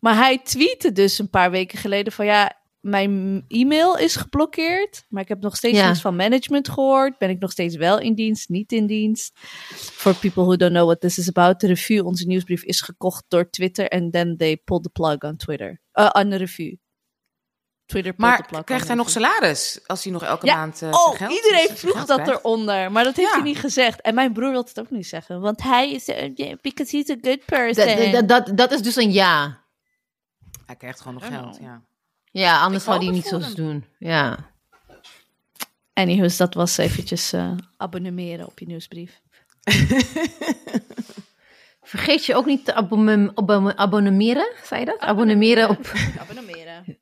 maar 0.00 0.16
hij 0.16 0.38
tweette 0.38 0.92
dus 0.92 1.18
een 1.18 1.30
paar 1.30 1.50
weken 1.50 1.78
geleden 1.78 2.12
van 2.12 2.26
ja, 2.26 2.57
mijn 2.80 3.44
e-mail 3.48 3.96
is 3.96 4.16
geblokkeerd, 4.16 5.04
maar 5.08 5.22
ik 5.22 5.28
heb 5.28 5.40
nog 5.40 5.56
steeds 5.56 5.78
Ja. 5.78 5.88
niets 5.88 6.00
van 6.00 6.16
management 6.16 6.68
gehoord. 6.68 7.18
Ben 7.18 7.30
ik 7.30 7.38
nog 7.38 7.50
steeds 7.50 7.76
wel 7.76 7.98
in 7.98 8.14
dienst, 8.14 8.48
niet 8.48 8.72
in 8.72 8.86
dienst? 8.86 9.38
For 9.74 10.14
people 10.14 10.42
who 10.42 10.56
don't 10.56 10.72
know 10.72 10.84
what 10.86 11.00
this 11.00 11.18
is 11.18 11.28
about, 11.28 11.60
de 11.60 11.66
review, 11.66 12.06
onze 12.06 12.26
nieuwsbrief 12.26 12.62
is 12.62 12.80
gekocht 12.80 13.24
door 13.28 13.50
Twitter 13.50 13.88
en 13.88 14.10
then 14.10 14.36
they 14.36 14.56
pulled 14.56 14.82
the 14.82 14.90
plug 14.90 15.18
on 15.18 15.36
Twitter. 15.36 15.80
Uh, 15.94 16.10
on 16.12 16.28
de 16.30 16.36
review. 16.36 16.74
Twitter 17.86 18.12
pulled 18.14 18.32
the 18.36 18.40
plug 18.42 18.50
Maar 18.52 18.64
krijgt 18.64 18.86
hij 18.86 18.96
nog 18.96 19.10
salaris 19.10 19.80
als 19.86 20.04
hij 20.04 20.12
nog 20.12 20.22
elke 20.22 20.46
Ja, 20.46 20.56
maand 20.56 20.82
eh, 20.82 20.88
Oh, 20.92 21.14
geld- 21.16 21.32
iedereen 21.32 21.68
vroeg 21.76 21.92
geld 21.92 22.06
dat 22.06 22.20
krijgt? 22.22 22.44
eronder, 22.44 22.92
maar 22.92 23.04
dat 23.04 23.16
heeft 23.16 23.28
Ja. 23.28 23.34
hij 23.34 23.44
niet 23.48 23.58
gezegd. 23.58 24.00
En 24.00 24.14
mijn 24.14 24.32
broer 24.32 24.50
wil 24.50 24.62
het 24.64 24.80
ook 24.80 24.90
niet 24.90 25.06
zeggen, 25.06 25.40
want 25.40 25.62
hij 25.62 25.92
is, 25.92 26.08
uh, 26.08 26.34
yeah, 26.34 26.58
because 26.60 26.96
he's 26.96 27.10
a 27.10 27.16
good 27.22 27.44
person. 27.44 28.12
dat, 28.12 28.28
dat, 28.28 28.56
dat 28.56 28.72
is 28.72 28.82
dus 28.82 28.96
een 28.96 29.12
ja. 29.12 29.64
Hij 30.66 30.76
krijgt 30.76 31.00
gewoon 31.00 31.14
nog 31.14 31.26
geld, 31.26 31.58
ja. 31.60 31.82
Ja, 32.38 32.60
anders 32.60 32.84
zou 32.84 33.04
hij 33.04 33.12
niet 33.12 33.26
zo 33.26 33.40
doen. 33.54 33.84
Ja. 33.98 34.52
Anyways, 35.92 36.36
dat 36.36 36.54
was 36.54 36.76
eventjes 36.76 37.32
eh 37.32 37.52
abonneren 37.76 38.46
op 38.46 38.58
je 38.58 38.66
nieuwsbrief. 38.66 39.20
Vergeet 41.82 42.26
je 42.26 42.34
ook 42.34 42.46
niet 42.46 42.64
te 42.64 42.74
abonne- 42.74 43.30
abonne- 43.34 43.76
abonneren, 43.76 44.52
zei 44.62 44.80
je 44.80 44.86
dat? 44.86 44.98
Abonneren 44.98 45.68
op... 45.68 45.92
Abonneren. 46.28 46.98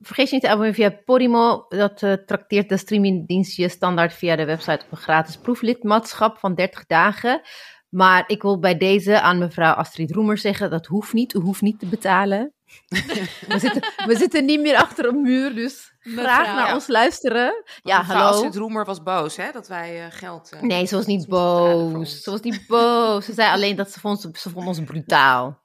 Vergeet 0.00 0.28
je 0.28 0.34
niet 0.34 0.42
te 0.42 0.48
abonneren 0.48 0.74
via 0.74 0.90
Podimo. 1.04 1.66
Dat 1.68 2.02
eh, 2.02 2.12
trakteert 2.12 2.68
de 2.68 2.76
streamingdienst 2.76 3.56
je 3.56 3.68
standaard 3.68 4.12
via 4.14 4.36
de 4.36 4.44
website 4.44 4.84
op 4.84 4.90
een 4.92 4.96
gratis 4.98 5.36
proeflidmaatschap 5.36 6.38
van 6.38 6.54
30 6.54 6.86
dagen. 6.86 7.40
Maar 7.88 8.24
ik 8.26 8.42
wil 8.42 8.58
bij 8.58 8.76
deze 8.76 9.20
aan 9.20 9.38
mevrouw 9.38 9.72
Astrid 9.72 10.10
Roemer 10.10 10.38
zeggen, 10.38 10.70
dat 10.70 10.86
hoeft 10.86 11.12
niet. 11.12 11.34
U 11.34 11.38
hoeft 11.38 11.60
niet 11.62 11.78
te 11.78 11.86
betalen. 11.86 12.54
We, 12.88 13.58
zitten, 13.58 13.82
we 14.06 14.16
zitten 14.16 14.44
niet 14.44 14.60
meer 14.60 14.76
achter 14.76 15.04
een 15.04 15.20
muur, 15.22 15.54
dus 15.54 15.92
graag 16.00 16.46
naar 16.46 16.66
Ja. 16.66 16.74
ons 16.74 16.86
luisteren. 16.86 17.64
Ja, 17.82 18.02
hallo. 18.02 18.20
Astrid 18.24 18.56
Roemer 18.56 18.84
was 18.84 19.02
boos, 19.02 19.36
hè? 19.36 19.50
Dat 19.52 19.68
wij 19.68 20.04
eh, 20.04 20.12
geld... 20.12 20.50
eh, 20.52 20.60
Nee, 20.60 20.86
ze 20.86 20.94
was 20.96 21.06
niet 21.06 21.28
boos. 21.28 22.22
Ze 22.22 22.30
was 22.30 22.40
niet 22.40 22.66
boos. 22.66 23.24
Ze 23.24 23.32
zei 23.32 23.50
alleen 23.52 23.76
dat 23.76 23.90
ze 23.92 24.00
vond, 24.00 24.20
ze 24.32 24.50
vond 24.50 24.66
ons 24.66 24.80
brutaal. 24.84 25.62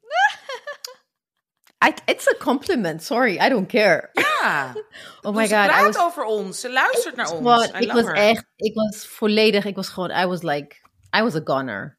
I, 1.86 1.92
it's 2.04 2.28
a 2.28 2.34
compliment. 2.38 3.02
Sorry, 3.02 3.38
I 3.46 3.48
don't 3.48 3.68
care. 3.68 4.08
Ja, 4.12 4.72
Oh 5.22 5.34
my 5.34 5.46
ze 5.46 5.54
god, 5.54 5.64
I 5.64 5.68
praat 5.68 5.94
was, 5.94 5.98
over 6.04 6.24
ons. 6.24 6.60
Ze 6.60 6.70
luistert 6.72 7.16
naar 7.16 7.30
ons. 7.30 7.68
ik 7.70 7.92
was 7.92 8.04
her. 8.04 8.14
echt, 8.14 8.44
ik 8.56 8.74
was 8.74 9.06
volledig, 9.06 9.64
ik 9.64 9.76
was 9.76 9.88
gewoon, 9.88 10.10
I 10.10 10.26
was 10.26 10.42
like, 10.42 10.76
I 11.16 11.22
was 11.22 11.34
a 11.34 11.40
gunner. 11.44 11.98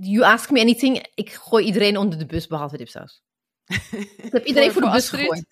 You 0.00 0.22
ask 0.22 0.50
me 0.50 0.60
anything, 0.60 1.06
ik 1.14 1.32
gooi 1.32 1.64
iedereen 1.64 1.96
onder 1.96 2.18
de 2.18 2.26
bus 2.26 2.46
behalve 2.46 2.76
dipsaus. 2.76 3.22
ik 4.26 4.32
heb 4.32 4.44
iedereen 4.44 4.72
voor, 4.72 4.82
voor 4.82 4.90
de 4.90 4.96
bus 4.96 5.08
gegooid. 5.08 5.44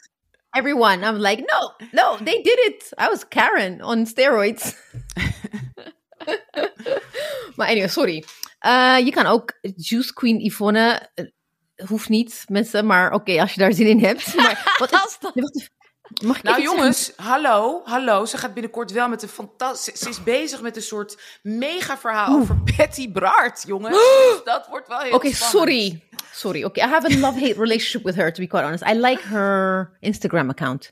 Everyone. 0.50 1.06
I'm 1.06 1.16
like, 1.16 1.42
no, 1.42 1.86
no, 1.92 2.16
they 2.24 2.42
did 2.42 2.58
it. 2.58 2.92
I 3.00 3.08
was 3.08 3.28
Karen 3.28 3.82
on 3.82 4.06
steroids. 4.06 4.74
maar 7.56 7.68
anyway, 7.68 7.88
sorry. 7.88 8.24
Eh, 8.58 8.98
je 9.04 9.10
kan 9.10 9.26
ook 9.26 9.58
Juice 9.76 10.12
Queen 10.12 10.40
Yvonne, 10.40 11.08
eh, 11.14 11.24
hoeft 11.86 12.08
niet 12.08 12.44
mensen, 12.48 12.86
maar 12.86 13.12
oké, 13.12 13.40
als 13.40 13.52
je 13.52 13.60
daar 13.60 13.72
zin 13.72 13.86
in 13.86 14.04
hebt. 14.04 14.34
Maar 14.34 14.72
wat 14.78 14.92
is, 14.92 15.16
dat-. 15.20 15.68
Mag 16.24 16.36
ik 16.36 16.42
Nou 16.42 16.62
jongens, 16.62 17.12
hallo, 17.16 17.80
hallo. 17.84 18.24
Ze 18.24 18.38
gaat 18.38 18.54
binnenkort 18.54 18.92
wel 18.92 19.08
met 19.08 19.22
een 19.22 19.28
fantastisch... 19.28 20.00
Ze 20.00 20.08
is 20.08 20.22
bezig 20.22 20.60
met 20.60 20.76
een 20.76 20.82
soort 20.82 21.38
mega 21.42 21.98
verhaal 21.98 22.36
over 22.36 22.56
Patty 22.76 23.12
Bart, 23.12 23.64
jongens. 23.66 23.96
Dus 24.30 24.40
dat 24.44 24.66
wordt 24.66 24.88
wel 24.88 24.98
heel 24.98 25.12
Oké, 25.12 25.32
sorry. 25.32 26.07
Sorry. 26.32 26.64
Oké, 26.64 26.80
I 26.80 26.88
have 26.88 27.14
a 27.14 27.18
love-hate 27.18 27.58
relationship 27.58 28.02
with 28.02 28.16
her, 28.16 28.32
to 28.32 28.40
be 28.40 28.46
quite 28.46 28.64
honest. 28.64 28.84
I 28.86 28.94
like 28.94 29.22
her 29.22 29.96
Instagram 30.00 30.50
account. 30.50 30.90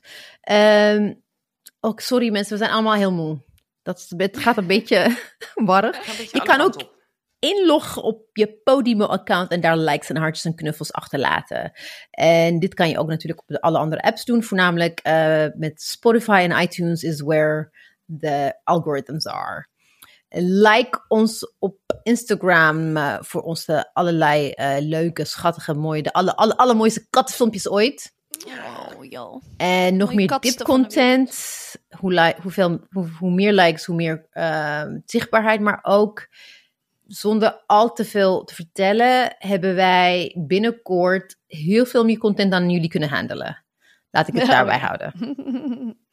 Ook 1.79 1.99
sorry 1.99 2.31
mensen, 2.31 2.57
we 2.57 2.63
zijn 2.63 2.71
allemaal 2.75 2.93
heel 2.93 3.11
moe. 3.11 3.45
Dat 3.81 3.97
is, 3.97 4.13
het 4.17 4.37
gaat 4.37 4.57
een 4.57 4.67
beetje 4.67 5.17
warrig. 5.53 6.31
Je 6.31 6.41
kan 6.43 6.61
ook 6.61 6.75
op. 6.75 6.95
inloggen 7.39 8.03
op 8.03 8.29
je 8.33 8.61
Podimo-account 8.63 9.51
en 9.51 9.61
daar 9.61 9.77
likes 9.77 10.09
en 10.09 10.17
hartjes 10.17 10.45
en 10.45 10.55
knuffels 10.55 10.93
achterlaten. 10.93 11.71
En 12.09 12.59
dit 12.59 12.73
kan 12.73 12.89
je 12.89 12.99
ook 12.99 13.07
natuurlijk 13.07 13.41
op 13.41 13.55
alle 13.55 13.77
andere 13.77 14.01
apps 14.01 14.25
doen. 14.25 14.43
Voornamelijk 14.43 14.99
eh, 14.99 15.45
met 15.55 15.81
Spotify 15.81 16.47
en 16.49 16.61
iTunes 16.61 17.03
is 17.03 17.21
where 17.21 17.71
the 18.19 18.59
algorithms 18.63 19.27
are. 19.27 19.67
Like 20.29 21.03
ons 21.07 21.53
op 21.59 21.77
Instagram 22.03 22.97
eh, 22.97 23.15
voor 23.19 23.41
onze 23.41 23.89
allerlei 23.93 24.49
eh, 24.49 24.75
leuke, 24.79 25.25
schattige, 25.25 25.73
mooie, 25.73 26.03
de 26.03 26.13
alle, 26.13 26.35
alle, 26.35 26.57
allermooiste 26.57 27.07
kattenfilmpjes 27.09 27.69
ooit. 27.69 28.15
Oh, 28.47 29.05
joh. 29.05 29.41
En 29.57 29.97
nog 29.97 30.13
Mooie 30.13 30.27
meer 30.27 30.39
tipcontent. 30.39 31.75
Hoe, 31.97 32.13
li- 32.13 32.35
hoeveel, 32.41 32.79
hoe, 32.89 33.07
hoe 33.19 33.31
meer 33.31 33.53
likes, 33.53 33.85
hoe 33.85 33.95
meer 33.95 34.27
ehm, 34.31 34.99
zichtbaarheid. 35.05 35.59
Maar 35.59 35.79
ook 35.81 36.27
zonder 37.07 37.63
al 37.65 37.93
te 37.93 38.05
veel 38.05 38.43
te 38.43 38.55
vertellen, 38.55 39.35
hebben 39.37 39.75
wij 39.75 40.35
binnenkort 40.47 41.37
heel 41.47 41.85
veel 41.85 42.05
meer 42.05 42.17
content 42.17 42.51
dan 42.51 42.69
jullie 42.69 42.89
kunnen 42.89 43.09
handelen. 43.09 43.65
Laat 44.11 44.27
ik 44.27 44.33
het 44.33 44.47
daarbij 44.55 44.79
houden. 44.79 45.13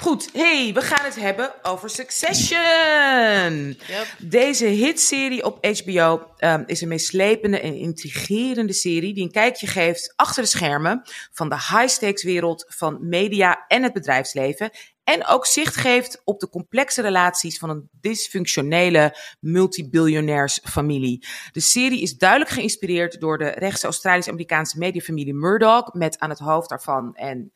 Goed, 0.00 0.28
hey, 0.32 0.70
we 0.74 0.80
gaan 0.80 1.04
het 1.04 1.16
hebben 1.16 1.52
over 1.62 1.90
Succession. 1.90 3.78
Deze 4.18 4.66
hitserie 4.66 5.44
op 5.44 5.66
HBO 5.66 6.30
ehm, 6.36 6.62
is 6.66 6.80
een 6.80 6.88
meeslepende 6.88 7.60
en 7.60 7.74
intrigerende 7.74 8.72
serie 8.72 9.14
die 9.14 9.22
een 9.22 9.30
kijkje 9.30 9.66
geeft 9.66 10.12
achter 10.16 10.42
de 10.42 10.48
schermen 10.48 11.02
van 11.32 11.48
de 11.48 11.54
high-stakes 11.54 12.22
wereld 12.22 12.64
van 12.68 13.08
media 13.08 13.64
en 13.68 13.82
het 13.82 13.92
bedrijfsleven. 13.92 14.70
En 15.04 15.26
ook 15.26 15.46
zicht 15.46 15.76
geeft 15.76 16.22
op 16.24 16.40
de 16.40 16.48
complexe 16.48 17.02
relaties 17.02 17.58
van 17.58 17.70
een 17.70 17.88
dysfunctionele 18.00 19.16
multibiljonairsfamilie. 19.40 21.26
De 21.52 21.60
serie 21.60 22.02
is 22.02 22.16
duidelijk 22.16 22.50
geïnspireerd 22.50 23.20
door 23.20 23.38
de 23.38 23.48
rechtse 23.48 23.86
Australisch-Amerikaanse 23.86 24.78
mediafamilie 24.78 25.34
Murdoch, 25.34 25.92
met 25.92 26.18
aan 26.18 26.30
het 26.30 26.38
hoofd 26.38 26.68
daarvan 26.68 27.14
en 27.14 27.52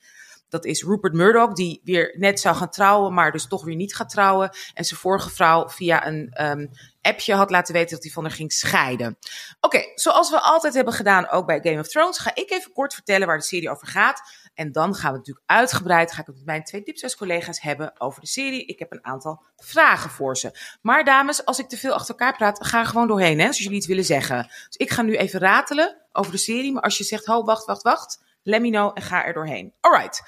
dat 0.54 0.64
is 0.64 0.82
Rupert 0.82 1.12
Murdoch, 1.12 1.52
die 1.52 1.80
weer 1.84 2.14
net 2.18 2.40
zou 2.40 2.56
gaan 2.56 2.70
trouwen, 2.70 3.14
maar 3.14 3.32
dus 3.32 3.46
toch 3.46 3.64
weer 3.64 3.74
niet 3.74 3.94
gaat 3.94 4.08
trouwen. 4.08 4.50
En 4.74 4.84
zijn 4.84 5.00
vorige 5.00 5.30
vrouw 5.30 5.68
via 5.68 6.06
een 6.06 6.30
ehm, 6.32 6.66
appje 7.00 7.34
had 7.34 7.50
laten 7.50 7.74
weten 7.74 7.94
dat 7.94 8.02
hij 8.02 8.12
van 8.12 8.24
haar 8.24 8.32
ging 8.32 8.52
scheiden. 8.52 9.18
Oké, 9.60 9.82
zoals 9.94 10.30
we 10.30 10.40
altijd 10.40 10.74
hebben 10.74 10.94
gedaan, 10.94 11.28
ook 11.30 11.46
bij 11.46 11.60
Game 11.62 11.78
of 11.78 11.88
Thrones, 11.88 12.18
ga 12.18 12.30
ik 12.34 12.50
even 12.50 12.72
kort 12.72 12.94
vertellen 12.94 13.26
waar 13.26 13.38
de 13.38 13.44
serie 13.44 13.70
over 13.70 13.86
gaat. 13.86 14.22
En 14.54 14.72
dan 14.72 14.94
gaan 14.94 15.12
we 15.12 15.18
natuurlijk 15.18 15.46
uitgebreid, 15.46 16.12
ga 16.12 16.20
ik 16.20 16.26
het 16.26 16.36
met 16.36 16.44
mijn 16.44 16.64
twee 16.64 16.82
Dipsaus 16.82 17.16
collega's 17.16 17.60
hebben 17.60 18.00
over 18.00 18.20
de 18.20 18.26
serie. 18.26 18.66
Ik 18.66 18.78
heb 18.78 18.92
een 18.92 19.04
aantal 19.04 19.42
vragen 19.56 20.10
voor 20.10 20.36
ze. 20.36 20.58
Maar 20.82 21.04
dames, 21.04 21.44
als 21.44 21.58
ik 21.58 21.68
te 21.68 21.76
veel 21.76 21.92
achter 21.92 22.10
elkaar 22.10 22.36
praat, 22.36 22.66
ga 22.66 22.80
er 22.80 22.86
gewoon 22.86 23.08
doorheen, 23.08 23.40
hè, 23.40 23.46
als 23.46 23.58
jullie 23.58 23.76
iets 23.76 23.86
willen 23.86 24.04
zeggen. 24.04 24.42
Dus 24.46 24.76
ik 24.76 24.90
ga 24.90 25.02
nu 25.02 25.16
even 25.16 25.40
ratelen 25.40 25.96
over 26.12 26.32
de 26.32 26.38
serie, 26.38 26.72
maar 26.72 26.82
als 26.82 26.98
je 26.98 27.04
zegt, 27.04 27.26
ho, 27.26 27.44
wacht, 27.44 27.64
wacht, 27.64 27.82
wacht, 27.82 28.22
Let 28.44 28.60
me 28.60 28.70
know 28.70 28.90
en 28.94 29.02
ga 29.02 29.24
er 29.24 29.32
doorheen. 29.32 29.72
Alright. 29.80 30.22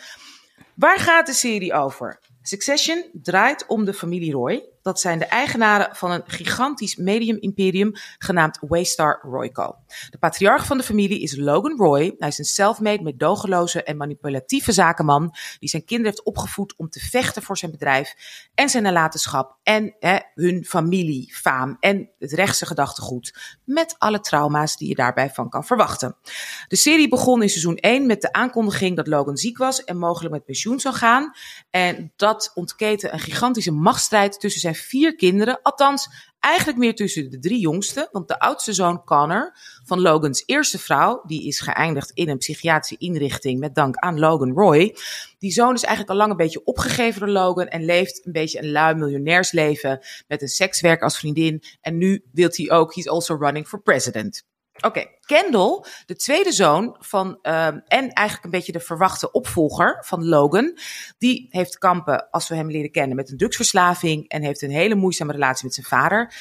Waar 0.75 0.99
gaat 0.99 1.27
de 1.27 1.33
serie 1.33 1.73
over? 1.73 2.21
Succession 2.43 3.11
draait 3.12 3.67
om 3.67 3.85
de 3.85 3.95
familie 3.95 4.33
Roy. 4.33 4.64
Dat 4.87 5.01
zijn 5.01 5.18
de 5.18 5.24
eigenaren 5.24 5.97
van 5.97 6.11
een 6.11 6.22
gigantisch 6.26 6.97
medium-imperium 6.97 7.93
genaamd 8.18 8.59
Waystar 8.61 9.18
Royco. 9.22 9.76
De 10.11 10.18
patriarch 10.18 10.66
van 10.66 10.78
de 10.78 10.82
familie 10.82 11.20
is 11.20 11.37
Logan 11.37 11.76
Roy. 11.76 12.14
Hij 12.18 12.28
is 12.28 12.39
een 12.39 12.45
self-made, 12.45 13.03
medogeloze 13.03 13.82
en 13.82 13.97
manipulatieve 13.97 14.72
zakenman 14.72 15.34
die 15.59 15.68
zijn 15.68 15.84
kinderen 15.84 16.12
heeft 16.12 16.26
opgevoed 16.26 16.74
om 16.76 16.89
te 16.89 17.01
vechten 17.01 17.43
voor 17.43 17.59
zijn 17.59 17.70
bedrijf 17.70 18.14
en 18.55 18.68
zijn 18.68 18.82
nalatenschap 18.82 19.59
en 19.62 19.95
hun 20.34 20.64
familie, 20.64 21.34
faam 21.34 21.76
en 21.80 22.11
het 22.18 22.32
rechtse 22.32 22.66
gedachtegoed. 22.66 23.59
Met 23.64 23.95
alle 23.99 24.20
trauma's 24.20 24.76
die 24.76 24.89
je 24.89 24.95
daarbij 24.95 25.30
van 25.30 25.49
kan 25.49 25.64
verwachten. 25.64 26.16
De 26.68 26.76
serie 26.76 27.09
begon 27.09 27.43
in 27.43 27.49
seizoen 27.49 27.76
1 27.76 28.07
met 28.07 28.20
de 28.20 28.32
aankondiging 28.32 28.97
dat 28.97 29.07
Logan 29.07 29.37
ziek 29.37 29.59
was 29.59 29.84
en 29.84 29.99
mogelijk 29.99 30.34
met 30.34 30.45
pensioen 30.45 30.80
zou 30.80 30.95
gaan. 30.95 31.32
En 31.70 32.12
dat 32.16 32.51
ontketen 32.55 33.12
een 33.12 33.20
gigantische 33.20 33.72
machtsstrijd 33.72 34.41
tussen 34.41 34.61
zijn 34.61 34.74
vier 34.77 35.14
kinderen. 35.14 35.62
Althans, 35.62 36.09
eigenlijk 36.41 36.79
meer 36.79 36.95
tussen 36.95 37.31
de 37.31 37.39
drie 37.39 37.61
jongsten. 37.61 38.09
Want 38.12 38.29
de 38.29 38.39
oudste 38.39 38.72
zoon 38.72 39.05
Connor 39.05 39.57
van 39.85 40.01
Logans 40.01 40.43
eerste 40.47 40.79
vrouw, 40.79 41.22
die 41.27 41.47
is 41.47 41.61
geëindigd 41.61 42.11
in 42.11 42.29
een 42.29 42.39
psychiatrische 42.39 42.97
inrichting 42.99 43.61
met 43.61 43.74
dank 43.74 43.97
aan 43.97 44.18
Logan 44.18 44.53
Roy. 44.53 44.97
Die 45.39 45.53
zoon 45.53 45.74
is 45.74 45.83
eigenlijk 45.83 46.11
al 46.11 46.16
lang 46.16 46.31
een 46.31 46.37
beetje 46.37 46.64
opgegeven 46.64 47.20
door 47.20 47.31
Logan 47.31 47.66
en 47.66 47.85
leeft 47.85 48.27
een 48.27 48.33
beetje 48.33 48.59
een 48.59 48.70
lui 48.70 48.95
miljonairsleven 48.95 50.01
met 50.29 50.43
een 50.43 50.49
sekswerk 50.49 51.03
als 51.03 51.18
vriendin. 51.18 51.62
En 51.81 51.99
nu 51.99 52.24
wil 52.33 52.49
hij 52.53 52.70
ook, 52.70 52.95
he's 52.95 53.07
also 53.07 53.35
running 53.35 53.68
for 53.68 53.83
president. 53.83 54.45
Oké, 54.81 55.05
Kendall, 55.20 55.85
de 56.07 56.16
tweede 56.16 56.53
zoon 56.53 56.97
van, 56.99 57.29
um, 57.29 57.83
en 57.87 58.12
eigenlijk 58.12 58.45
een 58.45 58.51
beetje 58.51 58.72
de 58.72 58.81
verwachte 58.81 59.31
opvolger 59.31 60.05
van 60.07 60.29
Logan, 60.29 60.79
die 61.18 61.47
heeft 61.51 61.79
kampen, 61.79 62.31
als 62.31 62.49
we 62.49 62.55
hem 62.55 62.70
leren 62.70 62.91
kennen, 62.91 63.16
met 63.16 63.31
een 63.31 63.37
drugsverslaving 63.37 64.29
en 64.29 64.43
heeft 64.43 64.62
een 64.62 64.70
hele 64.70 64.95
moeizame 64.95 65.33
relatie 65.33 65.64
met 65.64 65.74
zijn 65.74 65.87
vader. 65.87 66.35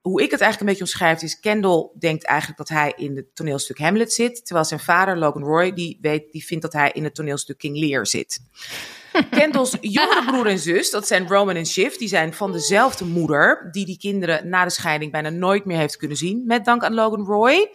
Hoe 0.00 0.22
ik 0.22 0.30
het 0.30 0.40
eigenlijk 0.40 0.60
een 0.60 0.66
beetje 0.66 0.92
omschrijf 0.92 1.22
is, 1.22 1.40
Kendall 1.40 1.90
denkt 1.98 2.24
eigenlijk 2.24 2.58
dat 2.58 2.68
hij 2.68 2.92
in 2.96 3.16
het 3.16 3.34
toneelstuk 3.34 3.78
Hamlet 3.78 4.12
zit, 4.12 4.44
terwijl 4.44 4.66
zijn 4.66 4.80
vader, 4.80 5.18
Logan 5.18 5.44
Roy, 5.44 5.72
die, 5.72 5.98
weet, 6.00 6.32
die 6.32 6.44
vindt 6.44 6.62
dat 6.62 6.72
hij 6.72 6.90
in 6.90 7.04
het 7.04 7.14
toneelstuk 7.14 7.58
King 7.58 7.76
Lear 7.76 8.06
zit. 8.06 8.40
Kendall's 9.30 9.76
jongere 9.80 10.24
broer 10.24 10.46
en 10.46 10.58
zus, 10.58 10.90
dat 10.90 11.06
zijn 11.06 11.28
Roman 11.28 11.56
en 11.56 11.66
Shiv, 11.66 11.96
die 11.96 12.08
zijn 12.08 12.34
van 12.34 12.52
dezelfde 12.52 13.04
moeder, 13.04 13.68
die 13.70 13.86
die 13.86 13.98
kinderen 13.98 14.48
na 14.48 14.64
de 14.64 14.70
scheiding 14.70 15.12
bijna 15.12 15.28
nooit 15.28 15.64
meer 15.64 15.78
heeft 15.78 15.96
kunnen 15.96 16.16
zien, 16.16 16.42
met 16.46 16.64
dank 16.64 16.84
aan 16.84 16.94
Logan 16.94 17.24
Roy. 17.24 17.70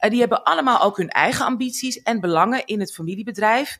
Uh, 0.00 0.10
die 0.10 0.20
hebben 0.20 0.42
allemaal 0.42 0.80
ook 0.80 0.96
hun 0.96 1.08
eigen 1.08 1.44
ambities 1.44 2.02
en 2.02 2.20
belangen 2.20 2.66
in 2.66 2.80
het 2.80 2.94
familiebedrijf. 2.94 3.78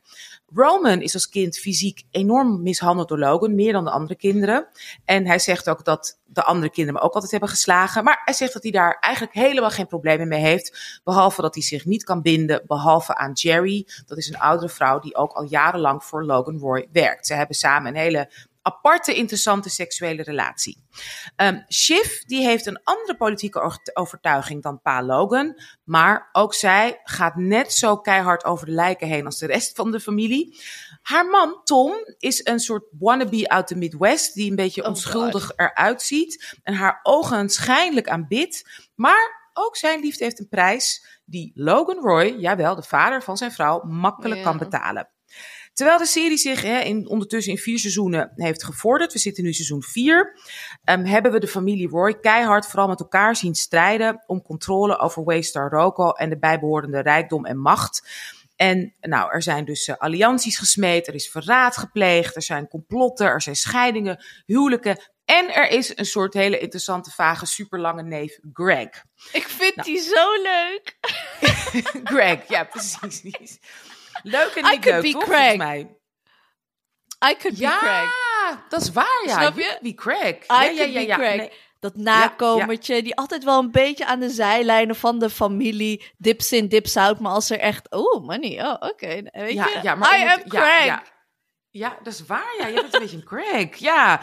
Roman 0.55 1.01
is 1.01 1.15
als 1.15 1.29
kind 1.29 1.59
fysiek 1.59 2.03
enorm 2.11 2.63
mishandeld 2.63 3.09
door 3.09 3.19
Logan, 3.19 3.55
meer 3.55 3.73
dan 3.73 3.85
de 3.85 3.91
andere 3.91 4.17
kinderen. 4.17 4.67
En 5.05 5.27
hij 5.27 5.39
zegt 5.39 5.69
ook 5.69 5.85
dat 5.85 6.19
de 6.33 6.43
andere 6.43 6.71
kinderen 6.71 6.95
hem 6.95 7.09
ook 7.09 7.15
altijd 7.15 7.31
hebben 7.31 7.49
geslagen. 7.49 8.05
Maar 8.05 8.23
hij 8.25 8.35
zegt 8.35 8.53
dat 8.53 8.63
hij 8.63 8.73
daar 8.73 8.97
eigenlijk 9.01 9.35
helemaal 9.35 9.71
geen 9.71 9.87
problemen 9.87 10.29
mee 10.29 10.41
heeft. 10.41 11.01
Behalve 11.05 11.43
dat 11.43 11.55
hij 11.55 11.63
zich 11.63 11.85
niet 11.85 12.05
kan 12.05 12.23
binden, 12.23 12.63
behalve 12.67 13.15
aan 13.15 13.33
Jerry. 13.33 13.87
Dat 14.07 14.19
is 14.19 14.29
een 14.29 14.39
oudere 14.39 14.69
vrouw 14.69 14.99
die 14.99 15.17
ook 15.17 15.33
al 15.33 15.45
jarenlang 15.45 16.05
voor 16.05 16.25
Logan 16.25 16.59
Roy 16.59 16.89
werkt. 16.93 17.27
Ze 17.27 17.35
hebben 17.35 17.57
samen 17.57 17.95
een 17.95 18.01
hele 18.01 18.31
aparte, 18.63 19.15
interessante 19.15 19.71
seksuele 19.71 20.23
relatie. 20.23 20.85
Um, 21.37 21.65
Shiv 21.73 22.23
die 22.23 22.45
heeft 22.45 22.67
een 22.67 22.81
andere 22.85 23.17
politieke 23.17 23.79
overtuiging 23.95 24.63
dan 24.63 24.81
Pa 24.83 25.03
Logan. 25.03 25.61
Maar 25.85 26.29
ook 26.33 26.55
zij 26.55 27.01
gaat 27.05 27.37
net 27.37 27.73
zo 27.73 27.97
keihard 27.97 28.45
over 28.45 28.67
de 28.67 28.73
lijken 28.73 29.09
heen 29.09 29.25
als 29.25 29.39
de 29.39 29.47
rest 29.47 29.77
van 29.77 29.91
de 29.91 30.01
familie. 30.01 30.61
Haar 31.03 31.27
man 31.27 31.61
Tom 31.65 31.93
is 32.19 32.47
een 32.47 32.61
soort 32.61 32.85
wannabe 32.99 33.49
uit 33.49 33.69
de 33.69 33.77
Midwest. 33.77 34.35
Die 34.35 34.51
een 34.51 34.57
beetje 34.57 34.83
oh 34.83 34.89
onschuldig 34.89 35.47
God. 35.47 35.59
eruit 35.59 36.03
ziet. 36.03 36.59
En 36.63 36.75
haar 36.75 37.01
ogen 37.03 37.49
schijnlijk 37.49 38.09
aanbidt. 38.09 38.89
Maar 38.95 39.51
ook 39.53 39.77
zijn 39.77 40.01
liefde 40.01 40.25
heeft 40.25 40.39
een 40.39 40.49
prijs 40.49 41.19
die 41.25 41.53
Logan 41.55 41.99
Roy, 41.99 42.37
jawel, 42.39 42.75
de 42.75 42.83
vader 42.83 43.23
van 43.23 43.37
zijn 43.37 43.53
vrouw, 43.53 43.83
makkelijk 43.83 44.41
yeah. 44.41 44.47
kan 44.47 44.59
betalen. 44.59 45.09
Terwijl 45.81 46.01
de 46.01 46.07
serie 46.07 46.37
zich 46.37 46.62
hè, 46.62 46.81
in, 46.81 47.09
ondertussen 47.09 47.53
in 47.53 47.59
vier 47.59 47.78
seizoenen 47.78 48.33
heeft 48.37 48.64
gevorderd, 48.64 49.12
we 49.12 49.18
zitten 49.18 49.43
nu 49.43 49.49
in 49.49 49.55
seizoen 49.55 49.83
vier, 49.83 50.39
um, 50.85 51.05
hebben 51.05 51.33
we 51.33 51.39
de 51.39 51.49
familie 51.49 51.89
Roy 51.89 52.20
keihard 52.20 52.66
vooral 52.66 52.89
met 52.89 53.01
elkaar 53.01 53.37
zien 53.37 53.55
strijden 53.55 54.24
om 54.26 54.43
controle 54.43 54.99
over 54.99 55.24
Waystar 55.24 55.70
Roco 55.70 56.11
en 56.11 56.31
de 56.31 56.39
bijbehorende 56.39 57.01
rijkdom 57.01 57.47
en 57.47 57.59
macht. 57.59 58.09
En 58.57 58.95
nou, 59.01 59.33
er 59.33 59.43
zijn 59.43 59.64
dus 59.64 59.89
uh, 59.89 59.97
allianties 59.97 60.59
gesmeed, 60.59 61.07
er 61.07 61.14
is 61.14 61.31
verraad 61.31 61.76
gepleegd, 61.76 62.37
er 62.37 62.43
zijn 62.43 62.68
complotten, 62.68 63.26
er 63.26 63.43
zijn 63.43 63.57
scheidingen, 63.57 64.24
huwelijken. 64.47 65.01
En 65.24 65.55
er 65.55 65.68
is 65.68 65.97
een 65.97 66.07
soort 66.07 66.35
hele 66.35 66.59
interessante, 66.59 67.11
vage, 67.11 67.47
superlange 67.47 68.03
neef, 68.03 68.39
Greg. 68.53 69.05
Ik 69.33 69.49
vind 69.49 69.76
nou. 69.76 69.89
die 69.89 70.01
zo 70.01 70.43
leuk. 70.43 70.99
Greg, 72.12 72.49
ja, 72.49 72.64
precies. 72.64 73.59
Leuk 74.23 74.55
en 74.55 74.71
niet 74.71 74.85
leuk, 74.85 75.12
toch, 75.12 75.25
Craig. 75.25 75.57
mij. 75.57 75.97
I 77.31 77.37
could 77.37 77.59
ja, 77.59 77.71
be 77.71 77.79
Craig. 77.79 78.11
dat 78.68 78.81
is 78.81 78.93
waar, 78.93 79.23
ja. 79.27 79.41
Snap 79.41 79.57
je? 79.57 79.79
Be 79.81 79.95
Craig. 79.95 80.35
I 80.35 80.45
ja, 80.49 80.64
could 80.64 80.77
ja, 80.77 80.85
ja, 80.85 81.01
ja. 81.01 81.16
be. 81.16 81.37
Nee. 81.37 81.53
Dat 81.81 81.97
nakomertje, 81.97 82.93
ja, 82.93 82.99
ja. 82.99 83.05
die 83.05 83.16
altijd 83.16 83.45
wel 83.45 83.59
een 83.59 83.71
beetje 83.71 84.07
aan 84.07 84.21
de 84.21 84.31
zijlijnen 84.31 84.97
van 84.97 85.18
de 85.18 85.31
familie 85.31 86.12
dips 86.18 86.53
in, 86.53 86.68
dips 86.68 86.97
out. 86.97 87.18
Maar 87.18 87.33
als 87.33 87.51
er 87.51 87.59
echt, 87.59 87.91
oh, 87.91 88.27
money, 88.27 88.64
oh, 88.64 88.73
oké. 88.73 88.87
Okay. 88.87 89.29
Weet 89.33 89.53
ja, 89.53 89.66
je, 89.66 89.79
ja, 89.83 89.95
maar 89.95 90.18
I 90.18 90.23
am 90.23 90.49
Craig. 90.49 91.01
Ja, 91.73 91.99
dat 92.03 92.12
is 92.12 92.27
waar. 92.27 92.55
Ja, 92.59 92.66
je 92.66 92.75
bent 92.75 92.95
een 92.95 93.01
beetje 93.01 93.16
een 93.16 93.25
Craig. 93.25 93.77
Ja. 93.77 94.21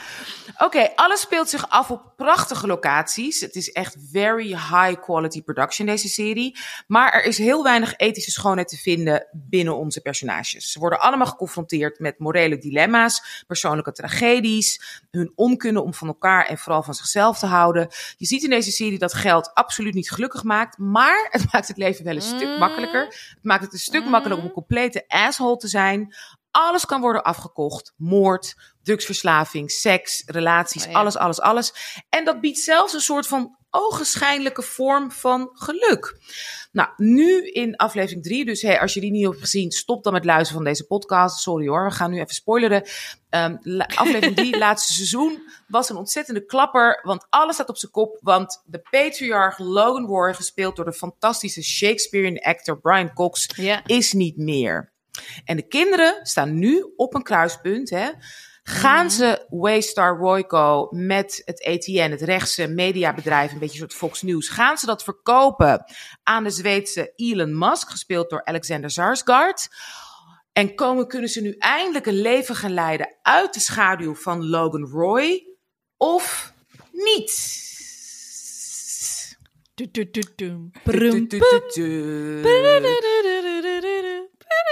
Oké, 0.54 0.64
okay, 0.64 0.92
alles 0.96 1.22
speelt 1.22 1.50
zich 1.50 1.70
af 1.70 1.92
op 1.92 2.14
prachtige 2.16 2.68
locaties. 2.68 3.40
Het 3.40 3.56
is 3.56 3.72
echt 3.72 3.96
very 4.12 4.48
high 4.48 5.02
quality 5.02 5.44
production, 5.44 5.88
deze 5.88 6.08
serie. 6.08 6.58
Maar 6.88 7.12
er 7.12 7.24
is 7.24 7.38
heel 7.38 7.64
weinig 7.64 7.96
ethische 7.96 8.32
schoonheid 8.32 8.68
te 8.68 8.78
vinden 8.78 9.28
binnen 9.34 9.78
onze 9.78 10.02
personages. 10.02 10.72
Ze 10.72 10.80
worden 10.80 11.00
allemaal 11.00 11.28
geconfronteerd 11.28 12.00
met 12.00 12.20
morele 12.20 12.58
dilemma's, 12.58 13.44
persoonlijke 13.48 13.92
tragedies, 13.92 15.02
hun 15.12 15.32
onkunde 15.36 15.82
om 15.82 15.94
van 15.94 16.08
elkaar 16.08 16.46
en 16.46 16.58
vooral 16.58 16.84
van 16.84 16.94
zichzelf 16.94 17.40
te 17.40 17.46
houden. 17.46 17.88
Je 18.18 18.26
ziet 18.26 18.44
in 18.44 18.50
deze 18.50 18.72
serie 18.72 19.00
dat 19.00 19.14
geld 19.14 19.54
absoluut 19.54 19.94
niet 19.94 20.12
gelukkig 20.12 20.44
maakt, 20.44 20.78
maar 20.78 21.28
het 21.32 21.54
maakt 21.54 21.68
het 21.68 21.78
leven 21.78 22.06
wel 22.06 22.16
een 22.16 22.32
mm. 22.32 22.38
stuk 22.38 22.60
makkelijker. 22.60 23.06
Het 23.06 23.38
maakt 23.42 23.64
het 23.64 23.74
een 23.74 23.80
stuk 23.80 24.04
mm. 24.04 24.10
makkelijker 24.10 24.44
om 24.44 24.50
een 24.50 24.56
complete 24.56 25.04
asshole 25.08 25.58
te 25.58 25.68
zijn. 25.68 26.16
Alles 26.52 26.86
kan 26.86 27.02
worden 27.02 27.24
afgekocht. 27.24 27.94
Moord, 27.98 28.56
drugsverslaving, 28.84 29.72
seks, 29.72 30.24
relaties, 30.26 30.86
oh 30.86 30.92
ja. 30.92 30.98
alles, 30.98 31.18
alles, 31.18 31.40
alles. 31.40 31.74
En 32.10 32.26
dat 32.26 32.42
biedt 32.42 32.60
zelfs 32.60 32.94
een 32.94 33.00
soort 33.00 33.28
van 33.28 33.58
ogenschijnlijke 33.70 34.62
vorm 34.62 35.12
van 35.12 35.50
geluk. 35.54 36.18
Nou, 36.72 36.90
nu 36.98 37.48
in 37.48 37.76
aflevering 37.76 38.24
3, 38.24 38.46
dus 38.46 38.62
hey, 38.62 38.80
als 38.80 38.94
je 38.94 39.00
die 39.00 39.12
niet 39.12 39.26
hebt 39.26 39.40
gezien, 39.40 39.72
stop 39.72 40.04
dan 40.04 40.14
met 40.14 40.26
luisteren 40.26 40.56
van 40.56 40.64
deze 40.64 40.86
podcast. 40.86 41.42
Sorry 41.42 41.68
hoor, 41.68 41.84
we 41.84 41.92
gaan 41.92 42.12
nu 42.12 42.18
even 42.18 42.36
spoileren. 42.36 42.84
Um, 43.30 43.58
aflevering 44.04 44.36
3, 44.36 44.58
laatste 44.58 44.94
seizoen, 44.94 45.42
was 45.68 45.90
een 45.90 45.96
ontzettende 45.96 46.46
klapper, 46.46 47.00
want 47.04 47.28
alles 47.30 47.56
staat 47.56 47.70
op 47.70 47.78
zijn 47.78 47.92
kop. 47.92 48.18
Want 48.22 48.64
de 48.66 48.82
patriarch 48.90 49.58
Logan 49.58 50.06
Roy, 50.06 50.34
gespeeld 50.34 50.76
door 50.76 50.86
de 50.86 50.94
fantastische 50.94 51.64
Shakespearean 51.64 52.40
actor 52.40 52.80
Brian 52.80 53.14
Cox, 53.14 53.50
is 53.86 54.14
niet 54.14 54.38
meer. 54.38 54.96
En 55.46 55.56
de 55.56 55.68
kinderen 55.68 56.20
staan 56.22 56.60
nu 56.60 56.94
op 56.96 57.16
een 57.16 57.24
kruispunt. 57.24 57.90
Hè. 57.90 58.10
Gaan 58.64 59.12
ze 59.12 59.46
Waystar 59.50 60.18
Royco 60.18 60.88
met 60.92 61.42
het 61.46 61.64
ETN, 61.64 62.12
het 62.12 62.22
rechtse 62.22 62.68
mediabedrijf, 62.68 63.52
een 63.52 63.60
beetje 63.60 63.74
een 63.74 63.90
soort 63.90 64.00
Fox 64.00 64.22
News, 64.22 64.50
gaan 64.50 64.78
ze 64.78 64.86
dat 64.86 65.04
verkopen 65.04 65.84
aan 66.24 66.44
de 66.44 66.50
Zweedse 66.50 67.14
Elon 67.16 67.58
Musk, 67.58 67.90
gespeeld 67.90 68.30
door 68.30 68.46
Alexander 68.46 68.90
Sarsgaard? 68.90 69.68
En 70.54 70.76
komen, 70.76 71.08
kunnen 71.08 71.30
ze 71.30 71.42
nu 71.42 71.56
eindelijk 71.60 72.06
een 72.06 72.22
leven 72.22 72.56
gaan 72.56 72.74
leiden 72.74 73.16
uit 73.22 73.54
de 73.54 73.60
schaduw 73.60 74.16
van 74.16 74.50
Logan 74.50 74.86
Roy? 74.86 75.48
Of 75.98 76.54
niet? 76.92 77.66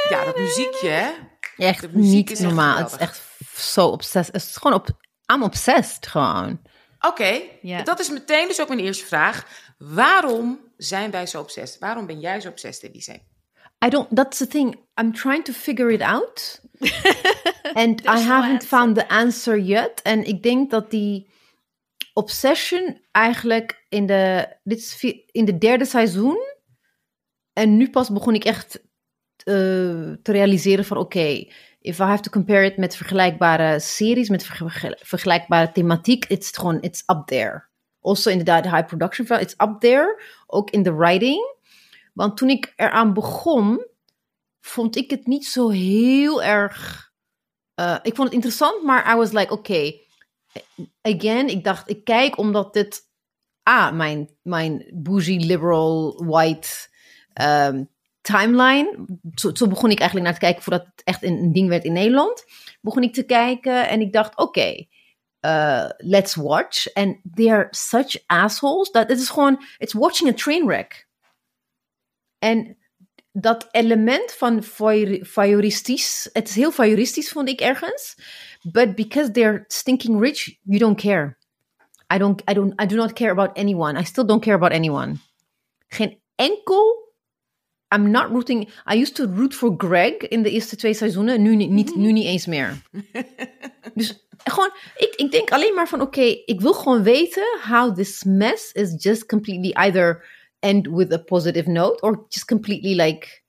Ja, 0.10 0.26
dat 0.26 0.38
muziekje, 0.38 0.90
hè? 0.90 1.12
Echt 1.58 1.92
niet 1.92 2.40
normaal. 2.40 2.78
Het 2.78 2.92
is 2.92 2.98
echt 2.98 3.22
zo 3.56 3.88
obsessief. 3.88 4.34
Het 4.34 4.44
is 4.44 4.56
gewoon 4.56 4.78
op. 4.78 4.88
I'm 5.34 5.44
obsessed 5.44 6.08
gewoon. 6.08 6.60
Oké, 6.98 7.08
okay. 7.08 7.60
yeah. 7.62 7.86
dat 7.86 8.00
is 8.00 8.10
meteen 8.10 8.48
dus 8.48 8.62
ook 8.62 8.68
mijn 8.68 8.80
eerste 8.80 9.06
vraag. 9.06 9.48
Waarom 9.78 10.60
zijn 10.78 11.12
wij 11.12 11.26
zo 11.26 11.42
obsessed? 11.42 11.80
Waarom 11.80 12.06
ben 12.06 12.20
jij 12.20 12.42
zo 12.42 12.50
obsessed, 12.50 12.90
Elise? 12.90 13.22
I 13.86 13.90
don't. 13.90 14.16
That's 14.16 14.38
the 14.38 14.48
thing. 14.48 14.76
I'm 15.02 15.14
trying 15.14 15.44
to 15.44 15.54
figure 15.54 15.94
it 15.94 16.02
out, 16.02 16.62
and 17.84 18.02
I 18.02 18.20
haven't 18.20 18.66
found 18.66 18.96
the 18.96 19.10
answer 19.10 19.60
yet. 19.60 20.02
En 20.02 20.24
ik 20.24 20.44
denk 20.44 20.72
dat 20.72 20.92
die 20.92 21.34
obsession 22.14 23.02
eigenlijk 23.12 23.86
in 23.90 24.06
de 24.06 24.48
dit 24.64 24.78
is 24.78 25.04
in 25.32 25.46
de 25.46 25.58
derde 25.58 25.86
seizoen 25.86 26.38
en 27.54 27.78
nu 27.78 27.90
pas 27.90 28.10
begon 28.10 28.34
ik 28.34 28.44
echt 28.44 28.80
te 29.46 30.32
realiseren 30.32 30.86
van 30.86 30.98
oké, 30.98 31.48
if 31.82 32.00
I 32.00 32.04
have 32.04 32.22
to 32.22 32.30
compare 32.30 32.66
it 32.66 32.78
met 32.78 32.96
vergelijkbare 32.96 33.80
series, 33.80 34.30
met 34.30 34.44
verge- 34.46 35.00
vergelijkbare 35.02 35.72
thematiek, 35.72 36.26
it's 36.26 36.58
gewoon, 36.58 36.82
it's 36.82 37.04
up 37.08 37.26
there. 37.26 37.68
Also 38.02 38.30
inderdaad, 38.30 38.64
de 38.64 38.70
high 38.70 38.86
production 38.86 39.28
value, 39.28 39.44
it's 39.44 39.56
up 39.58 39.80
there. 39.80 40.22
Ook 40.48 40.70
in 40.70 40.84
de 40.84 40.94
writing. 40.94 41.56
Want 42.14 42.38
toen 42.38 42.50
ik 42.50 42.74
eraan 42.76 43.14
begon, 43.14 43.86
vond 44.62 44.96
ik 44.96 45.10
het 45.10 45.26
niet 45.28 45.46
zo 45.46 45.70
heel 45.70 46.44
erg... 46.44 47.12
eh, 47.74 47.98
ik 48.02 48.16
vond 48.16 48.28
het 48.28 48.34
interessant, 48.34 48.84
maar 48.84 49.14
I 49.14 49.16
was 49.16 49.32
like, 49.32 49.54
oké, 49.54 49.94
again, 51.02 51.48
ik 51.48 51.64
dacht, 51.64 51.90
ik 51.90 52.04
kijk 52.04 52.38
omdat 52.38 52.74
dit... 52.74 53.04
Ah, 53.64 53.92
mijn, 53.92 54.30
mijn 54.42 54.90
bougie, 54.94 55.46
liberal, 55.46 56.24
white 56.26 56.68
ehm, 57.34 57.84
timeline. 58.26 59.06
Zo, 59.34 59.68
begon 59.68 59.92
ik 59.92 60.00
eigenlijk 60.00 60.30
naar 60.30 60.40
te 60.40 60.46
kijken 60.46 60.64
voordat 60.64 60.86
het 60.86 61.04
echt 61.04 61.24
een, 61.24 61.54
ding 61.54 61.70
werd 61.70 61.84
in 61.84 61.94
Nederland. 61.94 62.44
Begon 62.82 63.04
ik 63.04 63.14
te 63.14 63.24
kijken 63.24 63.88
en 63.90 64.02
ik 64.02 64.14
dacht, 64.14 64.38
oké, 64.38 64.86
uh, 65.42 65.90
let's 65.98 66.36
watch. 66.36 66.94
And 66.94 67.18
they 67.36 67.52
are 67.52 67.68
such 67.72 68.24
assholes 68.26 68.92
dat 68.92 69.10
het 69.10 69.20
is 69.20 69.30
gewoon, 69.30 69.64
it's 69.78 69.94
watching 69.94 70.30
a 70.30 70.34
train 70.34 70.66
wreck. 70.66 71.08
En 72.40 72.78
dat 73.32 73.68
element 73.72 74.32
van 74.32 74.64
voyeur- 74.64 75.26
voyeuristisch, 75.26 76.30
het 76.34 76.50
is 76.50 76.56
heel 76.56 76.72
voyeuristisch 76.72 77.30
vond 77.30 77.50
ik 77.50 77.62
ergens. 77.62 78.18
But 78.72 78.96
because 78.96 79.32
they're 79.32 79.64
stinking 79.68 80.20
rich, 80.20 80.58
you 80.62 80.80
don't 80.80 81.02
care. 81.02 81.38
I 82.14 82.18
don't, 82.18 82.42
I 82.50 82.54
don't, 82.54 82.82
I 82.82 82.86
do 82.86 82.96
not 82.96 83.14
care 83.14 83.32
about 83.32 83.58
anyone. 83.58 84.00
I 84.00 84.04
still 84.04 84.26
don't 84.26 84.44
care 84.44 84.56
about 84.56 84.72
anyone. 84.72 85.16
Geen 85.88 86.22
enkel 86.36 87.05
I'm 87.96 88.12
not 88.12 88.30
rooting. 88.30 88.70
I 88.94 88.96
used 89.02 89.16
to 89.16 89.26
root 89.36 89.54
for 89.54 89.74
Greg 89.78 90.18
in 90.18 90.44
de 90.44 90.50
eerste 90.52 90.76
twee 90.76 90.94
seizoenen. 90.94 91.42
Nu 91.42 91.56
niet, 91.56 91.96
nu 91.96 92.12
niet 92.12 92.26
eens 92.26 92.46
meer. 92.46 92.82
dus 93.94 94.28
gewoon, 94.44 94.72
ik, 94.96 95.14
ik 95.16 95.32
denk 95.32 95.52
alleen 95.52 95.74
maar 95.76 95.88
van: 95.88 96.02
oké, 96.02 96.22
ik 96.46 96.62
wil 96.62 96.74
gewoon 96.74 97.04
weten 97.04 97.60
how 97.70 97.96
this 97.96 98.24
mess 98.24 98.72
is 98.72 99.04
just 99.04 99.26
completely 99.26 99.72
either 99.72 100.26
end 100.60 100.88
with 100.88 101.14
a 101.14 101.18
positive 101.18 101.70
note 101.70 102.02
or 102.02 102.26
just 102.30 102.46
completely 102.46 103.02
like 103.02 103.44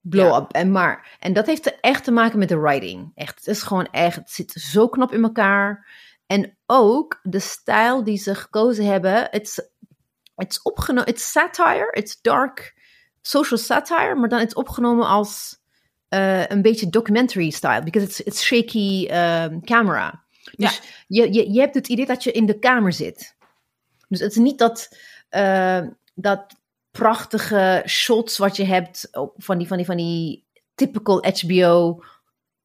blow 0.00 0.26
Ja. 0.30 0.36
up. 0.40 0.52
En 0.52 0.72
maar, 0.72 1.16
en 1.20 1.32
dat 1.32 1.46
heeft 1.46 1.66
er 1.66 1.78
echt 1.80 2.04
te 2.04 2.10
maken 2.10 2.38
met 2.38 2.48
de 2.48 2.58
writing. 2.58 3.12
Echt, 3.14 3.34
het 3.38 3.46
is 3.46 3.62
gewoon 3.62 3.86
echt, 3.90 4.16
het 4.16 4.30
zit 4.30 4.50
zo 4.52 4.88
knap 4.88 5.12
in 5.12 5.22
elkaar. 5.22 5.86
En 6.26 6.56
ook 6.66 7.20
de 7.22 7.38
stijl 7.38 8.04
die 8.04 8.16
ze 8.18 8.34
gekozen 8.34 8.84
hebben. 8.84 9.28
Het 9.30 9.42
is- 9.42 9.68
het 10.34 10.50
is 10.50 10.62
opgenomen, 10.62 11.08
het 11.08 11.16
is 11.16 11.30
satire, 11.30 11.88
het 11.90 12.04
is 12.08 12.20
dark 12.20 12.74
social 13.26 13.58
satire, 13.58 14.14
maar 14.14 14.28
dan 14.28 14.38
het 14.38 14.54
opgenomen 14.54 15.06
als 15.06 15.58
eh, 16.08 16.46
een 16.46 16.62
beetje 16.62 16.90
documentary 16.90 17.50
style, 17.50 17.82
because 17.82 18.06
it's, 18.06 18.20
it's 18.20 18.42
shaky 18.42 19.08
um, 19.10 19.64
camera. 19.64 20.24
Dus 20.56 20.80
je, 21.06 21.32
je, 21.32 21.52
je 21.52 21.60
hebt 21.60 21.74
het 21.74 21.88
idee 21.88 22.06
dat 22.06 22.24
je 22.24 22.32
in 22.32 22.46
de 22.46 22.58
kamer 22.58 22.92
zit. 22.92 23.36
Dus 24.08 24.20
het 24.20 24.30
is 24.30 24.36
niet 24.36 24.58
dat, 24.58 24.96
eh, 25.28 25.80
dat 26.14 26.56
prachtige 26.90 27.82
shots 27.86 28.38
wat 28.38 28.56
je 28.56 28.64
hebt 28.64 29.08
van 29.36 29.58
die, 29.58 29.66
van 29.66 29.76
die, 29.76 29.86
van 29.86 29.96
die 29.96 30.46
typical 30.74 31.24
HBO 31.24 32.02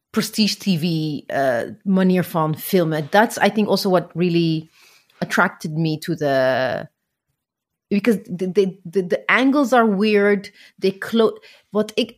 prestige 0.10 0.58
TV 0.58 0.84
uh, 1.28 1.76
manier 1.84 2.24
van 2.24 2.58
filmen. 2.58 3.10
That's 3.10 3.38
I 3.38 3.52
think 3.52 3.68
also 3.68 3.90
what 3.90 4.12
really 4.14 4.70
attracted 5.18 5.72
me 5.72 5.98
to 5.98 6.16
the 6.16 6.88
because 7.90 8.20
the 8.24 8.52
the, 8.52 8.80
the, 8.92 9.08
the 9.08 9.24
angles 9.26 9.74
are 9.74 9.96
weird. 9.98 10.52
They 10.80 10.92
close. 10.98 11.42
Wat 11.70 11.92
ik 11.96 12.18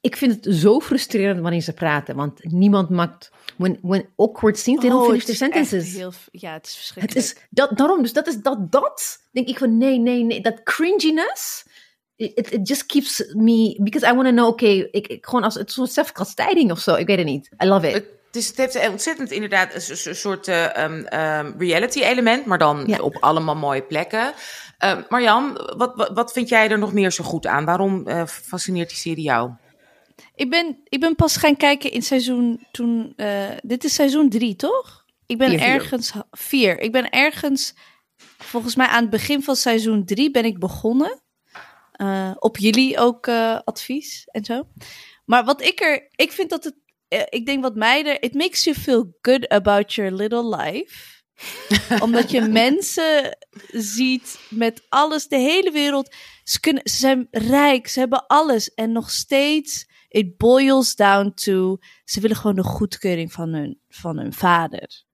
ik 0.00 0.16
vind 0.16 0.44
het 0.44 0.54
zo 0.56 0.80
frustrerend 0.80 1.40
wanneer 1.40 1.60
ze 1.60 1.72
praten, 1.72 2.16
want 2.16 2.44
niemand 2.44 2.90
maakt 2.90 3.30
when 3.56 3.78
when 3.82 4.08
awkward 4.16 4.58
scenes 4.58 4.80
they 4.80 4.88
don't 4.90 5.02
Oh, 5.02 5.08
finish 5.08 5.26
het 5.26 5.38
their 5.38 5.48
is 5.50 5.56
echt 5.56 5.66
sentences. 5.68 5.96
heel 5.96 6.12
ja, 6.30 6.52
het 6.52 6.66
is 6.66 6.72
Het 6.72 6.78
verschrikkelijk. 6.78 7.26
is 7.26 7.36
dat, 7.50 7.78
daarom, 7.78 8.02
dus 8.02 8.12
dat 8.12 8.26
is 8.26 8.36
dat, 8.36 8.72
dat 8.72 9.18
denk 9.32 9.48
ik 9.48 9.58
van 9.58 9.76
nee, 9.78 9.98
nee, 9.98 10.22
nee, 10.24 10.40
dat 10.40 10.62
cringiness, 10.62 11.66
it, 12.16 12.52
it 12.52 12.68
just 12.68 12.86
keeps 12.86 13.32
me, 13.34 13.78
because 13.82 14.06
I 14.06 14.12
want 14.14 14.26
to 14.26 14.32
know, 14.32 14.46
oké, 14.48 14.66
ik, 14.66 15.06
ik, 15.06 15.26
gewoon 15.26 15.44
als 15.44 15.54
het 15.54 15.72
soort 15.72 15.90
zelfkastijding 15.92 16.70
of 16.70 16.78
zo, 16.78 16.94
ik 16.94 17.06
weet 17.06 17.16
het 17.18 17.26
niet. 17.26 17.50
I 17.64 17.66
love 17.66 17.90
it. 17.90 18.04
Het, 18.36 18.44
is, 18.44 18.56
het 18.56 18.72
heeft 18.74 18.88
ontzettend 18.90 19.30
inderdaad 19.30 19.74
een 19.74 19.80
so- 19.80 19.94
so- 19.94 20.12
soort 20.12 20.48
eh, 20.48 20.76
ehm, 20.76 21.00
ehm, 21.04 21.52
reality 21.58 22.00
element, 22.02 22.44
maar 22.46 22.58
dan 22.58 22.84
Ja. 22.86 22.98
op 22.98 23.16
allemaal 23.20 23.56
mooie 23.56 23.82
plekken. 23.82 24.32
Ehm 24.78 25.02
Marjan, 25.08 25.52
wat, 25.76 25.92
wat, 25.94 26.10
wat 26.14 26.32
vind 26.32 26.48
jij 26.48 26.68
er 26.70 26.78
nog 26.78 26.92
meer 26.92 27.12
zo 27.12 27.24
goed 27.24 27.46
aan? 27.46 27.64
Waarom 27.64 28.06
eh, 28.06 28.26
fascineert 28.26 28.88
die 28.88 28.98
serie 28.98 29.22
jou? 29.24 29.50
Ik 30.34 30.50
ben, 30.50 30.80
ik 30.84 31.00
ben 31.00 31.14
pas 31.14 31.36
gaan 31.36 31.56
kijken 31.56 31.90
in 31.90 32.02
seizoen 32.02 32.66
toen. 32.72 33.12
eh, 33.16 33.44
dit 33.62 33.84
is 33.84 33.94
seizoen 33.94 34.28
drie, 34.28 34.56
toch? 34.56 35.04
Ik 35.26 35.38
ben 35.38 35.48
Vier, 35.48 35.58
vier. 35.58 35.68
ergens 35.68 36.12
vier. 36.30 36.80
Ik 36.80 36.92
ben 36.92 37.10
ergens. 37.10 37.74
Volgens 38.38 38.76
mij 38.76 38.86
aan 38.86 39.00
het 39.00 39.10
begin 39.10 39.42
van 39.42 39.56
seizoen 39.56 40.04
drie 40.04 40.30
ben 40.30 40.44
ik 40.44 40.58
begonnen. 40.58 41.20
Op 42.38 42.56
jullie 42.58 42.98
ook 42.98 43.28
advies 43.64 44.28
en 44.30 44.44
zo. 44.44 44.62
Maar 45.24 45.44
wat 45.44 45.62
ik 45.62 45.80
er. 45.80 46.08
Ik 46.14 46.32
vind 46.32 46.50
dat 46.50 46.64
het. 46.64 46.74
Eh, 47.08 47.22
ik 47.28 47.46
denk 47.46 47.62
wat 47.62 47.74
mij 47.74 48.04
er. 48.04 48.22
It 48.22 48.34
makes 48.34 48.64
you 48.64 48.76
feel 48.76 49.16
good 49.20 49.48
about 49.48 49.94
your 49.94 50.12
little 50.12 50.56
life. 50.56 51.14
Omdat 52.04 52.30
je 52.30 52.40
mensen 52.40 53.38
ziet 53.72 54.38
met 54.50 54.82
alles, 54.88 55.28
de 55.28 55.36
hele 55.36 55.70
wereld. 55.70 56.14
Ze, 56.44 56.60
kunnen, 56.60 56.82
ze 56.84 56.96
zijn 56.96 57.28
rijk, 57.30 57.88
ze 57.88 57.98
hebben 57.98 58.26
alles. 58.26 58.74
En 58.74 58.92
nog 58.92 59.10
steeds, 59.10 59.86
it 60.08 60.36
boils 60.36 60.94
down 60.94 61.32
to... 61.34 61.78
Ze 62.04 62.20
willen 62.20 62.36
gewoon 62.36 62.56
de 62.56 62.62
goedkeuring 62.62 63.32
van 63.32 63.52
hun, 63.52 63.80
van 63.88 64.18
hun 64.18 64.32
vader. 64.32 65.04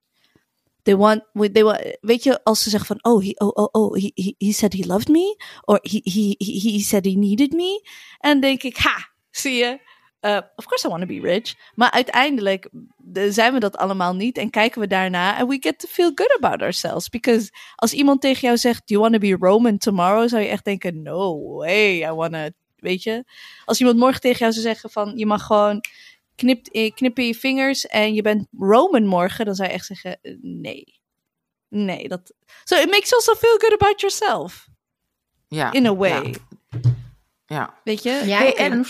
They 0.82 0.96
want, 0.96 1.22
they 1.52 1.64
want, 1.64 1.96
weet 2.00 2.22
je, 2.22 2.44
als 2.44 2.62
ze 2.62 2.70
zeggen 2.70 2.96
van... 2.98 3.12
Oh, 3.12 3.22
he, 3.22 3.32
oh, 3.34 3.50
oh, 3.54 3.68
oh 3.70 3.94
he, 3.94 4.10
he, 4.14 4.34
he 4.38 4.52
said 4.52 4.72
he 4.72 4.86
loved 4.86 5.08
me. 5.08 5.36
Or 5.64 5.78
he, 5.82 6.00
he, 6.04 6.34
he, 6.38 6.70
he 6.70 6.80
said 6.80 7.04
he 7.04 7.12
needed 7.12 7.52
me. 7.52 7.88
En 8.18 8.30
dan 8.30 8.40
denk 8.40 8.62
ik, 8.62 8.76
ha, 8.76 9.12
zie 9.30 9.54
je... 9.54 9.90
Uh, 10.24 10.38
of 10.56 10.64
course 10.66 10.86
I 10.86 10.90
want 10.90 11.00
to 11.00 11.06
be 11.06 11.20
rich. 11.20 11.54
Maar 11.74 11.90
uiteindelijk 11.90 12.68
de- 12.96 13.32
zijn 13.32 13.52
we 13.52 13.58
dat 13.60 13.76
allemaal 13.76 14.14
niet. 14.14 14.38
En 14.38 14.50
kijken 14.50 14.80
we 14.80 14.86
daarna. 14.86 15.38
En 15.38 15.48
we 15.48 15.56
get 15.60 15.78
to 15.78 15.88
feel 15.88 16.12
good 16.14 16.34
about 16.40 16.62
ourselves. 16.62 17.08
Because 17.08 17.50
als 17.74 17.92
iemand 17.92 18.20
tegen 18.20 18.40
jou 18.40 18.56
zegt: 18.56 18.78
Do 18.88 18.94
you 18.94 19.00
want 19.00 19.12
to 19.22 19.28
be 19.28 19.46
Roman 19.46 19.78
tomorrow? 19.78 20.28
Zou 20.28 20.42
je 20.42 20.48
echt 20.48 20.64
denken: 20.64 21.02
No 21.02 21.42
way, 21.56 22.02
I 22.02 22.10
want 22.12 22.32
to. 22.32 22.48
Weet 22.76 23.02
je? 23.02 23.24
Als 23.64 23.78
iemand 23.80 23.98
morgen 23.98 24.20
tegen 24.20 24.38
jou 24.38 24.52
zou 24.52 24.64
zeggen: 24.64 24.90
van 24.90 25.12
Je 25.16 25.26
mag 25.26 25.46
gewoon 25.46 25.80
knip, 26.34 26.66
eh, 26.66 26.92
knippen 26.94 27.26
je 27.26 27.34
vingers. 27.34 27.86
En 27.86 28.14
je 28.14 28.22
bent 28.22 28.46
Roman 28.58 29.06
morgen. 29.06 29.44
Dan 29.44 29.54
zou 29.54 29.68
je 29.68 29.74
echt 29.74 29.86
zeggen: 29.86 30.18
eh, 30.22 30.34
Nee. 30.40 31.00
Nee. 31.68 32.08
Dat... 32.08 32.32
So 32.64 32.76
it 32.76 32.90
makes 32.90 33.08
you 33.08 33.14
also 33.14 33.34
feel 33.34 33.56
good 33.58 33.72
about 33.72 34.00
yourself. 34.00 34.68
Ja, 35.48 35.72
In 35.72 35.86
a 35.86 35.94
way. 35.94 36.34
Ja. 36.70 36.80
ja. 37.46 37.74
Weet 37.84 38.02
je? 38.02 38.22
Ja, 38.26 38.38
Hey, 38.38 38.54
en 38.56 38.72
en- 38.72 38.84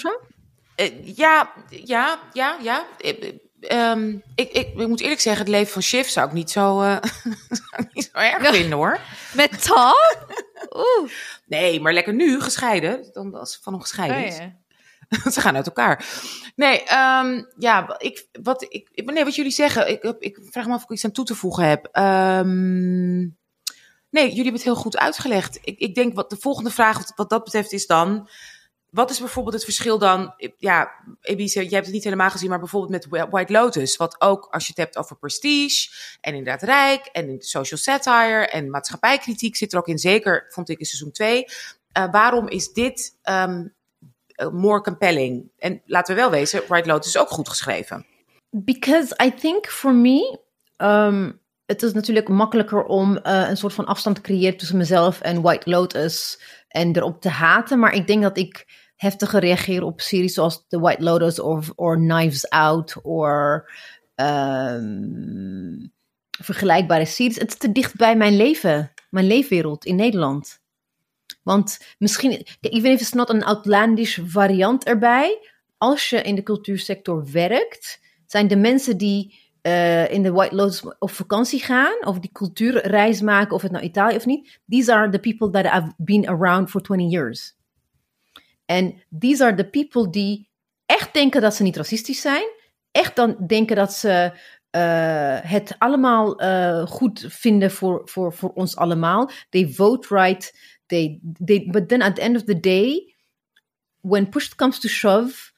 Eh, 0.74 1.16
ja, 1.16 1.52
ja, 1.68 2.18
ja, 2.32 2.58
ja. 2.62 2.86
Eh, 2.98 3.22
eh, 3.22 3.90
ehm, 3.90 4.16
ik, 4.34 4.52
ik, 4.52 4.68
ik 4.76 4.88
moet 4.88 5.00
eerlijk 5.00 5.20
zeggen, 5.20 5.42
het 5.42 5.52
leven 5.52 5.72
van 5.72 5.82
Shiv 5.82 6.06
zou 6.08 6.26
ik 6.26 6.32
niet 6.32 6.50
zo, 6.50 6.80
eh, 6.80 6.96
zou 7.60 7.88
niet 7.92 8.10
zo 8.12 8.18
erg 8.18 8.54
vinden 8.54 8.78
hoor. 8.78 9.00
Met 9.34 9.64
Tom? 9.64 9.94
Oeh. 10.70 11.10
Nee, 11.46 11.80
maar 11.80 11.92
lekker 11.92 12.14
nu 12.14 12.40
gescheiden. 12.40 13.10
Dan 13.12 13.34
als 13.34 13.52
ze 13.52 13.58
van 13.62 13.72
hem 13.72 13.82
gescheiden 13.82 14.16
Oh, 14.18 14.26
is. 14.26 14.38
ze 15.34 15.40
gaan 15.40 15.56
uit 15.56 15.66
elkaar. 15.66 16.04
Nee, 16.56 16.82
ehm, 16.82 17.42
ja, 17.58 17.94
ik, 17.98 18.26
wat, 18.42 18.66
ik, 18.68 19.02
nee, 19.04 19.24
wat 19.24 19.34
jullie 19.34 19.52
zeggen, 19.52 19.90
ik, 19.90 20.02
ik, 20.18 20.38
vraag 20.50 20.66
me 20.66 20.72
af 20.72 20.76
of 20.76 20.84
ik 20.84 20.90
iets 20.90 21.04
aan 21.04 21.12
toe 21.12 21.24
te 21.24 21.34
voegen 21.34 21.64
heb. 21.64 21.88
Ehm, 21.92 23.18
nee, 24.10 24.28
jullie 24.28 24.34
hebben 24.34 24.52
het 24.52 24.62
heel 24.62 24.74
goed 24.74 24.98
uitgelegd. 24.98 25.58
Ik, 25.62 25.78
ik 25.78 25.94
denk 25.94 26.14
wat 26.14 26.30
de 26.30 26.36
volgende 26.36 26.70
vraag 26.70 26.98
wat, 26.98 27.12
wat 27.16 27.30
dat 27.30 27.44
betreft 27.44 27.72
is 27.72 27.86
dan... 27.86 28.28
Wat 28.92 29.10
is 29.10 29.18
bijvoorbeeld 29.18 29.54
het 29.54 29.64
verschil 29.64 29.98
dan? 29.98 30.34
Ja, 30.58 30.92
Elise, 31.20 31.60
jij 31.60 31.70
hebt 31.70 31.84
het 31.84 31.94
niet 31.94 32.04
helemaal 32.04 32.30
gezien, 32.30 32.48
maar 32.48 32.58
bijvoorbeeld 32.58 33.10
met 33.10 33.28
White 33.30 33.52
Lotus. 33.52 33.96
Wat 33.96 34.20
ook, 34.20 34.48
als 34.50 34.66
je 34.66 34.72
het 34.76 34.84
hebt 34.84 34.96
over 34.96 35.16
prestige 35.16 35.90
en 36.20 36.34
inderdaad 36.34 36.62
rijk 36.62 37.06
en 37.06 37.36
social 37.38 37.80
satire 37.80 38.46
en 38.46 38.70
maatschappijkritiek 38.70 39.56
zit 39.56 39.72
er 39.72 39.78
ook 39.78 39.88
in. 39.88 39.98
Zeker, 39.98 40.46
vond 40.48 40.68
ik 40.68 40.78
in 40.78 40.84
seizoen 40.84 41.10
2. 41.10 41.44
waarom 41.92 42.48
is 42.48 42.72
dit 42.72 43.18
ehm, 43.22 43.66
eh, 44.26 44.48
more 44.48 44.80
compelling? 44.80 45.50
En 45.58 45.82
laten 45.86 46.14
we 46.14 46.20
wel 46.20 46.30
wezen, 46.30 46.62
White 46.68 46.88
Lotus 46.88 47.06
is 47.06 47.18
ook 47.18 47.30
goed 47.30 47.48
geschreven. 47.48 48.06
Because 48.50 49.24
I 49.24 49.34
think 49.34 49.66
for 49.66 49.94
me, 49.94 50.38
um, 50.76 51.40
het 51.66 51.82
is 51.82 51.92
natuurlijk 51.92 52.28
makkelijker 52.28 52.84
om 52.84 53.16
eh, 53.16 53.48
een 53.48 53.56
soort 53.56 53.74
van 53.74 53.86
afstand 53.86 54.16
te 54.16 54.22
creëren 54.22 54.56
tussen 54.56 54.76
mezelf 54.76 55.20
en 55.20 55.42
White 55.42 55.70
Lotus 55.70 56.40
en 56.68 56.96
erop 56.96 57.20
te 57.20 57.28
haten. 57.28 57.78
Maar 57.78 57.94
ik 57.94 58.06
denk 58.06 58.22
dat 58.22 58.36
ik 58.36 58.66
heftiger 59.02 59.40
reageer 59.40 59.82
op 59.82 60.00
series 60.00 60.34
zoals 60.34 60.64
The 60.68 60.80
White 60.80 61.02
Lotus 61.02 61.40
of 61.40 61.72
or 61.74 61.96
Knives 61.96 62.48
Out 62.48 63.02
of 63.02 63.62
ehm, 64.14 65.86
vergelijkbare 66.30 67.04
series. 67.04 67.38
Het 67.38 67.48
is 67.48 67.56
te 67.56 67.72
dicht 67.72 67.96
bij 67.96 68.16
mijn 68.16 68.36
leven, 68.36 68.92
mijn 69.10 69.26
leefwereld 69.26 69.84
in 69.84 69.96
Nederland. 69.96 70.60
Want 71.42 71.78
misschien, 71.98 72.46
even 72.60 72.90
if 72.90 73.00
it's 73.00 73.12
not 73.12 73.30
een 73.30 73.44
outlandish 73.44 74.18
variant 74.24 74.84
erbij, 74.84 75.48
als 75.78 76.10
je 76.10 76.22
in 76.22 76.34
de 76.34 76.42
cultuursector 76.42 77.30
werkt, 77.32 78.00
zijn 78.26 78.48
de 78.48 78.56
mensen 78.56 78.96
die 78.96 79.40
uh, 79.62 80.10
in 80.10 80.22
de 80.22 80.32
White 80.32 80.54
Lotus 80.54 80.82
op 80.98 81.10
vakantie 81.10 81.60
gaan, 81.60 82.06
of 82.06 82.18
die 82.18 82.32
cultuurreis 82.32 83.20
maken, 83.20 83.54
of 83.54 83.62
het 83.62 83.72
nou 83.72 83.84
Italië 83.84 84.16
of 84.16 84.26
niet, 84.26 84.60
these 84.68 84.94
are 84.94 85.08
the 85.08 85.18
people 85.18 85.50
that 85.50 85.72
have 85.72 85.92
been 85.96 86.28
around 86.28 86.70
for 86.70 86.80
20 86.80 87.10
years. 87.10 87.60
En 88.72 89.02
these 89.18 89.44
are 89.44 89.54
the 89.54 89.68
people 89.68 90.10
die 90.10 90.48
echt 90.86 91.14
denken 91.14 91.40
dat 91.40 91.54
ze 91.54 91.62
niet 91.62 91.76
racistisch 91.76 92.20
zijn, 92.20 92.44
echt 92.90 93.16
dan 93.16 93.36
denken 93.46 93.76
dat 93.76 93.92
ze 93.92 94.32
uh, 94.76 95.38
het 95.50 95.74
allemaal 95.78 96.42
uh, 96.42 96.86
goed 96.86 97.24
vinden 97.28 97.70
voor, 97.70 98.02
voor, 98.04 98.32
voor 98.32 98.52
ons 98.52 98.76
allemaal. 98.76 99.30
They 99.50 99.68
vote 99.68 100.14
right. 100.14 100.58
They, 100.86 101.20
they, 101.44 101.68
but 101.70 101.88
then 101.88 102.02
at 102.02 102.14
the 102.14 102.20
end 102.20 102.36
of 102.36 102.44
the 102.44 102.60
day, 102.60 103.14
when 104.00 104.28
push 104.28 104.48
comes 104.48 104.78
to 104.78 104.88
shove, 104.88 105.52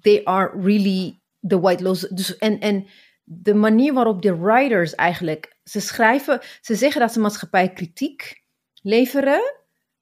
they 0.00 0.24
are 0.24 0.60
really 0.62 1.20
the 1.46 1.60
white 1.60 1.82
laws. 1.82 2.00
Dus, 2.00 2.38
en, 2.38 2.60
en 2.60 2.86
de 3.24 3.54
manier 3.54 3.92
waarop 3.92 4.22
de 4.22 4.36
writers 4.36 4.94
eigenlijk, 4.94 5.56
ze 5.64 5.80
schrijven, 5.80 6.40
ze 6.60 6.74
zeggen 6.74 7.00
dat 7.00 7.12
ze 7.12 7.20
maatschappij 7.20 7.72
kritiek 7.72 8.42
leveren, 8.82 9.40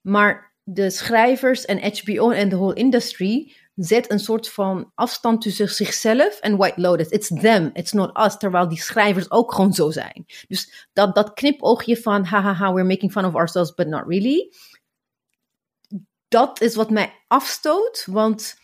maar 0.01 0.48
de 0.71 0.91
schrijvers 0.91 1.65
en 1.65 1.79
HBO 1.79 2.31
en 2.31 2.49
de 2.49 2.57
whole 2.57 2.75
industry 2.75 3.55
zet 3.75 4.11
een 4.11 4.19
soort 4.19 4.51
van 4.51 4.93
afstand 4.95 5.43
tussen 5.43 5.69
zichzelf 5.69 6.41
en 6.41 6.57
White 6.57 6.81
Lotus. 6.81 7.09
It's 7.09 7.29
them, 7.29 7.71
it's 7.73 7.93
not 7.93 8.19
us. 8.19 8.37
Terwijl 8.37 8.69
die 8.69 8.81
schrijvers 8.81 9.31
ook 9.31 9.55
gewoon 9.55 9.73
zo 9.73 9.91
zijn. 9.91 10.25
Dus 10.49 10.89
dat, 10.93 11.15
dat 11.15 11.33
knipoogje 11.33 11.97
van, 11.97 12.25
hahaha, 12.25 12.73
we're 12.73 12.87
making 12.87 13.13
fun 13.13 13.25
of 13.25 13.35
ourselves, 13.35 13.75
but 13.75 13.87
not 13.87 14.07
really. 14.07 14.53
Dat 16.29 16.61
is 16.61 16.75
wat 16.75 16.91
mij 16.91 17.13
afstoot, 17.27 18.07
want 18.11 18.57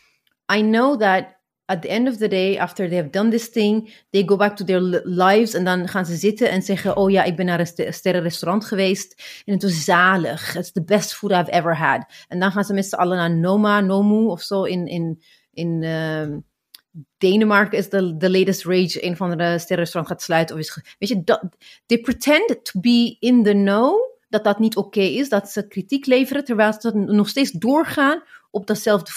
I 0.54 0.60
know 0.60 1.00
that 1.00 1.24
at 1.66 1.82
the 1.82 1.88
end 1.88 2.08
of 2.08 2.18
the 2.18 2.28
day, 2.28 2.56
after 2.58 2.88
they 2.88 2.96
have 2.96 3.10
done 3.10 3.30
this 3.30 3.48
thing, 3.48 3.92
they 4.10 4.22
go 4.22 4.36
back 4.36 4.56
to 4.56 4.64
their 4.64 4.80
lives 5.04 5.54
en 5.54 5.64
dan 5.64 5.88
gaan 5.88 6.06
ze 6.06 6.16
zitten 6.16 6.50
en 6.50 6.62
zeggen, 6.62 6.96
oh 6.96 7.10
ja, 7.10 7.22
ik 7.22 7.36
ben 7.36 7.46
naar 7.46 7.60
een 7.60 7.92
sterrenrestaurant 7.92 8.64
geweest 8.64 9.42
en 9.44 9.52
het 9.52 9.62
was 9.62 9.84
zalig. 9.84 10.56
It's 10.56 10.72
the 10.72 10.84
best 10.84 11.14
food 11.14 11.32
I've 11.32 11.50
ever 11.50 11.76
had. 11.76 12.04
En 12.28 12.38
dan 12.38 12.52
gaan 12.52 12.64
ze 12.64 12.74
met 12.74 12.86
z'n 12.86 12.94
allen 12.94 13.16
naar 13.16 13.36
Noma, 13.36 13.80
Nomu 13.80 14.26
of 14.26 14.42
zo 14.42 14.62
in, 14.62 14.86
in, 14.86 15.22
in 15.52 15.82
uh, 15.82 16.36
Denemarken 17.18 17.78
is 17.78 17.88
de, 17.88 18.16
the 18.16 18.30
latest 18.30 18.64
rage, 18.64 19.06
een 19.06 19.16
van 19.16 19.36
de 19.36 19.58
sterrenrestaurants 19.58 20.10
gaat 20.10 20.22
sluiten. 20.22 20.56
Of 20.56 20.60
is, 20.60 20.80
weet 20.98 21.08
je, 21.08 21.24
they 21.86 21.98
pretend 21.98 22.64
to 22.64 22.80
be 22.80 23.16
in 23.20 23.42
the 23.42 23.52
know, 23.52 23.94
dat 24.28 24.44
dat 24.44 24.58
niet 24.58 24.76
oké 24.76 25.00
is, 25.00 25.28
dat 25.28 25.50
ze 25.50 25.66
kritiek 25.66 26.06
leveren, 26.06 26.44
terwijl 26.44 26.72
ze 26.72 26.90
nog 26.94 27.28
steeds 27.28 27.50
doorgaan 27.50 28.22
op 28.50 28.66
datzelfde 28.66 29.10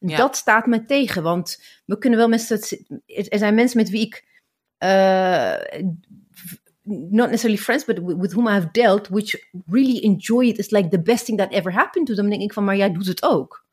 Dat 0.00 0.36
staat 0.36 0.66
me 0.66 0.84
tegen, 0.84 1.22
want 1.22 1.62
we 1.84 1.98
kunnen 1.98 2.18
wel 2.18 2.28
met 2.28 2.50
Er 3.06 3.38
zijn 3.38 3.54
mensen 3.54 3.78
met 3.78 3.90
wie 3.90 4.06
ik. 4.06 4.28
Uh, 4.78 5.54
not 6.82 7.30
necessarily 7.30 7.58
friends, 7.58 7.84
but 7.84 7.98
with 8.02 8.32
whom 8.32 8.46
I 8.48 8.52
have 8.52 8.68
dealt, 8.72 9.08
which 9.08 9.36
really 9.66 9.98
enjoy 10.04 10.46
it. 10.46 10.58
It's 10.58 10.70
like 10.70 10.88
the 10.88 11.02
best 11.02 11.24
thing 11.24 11.38
that 11.38 11.52
ever 11.52 11.72
happened 11.72 12.06
to 12.06 12.14
them. 12.14 12.28
Dan 12.28 12.38
denk 12.38 12.42
ik 12.42 12.52
van, 12.52 12.64
maar 12.64 12.76
jij 12.76 12.92
doet 12.92 13.06
het 13.06 13.22
ook. 13.22 13.64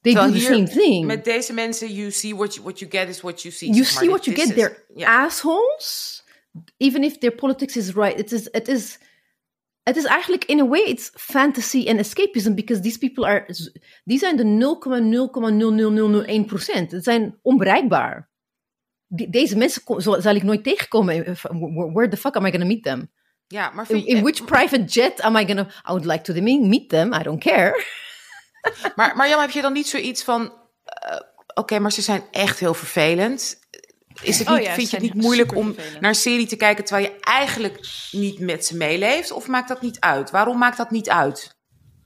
They 0.00 0.14
do 0.14 0.30
the 0.30 0.40
same 0.40 0.68
thing. 0.68 1.06
Met 1.06 1.24
deze 1.24 1.52
mensen, 1.52 1.92
you 1.92 2.10
see 2.10 2.34
what 2.34 2.54
you, 2.54 2.64
what 2.64 2.78
you 2.78 2.90
get 2.90 3.08
is 3.08 3.20
what 3.20 3.42
you 3.42 3.54
see. 3.54 3.72
You 3.72 3.84
see 3.84 4.08
what 4.08 4.24
you 4.24 4.36
get. 4.36 4.54
They're 4.54 4.84
assholes. 5.06 6.24
Even 6.76 7.04
if 7.04 7.18
their 7.18 7.34
politics 7.34 7.76
is 7.76 7.94
right. 7.94 8.18
It 8.18 8.32
is, 8.32 8.48
it 8.50 8.68
is 8.68 8.98
het 9.88 9.96
is 9.96 10.04
eigenlijk 10.04 10.44
in 10.44 10.60
a 10.60 10.66
way 10.66 10.80
it's 10.80 11.10
fantasy 11.14 11.88
and 11.88 11.98
escapism 11.98 12.54
because 12.54 12.82
these 12.82 12.98
people 12.98 13.26
are 13.26 13.46
die 14.04 14.18
zijn 14.18 14.36
de 14.36 14.44
0,0,00001%. 16.84 16.90
Het 16.90 17.04
zijn 17.04 17.38
onbereikbaar. 17.42 18.30
deze 19.06 19.56
mensen 19.56 19.82
zal 19.96 20.34
ik 20.34 20.42
nooit 20.42 20.64
tegenkomen. 20.64 21.36
Where 21.92 22.08
the 22.08 22.16
fuck 22.16 22.36
am 22.36 22.46
I 22.46 22.50
going 22.50 22.62
to 22.62 22.68
meet 22.68 22.82
them? 22.82 23.10
Ja, 23.46 23.70
maar 23.70 23.90
in, 23.90 24.06
in 24.06 24.22
which 24.22 24.44
private 24.44 24.84
jet 24.84 25.20
am 25.20 25.36
I 25.36 25.44
going 25.46 25.58
to 25.58 25.64
I 25.64 25.92
would 25.92 26.04
like 26.04 26.32
to 26.32 26.42
meet 26.42 26.88
them. 26.88 27.14
I 27.14 27.22
don't 27.22 27.40
care. 27.40 27.84
maar 28.96 29.16
maar 29.16 29.28
Jan, 29.28 29.40
heb 29.40 29.50
je 29.50 29.62
dan 29.62 29.72
niet 29.72 29.88
zoiets 29.88 30.24
van 30.24 30.42
uh, 30.42 31.18
oké, 31.54 31.78
maar 31.78 31.92
ze 31.92 32.02
zijn 32.02 32.22
echt 32.30 32.58
heel 32.58 32.74
vervelend. 32.74 33.58
Is 34.22 34.38
het 34.38 34.48
oh 34.48 34.56
niet, 34.56 34.66
oh 34.66 34.72
vind 34.72 34.90
je 34.90 34.96
het 34.96 35.04
niet 35.04 35.22
moeilijk 35.22 35.56
om 35.56 35.74
naar 36.00 36.10
een 36.10 36.14
serie 36.14 36.46
te 36.46 36.56
kijken 36.56 36.84
terwijl 36.84 37.06
je 37.06 37.20
eigenlijk 37.20 37.88
niet 38.10 38.38
met 38.38 38.66
ze 38.66 38.76
meeleeft? 38.76 39.32
Of 39.32 39.46
maakt 39.46 39.68
dat 39.68 39.82
niet 39.82 40.00
uit? 40.00 40.30
Waarom 40.30 40.58
maakt 40.58 40.76
dat 40.76 40.90
niet 40.90 41.08
uit? 41.08 41.56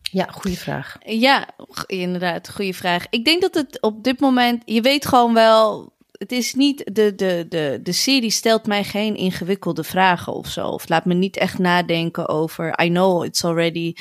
Ja, 0.02 0.26
goede 0.30 0.56
vraag. 0.56 0.96
Ja, 1.04 1.48
inderdaad, 1.86 2.50
goede 2.50 2.74
vraag. 2.74 3.06
Ik 3.10 3.24
denk 3.24 3.40
dat 3.42 3.54
het 3.54 3.80
op 3.80 4.04
dit 4.04 4.20
moment, 4.20 4.62
je 4.64 4.80
weet 4.80 5.06
gewoon 5.06 5.34
wel, 5.34 5.92
het 6.10 6.32
is 6.32 6.54
niet, 6.54 6.90
de, 6.92 7.14
de, 7.14 7.46
de, 7.48 7.80
de 7.82 7.92
serie 7.92 8.30
stelt 8.30 8.66
mij 8.66 8.84
geen 8.84 9.16
ingewikkelde 9.16 9.84
vragen 9.84 10.32
of 10.32 10.48
zo. 10.48 10.66
Of 10.66 10.88
laat 10.88 11.04
me 11.04 11.14
niet 11.14 11.36
echt 11.36 11.58
nadenken 11.58 12.28
over, 12.28 12.82
I 12.82 12.88
know 12.88 13.24
it's 13.24 13.44
already 13.44 13.94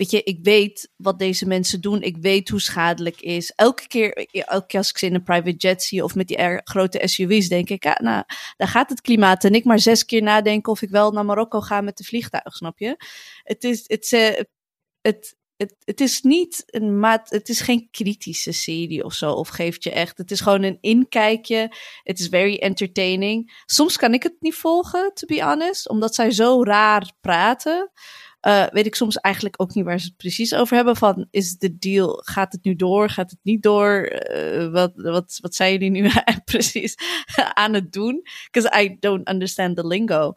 weet 0.00 0.10
je, 0.10 0.22
ik 0.22 0.38
weet 0.42 0.90
wat 0.96 1.18
deze 1.18 1.46
mensen 1.46 1.80
doen. 1.80 2.02
Ik 2.02 2.16
weet 2.16 2.48
hoe 2.48 2.60
schadelijk 2.60 3.20
is. 3.20 3.52
Elke 3.56 3.86
keer, 3.86 4.12
elke 4.30 4.66
keer 4.66 4.78
als 4.78 4.90
ik 4.90 4.98
ze 4.98 5.06
in 5.06 5.14
een 5.14 5.22
private 5.22 5.56
jet 5.56 5.82
zie 5.82 6.04
of 6.04 6.14
met 6.14 6.28
die 6.28 6.60
grote 6.64 7.08
SUV's, 7.08 7.48
denk 7.48 7.68
ik, 7.68 7.86
ah, 7.86 7.96
nou, 7.96 8.24
daar 8.56 8.68
gaat 8.68 8.90
het 8.90 9.00
klimaat. 9.00 9.44
En 9.44 9.54
ik 9.54 9.64
maar 9.64 9.78
zes 9.78 10.04
keer 10.04 10.22
nadenken 10.22 10.72
of 10.72 10.82
ik 10.82 10.90
wel 10.90 11.10
naar 11.10 11.24
Marokko 11.24 11.60
ga 11.60 11.80
met 11.80 11.96
de 11.96 12.04
vliegtuig, 12.04 12.54
snap 12.56 12.78
je? 12.78 12.96
Het 13.42 13.64
is, 13.64 13.84
het, 13.86 14.12
uh, 14.12 14.40
het, 15.00 15.36
het, 15.56 15.76
het 15.84 16.00
is 16.00 16.22
niet 16.22 16.62
een 16.66 16.98
maat, 16.98 17.30
het 17.30 17.48
is 17.48 17.60
geen 17.60 17.88
kritische 17.90 18.52
serie 18.52 19.04
of 19.04 19.12
zo, 19.12 19.32
of 19.32 19.48
geeft 19.48 19.84
je 19.84 19.90
echt, 19.90 20.18
het 20.18 20.30
is 20.30 20.40
gewoon 20.40 20.62
een 20.62 20.78
inkijkje. 20.80 21.72
Het 22.02 22.18
is 22.18 22.28
very 22.28 22.56
entertaining. 22.56 23.62
Soms 23.66 23.96
kan 23.96 24.14
ik 24.14 24.22
het 24.22 24.36
niet 24.40 24.54
volgen, 24.54 25.14
to 25.14 25.26
be 25.26 25.42
honest, 25.42 25.88
omdat 25.88 26.14
zij 26.14 26.30
zo 26.30 26.64
raar 26.64 27.12
praten. 27.20 27.90
Uh, 28.46 28.66
weet 28.66 28.86
ik 28.86 28.94
soms 28.94 29.16
eigenlijk 29.16 29.62
ook 29.62 29.74
niet 29.74 29.84
waar 29.84 30.00
ze 30.00 30.06
het 30.06 30.16
precies 30.16 30.54
over 30.54 30.76
hebben. 30.76 30.96
Van 30.96 31.26
is 31.30 31.56
de 31.56 31.78
deal, 31.78 32.22
gaat 32.24 32.52
het 32.52 32.64
nu 32.64 32.76
door, 32.76 33.10
gaat 33.10 33.30
het 33.30 33.38
niet 33.42 33.62
door? 33.62 34.20
Uh, 34.34 34.72
wat, 34.72 34.92
wat, 34.94 35.38
wat 35.40 35.54
zijn 35.54 35.72
jullie 35.72 35.90
nu 35.90 36.10
precies 36.44 36.94
aan 37.54 37.74
het 37.74 37.92
doen? 37.92 38.22
Because 38.50 38.82
I 38.82 38.96
don't 39.00 39.28
understand 39.28 39.76
the 39.76 39.86
lingo. 39.86 40.32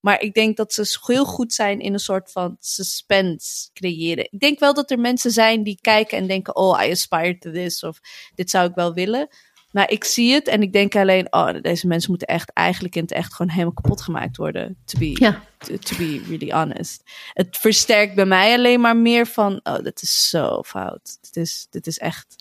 Maar 0.00 0.20
ik 0.20 0.34
denk 0.34 0.56
dat 0.56 0.72
ze 0.72 0.98
heel 1.06 1.24
goed 1.24 1.52
zijn 1.52 1.80
in 1.80 1.92
een 1.92 1.98
soort 1.98 2.32
van 2.32 2.56
suspense 2.60 3.70
creëren. 3.72 4.28
Ik 4.30 4.40
denk 4.40 4.58
wel 4.58 4.74
dat 4.74 4.90
er 4.90 4.98
mensen 4.98 5.30
zijn 5.30 5.62
die 5.62 5.78
kijken 5.80 6.18
en 6.18 6.26
denken: 6.26 6.56
Oh, 6.56 6.82
I 6.84 6.90
aspire 6.90 7.38
to 7.38 7.50
this. 7.50 7.82
Of 7.82 8.00
dit 8.34 8.50
zou 8.50 8.68
ik 8.68 8.74
wel 8.74 8.94
willen. 8.94 9.28
Maar 9.70 9.90
ik 9.90 10.04
zie 10.04 10.32
het 10.32 10.48
en 10.48 10.62
ik 10.62 10.72
denk 10.72 10.96
alleen, 10.96 11.32
oh, 11.32 11.60
deze 11.60 11.86
mensen 11.86 12.10
moeten 12.10 12.28
echt 12.28 12.52
eigenlijk 12.52 12.96
in 12.96 13.02
het 13.02 13.12
echt 13.12 13.34
gewoon 13.34 13.50
helemaal 13.50 13.72
kapot 13.72 14.00
gemaakt 14.00 14.36
worden. 14.36 14.76
To 14.84 14.98
be, 14.98 15.10
ja. 15.14 15.42
to, 15.58 15.96
be 15.96 16.22
really 16.28 16.50
honest. 16.50 17.02
Het 17.32 17.56
versterkt 17.56 18.14
bij 18.14 18.26
mij 18.26 18.54
alleen 18.54 18.80
maar 18.80 18.96
meer 18.96 19.26
van, 19.26 19.60
oh, 19.62 19.78
dit 19.78 20.02
is 20.02 20.28
zo 20.28 20.62
fout. 20.62 21.18
Dit 21.20 21.36
is, 21.36 21.66
dit 21.70 21.86
is 21.86 21.98
echt 21.98 22.36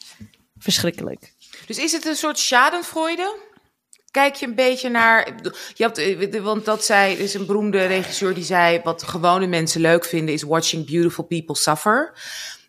verschrikkelijk. 0.57 1.33
Dus 1.65 1.77
is 1.77 1.91
het 1.91 2.05
een 2.05 2.15
soort 2.15 2.39
schadenfreude? 2.39 3.45
Kijk 4.11 4.35
je 4.35 4.45
een 4.45 4.55
beetje 4.55 4.89
naar. 4.89 5.35
Je 5.73 5.83
hebt, 5.83 5.97
eh, 5.97 6.43
want 6.43 6.65
dat 6.65 6.85
zei, 6.85 7.15
is 7.15 7.33
een 7.33 7.45
beroemde 7.45 7.85
regisseur 7.85 8.33
die 8.33 8.43
zei: 8.43 8.81
wat 8.83 9.03
gewone 9.03 9.47
mensen 9.47 9.81
leuk 9.81 10.05
vinden 10.05 10.33
is 10.33 10.43
watching 10.43 10.85
beautiful 10.85 11.23
people 11.23 11.55
suffer. 11.55 12.13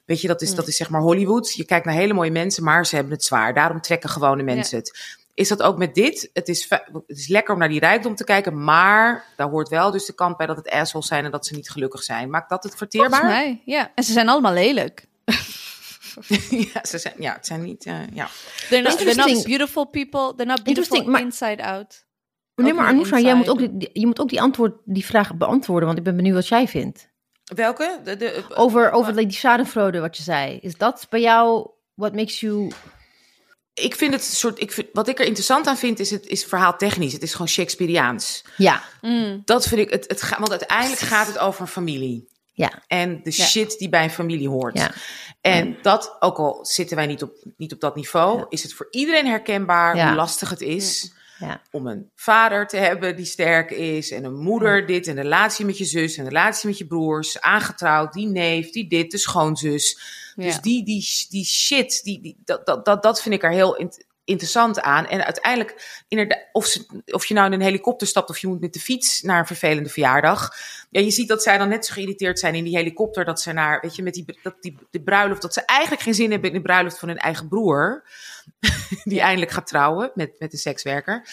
Weet 0.09 0.21
je, 0.21 0.29
dat 0.29 0.43
is, 0.43 0.55
dat 0.55 0.69
is 0.69 0.77
zeg 0.77 0.91
maar 0.91 1.01
Hollywood. 1.01 1.53
Je 1.53 1.65
kijkt 1.65 1.87
naar 1.87 1.95
hele 1.95 2.13
mooie 2.13 2.31
mensen, 2.31 2.65
maar 2.65 2.87
ze 2.87 2.95
hebben 2.95 3.13
het 3.13 3.25
zwaar. 3.25 3.55
Daarom 3.55 3.81
trekken 3.81 4.11
gewone 4.11 4.43
mensen 4.43 4.79
het. 4.79 5.17
Is 5.35 5.49
dat 5.49 5.63
ook 5.63 5.79
met 5.79 5.95
dit? 5.95 6.31
Het 6.33 6.49
is, 6.49 6.67
het 6.69 7.03
is 7.07 7.29
lekker 7.29 7.55
om 7.55 7.61
naar 7.61 7.69
die 7.69 7.81
rijkdom 7.81 8.15
te 8.15 8.25
kijken, 8.25 8.65
maar 8.65 9.25
daar 9.37 9.49
hoort 9.49 9.69
wel 9.69 9.91
dus 9.91 10.05
de 10.05 10.15
kant 10.15 10.37
bij 10.37 10.47
dat 10.47 10.57
het 10.57 10.71
assholes 10.71 11.07
zijn 11.07 11.25
en 11.25 11.31
dat 11.31 11.47
ze 11.47 11.55
niet 11.55 11.71
gelukkig 11.71 12.03
zijn. 12.03 12.31
Maakt 12.31 12.49
dat 12.49 12.63
het 12.63 12.77
verteerbaar? 12.77 13.21
Volgens 13.21 13.41
mij, 13.41 13.63
ja. 13.65 13.93
En 13.95 14.05
ze 14.05 14.13
zijn 14.13 14.29
allemaal 14.29 14.53
lelijk. 14.53 15.07
ja, 16.73 16.85
ze 16.85 16.99
zijn, 16.99 17.15
ja, 17.19 17.33
het 17.33 17.47
zijn 17.47 17.63
niet, 17.63 17.87
uh, 17.87 17.95
ja. 18.13 18.29
They're 18.69 18.83
not, 18.83 18.99
they're 18.99 19.15
not 19.15 19.45
beautiful 19.45 19.85
people, 19.85 20.35
they're 20.37 20.51
not 20.51 20.63
beautiful 20.63 21.17
inside 21.17 21.65
out. 21.65 22.07
Nee, 22.55 22.73
maar 22.75 22.87
Anousha, 22.87 23.19
jij 23.19 23.35
moet 23.35 23.49
ook, 23.49 23.59
die, 23.59 23.91
je 23.93 24.07
moet 24.07 24.21
ook 24.21 24.29
die, 24.29 24.41
antwoord, 24.41 24.75
die 24.85 25.05
vraag 25.05 25.35
beantwoorden, 25.35 25.87
want 25.87 25.99
ik 25.99 26.05
ben 26.05 26.17
benieuwd 26.17 26.35
wat 26.35 26.49
jij 26.49 26.69
vindt. 26.69 27.08
Welke? 27.55 28.01
De, 28.05 28.17
de, 28.17 28.45
over 28.55 28.91
over 28.91 29.17
die 29.17 29.33
schadenfraude 29.33 30.01
wat 30.01 30.17
je 30.17 30.23
zei. 30.23 30.59
Is 30.63 30.77
dat 30.77 31.07
bij 31.09 31.21
jou 31.21 31.71
what 31.95 32.15
makes 32.15 32.41
you... 32.41 32.73
Ik 33.75 33.95
vind 33.95 34.13
het 34.13 34.25
soort, 34.25 34.61
ik 34.61 34.73
vind, 34.73 34.89
wat 34.93 35.09
ik 35.09 35.19
er 35.19 35.25
interessant 35.25 35.67
aan 35.67 35.77
vind, 35.77 35.99
is 35.99 36.11
het 36.11 36.27
is 36.27 36.45
verhaal 36.45 36.77
technisch. 36.77 37.13
Het 37.13 37.23
is 37.23 37.33
gewoon 37.33 37.49
Shakespeareaans. 37.49 38.45
Ja. 38.57 38.83
Mm. 39.01 39.43
Dat 39.45 39.69
vind 39.69 39.81
ik, 39.81 39.91
het, 39.91 40.05
het 40.09 40.23
gaat, 40.23 40.39
want 40.39 40.51
uiteindelijk 40.51 41.01
gaat 41.01 41.27
het 41.27 41.39
over 41.39 41.61
een 41.61 41.69
familie. 41.69 42.29
Ja. 42.53 42.83
En 42.87 43.21
de 43.23 43.31
shit 43.31 43.79
die 43.79 43.89
bij 43.89 44.05
een 44.05 44.11
familie 44.11 44.49
hoort. 44.49 44.79
Ja. 44.79 44.91
En 45.41 45.79
dat, 45.83 46.17
ook 46.21 46.39
al 46.39 46.59
zitten 46.63 46.97
wij 46.97 47.07
niet 47.07 47.23
op, 47.23 47.33
niet 47.57 47.73
op 47.73 47.81
dat 47.81 47.95
niveau, 47.95 48.47
is 48.49 48.63
het 48.63 48.75
voor 48.75 48.89
iedereen 48.91 49.27
herkenbaar 49.27 50.07
hoe 50.07 50.17
lastig 50.17 50.51
het 50.51 50.61
is 50.61 51.13
Ja. 51.39 51.63
om 51.71 51.87
een 51.87 52.11
vader 52.15 52.67
te 52.67 52.77
hebben 52.77 53.17
die 53.17 53.25
sterk 53.25 53.71
is 53.71 54.11
en 54.11 54.25
een 54.25 54.39
moeder 54.39 54.87
dit 54.87 55.07
en 55.07 55.17
een 55.17 55.23
relatie 55.23 55.65
met 55.65 55.79
je 55.79 55.85
zus 55.85 56.17
en 56.17 56.23
een 56.23 56.29
relatie 56.29 56.69
met 56.69 56.79
je 56.79 56.87
broers, 56.87 57.41
aangetrouwd, 57.41 58.13
die 58.13 58.27
neef, 58.27 58.71
die 58.71 58.89
dit, 58.89 59.11
de 59.11 59.19
schoonzus. 59.19 60.17
Dus 60.37 60.61
die, 60.61 60.85
die, 60.85 61.27
die 61.29 61.45
shit, 61.45 62.05
die, 62.05 62.21
die, 62.21 62.37
dat, 62.45 62.67
dat, 62.67 62.85
dat, 62.85 63.03
dat 63.03 63.23
vind 63.23 63.35
ik 63.35 63.43
er 63.43 63.51
heel 63.51 63.77
interessant 64.29 64.81
aan. 64.81 65.07
En 65.07 65.25
uiteindelijk, 65.25 66.03
inderdaad, 66.09 66.39
of, 66.53 66.67
ze, 66.67 67.03
of 67.07 67.27
je 67.27 67.35
nou 67.35 67.47
in 67.47 67.53
een 67.53 67.61
helikopter 67.61 68.07
stapt 68.07 68.31
of 68.31 68.39
je 68.39 68.47
moet 68.47 68.61
met 68.61 68.73
de 68.73 68.81
fiets 68.81 69.23
naar 69.23 69.39
een 69.39 69.47
vervelende 69.47 69.89
verjaardag. 69.89 70.51
Ja, 70.91 71.01
je 71.01 71.11
ziet 71.11 71.29
dat 71.29 71.43
zij 71.43 71.59
dan 71.59 71.69
net 71.69 71.87
zo 71.87 71.93
geïrriteerd 71.93 72.39
zijn 72.39 72.55
in 72.55 72.65
die 72.65 72.77
helikopter 72.77 73.25
dat 73.25 73.41
ze 73.41 73.53
naar, 73.53 73.79
weet 73.81 73.97
je, 73.97 74.03
met 74.03 74.15
die, 74.15 74.39
dat, 74.43 74.55
die 74.61 74.79
de 74.91 75.03
bruiloft, 75.03 75.43
dat 75.43 75.55
ze 75.55 75.63
eigenlijk 75.65 76.03
geen 76.03 76.15
zin 76.15 76.31
hebben 76.31 76.51
in 76.51 76.57
de 76.57 76.63
bruiloft 76.63 76.99
van 76.99 77.09
hun 77.09 77.19
eigen 77.19 77.49
broer. 77.49 78.05
Die 79.05 79.21
eindelijk 79.21 79.51
gaat 79.51 79.67
trouwen 79.67 80.11
met, 80.15 80.31
met 80.39 80.53
een 80.53 80.59
sekswerker. 80.59 81.29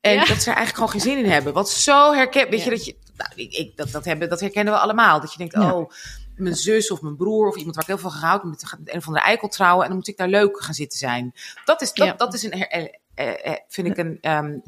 En 0.00 0.12
Ja. 0.14 0.24
dat 0.24 0.42
ze 0.42 0.50
er 0.50 0.56
eigenlijk 0.56 0.74
gewoon 0.74 0.90
geen 0.90 1.00
zin 1.12 1.24
in 1.24 1.30
hebben. 1.30 1.52
Wat 1.52 1.70
zo 1.70 2.12
herken, 2.12 2.50
weet 2.50 2.64
je, 2.64 2.70
dat 2.70 2.84
je, 2.84 2.96
nou, 3.16 3.30
ik, 3.34 3.52
ik, 3.52 3.76
dat, 3.76 3.90
dat, 3.90 4.04
hebben, 4.04 4.28
dat 4.28 4.40
herkennen 4.40 4.72
we 4.72 4.78
allemaal. 4.80 5.20
Dat 5.20 5.32
je 5.32 5.38
denkt, 5.38 5.54
Ja. 5.54 5.74
oh, 5.74 5.90
mijn 6.36 6.54
zus 6.56 6.90
of 6.90 7.00
mijn 7.00 7.16
broer 7.16 7.48
of 7.48 7.56
iemand 7.56 7.74
waar 7.74 7.84
ik 7.84 7.90
heel 7.90 7.98
veel 8.00 8.10
van 8.10 8.18
gehouden 8.20 8.48
met, 8.50 8.62
met 8.78 8.90
een 8.92 8.98
of 8.98 9.06
andere 9.06 9.24
eikel 9.24 9.48
trouwen 9.48 9.82
en 9.82 9.88
dan 9.88 9.96
moet 9.96 10.08
ik 10.08 10.16
daar 10.16 10.28
leuk 10.28 10.62
gaan 10.62 10.74
zitten 10.74 10.98
zijn. 10.98 11.32
Dat 11.64 11.82
is, 11.82 11.92
dat, 11.92 12.06
Ja. 12.06 12.12
dat 12.12 12.34
is 12.34 12.42
een, 12.42 12.54
her- 12.58 12.68
eh, 12.68 12.86
eh, 13.14 13.46
eh, 13.52 13.56
vind 13.68 13.86
ik 13.86 13.96
een 13.96 14.18
ehm, 14.20 14.58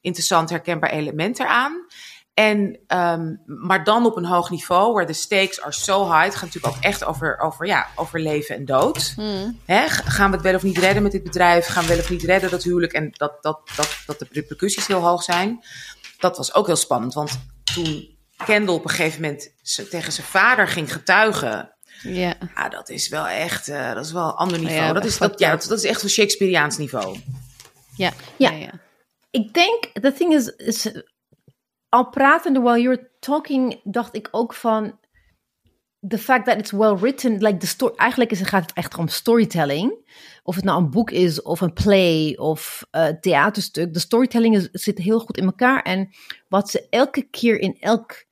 interessant 0.00 0.50
herkenbaar 0.50 0.90
element 0.90 1.38
eraan. 1.40 1.86
En, 2.34 2.78
ehm, 2.86 3.34
maar 3.44 3.84
dan 3.84 4.06
op 4.06 4.16
een 4.16 4.24
hoog 4.24 4.50
niveau, 4.50 4.92
waar 4.92 5.06
de 5.06 5.12
stakes 5.12 5.60
are 5.60 5.72
so 5.72 6.04
high. 6.04 6.24
Het 6.24 6.34
gaat 6.34 6.44
natuurlijk 6.44 6.76
ook 6.76 6.82
echt 6.82 7.04
over, 7.04 7.38
over, 7.38 7.66
ja, 7.66 7.86
over 7.96 8.20
leven 8.20 8.56
en 8.56 8.64
dood. 8.64 9.12
Hmm. 9.16 9.58
Hè, 9.64 9.88
gaan 9.88 10.30
we 10.30 10.36
het 10.36 10.44
wel 10.44 10.54
of 10.54 10.62
niet 10.62 10.78
redden 10.78 11.02
met 11.02 11.12
dit 11.12 11.22
bedrijf? 11.22 11.66
Gaan 11.66 11.82
we 11.82 11.88
wel 11.88 11.98
of 11.98 12.10
niet 12.10 12.22
redden 12.22 12.50
dat 12.50 12.62
huwelijk? 12.62 12.92
En 12.92 13.10
dat, 13.12 13.42
dat, 13.42 13.60
dat, 13.76 13.98
dat 14.06 14.18
de 14.18 14.26
repercussies 14.30 14.86
heel 14.86 15.00
hoog 15.00 15.22
zijn. 15.22 15.64
Dat 16.18 16.36
was 16.36 16.54
ook 16.54 16.66
heel 16.66 16.76
spannend. 16.76 17.14
Want 17.14 17.40
toen 17.74 18.17
Kendall 18.44 18.74
op 18.74 18.84
een 18.84 18.90
gegeven 18.90 19.20
moment 19.20 19.54
ze- 19.62 19.88
tegen 19.88 20.12
zijn 20.12 20.26
vader 20.26 20.68
ging 20.68 20.92
getuigen. 20.92 21.72
Ja. 22.02 22.36
Ah, 22.54 22.70
dat 22.70 22.88
is 22.88 23.08
wel 23.08 23.26
echt, 23.26 23.68
eh, 23.68 23.94
dat 23.94 24.04
is 24.04 24.12
wel 24.12 24.26
een 24.28 24.34
ander 24.34 24.58
niveau. 24.58 24.76
Ja, 24.80 24.92
dat, 24.92 25.04
is, 25.04 25.18
dat, 25.18 25.38
ja, 25.38 25.50
dat, 25.50 25.64
dat 25.68 25.78
is 25.78 25.84
echt 25.84 26.02
een 26.02 26.08
Shakespeareaans 26.10 26.76
niveau. 26.78 27.18
Ja. 27.96 28.12
Ja. 28.36 28.50
Ja. 28.50 28.56
ja. 28.56 28.70
Ik 29.30 29.54
denk, 29.54 29.84
the 29.84 30.12
thing 30.12 30.34
is, 30.34 30.46
is 30.46 30.92
al 31.88 32.08
pratende 32.08 32.60
while 32.60 32.80
you're 32.80 33.10
talking, 33.20 33.80
dacht 33.84 34.14
ik 34.16 34.28
ook 34.30 34.54
van 34.54 34.98
the 36.08 36.18
fact 36.18 36.44
that 36.46 36.58
it's 36.58 36.70
well 36.70 36.94
written, 36.96 37.38
like 37.38 37.56
the 37.56 37.66
story, 37.66 37.94
eigenlijk 37.96 38.30
is, 38.30 38.40
gaat 38.40 38.62
het 38.62 38.72
echt 38.72 38.96
om 38.98 39.08
storytelling. 39.08 40.06
Of 40.42 40.54
het 40.54 40.64
nou 40.64 40.82
een 40.82 40.90
boek 40.90 41.10
is, 41.10 41.42
of 41.42 41.60
een 41.60 41.72
play, 41.72 42.36
of 42.36 42.86
eh 42.90 43.06
theaterstuk. 43.20 43.92
De 43.92 43.98
storytelling 43.98 44.56
is, 44.56 44.68
zit 44.72 44.98
heel 44.98 45.20
goed 45.20 45.36
in 45.36 45.44
elkaar. 45.44 45.82
En 45.82 46.08
wat 46.48 46.70
ze 46.70 46.86
elke 46.90 47.22
keer 47.22 47.58
in 47.60 47.76
elke 47.80 48.26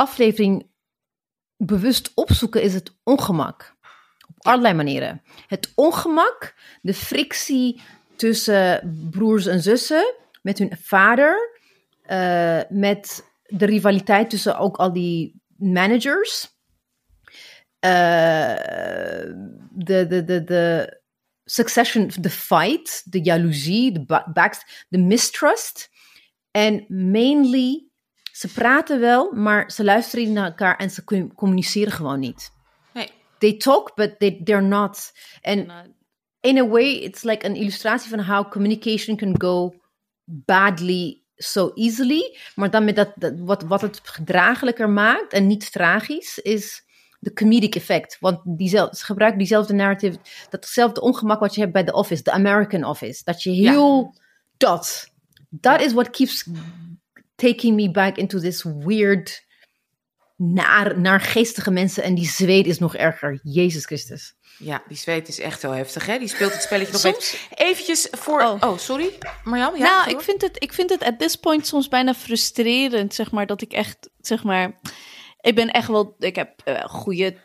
aflevering 0.00 0.70
bewust 1.56 2.12
opzoeken, 2.14 2.62
is 2.62 2.74
het 2.74 2.92
ongemak. 3.02 3.76
Op 4.28 4.46
allerlei 4.46 4.74
manieren. 4.74 5.22
Het 5.46 5.72
ongemak, 5.74 6.54
de 6.82 6.94
frictie 6.94 7.80
tussen 8.16 8.98
broers 9.10 9.46
en 9.46 9.60
zussen, 9.60 10.14
met 10.42 10.58
hun 10.58 10.76
vader, 10.82 11.58
eh, 12.02 12.60
met 12.68 13.24
de 13.42 13.66
rivaliteit 13.66 14.30
tussen 14.30 14.58
ook 14.58 14.76
al 14.76 14.92
die 14.92 15.42
managers. 15.56 16.48
Eh, 17.78 18.54
de, 19.70 20.06
de, 20.06 20.24
de, 20.24 20.44
de 20.44 21.00
succession, 21.44 22.10
de 22.20 22.30
fight, 22.30 23.02
de 23.12 23.20
jaloezie, 23.22 23.92
de 23.92 24.04
ba- 24.04 24.30
backs, 24.32 24.86
de 24.88 24.98
mistrust. 24.98 25.90
En 26.50 26.84
mainly, 26.88 27.89
ze 28.40 28.48
praten 28.48 29.00
wel, 29.00 29.32
maar 29.32 29.70
ze 29.70 29.84
luisteren 29.84 30.24
niet 30.24 30.34
naar 30.34 30.44
elkaar 30.44 30.76
en 30.76 30.90
ze 30.90 31.04
com- 31.04 31.34
communiceren 31.34 31.92
gewoon 31.92 32.20
niet. 32.20 32.50
Nee. 32.92 33.10
They 33.38 33.56
talk, 33.56 33.94
but 33.94 34.18
they, 34.18 34.40
they're 34.44 34.62
not. 34.62 35.12
En 35.40 35.70
in 36.40 36.58
a 36.58 36.68
way, 36.68 36.92
it's 36.92 37.22
like 37.22 37.46
een 37.46 37.56
illustratie 37.56 38.10
van 38.10 38.20
how 38.20 38.50
communication 38.50 39.16
can 39.16 39.40
go 39.40 39.74
badly 40.24 41.22
so 41.36 41.70
easily. 41.74 42.38
Maar 42.54 42.70
dan 42.70 42.84
met 42.84 42.96
dat, 42.96 43.12
dat 43.14 43.32
wat, 43.38 43.62
wat 43.62 43.80
het 43.80 44.00
gedraaglijker 44.02 44.90
maakt 44.90 45.32
en 45.32 45.46
niet 45.46 45.72
tragisch, 45.72 46.38
is 46.38 46.84
de 47.18 47.32
comedic 47.32 47.74
effect. 47.74 48.16
Want 48.20 48.40
diezelfde, 48.44 48.96
ze 48.96 49.04
gebruiken 49.04 49.38
diezelfde 49.38 49.74
narrative, 49.74 50.18
datzelfde 50.50 51.00
ongemak 51.00 51.40
wat 51.40 51.54
je 51.54 51.60
hebt 51.60 51.72
bij 51.72 51.84
de 51.84 51.92
Office, 51.92 52.22
de 52.22 52.30
American 52.30 52.84
Office. 52.84 53.24
Dat 53.24 53.42
je 53.42 53.50
heel 53.50 54.14
dat. 54.56 55.08
Dat 55.48 55.80
is 55.80 55.92
what 55.92 56.10
keeps 56.10 56.46
taking 57.40 57.76
me 57.76 57.90
back 57.90 58.16
into 58.16 58.38
this 58.38 58.62
weird, 58.62 59.44
naar, 60.36 61.00
naargeestige 61.00 61.70
mensen. 61.70 62.02
En 62.02 62.14
die 62.14 62.28
zweet 62.28 62.66
is 62.66 62.78
nog 62.78 62.96
erger. 62.96 63.40
Jezus 63.42 63.84
Christus. 63.84 64.34
Ja, 64.58 64.82
die 64.88 64.96
zweet 64.96 65.28
is 65.28 65.38
echt 65.38 65.62
heel 65.62 65.70
heftig, 65.70 66.06
hè? 66.06 66.18
Die 66.18 66.28
speelt 66.28 66.52
het 66.52 66.62
spelletje 66.62 66.92
nog 66.92 67.00
Soms- 67.00 67.32
even. 67.32 67.66
Eventjes 67.66 68.08
voor... 68.10 68.42
Oh. 68.42 68.56
Oh, 68.60 68.78
sorry. 68.78 69.18
Marjam? 69.44 69.76
Ja, 69.76 69.82
nou, 69.82 70.10
ik 70.10 70.20
vind, 70.20 70.42
het, 70.42 70.62
ik 70.62 70.72
vind 70.72 70.90
het 70.90 71.02
at 71.02 71.18
this 71.18 71.36
point 71.36 71.66
soms 71.66 71.88
bijna 71.88 72.14
frustrerend, 72.14 73.14
zeg 73.14 73.30
maar, 73.30 73.46
dat 73.46 73.62
ik 73.62 73.72
echt, 73.72 74.10
zeg 74.18 74.42
maar, 74.44 74.80
ik 75.40 75.54
ben 75.54 75.68
echt 75.70 75.88
wel, 75.88 76.14
ik 76.18 76.36
heb 76.36 76.60
eh 76.64 76.84
goede, 76.84 77.36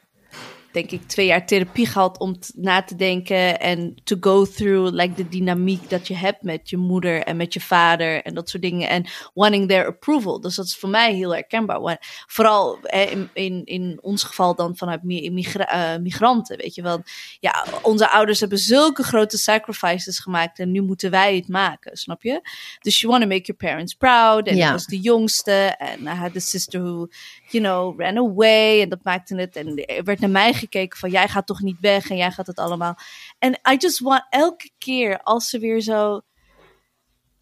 denk 0.75 0.91
ik, 0.91 1.07
twee 1.07 1.25
jaar 1.25 1.45
therapie 1.45 1.85
gehad 1.85 2.19
om 2.19 2.35
na 2.55 2.83
te 2.83 2.95
denken 2.95 3.59
en 3.59 3.95
to 4.03 4.15
go 4.19 4.45
through, 4.45 4.93
like, 4.95 5.13
de 5.13 5.29
dynamiek 5.29 5.89
dat 5.89 6.07
je 6.07 6.15
hebt 6.15 6.41
met 6.41 6.69
je 6.69 6.77
moeder 6.77 7.23
en 7.23 7.37
met 7.37 7.53
je 7.53 7.61
vader 7.61 8.21
en 8.23 8.33
dat 8.33 8.49
soort 8.49 8.63
dingen 8.63 8.89
en 8.89 9.05
wanting 9.33 9.67
their 9.67 9.85
approval. 9.87 10.41
Dus 10.41 10.55
dat 10.55 10.65
is 10.65 10.75
voor 10.75 10.89
mij 10.89 11.13
heel 11.13 11.33
herkenbaar. 11.33 12.23
Vooral 12.27 12.77
in, 13.09 13.29
in, 13.33 13.61
in 13.65 13.99
ons 14.01 14.23
geval 14.23 14.55
dan 14.55 14.77
vanuit 14.77 15.03
migra- 15.03 15.93
eh, 15.93 16.01
migranten, 16.01 16.57
weet 16.57 16.75
je 16.75 16.81
wel. 16.81 17.03
Ja, 17.39 17.65
onze 17.81 18.09
ouders 18.09 18.39
hebben 18.39 18.57
zulke 18.57 19.03
grote 19.03 19.37
sacrifices 19.37 20.19
gemaakt 20.19 20.59
en 20.59 20.71
nu 20.71 20.81
moeten 20.81 21.11
wij 21.11 21.35
het 21.35 21.47
maken, 21.47 21.97
snap 21.97 22.23
je? 22.23 22.41
Dus 22.79 22.99
you 22.99 23.11
want 23.11 23.23
to 23.23 23.29
make 23.29 23.45
your 23.45 23.63
parents 23.63 23.93
proud. 23.93 24.47
En 24.47 24.55
Ja. 24.55 24.65
ik 24.65 24.71
was 24.71 24.85
de 24.85 24.99
jongste. 24.99 25.75
En 25.77 26.01
I 26.01 26.07
had 26.07 26.35
a 26.35 26.39
sister 26.39 26.81
who, 26.81 27.07
you 27.49 27.63
know, 27.63 27.99
ran 28.01 28.17
away. 28.17 28.81
En 28.81 28.89
dat 28.89 29.03
maakte 29.03 29.35
het. 29.35 29.55
En 29.55 29.85
er 29.85 30.03
werd 30.03 30.19
naar 30.19 30.29
mij 30.29 30.53
gekeken 30.69 30.97
van, 30.99 31.09
jij 31.09 31.27
gaat 31.27 31.47
toch 31.47 31.61
niet 31.61 31.79
weg 31.79 32.09
en 32.09 32.17
jij 32.17 32.31
gaat 32.31 32.47
het 32.47 32.57
allemaal. 32.59 32.95
En 33.39 33.59
I 33.71 33.75
just 33.77 33.99
want, 33.99 34.25
elke 34.29 34.71
keer 34.77 35.21
als 35.21 35.49
ze 35.49 35.59
weer 35.59 35.81
zo... 35.81 36.21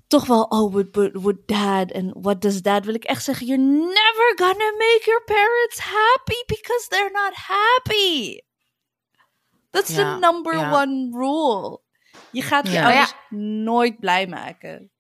Toch 0.08 0.26
wel, 0.26 0.44
oh, 0.44 0.72
would, 0.72 0.96
would, 0.96 1.14
would 1.14 1.48
dad 1.48 1.94
and 1.94 2.12
what 2.16 2.42
does 2.42 2.62
dad? 2.62 2.86
Wil 2.86 2.94
ik 2.94 3.04
echt 3.04 3.24
zeggen, 3.24 3.46
you're 3.48 3.64
never 3.64 4.34
gonna 4.36 4.72
make 4.72 5.02
your 5.06 5.24
parents 5.26 5.80
happy 5.80 6.44
because 6.46 6.86
they're 6.90 7.12
not 7.12 7.34
happy. 7.34 8.40
That's 9.70 9.90
Ja, 9.96 10.14
the 10.14 10.20
number 10.20 10.56
ja. 10.56 10.82
one 10.82 11.10
rule. 11.18 11.82
Je 12.32 12.42
gaat 12.42 12.68
je 12.68 12.74
Ja. 12.74 12.84
ouders 12.86 13.14
nooit 13.64 14.00
blij 14.00 14.28
maken. 14.28 14.92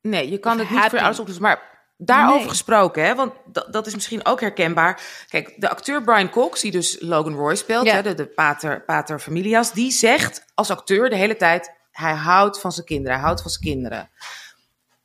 Nee, 0.00 0.30
je 0.30 0.38
kan 0.38 0.52
Of 0.52 0.58
het 0.58 0.70
niet 0.70 0.78
voor 0.78 0.78
je 0.78 0.80
happy. 0.80 0.96
ouders 0.96 1.18
oplossen. 1.18 1.42
Maar 1.44 1.77
daarover 2.00 2.40
Nee. 2.40 2.48
gesproken, 2.48 3.04
hè, 3.04 3.14
want 3.14 3.32
dat, 3.70 3.86
is 3.86 3.94
misschien 3.94 4.24
ook 4.26 4.40
herkenbaar. 4.40 5.00
Kijk, 5.28 5.54
de 5.60 5.68
acteur 5.68 6.02
Brian 6.02 6.30
Cox, 6.30 6.60
die 6.60 6.70
dus 6.70 6.96
Logan 7.00 7.34
Roy 7.34 7.54
speelt, 7.54 7.86
Ja. 7.86 7.92
hè, 7.94 8.02
de, 8.02 8.14
de 8.14 8.26
pater, 8.26 8.84
pater 8.84 9.18
familias, 9.20 9.72
die 9.72 9.90
zegt 9.90 10.44
als 10.54 10.70
acteur 10.70 11.10
de 11.10 11.16
hele 11.16 11.36
tijd, 11.36 11.72
hij 11.90 12.14
houdt 12.14 12.60
van 12.60 12.72
zijn 12.72 12.86
kinderen, 12.86 13.12
hij 13.16 13.24
houdt 13.24 13.42
van 13.42 13.50
zijn 13.50 13.62
kinderen. 13.64 14.10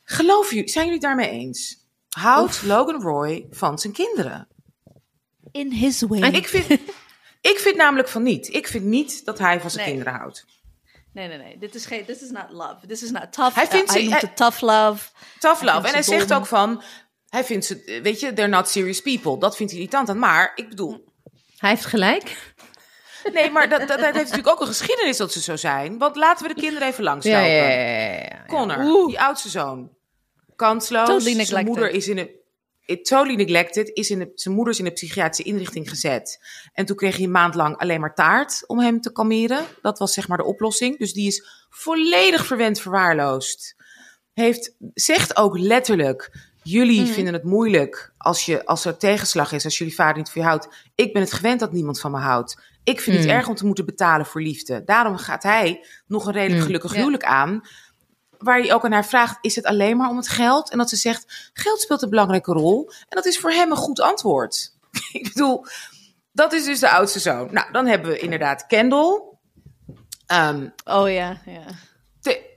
Geloof 0.04 0.50
jullie, 0.50 0.70
zijn 0.70 0.86
jullie 0.86 1.00
daarmee 1.02 1.30
eens? 1.30 1.78
Houdt 2.10 2.64
Logan 2.64 3.02
Roy 3.02 3.48
van 3.50 3.80
zijn 3.80 3.94
kinderen? 3.94 4.48
In 5.52 5.72
his 5.72 6.02
way. 6.02 6.20
Ik 6.32 6.48
vind, 6.48 6.70
ik 7.41 7.58
vind 7.60 7.76
namelijk 7.76 8.08
van 8.08 8.24
niet. 8.24 8.54
Ik 8.54 8.68
vind 8.68 8.86
niet 8.86 9.26
dat 9.26 9.39
hij 9.39 9.60
van 9.62 9.70
zijn 9.70 9.86
Nee. 9.86 9.94
kinderen 9.96 10.20
houdt. 10.20 10.46
Nee, 11.14 11.28
nee, 11.28 11.38
nee. 11.38 11.57
Dit 11.57 11.76
is, 11.76 11.86
geen, 11.86 12.05
this 12.05 12.22
is 12.22 12.30
not 12.30 12.45
love. 12.49 12.88
This 12.88 13.03
is 13.03 13.11
not 13.11 13.34
tough. 13.34 13.55
Hij 13.55 13.68
vindt 13.68 13.88
hij 13.91 13.97
ze- 14.01 14.07
noemt 14.07 14.20
hij- 14.22 14.30
het 14.30 14.38
tough 14.38 14.61
love. 14.61 15.09
Tough 15.39 15.61
Hij 15.61 15.74
love. 15.74 15.88
En 15.88 15.93
hij 15.93 16.03
zegt 16.03 16.34
ook 16.34 16.45
van, 16.45 16.84
hij 17.30 17.43
vindt 17.43 17.66
ze, 17.66 17.99
weet 18.03 18.20
je, 18.20 18.34
they're 18.34 18.49
not 18.51 18.70
serious 18.70 19.01
people. 19.01 19.38
Dat 19.39 19.55
vindt 19.55 19.72
hij 19.72 19.82
irritant 19.82 20.09
aan. 20.09 20.20
Maar 20.20 20.51
ik 20.55 20.70
bedoel, 20.70 21.05
Hij 21.57 21.70
heeft 21.70 21.86
gelijk. 21.86 22.53
Nee, 23.34 23.49
maar 23.51 23.70
dat, 23.70 23.80
dat, 23.80 23.88
dat 23.88 23.99
heeft 23.99 24.16
natuurlijk 24.16 24.47
ook 24.47 24.61
een 24.61 24.68
geschiedenis 24.68 25.18
dat 25.18 25.32
ze 25.32 25.41
zo 25.41 25.55
zijn. 25.55 25.97
Want 25.97 26.16
laten 26.16 26.47
we 26.47 26.53
de 26.53 26.59
kinderen 26.61 26.88
even 26.88 27.03
langslopen. 27.03 27.41
Ja, 27.41 27.47
ja, 27.47 27.70
ja, 27.70 28.03
ja, 28.03 28.11
ja. 28.14 28.45
Connor, 28.47 28.78
Oeh. 28.84 29.07
die 29.07 29.20
oudste 29.22 29.49
zoon. 29.49 29.89
Kansloos. 30.55 31.07
Totally 31.07 31.45
zijn 31.45 31.66
moeder 31.66 31.89
is 31.91 32.07
in 32.07 32.18
een... 32.18 32.30
Totally 32.86 33.36
neglected. 33.36 33.90
Is 33.94 34.10
in 34.10 34.22
een, 34.22 34.32
zijn 34.36 34.56
moeder 34.56 34.74
is 34.74 34.80
in 34.80 34.86
een 34.86 34.94
psychiatrische 34.94 35.44
inrichting 35.52 35.90
gezet. 35.90 36.40
En 36.74 36.86
toen 36.86 36.96
kreeg 36.96 37.16
hij 37.16 37.26
een 37.26 37.32
maand 37.32 37.56
lang 37.56 37.78
alleen 37.78 38.00
maar 38.00 38.14
taart 38.16 38.64
om 38.68 38.80
hem 38.80 39.02
te 39.02 39.12
kalmeren. 39.12 39.66
Dat 39.82 40.00
was 40.00 40.14
zeg 40.14 40.28
maar 40.28 40.38
de 40.38 40.44
oplossing. 40.46 40.98
Dus 40.98 41.14
die 41.14 41.28
is 41.28 41.46
volledig 41.70 42.46
verwend 42.46 42.80
verwaarloosd. 42.82 43.76
Heeft, 44.34 44.76
zegt 44.94 45.38
ook 45.38 45.58
letterlijk... 45.58 46.52
Jullie 46.66 47.02
Mhm. 47.02 47.12
vinden 47.12 47.34
het 47.34 47.44
moeilijk 47.44 48.14
als, 48.18 48.46
je, 48.46 48.66
als 48.66 48.86
er 48.86 48.98
tegenslag 48.98 49.52
is, 49.52 49.64
als 49.64 49.78
jullie 49.78 49.96
vader 49.96 50.18
niet 50.18 50.30
van 50.30 50.42
je 50.42 50.48
houdt. 50.48 50.68
Ik 50.96 51.14
ben 51.14 51.22
het 51.22 51.34
gewend 51.34 51.60
dat 51.60 51.72
niemand 51.72 52.00
van 52.00 52.12
me 52.12 52.18
houdt. 52.18 52.58
Ik 52.84 53.00
vind 53.02 53.18
het 53.18 53.26
Mm. 53.26 53.32
erg 53.32 53.48
om 53.48 53.56
te 53.56 53.66
moeten 53.66 53.86
betalen 53.86 54.26
voor 54.26 54.42
liefde. 54.42 54.84
Daarom 54.86 55.18
gaat 55.18 55.44
hij 55.44 55.86
nog 56.08 56.26
een 56.26 56.34
redelijk 56.34 56.60
Mm. 56.60 56.66
gelukkig 56.66 56.92
Ja. 56.92 56.98
huwelijk 56.98 57.24
aan. 57.24 57.62
Waar 58.44 58.60
hij 58.60 58.74
ook 58.74 58.86
aan 58.86 58.91
haar 58.91 59.06
vraagt: 59.06 59.38
is 59.41 59.56
het 59.56 59.66
alleen 59.66 59.98
maar 59.98 60.10
om 60.10 60.18
het 60.18 60.28
geld? 60.28 60.72
En 60.72 60.78
dat 60.78 60.89
ze 60.89 60.96
zegt: 60.96 61.52
geld 61.54 61.82
speelt 61.82 62.02
een 62.02 62.10
belangrijke 62.10 62.54
rol. 62.54 62.89
En 62.89 63.16
dat 63.16 63.26
is 63.26 63.39
voor 63.39 63.52
hem 63.52 63.72
een 63.72 63.78
goed 63.78 64.00
antwoord. 64.00 64.78
Ik 65.12 65.34
bedoel, 65.34 65.66
dat 66.32 66.54
is 66.54 66.66
dus 66.66 66.80
de 66.80 66.89
oudste 66.89 67.20
zoon. 67.20 67.48
Nou, 67.52 67.72
dan 67.72 67.86
hebben 67.86 68.12
we 68.12 68.20
inderdaad 68.20 68.68
Kendall. 68.68 69.22
Ehm, 70.26 70.68
Oh 70.86 71.12
ja, 71.12 71.41
ja. 71.46 71.66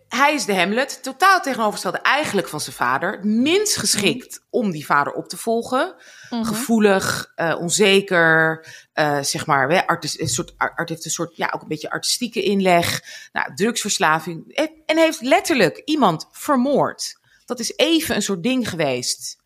Hij 0.09 0.35
is 0.35 0.45
de 0.45 0.55
Hamlet, 0.55 1.03
totaal 1.03 1.41
tegenovergestelde 1.41 1.99
eigenlijk 1.99 2.49
van 2.49 2.61
zijn 2.61 2.77
vader. 2.77 3.27
Minst 3.27 3.77
geschikt 3.77 4.47
om 4.51 4.71
die 4.71 4.87
vader 4.87 5.13
op 5.13 5.29
te 5.29 5.37
volgen. 5.37 5.95
Mhm. 6.31 6.45
Gevoelig, 6.45 7.33
eh, 7.35 7.57
onzeker, 7.59 8.67
eh, 8.93 9.23
zeg 9.23 9.47
maar, 9.47 9.71
hè, 9.71 9.87
artis- 9.87 10.21
een 10.21 10.29
soort, 10.29 10.55
art 10.57 10.89
heeft 10.89 11.05
een 11.05 11.11
soort, 11.11 11.37
ja, 11.37 11.51
ook 11.55 11.63
een 11.63 11.69
beetje 11.69 11.91
artistieke 11.91 12.43
inleg. 12.43 13.03
Nou, 13.33 13.55
drugsverslaving. 13.55 14.55
En, 14.55 14.71
en 14.87 14.99
heeft 14.99 15.21
letterlijk 15.21 15.83
iemand 15.85 16.29
vermoord. 16.33 17.19
Dat 17.45 17.59
is 17.59 17.77
even 17.77 18.15
een 18.15 18.23
soort 18.23 18.43
ding 18.43 18.69
geweest. 18.69 19.37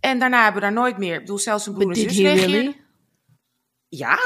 En 0.00 0.18
daarna 0.18 0.42
hebben 0.42 0.60
we 0.60 0.66
daar 0.66 0.76
nooit 0.76 0.98
meer, 0.98 1.14
ik 1.14 1.20
bedoel, 1.20 1.38
zelfs 1.38 1.66
een 1.66 1.72
broer 1.72 1.90
en 1.90 1.96
zus 1.96 2.16
really? 2.18 2.80
Ja, 3.88 4.18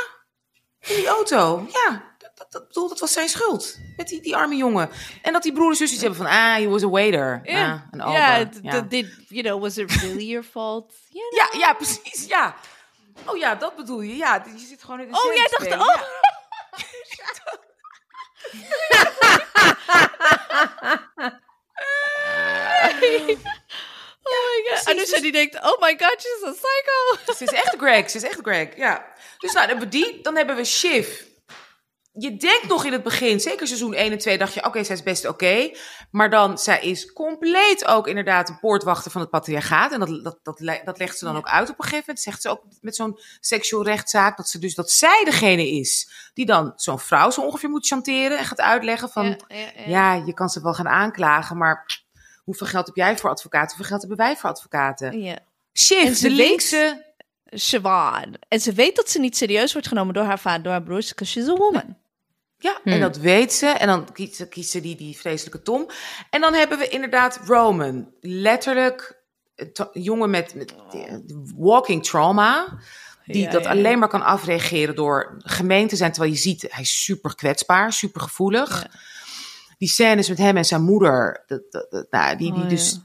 in 0.80 0.97
die 0.97 1.07
auto. 1.07 1.68
Ja, 1.72 2.06
dat, 2.51 2.53
dat, 2.53 2.61
dat, 2.63 2.69
bedoel, 2.69 2.89
dat 2.89 3.01
was 3.01 3.13
zijn 3.13 3.29
schuld. 3.29 3.79
Met 3.97 4.09
die, 4.09 4.21
die 4.21 4.37
arme 4.37 4.57
jongen. 4.57 4.91
En 5.23 5.33
dat 5.33 5.43
die 5.43 5.53
broer 5.53 5.71
en 5.71 5.77
zus 5.77 5.93
iets 5.93 6.01
hebben 6.01 6.19
van, 6.19 6.27
ah, 6.27 6.55
he 6.55 6.69
was 6.69 6.83
a 6.83 6.89
waiter. 6.89 7.41
Ja, 7.45 7.73
Ah, 7.73 7.81
een 8.07 8.13
ja, 8.13 8.47
d- 8.49 8.59
ja. 8.63 8.81
did, 8.81 9.07
you 9.29 9.43
know, 9.43 9.61
was 9.63 9.77
it 9.77 9.93
really 9.93 10.27
your 10.27 10.45
fault? 10.51 10.93
You 11.11 11.29
know? 11.31 11.53
Ja, 11.55 11.59
ja, 11.67 11.75
precies, 11.75 12.27
ja. 12.27 12.55
Oh 13.27 13.37
ja, 13.37 13.55
dat 13.55 13.77
bedoel 13.77 14.01
je. 14.01 14.17
Ja, 14.17 14.45
je 14.57 14.67
zit 14.67 14.83
gewoon 14.85 15.01
in 15.01 15.09
de 15.13 15.17
Oh, 15.19 15.35
jij 15.35 15.49
dacht, 15.51 15.75
oh. 15.75 16.03
Oh 24.29 24.45
my 24.55 24.71
god. 24.71 24.87
En 24.89 24.97
dus 24.97 25.11
die 25.21 25.33
denkt, 25.33 25.55
oh 25.55 25.81
my 25.81 25.97
god, 25.99 26.21
she's 26.21 26.43
a 26.45 26.51
psycho. 26.53 27.33
Ze 27.35 27.45
is 27.45 27.53
echt 27.53 27.75
Greg, 27.79 28.11
ze 28.11 28.17
is 28.17 28.23
echt 28.23 28.39
Greg, 28.43 28.77
ja. 28.77 29.07
Dus 29.39 29.53
nou, 29.53 29.67
dan 29.67 29.77
hebben 29.79 29.85
we 30.01 30.05
die, 30.05 30.21
dan 30.23 30.37
hebben 30.37 30.57
we 30.57 30.65
Shiv. 30.65 31.09
Je 32.19 32.37
denkt 32.37 32.69
nog 32.69 32.85
in 32.85 32.93
het 32.93 33.03
begin, 33.03 33.41
zeker 33.41 33.67
seizoen 33.67 33.95
1 33.95 34.12
en 34.12 34.19
2, 34.19 34.39
dacht 34.39 34.55
je, 34.55 34.64
oké, 34.64 34.85
zij 34.85 34.95
is 34.95 35.03
best 35.03 35.27
oké. 35.29 35.71
Maar 36.11 36.31
dan, 36.31 36.59
zij 36.59 36.81
is 36.81 37.12
compleet 37.12 37.87
ook 37.87 38.07
inderdaad 38.09 38.49
een 38.49 38.59
poortwachter 38.59 39.11
van 39.11 39.21
het 39.21 39.31
patriarchaat. 39.31 39.93
En 39.93 40.01
dat, 40.01 40.25
dat, 40.25 40.39
dat, 40.43 40.61
le- 40.61 40.81
dat 40.85 40.99
legt 40.99 41.19
ze 41.19 41.25
dan 41.25 41.37
ook 41.37 41.47
uit 41.49 41.69
op 41.71 41.79
een 41.79 41.85
gegeven 41.85 42.05
moment. 42.07 42.25
Zegt 42.25 42.43
ze 42.43 42.49
ook 42.49 42.62
met 42.81 42.97
zo'n 42.97 43.19
seksueel 43.41 43.85
rechtszaak, 43.85 44.37
dat 44.37 44.49
ze 44.49 44.59
dus, 44.59 44.75
dat 44.75 44.91
zij 44.91 45.23
degene 45.25 45.71
is 45.71 46.11
die 46.35 46.47
dan 46.47 46.73
zo'n 46.77 46.99
vrouw 46.99 47.31
zo 47.31 47.41
ongeveer 47.41 47.71
moet 47.71 47.87
chanteren 47.87 48.39
en 48.39 48.45
gaat 48.45 48.61
uitleggen 48.61 49.09
van, 49.09 49.27
ja, 49.27 49.37
ja, 49.49 49.57
ja. 49.57 49.87
ja, 49.87 50.25
je 50.27 50.35
kan 50.35 50.49
ze 50.49 50.62
wel 50.62 50.75
gaan 50.75 50.89
aanklagen, 50.89 51.57
maar 51.57 52.03
hoeveel 52.45 52.67
geld 52.67 52.87
heb 52.87 52.97
jij 52.97 53.19
voor 53.19 53.31
advocaten? 53.31 53.69
Hoeveel 53.69 53.87
geld 53.87 54.01
hebben 54.01 54.19
wij 54.19 54.37
voor 54.37 54.51
advocaten? 54.51 55.21
Ja. 55.21 55.39
Ze 55.73 56.17
de 56.21 56.31
linkse... 56.31 57.05
Siobhan. 57.51 58.35
En 58.49 58.61
ze 58.61 58.73
weet 58.73 58.97
dat 58.97 59.11
ze 59.11 59.21
niet 59.21 59.37
serieus 59.37 59.73
wordt 59.73 59.89
genomen 59.89 60.14
door 60.14 60.25
haar 60.25 60.39
vader, 60.39 60.62
door 60.62 60.73
haar 60.73 60.83
broers, 60.83 61.09
because 61.09 61.33
she's 61.33 61.49
a 61.49 61.55
woman. 61.55 61.97
Ja, 62.59 62.79
Hmm. 62.83 62.93
en 62.93 63.01
dat 63.01 63.17
weet 63.17 63.53
ze. 63.53 63.67
En 63.67 63.87
dan 63.87 64.13
kiest, 64.13 64.71
ze- 64.71 64.81
die, 64.81 64.97
die 64.97 65.17
vreselijke 65.17 65.63
Tom. 65.63 65.91
En 66.31 66.41
dan 66.41 66.55
hebben 66.55 66.79
we 66.79 66.89
inderdaad 66.89 67.41
Roman. 67.45 68.11
Letterlijk 68.21 69.23
een 69.55 69.73
jongen 69.93 70.31
met, 70.31 70.55
met 70.55 70.75
eh, 70.93 71.15
walking 71.57 72.05
trauma. 72.05 72.79
Die 73.25 73.43
Ja, 73.43 73.51
dat 73.51 73.63
ja. 73.65 73.71
alleen 73.71 73.99
maar 73.99 74.09
kan 74.09 74.23
afreageren 74.23 74.95
door 74.95 75.35
gemeen 75.39 75.89
te 75.89 75.97
zijn. 75.97 76.11
Terwijl 76.13 76.33
je 76.33 76.39
ziet, 76.39 76.67
hij 76.69 76.83
is 76.83 77.03
super 77.05 77.35
kwetsbaar, 77.35 77.93
super 77.93 78.21
gevoelig. 78.21 78.83
Ja. 78.83 78.91
Die 79.79 79.89
scènes 79.89 80.29
met 80.29 80.39
hem 80.39 80.57
en 80.57 80.65
zijn 80.65 80.83
moeder. 80.83 81.45
Dat, 81.47 81.63
dat, 81.71 81.91
dat- 81.91 82.07
nou, 82.11 82.37
die, 82.37 82.53
die, 82.53 82.63
Oh, 82.63 82.69
dus, 82.69 82.99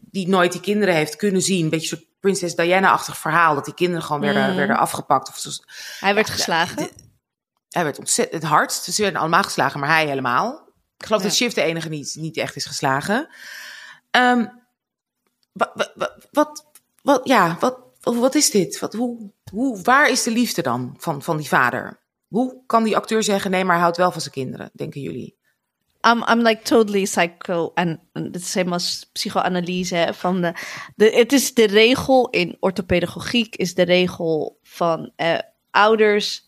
die 0.00 0.28
nooit 0.28 0.52
die 0.52 0.60
kinderen 0.60 0.94
heeft 0.94 1.16
kunnen 1.16 1.42
zien. 1.42 1.64
Een 1.64 1.70
beetje 1.70 1.86
soort 1.88 2.04
Prinses 2.20 2.54
Diana-achtig 2.54 3.18
verhaal. 3.18 3.54
Dat 3.54 3.64
die 3.64 3.74
kinderen 3.74 4.02
gewoon 4.02 4.20
werden, 4.20 4.56
werden 4.56 4.76
afgepakt. 4.78 5.28
Of 5.28 5.38
zo- 5.38 5.50
Hij 6.00 6.14
werd 6.14 6.26
Ja, 6.26 6.32
geslagen. 6.32 6.88
Hij 7.68 7.84
werd 7.84 7.98
ontzettend 7.98 8.42
het 8.42 8.50
hardst. 8.50 8.84
Ze 8.84 9.02
werden 9.02 9.20
allemaal 9.20 9.42
geslagen, 9.42 9.80
maar 9.80 9.88
hij 9.88 10.06
helemaal. 10.06 10.66
Ik 10.98 11.04
geloof 11.06 11.22
Ja. 11.22 11.28
dat 11.28 11.36
Shiv 11.36 11.52
de 11.52 11.62
enige 11.62 11.88
niet, 11.88 12.14
niet 12.18 12.36
echt 12.36 12.56
is 12.56 12.64
geslagen. 12.64 13.28
Ehm, 14.10 14.46
wat, 15.52 15.90
wat, 15.94 16.28
wat, 16.30 16.66
wat, 17.02 17.20
ja, 17.24 17.56
wat, 17.60 17.78
wat, 18.00 18.34
is 18.34 18.50
dit? 18.50 18.78
Wat, 18.78 18.92
hoe, 18.92 19.30
hoe, 19.50 19.82
waar 19.82 20.10
is 20.10 20.22
de 20.22 20.30
liefde 20.30 20.62
dan 20.62 20.94
van, 20.98 21.22
van 21.22 21.36
die 21.36 21.48
vader? 21.48 22.00
Hoe 22.28 22.62
kan 22.66 22.84
die 22.84 22.96
acteur 22.96 23.22
zeggen, 23.22 23.50
nee, 23.50 23.64
maar 23.64 23.72
hij 23.72 23.82
houdt 23.82 23.96
wel 23.96 24.10
van 24.12 24.20
zijn 24.20 24.32
kinderen, 24.32 24.70
denken 24.72 25.00
jullie? 25.00 25.36
I'm, 26.06 26.24
I'm 26.28 26.42
like 26.42 26.62
totally 26.62 27.02
psycho. 27.02 27.70
En 27.74 28.00
dit 28.12 28.36
is 28.36 28.54
helemaal 28.54 28.80
psychoanalyse. 29.12 30.10
Van 30.14 30.40
de, 30.40 30.52
de, 30.96 31.10
het 31.10 31.32
is 31.32 31.54
de 31.54 31.66
regel 31.66 32.30
in 32.30 32.56
orthopedagogiek, 32.60 33.56
is 33.56 33.74
de 33.74 33.82
regel 33.82 34.58
van 34.62 35.12
eh, 35.16 35.38
ouders 35.70 36.47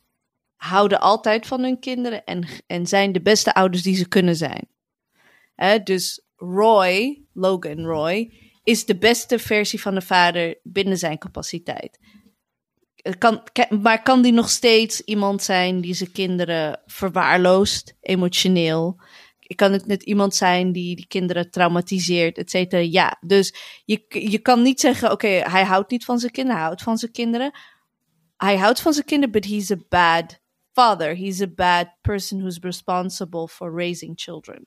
houden 0.60 1.00
altijd 1.00 1.46
van 1.46 1.62
hun 1.62 1.78
kinderen 1.78 2.24
en, 2.24 2.46
en 2.66 2.86
zijn 2.86 3.12
de 3.12 3.20
beste 3.20 3.54
ouders 3.54 3.82
die 3.82 3.96
ze 3.96 4.08
kunnen 4.08 4.36
zijn. 4.36 4.68
Hè, 5.54 5.82
dus 5.82 6.22
Roy, 6.36 7.22
Logan 7.32 7.84
Roy, 7.84 8.32
is 8.62 8.84
de 8.84 8.96
beste 8.96 9.38
versie 9.38 9.80
van 9.80 9.94
de 9.94 10.00
vader 10.00 10.58
binnen 10.62 10.98
zijn 10.98 11.18
capaciteit. 11.18 11.98
Kan, 13.18 13.42
maar 13.82 14.02
kan 14.02 14.22
die 14.22 14.32
nog 14.32 14.50
steeds 14.50 15.00
iemand 15.00 15.42
zijn 15.42 15.80
die 15.80 15.94
zijn 15.94 16.12
kinderen 16.12 16.82
verwaarloost, 16.86 17.96
emotioneel? 18.00 19.00
Kan 19.54 19.72
het 19.72 19.86
net 19.86 20.02
iemand 20.02 20.34
zijn 20.34 20.72
die 20.72 20.96
die 20.96 21.06
kinderen 21.06 21.50
traumatiseert, 21.50 22.38
et 22.38 22.50
cetera? 22.50 22.82
Ja, 22.82 23.16
dus 23.20 23.54
je, 23.84 24.04
je 24.08 24.38
kan 24.38 24.62
niet 24.62 24.80
zeggen, 24.80 25.12
oké, 25.12 25.28
hij 25.28 25.64
houdt 25.64 25.90
niet 25.90 26.04
van 26.04 26.18
zijn 26.18 26.32
kinderen, 26.32 26.58
hij 26.58 26.66
houdt 26.68 26.82
van 26.82 26.98
zijn 26.98 27.12
kinderen. 27.12 27.58
Hij 28.36 28.56
houdt 28.56 28.80
van 28.80 28.92
zijn 28.92 29.06
kinderen, 29.06 29.32
but 29.32 29.44
he's 29.44 29.70
a 29.70 29.76
bad 29.88 30.39
father. 30.80 31.16
He's 31.16 31.40
a 31.40 31.46
bad 31.46 31.88
person 32.00 32.40
who's 32.40 32.58
responsible 32.60 33.48
for 33.48 33.72
raising 33.72 34.12
children. 34.16 34.66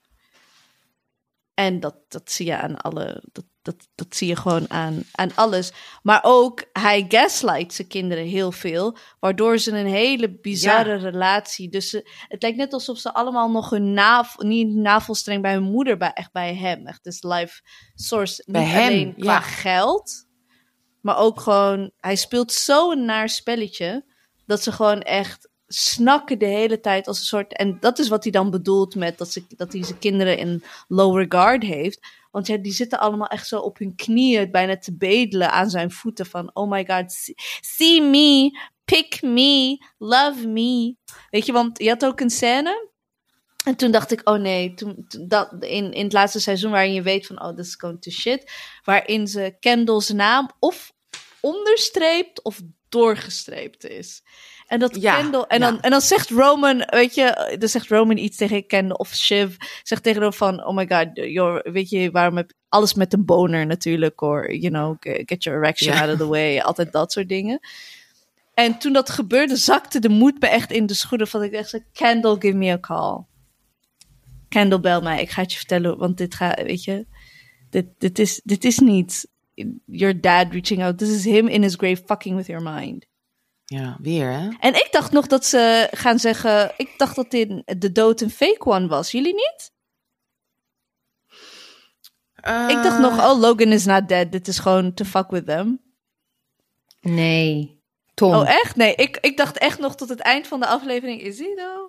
En 1.54 1.80
dat, 1.80 1.96
dat 2.08 2.30
zie 2.30 2.46
je 2.46 2.56
aan 2.56 2.76
alle. 2.76 3.22
Dat, 3.32 3.44
dat, 3.62 3.88
dat 3.94 4.16
zie 4.16 4.28
je 4.28 4.36
gewoon 4.36 4.70
aan, 4.70 5.02
aan 5.12 5.34
alles. 5.34 5.72
Maar 6.02 6.20
ook, 6.22 6.64
hij 6.72 7.04
gaslight 7.08 7.74
zijn 7.74 7.88
kinderen 7.88 8.24
heel 8.24 8.52
veel. 8.52 8.96
Waardoor 9.20 9.58
ze 9.58 9.72
een 9.72 9.86
hele 9.86 10.40
bizarre 10.40 10.94
relatie. 10.94 11.68
Dus 11.68 11.90
ze, 11.90 12.10
het 12.28 12.42
lijkt 12.42 12.56
net 12.56 12.72
alsof 12.72 12.98
ze 12.98 13.14
allemaal 13.14 13.50
nog 13.50 13.70
hun 13.70 13.92
navel. 13.92 14.44
Niet 14.44 14.74
navelstreng 14.74 15.42
bij 15.42 15.52
hun 15.52 15.62
moeder, 15.62 15.96
maar 15.96 16.12
echt 16.12 16.32
bij 16.32 16.54
hem. 16.54 16.86
Echt 16.86 17.04
dus 17.04 17.22
life 17.22 17.62
source. 17.94 18.42
Niet 18.46 18.56
Bij 18.56 18.64
hem, 18.64 18.86
alleen 18.86 19.14
qua 19.18 19.32
ja. 19.32 19.40
geld. 19.40 20.26
Maar 21.00 21.18
ook 21.18 21.40
gewoon. 21.40 21.90
Hij 21.96 22.16
speelt 22.16 22.52
zo'n 22.52 23.04
naar 23.04 23.28
spelletje. 23.28 24.12
Dat 24.46 24.62
ze 24.62 24.72
gewoon 24.72 25.00
echt 25.00 25.48
snakken 25.74 26.38
de 26.38 26.46
hele 26.46 26.80
tijd 26.80 27.06
als 27.06 27.18
een 27.18 27.24
soort. 27.24 27.56
En 27.56 27.76
dat 27.80 27.98
is 27.98 28.08
wat 28.08 28.22
hij 28.22 28.32
dan 28.32 28.50
bedoelt 28.50 28.94
met 28.94 29.18
dat, 29.18 29.32
ze, 29.32 29.44
dat 29.48 29.72
hij 29.72 29.84
zijn 29.84 29.98
kinderen 29.98 30.38
in 30.38 30.62
low 30.88 31.18
regard 31.18 31.62
heeft. 31.62 32.06
Want 32.30 32.46
ja, 32.46 32.56
die 32.56 32.72
zitten 32.72 32.98
allemaal 33.00 33.26
echt 33.26 33.46
zo 33.48 33.58
op 33.58 33.78
hun 33.78 33.94
knieën, 33.94 34.50
bijna 34.50 34.76
te 34.78 34.96
bedelen 34.96 35.50
aan 35.50 35.70
zijn 35.70 35.90
voeten. 35.90 36.26
Van, 36.26 36.50
oh 36.54 36.70
my 36.70 36.84
god, 36.86 37.34
see, 37.60 38.02
me, 38.02 38.58
pick 38.84 39.22
me, 39.22 39.84
love 39.98 40.46
me. 40.46 40.96
Weet 41.30 41.46
je, 41.46 41.52
want 41.52 41.78
je 41.78 41.88
had 41.88 42.04
ook 42.04 42.20
een 42.20 42.30
scène. 42.30 42.92
En 43.64 43.76
toen 43.76 43.90
dacht 43.90 44.12
ik, 44.12 44.28
oh 44.28 44.38
nee, 44.38 44.74
toen- 44.74 45.06
dat, 45.26 45.52
in, 45.60 45.92
in 45.92 46.04
het 46.04 46.12
laatste 46.12 46.40
seizoen 46.40 46.70
waarin 46.70 46.92
je 46.92 47.02
weet 47.02 47.26
van, 47.26 47.42
oh, 47.42 47.54
this 47.56 47.66
is 47.66 47.74
going 47.74 48.02
to 48.02 48.10
shit. 48.10 48.52
Waarin 48.84 49.26
ze 49.26 49.56
Kendall's 49.60 50.08
naam 50.08 50.50
of 50.58 50.92
onderstreept 51.40 52.42
of 52.42 52.60
doorgestreept 52.88 53.86
is. 53.86 54.22
En 54.74 54.80
dat 54.80 55.00
Ja, 55.00 55.16
Kendall, 55.16 55.44
en, 55.48 55.60
ja. 55.60 55.70
dan, 55.70 55.80
en 55.80 55.90
dan 55.90 56.00
zegt 56.00 56.30
Roman, 56.30 56.86
weet 56.90 57.14
je, 57.14 57.56
dan 57.58 57.68
zegt 57.68 57.88
Roman 57.88 58.16
iets 58.16 58.36
tegen 58.36 58.66
Kendall 58.66 58.96
of 58.96 59.14
Shiv, 59.14 59.56
zegt 59.82 60.02
tegen 60.02 60.22
hem 60.22 60.32
van, 60.32 60.64
oh 60.66 60.74
my 60.74 60.86
god, 60.88 61.08
you're, 61.14 61.72
weet 61.72 61.90
je, 61.90 62.10
waarom 62.10 62.36
heb 62.36 62.52
alles 62.68 62.94
met 62.94 63.12
een 63.12 63.24
boner 63.24 63.66
natuurlijk, 63.66 64.20
or, 64.22 64.54
you 64.54 64.72
know, 64.72 64.96
get 65.00 65.44
your 65.44 65.58
erection 65.58 65.94
Ja. 65.94 66.00
out 66.00 66.12
of 66.12 66.18
the 66.18 66.26
way, 66.26 66.58
altijd 66.58 66.92
dat 66.92 67.12
soort 67.12 67.28
dingen. 67.28 67.60
En 68.54 68.78
toen 68.78 68.92
dat 68.92 69.10
gebeurde, 69.10 69.56
zakte 69.56 69.98
de 69.98 70.08
moed 70.08 70.40
me 70.40 70.46
echt 70.48 70.72
in 70.72 70.86
de 70.86 70.94
schoenen. 70.94 71.28
Van 71.28 71.42
ik 71.42 71.52
echt 71.52 71.68
zei, 71.68 71.84
Kendall, 71.92 72.36
give 72.38 72.56
me 72.56 72.72
a 72.72 72.78
call. 72.80 73.24
Kendall, 74.48 74.80
bel 74.80 75.00
mij. 75.00 75.20
Ik 75.20 75.30
ga 75.30 75.42
het 75.42 75.52
je 75.52 75.58
vertellen, 75.58 75.98
want 75.98 76.16
dit 76.18 76.34
gaat, 76.34 76.62
weet 76.62 76.84
je, 76.84 77.06
dit, 77.70 77.86
dit, 77.98 78.18
is, 78.18 78.40
dit 78.44 78.64
is 78.64 78.78
niet 78.78 79.28
your 79.86 80.20
dad 80.20 80.46
reaching 80.50 80.82
out. 80.82 80.98
This 80.98 81.08
is 81.10 81.24
him 81.24 81.48
in 81.48 81.62
his 81.62 81.74
grave 81.74 82.02
fucking 82.06 82.36
with 82.36 82.46
your 82.46 82.62
mind. 82.62 83.06
Ja, 83.64 83.96
weer 84.00 84.30
hè? 84.32 84.48
En 84.60 84.74
ik 84.74 84.88
dacht 84.90 85.12
nog 85.12 85.26
dat 85.26 85.44
ze 85.46 85.88
gaan 85.90 86.18
zeggen, 86.18 86.72
ik 86.76 86.94
dacht 86.96 87.16
dat 87.16 87.30
dit 87.30 87.62
de 87.80 87.92
dood 87.92 88.20
een 88.20 88.30
fake 88.30 88.64
one 88.64 88.86
was. 88.88 89.10
Jullie 89.10 89.34
niet? 89.34 89.72
Ik 92.68 92.82
dacht 92.82 92.98
nog, 92.98 93.18
oh, 93.30 93.38
Logan 93.40 93.72
is 93.72 93.84
not 93.84 94.08
dead. 94.08 94.32
Dit 94.32 94.48
is 94.48 94.58
gewoon 94.58 94.94
to 94.94 95.04
fuck 95.04 95.30
with 95.30 95.46
them. 95.46 95.80
Nee. 97.00 97.82
Tom. 98.14 98.34
Oh, 98.34 98.48
echt? 98.48 98.76
Nee, 98.76 98.94
ik, 98.94 99.18
ik 99.20 99.36
dacht 99.36 99.58
echt 99.58 99.78
nog 99.78 99.96
tot 99.96 100.08
het 100.08 100.20
eind 100.20 100.46
van 100.46 100.60
de 100.60 100.66
aflevering, 100.66 101.20
is 101.20 101.38
hij 101.38 101.52
nou? 101.56 101.88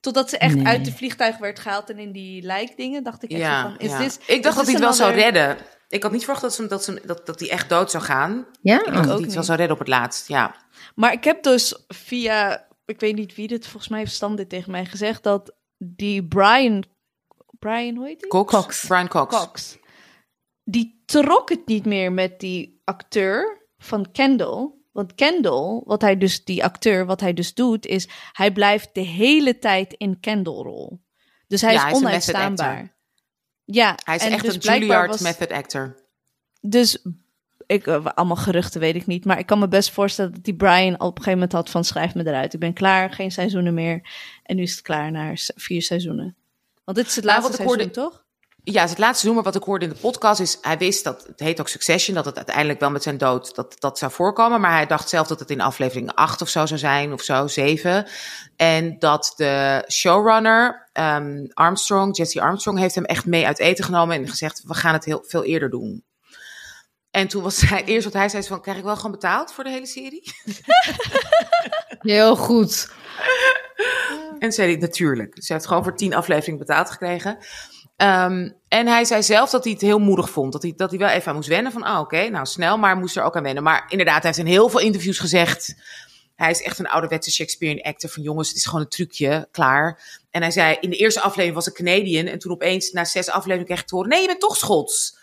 Totdat 0.00 0.30
ze 0.30 0.38
echt 0.38 0.54
Nee. 0.54 0.66
uit 0.66 0.84
de 0.84 0.92
vliegtuig 0.92 1.38
werd 1.38 1.58
gehaald 1.58 1.90
en 1.90 1.98
in 1.98 2.12
die 2.12 2.42
lijkdingen, 2.42 3.02
dacht 3.04 3.22
ik 3.22 3.30
echt 3.30 3.40
Ja, 3.40 3.62
van, 3.62 3.78
is 3.78 3.90
ja. 3.90 3.98
this- 3.98 4.18
ik 4.26 4.42
dacht 4.42 4.56
dat 4.56 4.64
hij 4.64 4.74
het 4.74 4.82
wel 4.82 4.92
zou 4.92 5.12
redden. 5.14 5.56
Ik 5.90 6.02
had 6.02 6.12
niet 6.12 6.24
verwacht 6.24 6.42
dat, 6.42 6.54
ze, 6.54 6.66
dat, 6.66 6.84
ze, 6.84 7.02
dat, 7.04 7.26
dat 7.26 7.40
hij 7.40 7.50
echt 7.50 7.68
dood 7.68 7.90
zou 7.90 8.04
gaan. 8.04 8.46
Ja? 8.62 8.78
Ik 8.78 8.84
dacht 8.84 8.96
dat 8.96 8.96
ook 8.96 9.20
het 9.20 9.26
wel 9.26 9.36
niet. 9.36 9.44
zou 9.44 9.58
redden 9.58 9.76
op 9.76 9.78
het 9.78 9.88
laatst. 9.88 10.28
Ja. 10.28 10.54
Maar 10.94 11.12
ik 11.12 11.24
heb 11.24 11.42
dus 11.42 11.84
via, 11.88 12.68
ik 12.84 13.00
weet 13.00 13.14
niet 13.14 13.34
wie 13.34 13.48
dit, 13.48 13.66
volgens 13.66 13.88
mij 13.88 13.98
heeft 13.98 14.12
Stan 14.12 14.36
dit 14.36 14.48
tegen 14.48 14.70
mij 14.70 14.84
gezegd, 14.84 15.22
dat 15.22 15.56
die 15.78 16.26
Brian, 16.26 16.84
Brian, 17.58 17.96
hoe 17.96 18.06
heet 18.06 18.20
die? 18.20 18.28
Cox, 18.28 18.52
Cox. 18.52 18.86
Brian 18.86 19.08
Cox. 19.08 19.36
Cox. 19.38 19.78
Die 20.64 21.02
trok 21.06 21.48
het 21.48 21.66
niet 21.66 21.86
meer 21.86 22.12
met 22.12 22.40
die 22.40 22.80
acteur 22.84 23.66
van 23.78 24.10
Kendall. 24.12 24.78
Want 24.92 25.14
Kendall, 25.14 25.82
wat 25.84 26.00
hij 26.00 26.16
dus, 26.18 26.44
die 26.44 26.64
acteur, 26.64 27.06
wat 27.06 27.20
hij 27.20 27.32
dus 27.32 27.54
doet, 27.54 27.86
is 27.86 28.08
hij 28.32 28.52
blijft 28.52 28.94
de 28.94 29.00
hele 29.00 29.58
tijd 29.58 29.92
in 29.92 30.20
Kendall-rol. 30.20 31.04
Dus 31.46 31.60
hij 31.60 31.72
Ja, 31.72 31.86
is 31.88 31.94
onuitstaanbaar. 31.94 32.98
Ja, 33.72 33.98
Hij 34.04 34.16
is 34.16 34.22
en 34.22 34.32
echt 34.32 34.44
dus 34.44 34.54
een 34.54 34.60
Juilliard 34.60 35.10
was- 35.10 35.20
method 35.20 35.50
actor. 35.52 35.96
Dus 36.60 37.04
ik, 37.66 37.86
eh, 37.86 38.04
allemaal 38.06 38.36
geruchten 38.36 38.80
weet 38.80 38.94
ik 38.94 39.06
niet. 39.06 39.24
Maar 39.24 39.38
ik 39.38 39.46
kan 39.46 39.58
me 39.58 39.68
best 39.68 39.90
voorstellen 39.90 40.32
dat 40.32 40.44
die 40.44 40.54
Brian 40.54 40.96
al 40.96 41.08
op 41.08 41.16
een 41.18 41.22
gegeven 41.22 41.32
moment 41.32 41.52
had 41.52 41.70
van 41.70 41.84
schrijf 41.84 42.14
me 42.14 42.26
eruit. 42.26 42.54
Ik 42.54 42.60
ben 42.60 42.72
klaar, 42.72 43.12
geen 43.12 43.30
seizoenen 43.32 43.74
meer. 43.74 44.08
En 44.42 44.56
nu 44.56 44.62
is 44.62 44.70
het 44.70 44.82
klaar 44.82 45.10
na 45.10 45.36
s- 45.36 45.52
vier 45.54 45.82
seizoenen. 45.82 46.36
Want 46.84 46.96
dit 46.96 47.06
is 47.06 47.16
het 47.16 47.24
Nou, 47.24 47.40
laatste 47.42 47.62
seizoen, 47.62 47.90
toch? 47.90 48.24
Ja, 48.72 48.80
het 48.80 48.98
laatste 48.98 49.20
seizoen, 49.20 49.34
maar 49.34 49.52
wat 49.52 49.54
ik 49.54 49.62
hoorde 49.62 49.84
in 49.84 49.90
de 49.90 49.98
podcast 49.98 50.40
is... 50.40 50.58
hij 50.60 50.78
wist 50.78 51.04
dat, 51.04 51.24
het 51.26 51.40
heet 51.40 51.60
ook 51.60 51.68
Succession, 51.68 52.14
dat 52.14 52.24
het 52.24 52.36
uiteindelijk 52.36 52.80
wel 52.80 52.90
met 52.90 53.02
zijn 53.02 53.18
dood 53.18 53.54
dat, 53.54 53.76
dat 53.78 53.98
zou 53.98 54.12
voorkomen. 54.12 54.60
Maar 54.60 54.72
hij 54.72 54.86
dacht 54.86 55.08
zelf 55.08 55.26
dat 55.26 55.38
het 55.38 55.50
in 55.50 55.60
aflevering 55.60 56.14
8 56.14 56.42
of 56.42 56.48
zo 56.48 56.66
zou 56.66 56.80
zijn, 56.80 57.12
of 57.12 57.22
zo, 57.22 57.46
7. 57.46 58.06
En 58.56 58.98
dat 58.98 59.32
de 59.36 59.84
showrunner, 59.92 60.88
ehm, 60.92 61.46
Armstrong, 61.52 62.16
Jesse 62.16 62.40
Armstrong... 62.40 62.78
heeft 62.78 62.94
hem 62.94 63.04
echt 63.04 63.26
mee 63.26 63.46
uit 63.46 63.58
eten 63.58 63.84
genomen 63.84 64.16
en 64.16 64.28
gezegd... 64.28 64.62
we 64.66 64.74
gaan 64.74 64.92
het 64.92 65.04
heel 65.04 65.24
veel 65.26 65.44
eerder 65.44 65.70
doen. 65.70 66.04
En 67.10 67.28
toen 67.28 67.42
was 67.42 67.60
hij, 67.60 67.84
eerst 67.84 68.04
wat 68.04 68.12
hij 68.12 68.28
zei, 68.28 68.42
van... 68.42 68.62
krijg 68.62 68.78
ik 68.78 68.84
wel 68.84 68.96
gewoon 68.96 69.10
betaald 69.10 69.52
voor 69.52 69.64
de 69.64 69.70
hele 69.70 69.86
serie? 69.86 70.32
Heel 72.00 72.36
goed. 72.36 72.90
En 74.38 74.52
zei 74.52 74.70
hij 74.70 74.80
natuurlijk. 74.80 75.36
Ze 75.38 75.52
heeft 75.52 75.66
gewoon 75.66 75.82
voor 75.82 75.96
tien 75.96 76.14
afleveringen 76.14 76.58
betaald 76.58 76.90
gekregen. 76.90 77.38
Ehm, 78.00 78.50
en 78.68 78.86
hij 78.86 79.04
zei 79.04 79.22
zelf 79.22 79.50
dat 79.50 79.64
hij 79.64 79.72
het 79.72 79.82
heel 79.82 79.98
moedig 79.98 80.30
vond. 80.30 80.52
Dat 80.52 80.62
hij, 80.62 80.72
dat 80.76 80.90
hij 80.90 80.98
wel 80.98 81.08
even 81.08 81.28
aan 81.28 81.34
moest 81.34 81.48
wennen. 81.48 81.72
Van, 81.72 81.82
ah, 81.82 82.00
oké, 82.00 82.28
nou 82.28 82.46
snel, 82.46 82.78
maar 82.78 82.96
moest 82.96 83.16
er 83.16 83.22
ook 83.22 83.36
aan 83.36 83.42
wennen. 83.42 83.62
Maar 83.62 83.84
inderdaad, 83.88 84.22
hij 84.22 84.26
heeft 84.26 84.38
in 84.38 84.52
heel 84.52 84.68
veel 84.68 84.80
interviews 84.80 85.18
gezegd... 85.18 85.74
Hij 86.36 86.50
is 86.50 86.62
echt 86.62 86.78
een 86.78 86.88
ouderwetse 86.88 87.30
Shakespearean 87.30 87.82
actor 87.82 88.10
van 88.10 88.22
jongens, 88.22 88.48
het 88.48 88.56
is 88.56 88.64
gewoon 88.64 88.80
een 88.80 88.88
trucje, 88.88 89.48
klaar. 89.50 90.20
En 90.30 90.42
hij 90.42 90.50
zei, 90.50 90.76
in 90.80 90.90
de 90.90 90.96
eerste 90.96 91.20
aflevering 91.20 91.54
was 91.54 91.66
ik 91.66 91.74
Canadian. 91.74 92.26
En 92.26 92.38
toen 92.38 92.52
opeens, 92.52 92.90
na 92.90 93.04
zes 93.04 93.28
afleveringen, 93.28 93.66
kreeg 93.66 93.80
ik 93.80 93.86
te 93.86 93.94
horen... 93.94 94.10
Nee, 94.10 94.20
je 94.20 94.26
bent 94.26 94.40
toch 94.40 94.56
Schots. 94.56 95.18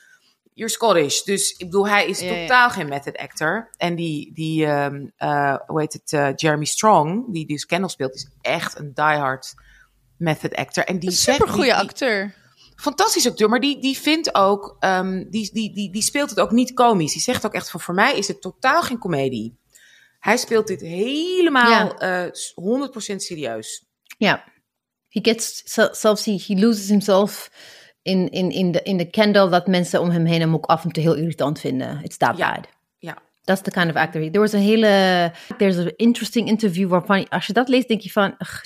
You're 0.53 0.71
Scottish. 0.71 1.21
Dus 1.21 1.51
ik 1.51 1.65
bedoel, 1.65 1.87
hij 1.87 2.07
is 2.07 2.19
Ja, 2.19 2.33
ja. 2.33 2.41
totaal 2.41 2.69
geen 2.69 2.89
method 2.89 3.17
actor. 3.17 3.69
En 3.77 3.95
die, 3.95 4.33
die 4.33 4.65
ehm, 4.65 5.05
eh, 5.17 5.55
hoe 5.65 5.79
heet 5.79 5.93
het, 5.93 6.13
eh, 6.13 6.29
Jeremy 6.35 6.65
Strong, 6.65 7.33
die 7.33 7.47
dus 7.47 7.65
Kendall 7.65 7.89
speelt, 7.89 8.15
is 8.15 8.27
echt 8.41 8.79
een 8.79 8.91
diehard 8.93 9.53
method 10.17 10.55
actor. 10.55 10.83
En 10.83 10.99
die 10.99 11.09
Een 11.09 11.15
supergoeie 11.15 11.75
acteur. 11.75 12.33
Fantastisch 12.79 13.27
acteur, 13.27 13.49
maar 13.49 13.59
die, 13.59 13.81
die 13.81 13.97
vindt 13.97 14.35
ook, 14.35 14.75
ehm, 14.79 15.23
die, 15.29 15.49
die, 15.53 15.73
die, 15.73 15.91
die 15.91 16.01
speelt 16.01 16.29
het 16.29 16.39
ook 16.39 16.51
niet 16.51 16.73
komisch. 16.73 17.13
Die 17.13 17.21
zegt 17.21 17.45
ook 17.45 17.53
echt 17.53 17.69
van, 17.69 17.79
voor 17.79 17.93
mij 17.93 18.17
is 18.17 18.27
het 18.27 18.41
totaal 18.41 18.81
geen 18.81 18.97
komedie. 18.97 19.57
Hij 20.19 20.37
speelt 20.37 20.67
dit 20.67 20.81
helemaal 20.81 21.97
eh 21.97 22.23
100% 23.11 23.15
serieus. 23.15 23.85
Ja. 24.17 24.43
He 25.09 25.19
gets, 25.23 25.63
zelfs 25.91 26.25
he, 26.25 26.43
he 26.47 26.53
loses 26.59 26.87
himself 26.89 27.51
in, 28.01 28.29
in, 28.29 28.51
in, 28.51 28.71
de, 28.71 28.81
in 28.83 28.97
de 28.97 29.09
candle 29.09 29.49
dat 29.49 29.67
mensen 29.67 30.01
om 30.01 30.09
hem 30.09 30.25
heen 30.25 30.39
hem 30.39 30.53
ook 30.53 30.65
af 30.65 30.83
en 30.83 30.91
toe 30.91 31.03
heel 31.03 31.15
irritant 31.15 31.59
vinden. 31.59 31.99
It's 32.03 32.17
that 32.17 32.37
Ja. 32.37 32.53
bad. 32.53 32.67
Ja. 32.97 33.17
That's 33.43 33.61
the 33.61 33.71
kind 33.71 33.89
of 33.89 33.95
actor. 33.95 34.21
There 34.21 34.39
was 34.39 34.53
a 34.53 34.57
hele, 34.57 35.31
there's 35.57 35.77
an 35.77 35.93
interesting 35.95 36.47
interview 36.47 36.89
waarvan, 36.89 37.29
als 37.29 37.47
je 37.47 37.53
dat 37.53 37.67
leest, 37.67 37.87
denk 37.87 38.01
je 38.01 38.11
van, 38.11 38.35
ugh, 38.39 38.61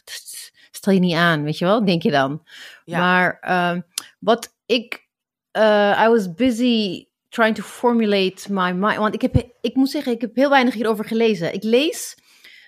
stel 0.72 0.94
je 0.94 1.00
niet 1.00 1.16
aan, 1.16 1.44
weet 1.44 1.58
je 1.58 1.66
wel, 1.66 1.86
denk 1.86 2.02
je 2.02 2.12
dan. 2.12 2.44
Ja. 2.86 3.00
Maar 3.00 3.38
ehm, 3.42 3.82
wat 4.20 4.56
ik, 4.66 5.08
eh, 5.52 6.02
I 6.06 6.08
was 6.10 6.34
busy 6.34 7.06
trying 7.30 7.56
to 7.56 7.64
formulate 7.64 8.54
my 8.54 8.72
mind, 8.72 8.98
want 8.98 9.14
ik 9.14 9.22
heb, 9.22 9.46
ik 9.62 9.76
moet 9.76 9.90
zeggen, 9.90 10.12
ik 10.12 10.22
heb 10.22 10.36
heel 10.36 10.50
weinig 10.50 10.74
hierover 10.74 11.06
gelezen. 11.06 11.54
Ik 11.54 11.64
lees 11.64 12.18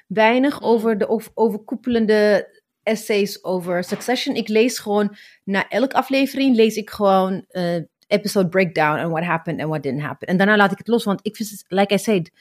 weinig 0.07 0.61
over 0.61 0.97
de 0.97 1.09
over- 1.09 1.31
overkoepelende 1.33 2.49
essays 2.83 3.43
over 3.43 3.83
Succession. 3.83 4.35
Ik 4.35 4.47
lees 4.47 4.79
gewoon, 4.79 5.15
na 5.43 5.69
elke 5.69 5.95
aflevering 5.95 6.55
lees 6.55 6.75
ik 6.75 6.89
gewoon 6.89 7.45
eh, 7.49 7.75
episode 8.07 8.49
breakdown 8.49 8.99
and 8.99 9.11
what 9.11 9.23
happened 9.23 9.59
and 9.59 9.69
what 9.69 9.83
didn't 9.83 10.01
happen. 10.01 10.27
En 10.27 10.37
daarna 10.37 10.57
laat 10.57 10.71
ik 10.71 10.77
het 10.77 10.87
los, 10.87 11.03
want 11.03 11.19
ik 11.23 11.35
vind 11.35 11.49
het, 11.49 11.65
like 11.67 11.93
I 11.93 11.97
said, 11.97 12.31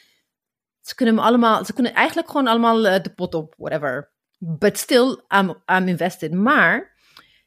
ze 0.81 0.95
kunnen 0.95 1.15
me 1.15 1.21
allemaal, 1.21 1.65
ze 1.65 1.73
kunnen 1.73 1.95
eigenlijk 1.95 2.29
gewoon 2.31 2.47
allemaal 2.47 2.87
eh, 2.87 3.03
de 3.03 3.11
pot 3.11 3.35
op, 3.35 3.55
whatever. 3.59 4.12
But 4.45 4.76
still, 4.76 5.22
I'm, 5.30 5.55
I'm 5.68 5.88
invested. 5.88 6.32
Maar 6.34 6.93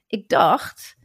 ik 0.08 0.30
dacht, 0.30 0.96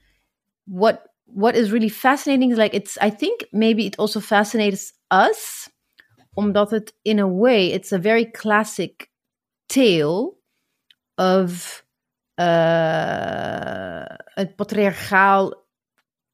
what 0.64 1.08
what 1.24 1.54
is 1.54 1.70
really 1.70 1.90
fascinating 1.90 2.50
is 2.50 2.56
like 2.56 2.74
it's 2.74 2.96
I 2.96 3.10
think 3.10 3.46
maybe 3.50 3.84
it 3.84 3.96
also 3.96 4.20
fascinates 4.20 4.92
us 5.08 5.68
omdat 6.34 6.70
het 6.70 6.94
in 7.02 7.18
a 7.18 7.28
way 7.28 7.72
it's 7.72 7.92
a 7.92 8.00
very 8.00 8.30
classic 8.30 9.10
tale 9.66 10.36
of 11.14 11.84
uh, 12.40 14.04
het 14.34 14.56
patriarchaal 14.56 15.68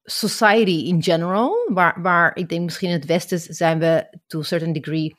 society 0.03 0.87
in 0.87 1.03
general, 1.03 1.69
waar, 1.73 2.01
waar 2.01 2.35
ik 2.35 2.49
denk 2.49 2.63
misschien 2.63 2.89
in 2.89 2.95
het 2.95 3.05
Westen 3.05 3.39
zijn 3.39 3.79
we 3.79 4.17
to 4.27 4.39
a 4.39 4.43
certain 4.43 4.73
degree 4.73 5.15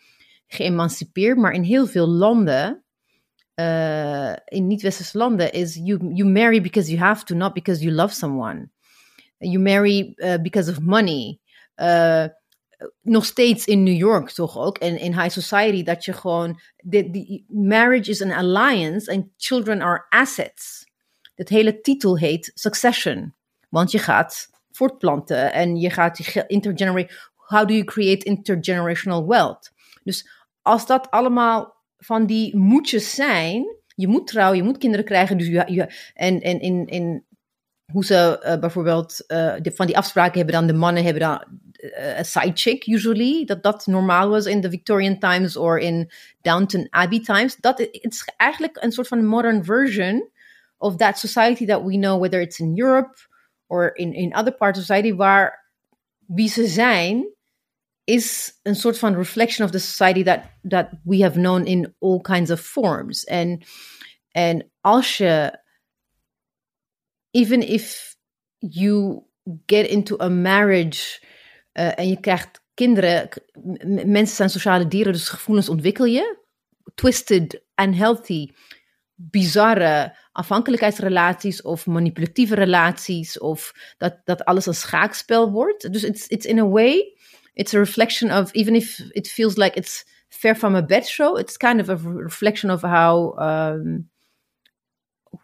geëmancipeerd, 0.47 1.39
maar 1.39 1.53
in 1.53 1.63
heel 1.63 1.87
veel 1.87 2.09
landen, 2.09 2.85
uh, 3.61 4.33
in 4.45 4.67
niet-westerse 4.67 5.19
landen, 5.19 5.53
is 5.53 5.75
you, 5.75 6.15
you 6.15 6.29
marry 6.29 6.61
because 6.61 6.91
you 6.91 7.01
have 7.01 7.25
to, 7.25 7.35
not 7.35 7.55
because 7.55 7.83
you 7.83 7.95
love 7.95 8.15
someone. 8.15 8.71
You 9.39 9.59
marry 9.59 10.15
uh, 10.17 10.35
because 10.43 10.71
of 10.71 10.81
money. 10.81 11.41
Uh, 11.77 12.27
nog 13.03 13.25
steeds 13.25 13.67
in 13.67 13.83
New 13.83 13.97
York 13.97 14.31
toch 14.31 14.59
ook, 14.59 14.79
en 14.79 14.99
in 14.99 15.21
high 15.21 15.31
society, 15.31 15.83
dat 15.83 16.05
je 16.05 16.13
gewoon, 16.13 16.61
de, 16.77 17.45
marriage 17.49 18.11
is 18.11 18.23
an 18.23 18.33
alliance 18.33 19.13
and 19.13 19.27
children 19.37 19.83
are 19.83 20.07
assets. 20.09 20.87
Het 21.35 21.49
hele 21.49 21.81
titel 21.81 22.19
heet 22.19 22.51
Succession, 22.55 23.35
want 23.69 23.91
je 23.91 23.99
gaat 23.99 24.49
voortplanten 24.71 25.53
en 25.53 25.77
je 25.77 25.91
gaat 25.91 26.19
intergenerate, 26.47 27.15
how 27.35 27.69
do 27.69 27.75
you 27.75 27.85
create 27.85 28.25
intergenerational 28.25 29.27
wealth? 29.27 29.73
Dus 30.03 30.29
als 30.63 30.87
dat 30.87 31.11
allemaal 31.11 31.78
van 31.99 32.27
die 32.27 32.57
moetjes 32.57 33.15
zijn, 33.15 33.77
je 33.87 34.09
moet 34.09 34.27
trouwen, 34.27 34.57
je 34.57 34.63
moet 34.63 34.79
kinderen 34.79 35.05
krijgen, 35.05 35.39
dus 35.39 35.47
je, 35.47 35.93
en, 36.15 36.41
en 36.41 36.61
in, 36.61 36.87
in 36.87 37.27
hoe 37.93 38.05
ze 38.05 38.43
uh, 38.45 38.59
bijvoorbeeld 38.59 39.25
de, 39.27 39.73
van 39.75 39.87
die 39.87 39.97
afspraken 39.97 40.37
hebben 40.37 40.55
dan, 40.55 40.67
de 40.67 40.73
mannen 40.73 41.05
hebben 41.05 41.23
dan 41.23 41.45
uh, 41.79 42.19
a 42.19 42.23
side 42.23 42.51
chick 42.55 42.87
usually, 42.87 43.45
dat 43.45 43.63
dat 43.63 43.87
normaal 43.87 44.29
was 44.29 44.47
in 44.47 44.61
de 44.61 44.71
Victorian 44.71 45.19
times 45.19 45.57
or 45.57 45.79
in 45.79 46.11
Downton 46.41 46.87
Abbey 46.91 47.21
times. 47.21 47.57
Dat 47.57 47.89
is 47.91 48.33
eigenlijk 48.37 48.77
een 48.83 48.93
soort 48.93 49.09
van 49.09 49.25
modern 49.25 49.65
version 49.65 50.31
of 50.77 50.97
that 50.97 51.19
society 51.19 51.67
that 51.67 51.83
we 51.83 51.93
know, 51.93 52.21
whether 52.21 52.41
it's 52.41 52.59
in 52.59 52.79
Europe 52.81 53.17
or 53.67 53.95
in, 53.95 54.13
in 54.13 54.37
other 54.37 54.55
parts 54.55 54.79
of 54.79 54.85
society, 54.85 55.15
waar 55.15 55.67
wie 56.27 56.49
ze 56.49 56.67
zijn, 56.67 57.29
is 58.09 58.59
een 58.63 58.75
soort 58.75 58.99
van 58.99 59.15
reflection 59.15 59.67
of 59.67 59.73
the 59.73 59.79
society 59.79 60.23
that, 60.23 60.41
that 60.69 60.89
we 61.05 61.23
have 61.23 61.39
known 61.39 61.65
in 61.65 61.95
all 61.99 62.21
kinds 62.21 62.51
of 62.51 62.61
forms. 62.61 63.25
En, 63.25 63.63
en 64.31 64.71
als 64.81 65.17
je, 65.17 65.59
even 67.31 67.69
if 67.69 68.17
you 68.59 69.23
get 69.67 69.87
into 69.89 70.21
a 70.21 70.29
marriage 70.29 71.21
uh, 71.73 71.99
en 71.99 72.09
je 72.09 72.21
krijgt 72.21 72.61
kinderen, 72.75 73.29
mensen 74.07 74.37
zijn 74.37 74.51
sociale 74.51 74.89
dieren, 74.89 75.13
dus 75.13 75.29
gevoelens 75.29 75.69
ontwikkel 75.69 76.05
je. 76.05 76.37
Twisted, 76.95 77.63
unhealthy, 77.75 78.51
bizarre 79.15 80.17
afhankelijkheidsrelaties 80.33 81.63
of 81.63 81.87
manipulatieve 81.87 82.55
relaties 82.55 83.39
of 83.39 83.73
dat, 83.97 84.21
dat 84.25 84.45
alles 84.45 84.67
een 84.67 84.75
schaakspel 84.75 85.51
wordt. 85.51 85.93
Dus 85.93 86.05
it's, 86.05 86.27
it's 86.27 86.47
in 86.47 86.59
a 86.59 86.69
way, 86.69 87.18
it's 87.59 87.75
a 87.75 87.79
reflection 87.79 88.31
of, 88.31 88.53
even 88.53 88.75
if 88.75 89.01
it 89.13 89.29
feels 89.29 89.57
like 89.57 89.77
it's 89.77 90.05
fair 90.29 90.57
from 90.57 90.75
a 90.75 90.83
bed 90.83 91.07
show, 91.07 91.39
it's 91.39 91.57
kind 91.57 91.81
of 91.81 91.89
a 91.89 91.97
reflection 91.97 92.71
of 92.71 92.83
how, 92.83 93.39
um, 93.39 94.09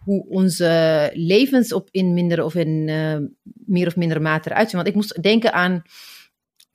hoe 0.04 0.26
onze 0.28 1.10
levens 1.14 1.72
op 1.72 1.88
in 1.90 2.14
minder 2.14 2.44
of 2.44 2.54
in 2.54 2.88
uh, 2.88 3.18
meer 3.66 3.86
of 3.86 3.96
mindere 3.96 4.20
mate 4.20 4.50
eruit 4.50 4.70
zien. 4.70 4.76
Want 4.76 4.88
ik 4.88 4.94
moest 4.94 5.22
denken 5.22 5.52
aan, 5.52 5.82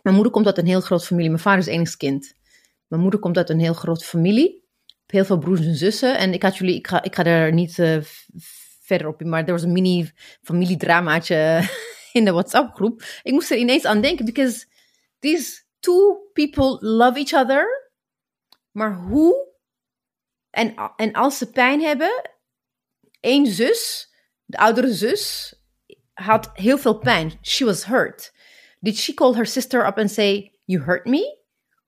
mijn 0.01 0.15
moeder 0.15 0.31
komt 0.31 0.45
uit 0.45 0.57
een 0.57 0.67
heel 0.67 0.81
grote 0.81 1.05
familie, 1.05 1.29
mijn 1.29 1.41
vader 1.41 1.59
is 1.59 1.65
enigskind. 1.65 2.33
Mijn 2.87 3.01
moeder 3.01 3.19
komt 3.19 3.37
uit 3.37 3.49
een 3.49 3.59
heel 3.59 3.73
grote 3.73 4.05
familie 4.05 4.59
heel 5.11 5.25
veel 5.25 5.37
broers 5.37 5.61
en 5.61 5.75
zussen. 5.75 6.17
En 6.17 6.33
ik 6.33 6.43
had 6.43 6.57
jullie, 6.57 6.75
ik 6.75 6.87
ga, 6.87 7.03
ik 7.03 7.15
ga 7.15 7.23
daar 7.23 7.53
niet 7.53 7.77
uh, 7.77 7.97
verderop 8.81 9.21
in. 9.21 9.29
Maar 9.29 9.45
er 9.45 9.51
was 9.51 9.63
een 9.63 9.71
mini 9.71 10.09
familiedramaatje 10.41 11.61
in 12.13 12.25
de 12.25 12.31
WhatsApp 12.31 12.75
groep. 12.75 13.03
Ik 13.23 13.31
moest 13.31 13.51
er 13.51 13.57
ineens 13.57 13.85
aan 13.85 14.01
denken, 14.01 14.25
because 14.25 14.65
these 15.19 15.65
two 15.79 16.29
people 16.33 16.77
love 16.81 17.17
each 17.17 17.33
other. 17.33 17.67
Maar 18.71 18.95
hoe? 18.95 19.47
En, 20.49 20.75
en 20.95 21.13
als 21.13 21.37
ze 21.37 21.51
pijn 21.51 21.81
hebben, 21.81 22.31
één 23.19 23.47
zus, 23.47 24.09
de 24.45 24.57
oudere 24.57 24.93
zus, 24.93 25.53
had 26.13 26.49
heel 26.53 26.77
veel 26.77 26.97
pijn. 26.97 27.31
She 27.41 27.65
was 27.65 27.85
hurt. 27.85 28.31
Did 28.79 28.97
she 28.97 29.13
call 29.13 29.33
her 29.33 29.45
sister 29.45 29.85
up 29.85 29.97
and 29.97 30.11
say, 30.11 30.53
you 30.65 30.83
hurt 30.83 31.05
me? 31.05 31.37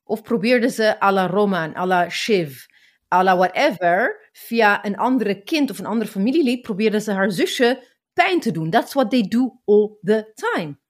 Of 0.03 0.21
probeerde 0.21 0.69
ze 0.69 0.95
à 0.99 1.11
la 1.11 1.27
Roman, 1.27 1.73
à 1.73 1.85
la 1.85 2.09
Shiv, 2.09 2.67
à 3.07 3.23
la 3.23 3.35
whatever, 3.35 4.19
via 4.33 4.85
een 4.85 4.97
andere 4.97 5.43
kind 5.43 5.69
of 5.69 5.79
een 5.79 5.85
andere 5.85 6.11
familielid, 6.11 6.61
probeerde 6.61 6.99
ze 6.99 7.11
haar 7.11 7.31
zusje 7.31 7.83
pijn 8.13 8.39
te 8.39 8.51
doen. 8.51 8.69
That's 8.69 8.93
what 8.93 9.09
they 9.09 9.21
do 9.21 9.61
all 9.65 9.97
the 10.01 10.31
time. 10.35 10.80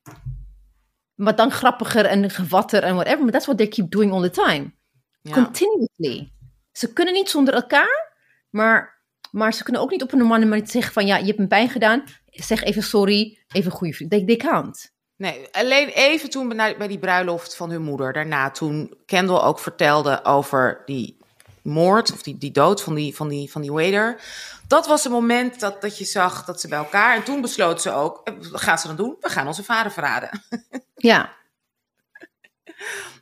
Maar 1.15 1.35
dan 1.35 1.51
grappiger 1.51 2.05
en 2.05 2.29
gewatter 2.29 2.83
en 2.83 2.93
whatever, 2.95 3.23
but 3.23 3.33
that's 3.33 3.45
what 3.45 3.57
they 3.57 3.67
keep 3.67 3.91
doing 3.91 4.11
all 4.11 4.21
the 4.21 4.29
time. 4.29 4.73
Ja. 5.21 5.33
Continuously. 5.33 6.31
Ze 6.71 6.93
kunnen 6.93 7.13
niet 7.13 7.29
zonder 7.29 7.53
elkaar, 7.53 8.13
maar, 8.49 9.01
maar 9.31 9.53
ze 9.53 9.63
kunnen 9.63 9.81
ook 9.81 9.91
niet 9.91 10.01
op 10.01 10.11
een 10.11 10.17
normale 10.17 10.45
manier 10.45 10.67
zeggen 10.67 10.93
van 10.93 11.05
ja, 11.05 11.17
je 11.17 11.25
hebt 11.25 11.39
me 11.39 11.47
pijn 11.47 11.69
gedaan, 11.69 12.03
zeg 12.25 12.63
even 12.63 12.83
sorry, 12.83 13.38
even 13.53 13.71
goede 13.71 13.93
vriend. 13.93 14.11
They, 14.11 14.25
they 14.25 14.35
can't. 14.35 14.91
Nee, 15.15 15.47
alleen 15.51 15.88
even 15.88 16.29
toen 16.29 16.49
bij 16.49 16.77
bij 16.77 16.88
die 16.88 16.99
bruiloft 16.99 17.55
van 17.55 17.69
hun 17.69 17.81
moeder. 17.81 18.13
Daarna 18.13 18.51
toen 18.51 18.93
Kendall 19.05 19.41
ook 19.41 19.59
vertelde 19.59 20.25
over 20.25 20.81
die 20.85 21.17
moord 21.63 22.11
of 22.11 22.21
die, 22.23 22.38
die 22.38 22.51
dood 22.51 22.81
van 22.81 22.95
die, 22.95 23.15
van, 23.15 23.27
die, 23.27 23.51
van 23.51 23.61
die 23.61 23.71
waiter. 23.71 24.21
Dat 24.67 24.88
was 24.88 25.03
het 25.03 25.11
moment 25.13 25.59
dat, 25.59 25.81
dat 25.81 25.97
je 25.97 26.05
zag 26.05 26.45
dat 26.45 26.61
ze 26.61 26.67
bij 26.67 26.77
elkaar... 26.77 27.15
En 27.15 27.23
toen 27.23 27.41
besloot 27.41 27.81
ze 27.81 27.91
ook, 27.91 28.21
eh, 28.23 28.33
wat 28.51 28.61
gaan 28.61 28.77
ze 28.77 28.88
dan 28.88 28.95
doen? 28.95 29.15
We 29.19 29.29
gaan 29.29 29.47
onze 29.47 29.63
vader 29.63 29.91
verraden. 29.91 30.29
Ja, 30.95 31.33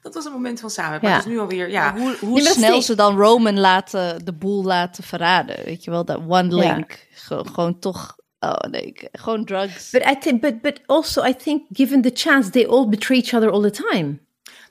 Dat 0.01 0.13
was 0.13 0.25
een 0.25 0.31
moment 0.31 0.59
van 0.59 0.69
samen. 0.69 0.99
Maar 1.01 1.09
Ja. 1.09 1.15
het 1.17 1.25
is 1.25 1.31
nu 1.31 1.39
alweer, 1.39 1.69
ja... 1.69 1.95
Hoe, 1.97 2.17
hoe 2.19 2.41
Nee, 2.41 2.51
snel 2.51 2.81
ze 2.81 2.95
dan 2.95 3.17
Roman 3.17 3.59
laten, 3.59 4.25
de 4.25 4.33
boel 4.33 4.63
laten 4.63 5.03
verraden. 5.03 5.63
Weet 5.65 5.83
je 5.83 5.91
wel, 5.91 6.05
dat 6.05 6.17
one 6.27 6.55
Ja. 6.55 6.73
link. 6.73 7.07
Ge- 7.11 7.45
gewoon 7.53 7.79
toch, 7.79 8.15
oh 8.39 8.53
nee, 8.71 8.93
gewoon 9.11 9.45
drugs. 9.45 9.89
but 9.89 10.05
I 10.05 10.17
think, 10.19 10.41
but, 10.41 10.61
but 10.61 10.79
also 10.85 11.23
I 11.25 11.35
think 11.35 11.65
given 11.71 12.01
the 12.01 12.11
chance, 12.13 12.49
they 12.49 12.67
all 12.67 12.87
betray 12.89 13.17
each 13.17 13.33
other 13.33 13.51
all 13.51 13.61
the 13.71 13.83
time. 13.91 14.19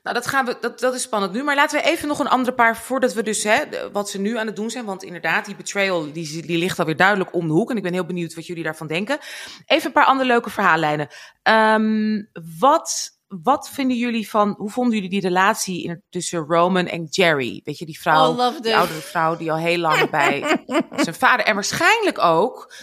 Nou, 0.09 0.21
dat, 0.21 0.31
gaan 0.31 0.45
we, 0.45 0.57
dat, 0.61 0.81
dat 0.81 0.95
is 0.95 1.03
spannend 1.03 1.33
nu. 1.33 1.43
Maar 1.43 1.55
laten 1.55 1.81
we 1.81 1.87
even 1.87 2.09
nog 2.09 2.19
een 2.19 2.29
andere 2.29 2.57
paar, 2.57 2.77
voordat 2.77 3.15
we 3.15 3.23
dus, 3.23 3.43
hè, 3.43 3.63
wat 3.93 4.11
ze 4.11 4.21
nu 4.21 4.39
aan 4.39 4.47
het 4.47 4.57
doen 4.57 4.71
zijn. 4.71 4.85
Want 4.85 5.03
inderdaad, 5.03 5.45
die 5.45 5.57
betrayal, 5.57 6.13
die, 6.13 6.47
die 6.47 6.59
ligt 6.59 6.79
alweer 6.79 6.97
duidelijk 6.97 7.35
om 7.35 7.47
de 7.47 7.53
hoek. 7.53 7.71
En 7.71 7.77
ik 7.77 7.83
ben 7.83 7.93
heel 7.93 8.07
benieuwd 8.07 8.35
wat 8.35 8.47
jullie 8.47 8.63
daarvan 8.63 8.87
denken. 8.87 9.19
Even 9.67 9.87
een 9.87 9.93
paar 9.93 10.05
andere 10.05 10.29
leuke 10.29 10.51
verhaallijnen. 10.51 11.09
Ehm, 11.43 12.23
wat, 12.59 13.19
wat 13.27 13.71
vinden 13.71 13.97
jullie 13.97 14.29
van, 14.29 14.55
hoe 14.59 14.71
vonden 14.71 14.95
jullie 14.95 15.11
die 15.11 15.21
relatie 15.21 16.03
tussen 16.11 16.39
Roman 16.39 16.87
en 16.87 17.05
Jerry? 17.05 17.61
Weet 17.65 17.79
je, 17.79 17.87
die 17.87 18.01
vrouw, 18.01 18.31
Oh, 18.31 18.63
die 18.63 18.77
oudere 18.77 19.01
vrouw 19.01 19.37
die 19.37 19.53
al 19.53 19.59
heel 19.59 19.79
lang 19.79 20.11
bij 20.11 20.65
zijn 21.05 21.15
vader. 21.15 21.47
En 21.47 21.55
waarschijnlijk 21.55 22.19
ook, 22.19 22.75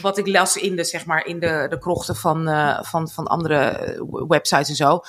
wat 0.00 0.18
ik 0.18 0.26
las 0.26 0.56
in 0.56 0.76
de, 0.76 0.84
zeg 0.84 1.06
maar, 1.06 1.26
in 1.26 1.40
de, 1.40 1.66
de 1.68 1.78
krochten 1.78 2.16
van, 2.16 2.48
eh, 2.48 2.82
van, 2.82 3.08
van 3.08 3.26
andere 3.26 3.56
eh, 3.56 4.00
websites 4.28 4.68
en 4.68 4.74
zo. 4.74 5.00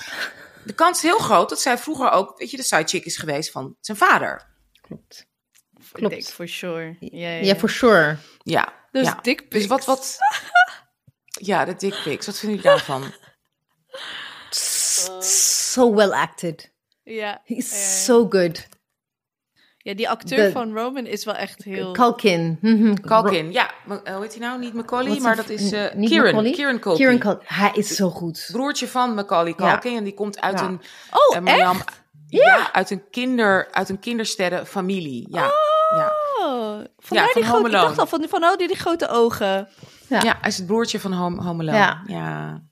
De 0.64 0.72
kans 0.74 0.96
is 0.96 1.02
heel 1.02 1.18
groot 1.18 1.48
dat 1.48 1.60
zij 1.60 1.78
vroeger 1.78 2.10
ook, 2.10 2.38
weet 2.38 2.50
je, 2.50 2.56
de 2.56 2.62
sidechick 2.62 3.04
is 3.04 3.16
geweest 3.16 3.50
van 3.50 3.76
zijn 3.80 3.96
vader. 3.96 4.46
Klopt. 4.80 5.26
Ik 5.94 6.08
denk 6.08 6.24
for 6.24 6.48
sure. 6.48 6.96
Ja, 7.00 7.28
ja, 7.28 7.44
Ja, 7.44 7.56
for 7.56 7.70
sure. 7.70 8.16
Ja. 8.38 8.72
Dus 8.90 9.06
ja. 9.06 9.18
dick 9.22 9.50
Dus 9.50 9.66
wat, 9.66 9.84
wat... 9.84 10.18
Ja, 11.40 11.64
de 11.64 11.74
dick 11.74 12.02
pics. 12.02 12.26
Wat 12.26 12.38
vinden 12.38 12.58
jullie 12.58 12.70
daarvan? 12.70 13.12
So 15.20 15.94
well 15.94 16.10
acted. 16.12 16.72
Ja, 17.02 17.40
He's 17.44 18.04
so 18.04 18.26
good. 18.28 18.68
Ja, 19.84 19.94
die 19.94 20.08
acteur 20.08 20.44
De- 20.46 20.50
van 20.52 20.72
Roman 20.76 21.06
is 21.06 21.24
wel 21.24 21.34
echt 21.34 21.64
heel... 21.64 21.92
Culkin. 21.92 22.58
Mhm. 22.60 22.94
Culkin, 22.94 23.52
ja. 23.52 23.70
Eh, 23.88 24.12
Hoe 24.14 24.22
heet 24.22 24.34
hij 24.38 24.46
nou? 24.46 24.58
Niet 24.60 24.74
Macaulay, 24.74 25.06
What's 25.06 25.22
maar 25.24 25.36
dat 25.36 25.48
is 25.48 25.72
eh, 25.72 25.94
niet 25.94 26.08
Kieran. 26.08 26.26
Macaulay? 26.26 26.52
Kieran 26.52 26.78
Culkin. 26.78 26.98
Kieran 27.06 27.18
Culkin. 27.18 27.46
Hij 27.48 27.70
is 27.74 27.88
zo 27.96 28.10
goed. 28.10 28.48
Broertje 28.52 28.88
van 28.88 29.14
Macaulay 29.14 29.54
Ja. 29.56 29.70
Culkin. 29.72 29.96
En 29.96 30.04
die 30.04 30.14
komt 30.14 30.40
uit 30.40 30.58
Ja. 30.60 30.66
een... 30.66 30.80
Oh, 31.10 31.36
eh, 31.36 31.42
Mariam- 31.42 31.76
echt? 31.76 32.02
Ja, 32.28 32.72
uit 32.72 32.90
een, 32.90 33.02
kinder, 33.10 33.68
uit 33.72 33.88
een 33.88 33.98
kindersterrenfamilie. 33.98 35.26
Ja. 35.30 35.50
Ja. 35.96 36.12
Oh, 36.40 36.84
vandaar 36.98 37.26
Ja, 37.26 37.32
van 37.32 37.42
die 37.42 37.50
grote, 37.50 37.66
ik 37.66 37.72
dacht 37.72 37.98
al, 37.98 38.06
van, 38.06 38.24
van 38.28 38.44
oh, 38.44 38.56
die, 38.56 38.66
die 38.66 38.76
grote 38.76 39.08
ogen. 39.08 39.68
Ja. 40.08 40.20
ja, 40.22 40.36
hij 40.40 40.48
is 40.50 40.56
het 40.56 40.66
broertje 40.66 41.00
van 41.00 41.12
Home, 41.12 41.42
Home 41.42 41.62
Alone. 41.62 41.76
Ja. 41.78 42.02
ja. 42.06 42.62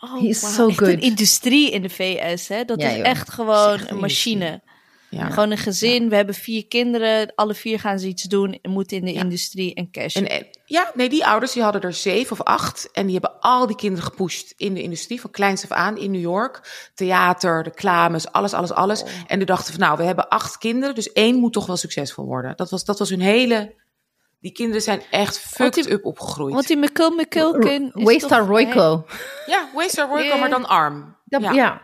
Oh, 0.00 0.12
He 0.20 0.26
is 0.26 0.40
wauw, 0.40 0.52
so 0.52 0.68
echt 0.68 0.78
good. 0.78 0.88
een 0.88 1.00
industrie 1.00 1.70
in 1.70 1.82
de 1.82 1.88
VS, 1.90 2.48
hè? 2.48 2.64
Dat 2.64 2.80
Ja, 2.80 2.88
is 2.88 2.96
joh. 2.96 3.06
echt 3.06 3.30
gewoon 3.30 3.72
echt 3.74 3.88
een 3.88 3.94
een 3.94 4.00
machine. 4.00 4.62
Ja. 5.10 5.30
Gewoon 5.30 5.50
een 5.50 5.58
gezin, 5.58 6.08
we 6.08 6.16
hebben 6.16 6.34
vier 6.34 6.66
kinderen, 6.66 7.32
alle 7.34 7.54
vier 7.54 7.80
gaan 7.80 7.98
ze 7.98 8.06
iets 8.06 8.22
doen, 8.22 8.58
en 8.62 8.70
moeten 8.70 8.96
in 8.96 9.04
de 9.04 9.12
Ja. 9.12 9.20
industrie 9.20 9.74
en 9.74 9.90
cash. 9.90 10.16
En, 10.16 10.28
en- 10.28 10.46
ja, 10.64 10.90
nee, 10.94 11.08
die 11.08 11.26
ouders 11.26 11.52
die 11.52 11.62
hadden 11.62 11.80
er 11.82 11.92
zeven 11.92 12.32
of 12.32 12.42
acht. 12.42 12.88
En 12.92 13.04
die 13.04 13.12
hebben 13.12 13.40
al 13.40 13.66
die 13.66 13.76
kinderen 13.76 14.04
gepusht 14.04 14.54
in 14.56 14.74
de 14.74 14.82
industrie, 14.82 15.20
van 15.20 15.30
kleins 15.30 15.64
af 15.64 15.70
aan 15.70 15.96
in 15.98 16.10
New 16.10 16.20
York. 16.20 16.88
Theater, 16.94 17.62
reclames, 17.62 18.32
alles, 18.32 18.52
alles, 18.52 18.72
alles. 18.72 19.02
Oh. 19.02 19.08
En 19.26 19.36
die 19.38 19.46
dachten 19.46 19.72
van, 19.74 19.80
nou, 19.82 19.96
we 19.96 20.02
hebben 20.04 20.28
acht 20.28 20.58
kinderen, 20.58 20.94
dus 20.94 21.12
één 21.12 21.36
moet 21.36 21.52
toch 21.52 21.66
wel 21.66 21.76
succesvol 21.76 22.24
worden. 22.24 22.52
Dat 22.56 22.70
was, 22.70 22.84
dat 22.84 22.98
was 22.98 23.10
hun 23.10 23.20
hele... 23.20 23.74
Die 24.40 24.52
kinderen 24.52 24.82
zijn 24.82 25.02
echt 25.10 25.34
die- 25.34 25.42
fucked 25.64 25.90
up 25.90 26.04
opgegroeid. 26.04 26.54
Want 26.54 26.66
die 26.66 26.76
McCul 26.76 27.10
McCulkin 27.10 27.90
Waystar 27.94 28.46
Royco. 28.46 29.04
Ja, 29.46 29.68
Waystar 29.74 30.08
Royco, 30.08 30.38
maar 30.38 30.50
dan 30.50 30.66
arm. 30.68 31.16
Dat- 31.24 31.42
ja. 31.42 31.52
ja. 31.52 31.80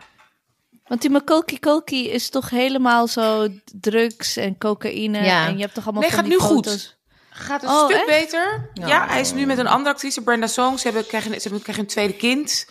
Want 0.87 1.01
die 1.01 1.09
McCulky 1.09 1.59
Culky 1.59 1.95
is 1.95 2.29
toch 2.29 2.49
helemaal 2.49 3.07
zo 3.07 3.47
drugs 3.79 4.37
en 4.37 4.57
cocaïne. 4.57 5.23
Ja. 5.23 5.47
En 5.47 5.55
je 5.55 5.61
hebt 5.61 5.73
toch 5.73 5.83
allemaal 5.83 6.01
Nee, 6.01 6.11
van 6.11 6.19
gaat 6.19 6.29
die 6.29 6.39
nu 6.39 6.45
goed. 6.45 6.97
Gaat 7.29 7.63
een 7.63 7.69
Oh, 7.69 7.85
stuk 7.85 7.97
echt? 7.97 8.05
beter. 8.05 8.69
Ja. 8.73 8.87
Ja. 8.87 9.07
hij 9.07 9.19
is 9.19 9.33
nu 9.33 9.45
met 9.45 9.57
een 9.57 9.67
andere 9.67 9.89
actrice, 9.93 10.21
Brenda 10.23 10.47
Song. 10.47 10.77
Ze 10.77 10.83
hebben, 10.83 11.05
krijgen, 11.07 11.33
ze 11.33 11.41
hebben, 11.41 11.61
krijgen 11.61 11.83
een 11.83 11.89
tweede 11.89 12.13
kind. 12.13 12.65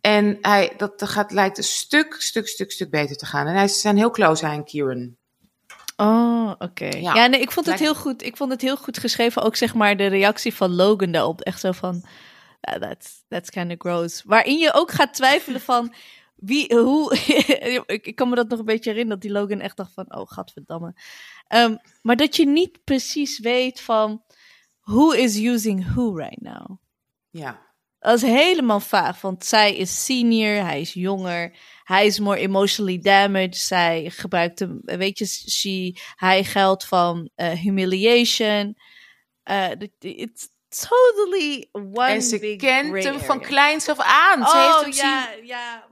En 0.00 0.38
hij, 0.40 0.72
dat 0.76 0.98
dat 0.98 1.08
gaat, 1.08 1.32
lijkt 1.32 1.58
een 1.58 1.64
stuk, 1.64 2.14
stuk, 2.18 2.48
stuk, 2.48 2.70
stuk 2.72 2.90
beter 2.90 3.16
te 3.16 3.26
gaan. 3.26 3.46
En 3.46 3.54
hij, 3.54 3.68
ze 3.68 3.78
zijn 3.78 3.96
heel 3.96 4.10
close, 4.10 4.46
hij 4.46 4.54
en 4.54 4.64
Kieran. 4.64 5.16
Oh, 5.96 6.52
oké. 6.58 6.84
Ja. 6.84 7.14
Ja, 7.14 7.26
nee, 7.26 7.40
ik 7.40 7.50
vond 7.50 7.66
het 7.66 7.78
heel 7.78 7.94
goed. 7.94 8.22
Ik 8.22 8.36
vond 8.36 8.50
het 8.50 8.60
heel 8.60 8.76
goed 8.76 8.98
geschreven. 8.98 9.42
Ook 9.42 9.56
zeg 9.56 9.74
maar 9.74 9.96
de 9.96 10.06
reactie 10.06 10.54
van 10.54 10.74
Logan 10.74 11.12
daarop. 11.12 11.40
Echt 11.40 11.60
zo 11.60 11.72
van, 11.72 12.04
"Ah, 12.60 12.80
that's, 12.80 13.22
that's 13.28 13.50
kind 13.50 13.70
of 13.70 13.76
gross. 13.78 14.22
Waarin 14.26 14.58
je 14.58 14.72
ook 14.74 14.90
gaat 14.90 15.14
twijfelen 15.14 15.60
van, 15.60 15.94
wie, 16.44 16.74
hoe... 16.74 17.16
ik, 18.02 18.14
kan 18.14 18.28
me 18.28 18.34
dat 18.34 18.48
nog 18.48 18.58
een 18.58 18.64
beetje 18.64 18.90
herinneren, 18.90 19.20
dat 19.20 19.30
die 19.30 19.40
Logan 19.40 19.60
echt 19.60 19.76
dacht 19.76 19.92
van, 19.92 20.14
oh, 20.14 20.30
gadverdamme. 20.30 20.94
Ehm, 21.46 21.76
maar 22.02 22.16
dat 22.16 22.36
je 22.36 22.46
niet 22.46 22.84
precies 22.84 23.38
weet 23.38 23.80
van, 23.80 24.22
who 24.80 25.10
is 25.10 25.38
using 25.38 25.92
who 25.92 26.16
right 26.16 26.40
now? 26.40 26.76
Ja. 27.30 27.70
Dat 27.98 28.16
is 28.16 28.22
helemaal 28.22 28.80
vaag, 28.80 29.20
want 29.20 29.44
zij 29.44 29.76
is 29.76 30.04
senior, 30.04 30.64
hij 30.64 30.80
is 30.80 30.92
jonger, 30.92 31.56
hij 31.82 32.06
is 32.06 32.18
more 32.18 32.38
emotionally 32.38 32.98
damaged, 32.98 33.56
zij 33.56 34.10
gebruikt 34.10 34.58
hem, 34.58 34.80
weet 34.82 35.18
je, 35.18 35.26
she, 35.26 35.96
hij 36.14 36.44
geldt 36.44 36.84
van 36.84 37.30
eh, 37.34 37.50
humiliation. 37.50 38.76
Eh, 39.42 39.70
it's 39.98 40.48
totally 40.68 41.68
one 41.72 42.06
En 42.06 42.22
ze 42.22 42.38
big 42.38 42.56
kent 42.56 43.04
hem 43.04 43.20
van 43.20 43.40
kleins 43.40 43.88
af 43.88 43.98
aan. 43.98 44.46
Ze 44.46 44.56
heeft 44.56 44.74
Oh, 44.74 44.80
hem 44.80 44.92
ja, 44.92 45.32
zien. 45.34 45.46
ja. 45.46 45.90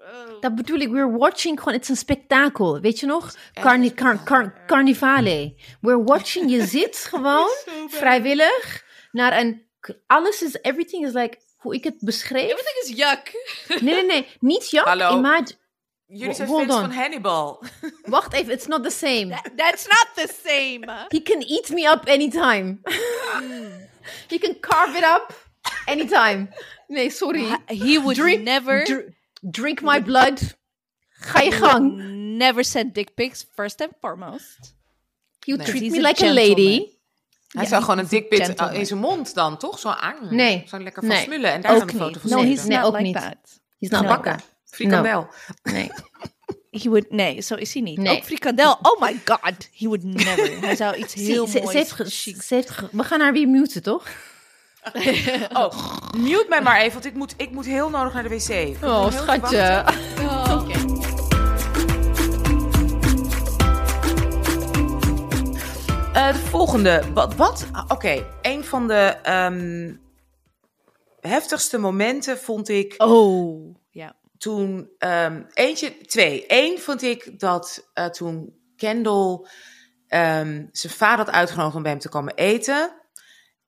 Oh. 0.00 0.40
Dat 0.40 0.54
bedoel 0.54 0.78
ik, 0.78 0.88
we're 0.90 1.16
watching 1.18 1.58
gewoon, 1.58 1.74
het 1.74 1.82
is 1.82 1.88
een 1.88 1.96
spektakel. 1.96 2.80
Weet 2.80 3.00
je 3.00 3.06
nog? 3.06 3.34
Carni 3.54 3.86
een 3.86 3.94
car 3.94 4.22
car 4.24 4.64
carnivale. 4.66 5.54
We're 5.80 6.02
watching, 6.04 6.50
je 6.50 6.66
zit 6.76 6.96
gewoon 6.96 7.48
vrijwillig 7.88 8.84
naar 9.12 9.38
een, 9.38 9.66
alles 10.06 10.42
is, 10.42 10.58
everything 10.62 11.06
is 11.06 11.12
like, 11.12 11.38
hoe 11.56 11.74
ik 11.74 11.84
het 11.84 11.96
beschreef. 11.98 12.50
Everything 12.50 12.76
is 12.82 12.88
yuck. 12.96 13.32
Nee, 13.82 13.94
nee, 13.94 14.06
nee, 14.06 14.26
niet 14.40 14.70
jak. 14.70 14.86
Hallo. 14.86 15.16
Imagine, 15.16 15.58
Jullie 16.06 16.34
zijn 16.34 16.48
fans 16.48 16.72
van 16.72 16.90
Hannibal. 16.90 17.64
wacht 18.02 18.32
even, 18.32 18.52
it's 18.52 18.66
not 18.66 18.82
the 18.82 18.90
same. 18.90 19.40
That's 19.56 19.86
not 19.86 20.08
the 20.14 20.34
same. 20.44 21.06
He 21.08 21.22
can 21.22 21.40
eat 21.40 21.68
me 21.70 21.90
up 21.90 22.08
anytime. 22.08 22.78
He 24.28 24.38
can 24.38 24.60
carve 24.60 24.96
it 24.96 25.04
up 25.04 25.48
anytime. 25.86 26.48
Nee, 26.88 27.10
sorry. 27.10 27.44
He 27.66 27.98
would 28.00 28.16
Drink- 28.16 28.42
never, 28.42 28.84
Dr- 28.84 29.12
drink 29.40 29.80
my 29.82 30.02
blood. 30.02 30.40
Ga 31.10 31.40
je 31.40 31.52
gang. 31.52 32.02
never 32.36 32.64
send 32.64 32.94
dick 32.94 33.14
pics, 33.14 33.46
first 33.54 33.80
and 33.80 33.90
foremost. 34.00 34.58
You 35.40 35.58
Nee. 35.58 35.66
treat 35.66 35.90
me 35.90 36.00
like 36.00 36.24
a 36.26 36.32
lady. 36.32 36.86
Hij 37.48 37.62
Ja, 37.62 37.68
zou 37.68 37.82
gewoon 37.82 37.98
een 37.98 38.06
dikpit 38.08 38.44
gentleman. 38.44 38.74
in 38.74 38.86
zijn 38.86 38.98
mond 39.00 39.34
dan, 39.34 39.56
toch? 39.58 39.78
Zo 39.78 39.88
aan. 39.88 40.16
Nee. 40.34 40.64
Zo 40.68 40.78
lekker 40.78 41.02
van 41.02 41.10
Nee. 41.10 41.22
smullen. 41.24 41.52
En 41.52 41.60
daar 41.60 41.72
Ook 41.72 41.78
dan 41.78 41.88
een 41.88 41.94
foto 41.94 42.06
niet. 42.10 42.20
van 42.20 42.30
No, 42.30 42.36
Nee, 42.42 42.46
he's 42.56 42.64
nee, 42.64 42.76
not 42.76 42.86
ook 42.86 42.92
like 42.92 43.04
niet. 43.04 43.14
that. 43.14 43.60
He's 43.78 43.90
not 43.90 44.02
No. 44.02 44.08
Bakken. 44.08 44.32
that. 44.36 44.44
Frikandel. 44.64 45.28
Nee. 45.62 45.90
He 46.70 46.88
would, 46.88 47.10
nee, 47.10 47.40
zo 47.40 47.54
is 47.54 47.72
hij 47.74 47.82
niet. 47.82 47.98
Nee. 47.98 48.16
Ook 48.16 48.24
frikandel, 48.24 48.78
oh 48.82 49.00
my 49.00 49.20
god. 49.24 49.68
He 49.76 49.86
would 49.86 50.04
never. 50.04 50.60
Hij 50.60 50.76
zou 50.76 50.96
iets 50.96 51.14
heel 51.28 51.46
Ze, 51.46 51.52
ze, 51.52 51.58
moois... 51.58 51.70
ze 51.70 51.76
heeft 51.76 51.92
ge- 51.92 52.04
chics- 52.04 52.46
ze 52.46 52.54
heeft 52.54 52.70
ge- 52.70 52.88
we 52.92 53.04
gaan 53.04 53.20
haar 53.20 53.32
weer 53.32 53.48
muten, 53.48 53.82
toch? 53.82 54.08
Oh, 55.62 55.72
mute 56.16 56.46
mij 56.48 56.62
maar 56.62 56.80
even, 56.80 56.92
want 56.92 57.04
ik 57.04 57.14
moet, 57.14 57.34
ik 57.36 57.50
moet 57.50 57.66
heel 57.66 57.90
nodig 57.90 58.12
naar 58.14 58.22
de 58.22 58.28
wc. 58.28 58.48
Ik 58.48 58.84
Oh, 58.84 59.10
schatje. 59.10 59.84
Oké. 60.50 60.78
Eh, 66.12 66.32
de 66.32 66.38
volgende. 66.38 67.02
Wat? 67.14 67.34
wat? 67.34 67.66
Ah, 67.72 67.84
Oké, 67.88 68.26
een 68.42 68.64
van 68.64 68.88
de 68.88 69.16
ehm, 69.22 69.94
heftigste 71.20 71.78
momenten 71.78 72.38
vond 72.38 72.68
ik 72.68 72.94
Oh, 72.98 73.76
ja. 73.90 74.14
toen. 74.38 74.90
ehm, 74.98 75.42
eentje, 75.54 75.96
twee. 76.00 76.44
Eén 76.48 76.78
vond 76.78 77.02
ik 77.02 77.38
dat 77.40 77.88
eh, 77.94 78.06
toen 78.06 78.58
Kendall 78.76 79.46
ehm, 80.08 80.64
zijn 80.72 80.92
vader 80.92 81.24
had 81.24 81.34
uitgenodigd 81.34 81.76
om 81.76 81.82
bij 81.82 81.90
hem 81.90 82.00
te 82.00 82.08
komen 82.08 82.34
eten. 82.34 82.99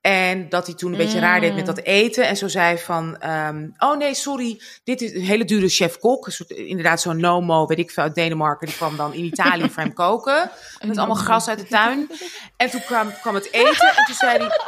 En 0.03 0.49
dat 0.49 0.66
hij 0.66 0.74
toen 0.74 0.93
een 0.93 0.99
beetje 0.99 1.19
raar 1.19 1.41
deed 1.41 1.55
met 1.55 1.66
dat 1.66 1.79
eten. 1.79 2.27
En 2.27 2.37
zo 2.37 2.49
zei 2.49 2.79
van, 2.79 3.19
ehm, 3.19 3.69
oh 3.79 3.97
nee, 3.97 4.15
sorry, 4.15 4.61
dit 4.85 5.01
is 5.01 5.15
een 5.15 5.24
hele 5.24 5.45
dure 5.45 5.69
chef-kok. 5.69 6.31
Soort, 6.31 6.51
inderdaad 6.51 7.01
zo'n 7.01 7.20
Nomo, 7.20 7.66
weet 7.66 7.79
ik 7.79 7.91
veel, 7.91 8.03
uit 8.03 8.15
Denemarken. 8.15 8.66
Die 8.66 8.77
kwam 8.77 8.97
dan 8.97 9.15
in 9.15 9.24
Italië 9.24 9.70
voor 9.70 9.83
hem 9.83 9.93
koken. 9.93 10.51
Met 10.87 10.99
allemaal 10.99 11.16
gras 11.16 11.49
uit 11.49 11.59
de 11.59 11.66
tuin. 11.66 12.11
En 12.57 12.70
toen 12.70 12.81
kwam, 12.81 13.12
kwam 13.20 13.35
het 13.35 13.53
eten. 13.53 13.89
En 13.97 14.05
toen 14.05 14.15
zei 14.15 14.39
hij, 14.39 14.59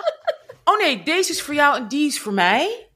oh 0.65 0.79
nee, 0.79 1.03
deze 1.03 1.31
is 1.31 1.43
voor 1.43 1.55
jou 1.55 1.77
en 1.77 1.89
die 1.89 2.07
is 2.07 2.21
voor 2.21 2.33
mij. 2.33 2.89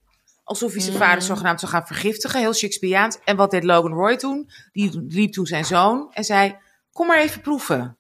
Alsof 0.45 0.73
hij 0.73 0.81
zijn 0.81 0.97
vader 0.97 1.23
zogenaamd 1.23 1.61
zou 1.61 1.73
gaan 1.73 1.87
vergiftigen. 1.87 2.41
Heel 2.41 2.55
Shakespeareaans. 2.55 3.19
En 3.25 3.37
wat 3.37 3.51
deed 3.51 3.65
Logan 3.65 3.93
Roy 3.93 4.17
toen? 4.17 4.51
Die 4.73 5.07
riep 5.09 5.33
toen 5.33 5.47
zijn 5.47 5.65
zoon 5.65 6.11
en 6.13 6.25
zei, 6.25 6.57
kom 6.93 7.07
maar 7.07 7.21
even 7.21 7.41
proeven. 7.41 7.98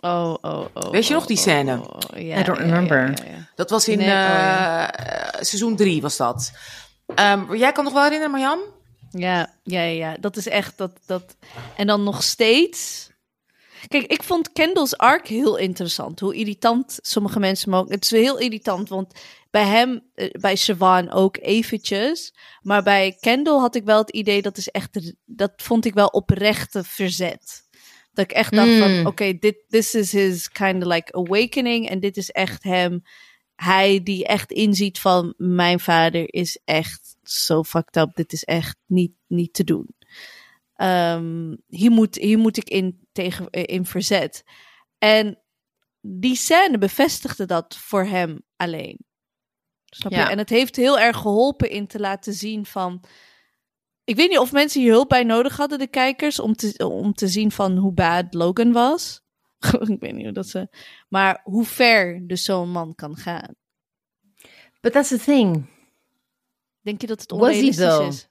Oh, 0.00 0.34
oh, 0.40 0.64
oh. 0.74 0.90
Weet 0.90 1.06
je 1.06 1.14
nog 1.14 1.26
die 1.26 1.36
oh, 1.36 1.42
scène? 1.42 1.80
oh, 1.80 1.88
oh, 2.14 2.20
ja, 2.20 2.38
I 2.38 2.42
don't 2.42 2.58
ja, 2.58 2.64
remember. 2.64 3.14
Dat 3.54 3.70
was 3.70 3.88
in 3.88 3.98
Nee, 3.98 4.06
oh, 4.08 4.82
eh, 4.82 4.88
seizoen 5.32 5.76
drie 5.76 6.00
was 6.00 6.16
dat. 6.16 6.52
Ehm, 7.14 7.54
jij 7.54 7.72
kan 7.72 7.84
nog 7.84 7.92
wel 7.92 8.02
herinneren, 8.02 8.32
Marjan? 8.32 8.58
Ja, 9.10 9.54
ja, 9.62 9.82
ja, 9.82 10.16
dat 10.20 10.36
is 10.36 10.48
echt 10.48 10.78
dat, 10.78 10.90
dat. 11.06 11.36
En 11.76 11.86
dan 11.86 12.02
nog 12.02 12.22
steeds. 12.22 13.10
Kijk, 13.88 14.06
ik 14.06 14.22
vond 14.22 14.52
Kendall's 14.52 14.96
arc 14.96 15.26
heel 15.26 15.56
interessant. 15.56 16.20
Hoe 16.20 16.34
irritant 16.34 16.98
sommige 17.02 17.38
mensen 17.38 17.70
mogen. 17.70 17.90
Het 17.90 18.04
is 18.04 18.10
heel 18.10 18.38
irritant, 18.38 18.88
want 18.88 19.12
bij 19.50 19.64
hem, 19.64 20.02
eh, 20.14 20.30
bij 20.30 20.56
Siobhan 20.56 21.10
ook 21.10 21.36
eventjes. 21.40 22.34
Maar 22.62 22.82
bij 22.82 23.16
Kendall 23.20 23.58
had 23.58 23.74
ik 23.74 23.84
wel 23.84 23.98
het 23.98 24.10
idee 24.10 24.42
dat 24.42 24.56
is 24.56 24.68
echt. 24.68 25.14
Dat 25.24 25.52
vond 25.56 25.84
ik 25.84 25.94
wel 25.94 26.06
oprechte 26.06 26.84
verzet. 26.84 27.67
Dat 28.18 28.30
ik 28.30 28.36
echt 28.36 28.52
dacht 28.54 28.78
van, 28.78 28.98
Mm. 28.98 29.06
oké, 29.06 29.38
dit 29.38 29.64
this 29.68 29.94
is 29.94 30.12
his 30.12 30.48
kind 30.48 30.84
of 30.84 30.92
like 30.92 31.12
awakening. 31.12 31.88
En 31.88 32.00
dit 32.00 32.16
is 32.16 32.30
echt 32.30 32.62
hem. 32.62 33.02
Hij 33.54 34.02
die 34.02 34.26
echt 34.26 34.52
inziet 34.52 35.00
van, 35.00 35.34
mijn 35.36 35.80
vader 35.80 36.34
is 36.34 36.60
echt 36.64 37.16
zo 37.22 37.62
fucked 37.64 37.96
up. 37.96 38.14
Dit 38.14 38.32
is 38.32 38.44
echt 38.44 38.76
niet, 38.86 39.12
niet 39.26 39.52
te 39.52 39.64
doen. 39.64 39.94
Ehm, 40.74 41.56
hier, 41.68 41.90
moet, 41.90 42.14
hier 42.14 42.38
moet 42.38 42.56
ik 42.56 42.68
in, 42.68 43.06
tegen, 43.12 43.50
in 43.50 43.86
verzet. 43.86 44.44
En 44.98 45.38
die 46.00 46.36
scène 46.36 46.78
bevestigde 46.78 47.46
dat 47.46 47.76
voor 47.76 48.04
hem 48.04 48.40
alleen. 48.56 48.98
Snap 49.84 50.12
je? 50.12 50.18
Ja. 50.18 50.30
En 50.30 50.38
het 50.38 50.50
heeft 50.50 50.76
heel 50.76 50.98
erg 50.98 51.16
geholpen 51.16 51.70
in 51.70 51.86
te 51.86 52.00
laten 52.00 52.32
zien 52.32 52.66
van... 52.66 53.04
Ik 54.08 54.16
weet 54.16 54.28
niet 54.28 54.38
of 54.38 54.52
mensen 54.52 54.80
hier 54.80 54.92
hulp 54.92 55.08
bij 55.08 55.22
nodig 55.24 55.56
hadden, 55.56 55.78
de 55.78 55.86
kijkers, 55.86 56.40
om 56.40 56.54
te, 56.54 56.88
om 56.88 57.12
te 57.12 57.28
zien 57.28 57.50
van 57.52 57.76
hoe 57.76 57.92
bad 57.92 58.34
Logan 58.34 58.72
was. 58.72 59.20
ik 59.94 60.00
weet 60.00 60.12
niet 60.14 60.24
hoe 60.24 60.32
dat 60.32 60.46
ze... 60.48 60.68
Maar 61.08 61.40
hoe 61.44 61.64
ver 61.64 62.26
dus 62.26 62.44
zo'n 62.44 62.70
man 62.70 62.94
kan 62.94 63.16
gaan. 63.16 63.54
But 64.80 64.92
that's 64.92 65.08
the 65.08 65.18
thing. 65.18 65.66
Denk 66.80 67.00
je 67.00 67.06
dat 67.06 67.20
het 67.20 67.32
onrealistisch 67.32 67.98
is? 67.98 68.28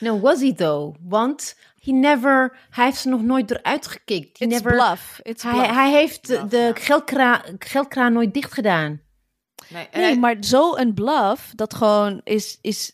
No, 0.00 0.20
was 0.20 0.40
he 0.40 0.54
though? 0.54 0.96
Want 1.02 1.56
he 1.78 1.92
never, 1.92 2.58
hij 2.70 2.84
heeft 2.84 2.98
ze 3.00 3.08
nog 3.08 3.22
nooit 3.22 3.50
eruit 3.50 3.86
gekikt. 3.86 4.38
He 4.38 4.44
It's 4.44 4.54
never, 4.62 4.72
bluff. 4.72 5.20
It's 5.22 5.42
Hij, 5.42 5.52
bluff. 5.52 5.70
hij 5.70 5.90
heeft 5.92 6.26
de, 6.26 6.34
Bluff, 6.36 6.50
de 6.50 6.56
ja. 6.58 6.72
geldkraan, 6.74 7.42
geldkraan 7.58 8.12
nooit 8.12 8.34
dicht 8.34 8.52
gedaan. 8.52 9.00
Nee, 9.68 9.88
Nee, 9.92 10.02
hij- 10.04 10.18
maar 10.18 10.36
zo'n 10.40 10.94
bluff, 10.94 11.52
dat 11.54 11.74
gewoon 11.74 12.20
is, 12.24 12.58
is, 12.60 12.92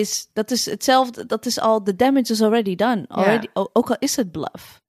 is, 0.00 0.28
dat 0.32 0.50
is 0.50 0.66
hetzelfde, 0.66 1.26
dat 1.26 1.46
is 1.46 1.60
al, 1.60 1.82
the 1.82 1.96
damage 1.96 2.32
is 2.32 2.42
already 2.42 2.74
done. 2.74 3.04
Already, 3.08 3.46
Ook 3.52 3.90
al 3.90 3.96
is 3.98 4.16
het 4.16 4.30
bluff. 4.32 4.82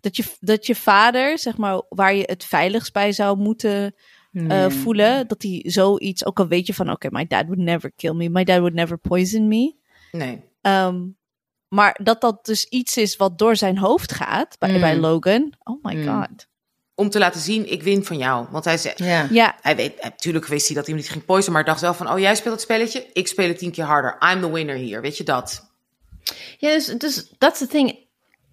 Dat 0.00 0.16
je, 0.16 0.24
dat 0.40 0.66
je 0.66 0.74
vader, 0.74 1.38
zeg 1.38 1.56
maar, 1.56 1.82
waar 1.88 2.14
je 2.14 2.22
het 2.26 2.44
veiligst 2.44 2.92
bij 2.92 3.12
zou 3.12 3.36
moeten 3.38 3.94
eh, 4.32 4.70
voelen, 4.70 5.28
dat 5.28 5.42
hij 5.42 5.62
zoiets, 5.66 6.24
ook 6.24 6.38
al 6.38 6.46
weet 6.48 6.66
je 6.66 6.74
van, 6.74 6.90
oké, 6.90 7.08
my 7.10 7.26
dad 7.26 7.44
would 7.46 7.62
never 7.62 7.92
kill 7.96 8.12
me, 8.14 8.28
my 8.28 8.44
dad 8.44 8.58
would 8.58 8.74
never 8.74 8.98
poison 8.98 9.48
me. 9.48 9.74
nee. 10.12 10.42
Ehm, 10.60 11.06
maar 11.68 12.00
dat 12.02 12.20
dat 12.20 12.44
dus 12.44 12.64
iets 12.64 12.96
is 12.96 13.16
wat 13.16 13.38
door 13.38 13.56
zijn 13.56 13.78
hoofd 13.78 14.12
gaat 14.12 14.58
bij, 14.58 14.72
Mm. 14.74 14.80
bij 14.80 14.96
Logan. 14.96 15.52
Oh 15.62 15.84
my 15.84 15.94
Mm. 15.94 16.04
god. 16.06 16.46
Om 16.98 17.10
te 17.10 17.18
laten 17.18 17.40
zien, 17.40 17.70
ik 17.72 17.82
win 17.82 18.04
van 18.04 18.18
jou. 18.18 18.46
Want 18.50 18.64
hij 18.64 18.76
zei, 18.78 18.94
Ja. 18.96 19.26
Ja, 19.30 19.56
hij 19.60 19.76
weet, 19.76 20.02
natuurlijk 20.02 20.46
wist 20.46 20.66
hij 20.66 20.76
dat 20.76 20.86
hij 20.86 20.94
hem 20.94 21.02
niet 21.04 21.12
ging 21.12 21.24
poisonen, 21.24 21.52
maar 21.54 21.64
dacht 21.64 21.80
wel 21.80 21.94
van, 21.94 22.10
oh 22.12 22.18
jij 22.18 22.34
speelt 22.34 22.54
het 22.54 22.62
spelletje, 22.62 23.06
ik 23.12 23.28
speel 23.28 23.48
het 23.48 23.58
tien 23.58 23.70
keer 23.70 23.84
harder. 23.84 24.16
I'm 24.32 24.40
the 24.40 24.52
winner 24.52 24.76
hier, 24.76 25.00
weet 25.00 25.16
je 25.16 25.24
dat? 25.24 25.66
Ja, 26.58 26.68
dus, 26.70 26.86
dus 26.86 27.32
that's 27.38 27.58
the 27.58 27.66
thing. 27.66 27.98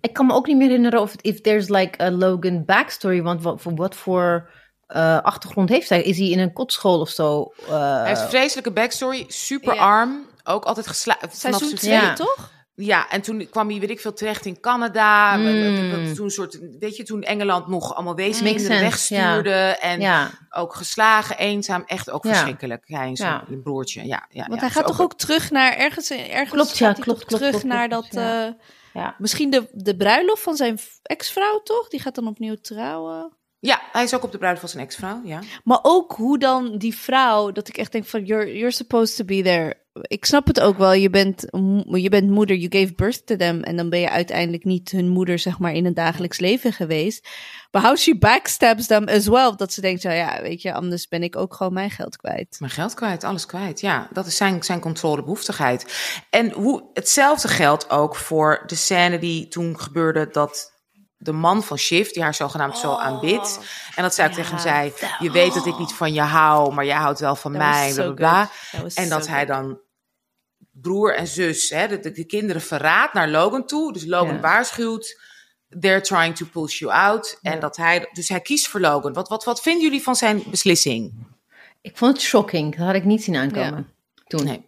Ik 0.01 0.13
kan 0.13 0.25
me 0.25 0.33
ook 0.33 0.47
niet 0.47 0.57
meer 0.57 0.67
herinneren 0.67 1.01
of 1.01 1.13
if 1.21 1.41
there's 1.41 1.67
like 1.69 2.03
a 2.03 2.11
Logan 2.11 2.65
backstory. 2.65 3.21
Want 3.21 3.43
wat 3.43 3.61
voor, 3.61 3.75
wat 3.75 3.95
voor 3.95 4.49
eh, 4.87 5.19
achtergrond 5.21 5.69
heeft 5.69 5.89
hij? 5.89 6.01
Is 6.01 6.17
hij 6.17 6.27
in 6.29 6.39
een 6.39 6.53
kotschool 6.53 6.99
of 6.99 7.09
zo? 7.09 7.53
eh, 7.67 7.97
hij 7.97 8.07
heeft 8.07 8.21
een 8.21 8.29
vreselijke 8.29 8.71
backstory, 8.71 9.25
super 9.27 9.77
arm, 9.77 10.25
ook 10.43 10.65
altijd 10.65 10.87
geslagen. 10.87 11.29
seizoen 11.31 11.73
2, 11.75 11.91
Ja. 11.93 12.13
toch? 12.13 12.51
Ja, 12.75 13.09
en 13.09 13.21
toen 13.21 13.49
kwam 13.49 13.69
hij, 13.69 13.79
weet 13.79 13.89
ik 13.89 13.99
veel, 13.99 14.13
terecht 14.13 14.45
in 14.45 14.59
Canada. 14.59 15.35
Mm. 15.37 16.13
Toen, 16.13 16.29
soort, 16.29 16.59
weet 16.79 16.95
je, 16.95 17.03
toen 17.03 17.23
Engeland 17.23 17.67
nog 17.67 17.95
allemaal 17.95 18.15
weeskinderen 18.15 18.79
wegstuurde. 18.79 19.77
En 19.81 19.99
ja. 19.99 20.29
ook 20.49 20.75
geslagen, 20.75 21.37
eenzaam. 21.37 21.83
Echt 21.85 22.09
ook 22.09 22.23
Ja. 22.23 22.29
verschrikkelijk. 22.29 22.83
Hij 22.87 23.07
en 23.07 23.15
zijn 23.15 23.41
Ja. 23.49 23.55
broertje. 23.63 24.05
Ja, 24.05 24.25
ja, 24.29 24.41
Want 24.47 24.53
ja, 24.53 24.59
hij 24.59 24.69
gaat 24.69 24.87
toch 24.87 25.01
ook 25.01 25.13
terug 25.13 25.51
naar 25.51 25.73
ergens. 25.75 26.09
ergens 26.09 26.49
Klopt, 26.49 26.77
ja, 26.77 26.85
gaat 26.87 26.95
hij 26.95 27.05
klopt, 27.05 27.29
terug 27.29 27.49
klopt, 27.49 27.65
naar 27.65 27.87
klopt, 27.87 28.13
dat. 28.13 28.21
ja. 28.23 28.45
eh, 28.47 28.53
ja. 28.93 29.15
misschien 29.17 29.49
de, 29.49 29.67
de 29.71 29.95
bruiloft 29.97 30.41
van 30.43 30.55
zijn 30.55 30.79
ex-vrouw, 31.03 31.61
toch? 31.63 31.87
Die 31.87 31.99
gaat 31.99 32.15
dan 32.15 32.27
opnieuw 32.27 32.55
trouwen. 32.61 33.31
Ja, 33.59 33.81
hij 33.91 34.03
is 34.03 34.13
ook 34.15 34.23
op 34.23 34.31
de 34.31 34.37
bruiloft 34.37 34.61
van 34.61 34.69
zijn 34.69 34.83
ex-vrouw. 34.85 35.21
Ja. 35.23 35.39
Maar 35.63 35.79
ook 35.81 36.11
hoe 36.11 36.37
dan 36.39 36.77
die 36.77 36.95
vrouw, 36.97 37.51
dat 37.51 37.67
ik 37.67 37.77
echt 37.77 37.91
denk 37.91 38.05
van, 38.05 38.25
you're, 38.25 38.53
you're 38.53 38.71
supposed 38.71 39.15
to 39.17 39.25
be 39.25 39.41
there. 39.41 39.83
Ik 40.01 40.25
snap 40.25 40.47
het 40.47 40.59
ook 40.59 40.77
wel, 40.77 40.93
je 40.93 41.09
bent, 41.09 41.45
je 41.85 42.09
bent 42.09 42.29
moeder, 42.29 42.55
you 42.55 42.81
gave 42.81 42.93
birth 42.95 43.25
to 43.25 43.35
them. 43.35 43.61
En 43.61 43.75
dan 43.75 43.89
ben 43.89 43.99
je 43.99 44.09
uiteindelijk 44.09 44.63
niet 44.63 44.91
hun 44.91 45.09
moeder, 45.09 45.39
zeg 45.39 45.59
maar, 45.59 45.73
in 45.73 45.85
het 45.85 45.95
dagelijks 45.95 46.39
leven 46.39 46.73
geweest. 46.73 47.27
Maar 47.71 47.81
how 47.81 47.97
she 47.97 48.17
backstabs 48.17 48.87
them 48.87 49.07
as 49.07 49.27
well. 49.27 49.53
Dat 49.55 49.73
ze 49.73 49.81
denkt, 49.81 50.01
ja, 50.01 50.11
ja, 50.11 50.41
weet 50.41 50.61
je, 50.61 50.73
anders 50.73 51.07
ben 51.07 51.23
ik 51.23 51.35
ook 51.35 51.53
gewoon 51.53 51.73
mijn 51.73 51.91
geld 51.91 52.17
kwijt. 52.17 52.55
Mijn 52.59 52.71
geld 52.71 52.93
kwijt, 52.93 53.23
alles 53.23 53.45
kwijt. 53.45 53.81
Ja, 53.81 54.07
dat 54.11 54.25
is 54.25 54.37
zijn, 54.37 54.63
zijn 54.63 54.79
controlebehoeftigheid. 54.79 55.85
En 56.29 56.51
hoe, 56.51 56.89
hetzelfde 56.93 57.47
geldt 57.47 57.89
ook 57.89 58.15
voor 58.15 58.63
de 58.65 58.75
scène 58.75 59.19
die 59.19 59.47
toen 59.47 59.79
gebeurde 59.79 60.29
dat 60.31 60.73
de 61.17 61.31
man 61.31 61.63
van 61.63 61.77
Shift, 61.77 62.13
die 62.13 62.23
haar 62.23 62.33
zogenaamd 62.33 62.77
zo 62.77 62.95
aanbidt. 62.95 63.59
En 63.95 64.03
dat 64.03 64.13
zij 64.13 64.25
ook 64.25 64.31
Oh, 64.31 64.37
Ja, 64.37 64.43
tegen 64.43 64.55
hem 64.55 64.59
zei, 64.59 64.93
je 65.19 65.31
weet 65.31 65.53
dat 65.53 65.65
ik 65.65 65.77
niet 65.77 65.93
van 65.93 66.13
je 66.13 66.21
hou, 66.21 66.73
maar 66.73 66.85
jij 66.85 66.95
houdt 66.95 67.19
wel 67.19 67.35
van 67.35 67.51
mij, 67.51 68.13
bla 68.15 68.49
En 68.93 69.09
dat 69.09 69.23
so 69.23 69.29
hij 69.29 69.45
dan 69.45 69.79
broer 70.81 71.15
en 71.15 71.27
zus, 71.27 71.69
hè, 71.69 71.87
de, 71.87 71.99
de, 71.99 72.11
de 72.11 72.25
kinderen 72.25 72.61
verraadt 72.61 73.13
naar 73.13 73.29
Logan 73.29 73.65
toe. 73.65 73.93
Dus 73.93 74.05
Logan 74.05 74.33
Ja. 74.35 74.39
waarschuwt, 74.41 75.19
they're 75.79 76.01
trying 76.01 76.35
to 76.35 76.45
push 76.51 76.79
you 76.79 76.91
out. 76.93 77.39
En 77.41 77.59
dat 77.59 77.77
hij, 77.77 78.09
dus 78.11 78.29
hij 78.29 78.41
kiest 78.41 78.67
voor 78.67 78.79
Logan. 78.79 79.13
Wat, 79.13 79.27
wat, 79.29 79.43
wat 79.43 79.61
vinden 79.61 79.83
jullie 79.83 80.01
van 80.03 80.15
zijn 80.15 80.43
beslissing? 80.49 81.13
Ik 81.81 81.97
vond 81.97 82.13
het 82.13 82.21
shocking. 82.21 82.75
Dat 82.75 82.85
had 82.85 82.95
ik 82.95 83.03
niet 83.03 83.23
zien 83.23 83.35
aankomen. 83.35 83.89
Toen. 84.27 84.43
Nee. 84.45 84.65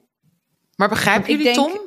Maar 0.76 0.90
begrijpen 0.90 1.30
jullie 1.30 1.44
denk- 1.46 1.56
Tom? 1.58 1.86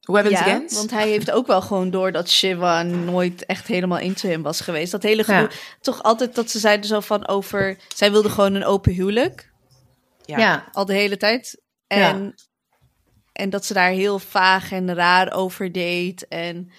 Hoe 0.00 0.16
hebben 0.16 0.34
Ja, 0.34 0.38
het 0.42 0.48
against? 0.48 0.76
want 0.76 0.90
hij 0.90 1.08
heeft 1.08 1.30
ook 1.30 1.46
wel 1.46 1.60
gewoon 1.62 1.90
door 1.90 2.12
dat 2.12 2.30
Shiva 2.30 2.82
nooit 2.82 3.46
echt 3.46 3.66
helemaal 3.66 3.98
into 3.98 4.28
hem 4.28 4.42
was 4.42 4.60
geweest. 4.60 4.92
Dat 4.92 5.02
hele 5.02 5.24
gedoe, 5.24 5.40
Ja. 5.50 5.56
toch 5.80 6.02
altijd 6.02 6.34
dat 6.34 6.50
ze 6.50 6.58
zeiden 6.58 6.86
zo 6.86 7.00
van 7.00 7.26
over, 7.28 7.78
zij 7.94 8.10
wilde 8.10 8.28
gewoon 8.30 8.54
een 8.54 8.64
open 8.64 8.92
huwelijk, 8.92 9.52
Ja. 10.24 10.38
Ja. 10.38 10.68
al 10.72 10.84
de 10.84 10.92
hele 10.94 11.16
tijd. 11.16 11.62
En, 11.86 12.34
en 13.38 13.50
dat 13.50 13.64
ze 13.64 13.72
daar 13.72 13.90
heel 13.90 14.18
vaag 14.18 14.72
en 14.72 14.94
raar 14.94 15.32
over 15.32 15.72
deed. 15.72 16.28
En, 16.28 16.70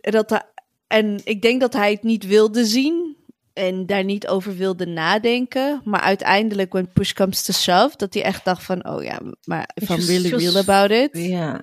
dat, 0.00 0.46
en 0.86 1.20
ik 1.24 1.42
denk 1.42 1.60
dat 1.60 1.72
hij 1.72 1.90
het 1.90 2.02
niet 2.02 2.26
wilde 2.26 2.64
zien 2.64 3.16
en 3.52 3.86
daar 3.86 4.04
niet 4.04 4.28
over 4.28 4.56
wilde 4.56 4.86
nadenken. 4.86 5.80
Maar 5.84 6.00
uiteindelijk, 6.00 6.72
when 6.72 6.92
push 6.92 7.12
comes 7.12 7.42
to 7.42 7.52
shove, 7.52 7.96
dat 7.96 8.14
hij 8.14 8.22
echt 8.22 8.44
dacht 8.44 8.62
van, 8.62 8.88
oh 8.88 9.02
ja, 9.02 9.20
maar 9.44 9.70
if 9.74 9.88
I'm 9.88 10.00
really 10.06 10.28
real 10.30 10.56
about 10.56 10.90
it 10.90 11.08
Ja. 11.12 11.60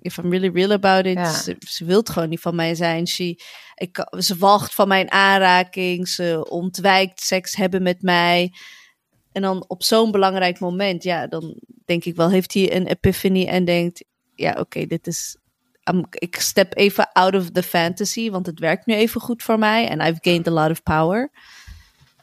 if 0.00 0.16
I'm 0.16 0.30
really 0.30 0.50
real 0.54 0.70
about 0.70 1.06
it, 1.06 1.14
Ja. 1.14 1.32
ze, 1.32 1.56
ze 1.68 1.84
wil 1.84 2.02
gewoon 2.02 2.28
niet 2.28 2.40
van 2.40 2.54
mij 2.54 2.74
zijn. 2.74 3.06
She, 3.06 3.38
ik, 3.74 4.06
ze 4.18 4.36
walgt 4.36 4.74
van 4.74 4.88
mijn 4.88 5.10
aanraking, 5.10 6.08
ze 6.08 6.46
ontwijkt 6.48 7.20
seks 7.20 7.56
hebben 7.56 7.82
met 7.82 8.02
mij. 8.02 8.52
En 9.34 9.42
dan 9.42 9.64
op 9.68 9.82
zo'n 9.82 10.10
belangrijk 10.10 10.58
moment, 10.58 11.02
ja, 11.02 11.26
dan 11.26 11.60
denk 11.84 12.04
ik 12.04 12.16
wel, 12.16 12.30
heeft 12.30 12.54
hij 12.54 12.76
een 12.76 12.86
epiphany 12.86 13.46
en 13.46 13.64
denkt, 13.64 14.04
ja, 14.34 14.56
oké, 14.58 14.86
dit 14.86 15.06
is, 15.06 15.36
um, 15.84 16.04
ik 16.10 16.40
step 16.40 16.76
even 16.76 17.12
out 17.12 17.34
of 17.34 17.50
the 17.50 17.62
fantasy, 17.62 18.30
want 18.30 18.46
het 18.46 18.58
werkt 18.58 18.86
nu 18.86 18.94
even 18.94 19.20
goed 19.20 19.42
voor 19.42 19.58
mij 19.58 19.88
en 19.88 20.00
I've 20.00 20.18
gained 20.20 20.48
a 20.48 20.50
lot 20.50 20.70
of 20.70 20.82
power. 20.82 21.30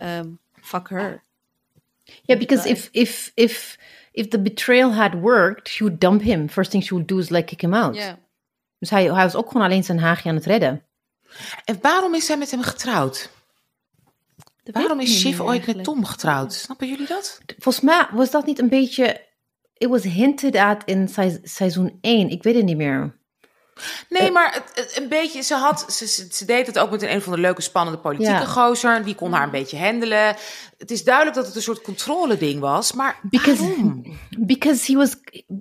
Um, 0.01 0.39
fuck 0.61 0.89
her. 0.89 1.23
Yeah, 2.21 2.39
because 2.39 2.69
if 2.69 2.89
if 2.91 3.31
if 3.33 3.77
if 4.11 4.27
the 4.27 4.41
betrayal 4.41 4.93
had 4.93 5.13
worked, 5.13 5.69
she 5.69 5.83
would 5.83 6.01
dump 6.01 6.21
him. 6.21 6.49
First 6.49 6.71
thing 6.71 6.83
she 6.83 6.93
would 6.93 7.07
do 7.07 7.17
is 7.17 7.29
like 7.29 7.45
kick 7.45 7.61
him 7.61 7.73
out. 7.73 7.95
Ja. 7.95 8.19
Dus 8.79 8.89
hij, 8.89 9.03
hij 9.03 9.23
was 9.23 9.35
ook 9.35 9.47
gewoon 9.47 9.65
alleen 9.65 9.83
zijn 9.83 9.99
haagje 9.99 10.29
aan 10.29 10.35
het 10.35 10.45
redden. 10.45 10.83
En 11.65 11.77
waarom 11.81 12.13
is 12.13 12.25
zij 12.25 12.38
met 12.38 12.51
hem 12.51 12.61
getrouwd? 12.61 13.29
Dat 14.63 14.75
Waarom 14.75 14.99
is 14.99 15.19
Shiv 15.19 15.23
meer 15.31 15.39
ooit 15.41 15.47
met 15.47 15.51
eigenlijk. 15.57 15.83
Tom 15.83 16.05
getrouwd? 16.05 16.53
Snappen 16.53 16.88
jullie 16.88 17.07
dat? 17.07 17.39
Volgens 17.57 17.83
mij 17.83 18.07
was 18.11 18.31
dat 18.31 18.45
niet 18.45 18.59
een 18.59 18.69
beetje... 18.69 19.29
It 19.77 19.89
was 19.89 20.03
hinted 20.03 20.55
at 20.55 20.81
in 20.85 21.07
se- 21.07 21.39
seizoen 21.43 21.97
1. 22.01 22.29
Ik 22.29 22.43
weet 22.43 22.55
het 22.55 22.63
niet 22.65 22.77
meer. 22.77 23.19
Nee, 24.09 24.21
Eh. 24.27 24.31
maar 24.33 24.53
het, 24.53 24.71
het- 24.85 24.97
een 25.01 25.07
beetje, 25.09 25.41
ze, 25.41 25.53
had, 25.55 25.93
ze, 25.93 26.45
deed 26.45 26.67
het 26.67 26.79
ook 26.79 26.91
met 26.91 27.01
een, 27.01 27.11
een 27.13 27.21
van 27.21 27.33
de 27.33 27.39
leuke, 27.39 27.61
spannende 27.61 27.99
politieke 27.99 28.39
Ja. 28.39 28.45
gozer. 28.45 29.03
Die 29.03 29.15
kon 29.15 29.31
haar 29.33 29.43
een 29.43 29.51
beetje 29.51 29.77
handelen. 29.77 30.35
Het 30.77 30.91
is 30.91 31.03
duidelijk 31.03 31.35
dat 31.35 31.45
het 31.45 31.55
een 31.55 31.61
soort 31.61 31.81
controle 31.81 32.38
ding 32.38 32.59
was, 32.59 32.93
maar 32.93 33.19
Because- 33.21 33.61
waarom? 33.67 34.17
Because 34.39 34.91
he 34.91 34.97
was... 34.97 35.15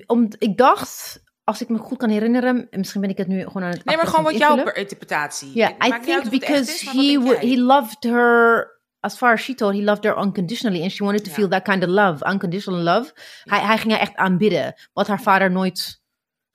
Om, 0.07 0.29
ik 0.39 0.57
dacht, 0.57 1.23
als 1.45 1.61
ik 1.61 1.69
me 1.69 1.79
goed 1.79 1.99
kan 1.99 2.11
herinneren... 2.11 2.67
en 2.71 2.79
Misschien 2.79 3.01
ben 3.01 3.11
ik 3.11 3.17
het 3.19 3.29
nu 3.29 3.39
gewoon 3.45 3.63
aan 3.63 3.71
het 3.71 3.85
Nee, 3.85 3.97
maar 3.97 4.07
gewoon 4.07 4.25
wat 4.25 4.39
jouw 4.39 4.57
interpretatie. 4.73 5.51
Ja, 5.55 5.73
maakt 5.79 6.03
I 6.03 6.07
think 6.07 6.31
because 6.31 6.73
is, 6.73 6.81
he 6.81 7.19
he 7.41 7.57
loved 7.61 8.03
her 8.05 8.79
as 9.01 9.17
far 9.17 9.33
as 9.33 9.41
she 9.41 9.55
told, 9.55 9.75
he 9.75 9.83
loved 9.83 10.05
her 10.05 10.17
unconditionally 10.19 10.83
and 10.83 10.91
she 10.93 11.05
wanted 11.05 11.25
to 11.25 11.31
Ja. 11.31 11.37
feel 11.37 11.49
that 11.49 11.63
kind 11.65 11.83
of 11.83 11.89
love, 11.89 12.25
unconditional 12.31 12.81
love. 12.81 13.13
Hij, 13.45 13.61
hij 13.61 13.79
ging 13.79 13.93
haar 13.93 14.01
echt 14.01 14.15
aanbidden, 14.17 14.75
wat 14.93 15.07
haar 15.07 15.23
vader 15.23 15.51
nooit 15.51 16.01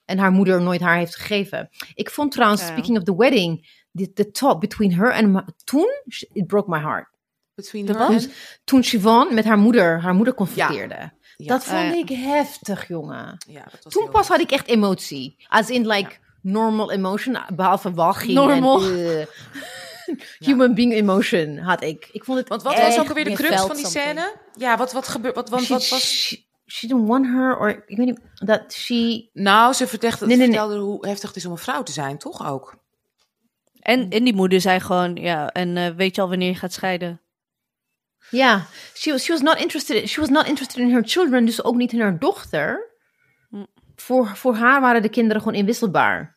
en 0.04 0.18
haar 0.18 0.30
moeder 0.30 0.62
nooit 0.62 0.80
haar 0.80 0.96
heeft 0.96 1.16
gegeven. 1.16 1.68
Ik 1.94 2.10
vond 2.10 2.32
trouwens, 2.32 2.60
Ja. 2.62 2.66
speaking 2.68 2.98
of 2.98 3.02
the 3.04 3.16
wedding, 3.16 3.68
the, 3.92 4.12
the 4.12 4.30
talk 4.30 4.60
between 4.60 4.92
her 4.94 5.12
and 5.12 5.42
toen, 5.64 5.88
it 6.32 6.46
broke 6.46 6.70
my 6.70 6.78
heart. 6.80 7.08
Between 7.54 7.86
her 7.88 8.28
Toen 8.64 8.82
Siobhan 8.84 9.34
met 9.34 9.44
haar 9.44 9.58
moeder, 9.58 10.00
haar 10.00 10.14
moeder 10.14 10.34
confronteerde. 10.34 11.12
Dat 11.36 11.64
vond 11.64 11.94
ja. 11.94 11.94
ik 11.94 12.08
heftig, 12.08 12.88
jongen. 12.88 13.36
Toen 13.88 14.10
pas 14.10 14.28
had 14.28 14.40
ik 14.40 14.50
echt 14.50 14.66
emotie. 14.66 15.44
As 15.48 15.70
in 15.70 15.86
like 15.86 16.10
normal 16.40 16.92
emotion, 16.92 17.36
behalve 17.54 17.92
walging. 17.92 18.32
Normal. 18.32 18.82
En, 18.82 19.20
eh, 19.20 19.26
human 20.38 20.74
being 20.74 20.92
emotion 20.92 21.58
had 21.58 21.82
ik. 21.82 22.08
Ik 22.12 22.24
vond 22.24 22.38
het 22.38 22.48
Want 22.48 22.62
wat 22.62 22.78
was 22.78 22.98
ook 22.98 23.08
alweer 23.08 23.24
de 23.24 23.32
crux 23.32 23.60
van 23.60 23.76
die 23.76 23.86
something. 23.86 24.18
scène? 24.18 24.34
Ja, 24.56 24.76
wat, 24.76 24.92
wat 24.92 25.08
gebeurt? 25.08 25.34
Wat, 25.34 25.48
want, 25.48 25.66
wat 25.66 25.88
was... 25.88 26.02
she, 26.26 26.44
she 26.66 26.86
didn't 26.86 27.06
want 27.08 27.26
her, 27.26 27.58
or 27.58 27.68
ik 27.86 27.96
weet 27.96 28.06
niet, 28.06 28.20
dat 28.34 28.72
she... 28.72 29.28
Nou, 29.32 29.72
ze 29.72 29.86
vertelde, 29.86 30.16
Nee, 30.26 30.36
nee, 30.36 30.36
nee. 30.36 30.46
vertelde 30.46 30.78
hoe 30.78 31.06
heftig 31.06 31.28
het 31.28 31.36
is 31.36 31.46
om 31.46 31.52
een 31.52 31.58
vrouw 31.58 31.82
te 31.82 31.92
zijn, 31.92 32.18
toch 32.18 32.46
ook? 32.48 32.84
En, 33.80 34.10
en 34.10 34.24
die 34.24 34.34
moeder 34.34 34.60
zei 34.60 34.80
gewoon, 34.80 35.14
ja, 35.16 35.48
en 35.52 35.76
eh, 35.76 35.94
weet 35.96 36.14
je 36.16 36.20
al 36.22 36.28
wanneer 36.28 36.48
je 36.48 36.54
gaat 36.54 36.72
scheiden? 36.72 37.20
Ja, 38.30 38.66
she, 38.94 39.10
was- 39.10 39.22
she 39.24 39.32
was 39.32 39.40
not 39.40 39.58
interested. 39.58 40.08
She 40.08 40.20
was 40.20 40.28
not 40.28 40.46
interested 40.46 40.78
in 40.78 40.90
her 40.90 41.02
children, 41.04 41.44
dus 41.44 41.64
ook 41.64 41.76
niet 41.76 41.92
in 41.92 42.00
haar 42.00 42.18
dochter. 42.18 42.94
Hm. 43.50 43.64
Voor, 43.96 44.36
voor 44.36 44.54
haar 44.54 44.80
waren 44.80 45.02
de 45.02 45.08
kinderen 45.08 45.42
gewoon 45.42 45.58
inwisselbaar. 45.58 46.35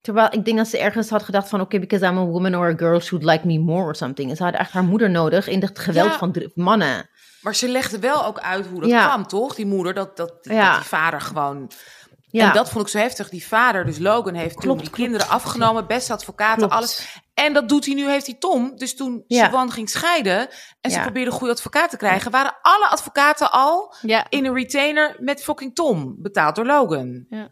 Terwijl 0.00 0.28
ik 0.30 0.44
denk 0.44 0.56
dat 0.56 0.68
ze 0.68 0.78
ergens 0.78 1.08
had 1.10 1.22
gedacht 1.22 1.48
van... 1.48 1.60
oké, 1.60 1.78
because 1.78 2.06
I'm 2.06 2.18
a 2.18 2.24
woman 2.24 2.54
or 2.54 2.66
a 2.68 2.76
girl, 2.76 3.00
would 3.10 3.24
like 3.24 3.46
me 3.46 3.58
more 3.58 3.84
or 3.84 3.94
something. 3.94 4.30
En 4.30 4.36
ze 4.36 4.42
had 4.44 4.54
echt 4.54 4.72
haar 4.72 4.84
moeder 4.84 5.10
nodig 5.10 5.48
in 5.48 5.62
het 5.62 5.78
geweld 5.78 6.10
Ja. 6.10 6.18
van 6.18 6.50
mannen. 6.54 7.08
Maar 7.40 7.54
ze 7.54 7.68
legde 7.68 7.98
wel 7.98 8.24
ook 8.26 8.38
uit 8.38 8.66
hoe 8.66 8.80
dat 8.80 8.90
Ja. 8.90 9.06
kwam, 9.06 9.26
toch? 9.26 9.54
Die 9.54 9.66
moeder, 9.66 9.94
dat, 9.94 10.16
dat, 10.16 10.34
Ja. 10.40 10.70
dat 10.70 10.80
die 10.80 10.88
vader 10.88 11.20
gewoon... 11.20 11.70
Ja, 12.32 12.46
En 12.48 12.52
dat 12.54 12.70
vond 12.70 12.84
ik 12.84 12.90
zo 12.90 12.98
heftig. 12.98 13.28
Die 13.28 13.46
vader, 13.46 13.84
dus 13.84 13.98
Logan, 13.98 14.34
heeft 14.34 14.60
toen 14.60 14.70
die 14.72 14.80
klopt. 14.80 14.96
kinderen 14.96 15.28
afgenomen. 15.28 15.86
Beste 15.86 16.12
advocaten, 16.12 16.56
Klopt. 16.58 16.72
alles. 16.72 17.18
En 17.34 17.52
dat 17.52 17.68
doet 17.68 17.84
hij 17.86 17.94
nu, 17.94 18.08
heeft 18.10 18.26
hij 18.26 18.34
Tom. 18.38 18.72
Dus 18.76 18.96
toen 18.96 19.24
Ja. 19.26 19.42
Siobhan 19.44 19.70
ging 19.70 19.88
scheiden... 19.90 20.48
en 20.80 20.90
ze 20.90 20.96
Ja. 20.96 21.02
probeerde 21.02 21.30
een 21.30 21.36
goede 21.36 21.52
advocaat 21.52 21.90
te 21.90 21.96
krijgen... 21.96 22.30
waren 22.30 22.56
alle 22.62 22.86
advocaten 22.88 23.52
al 23.52 23.94
Ja. 24.02 24.26
in 24.28 24.44
een 24.46 24.54
retainer 24.54 25.16
met 25.18 25.42
fucking 25.42 25.74
Tom. 25.74 26.14
Betaald 26.18 26.54
door 26.54 26.66
Logan. 26.66 27.26
Ja. 27.28 27.48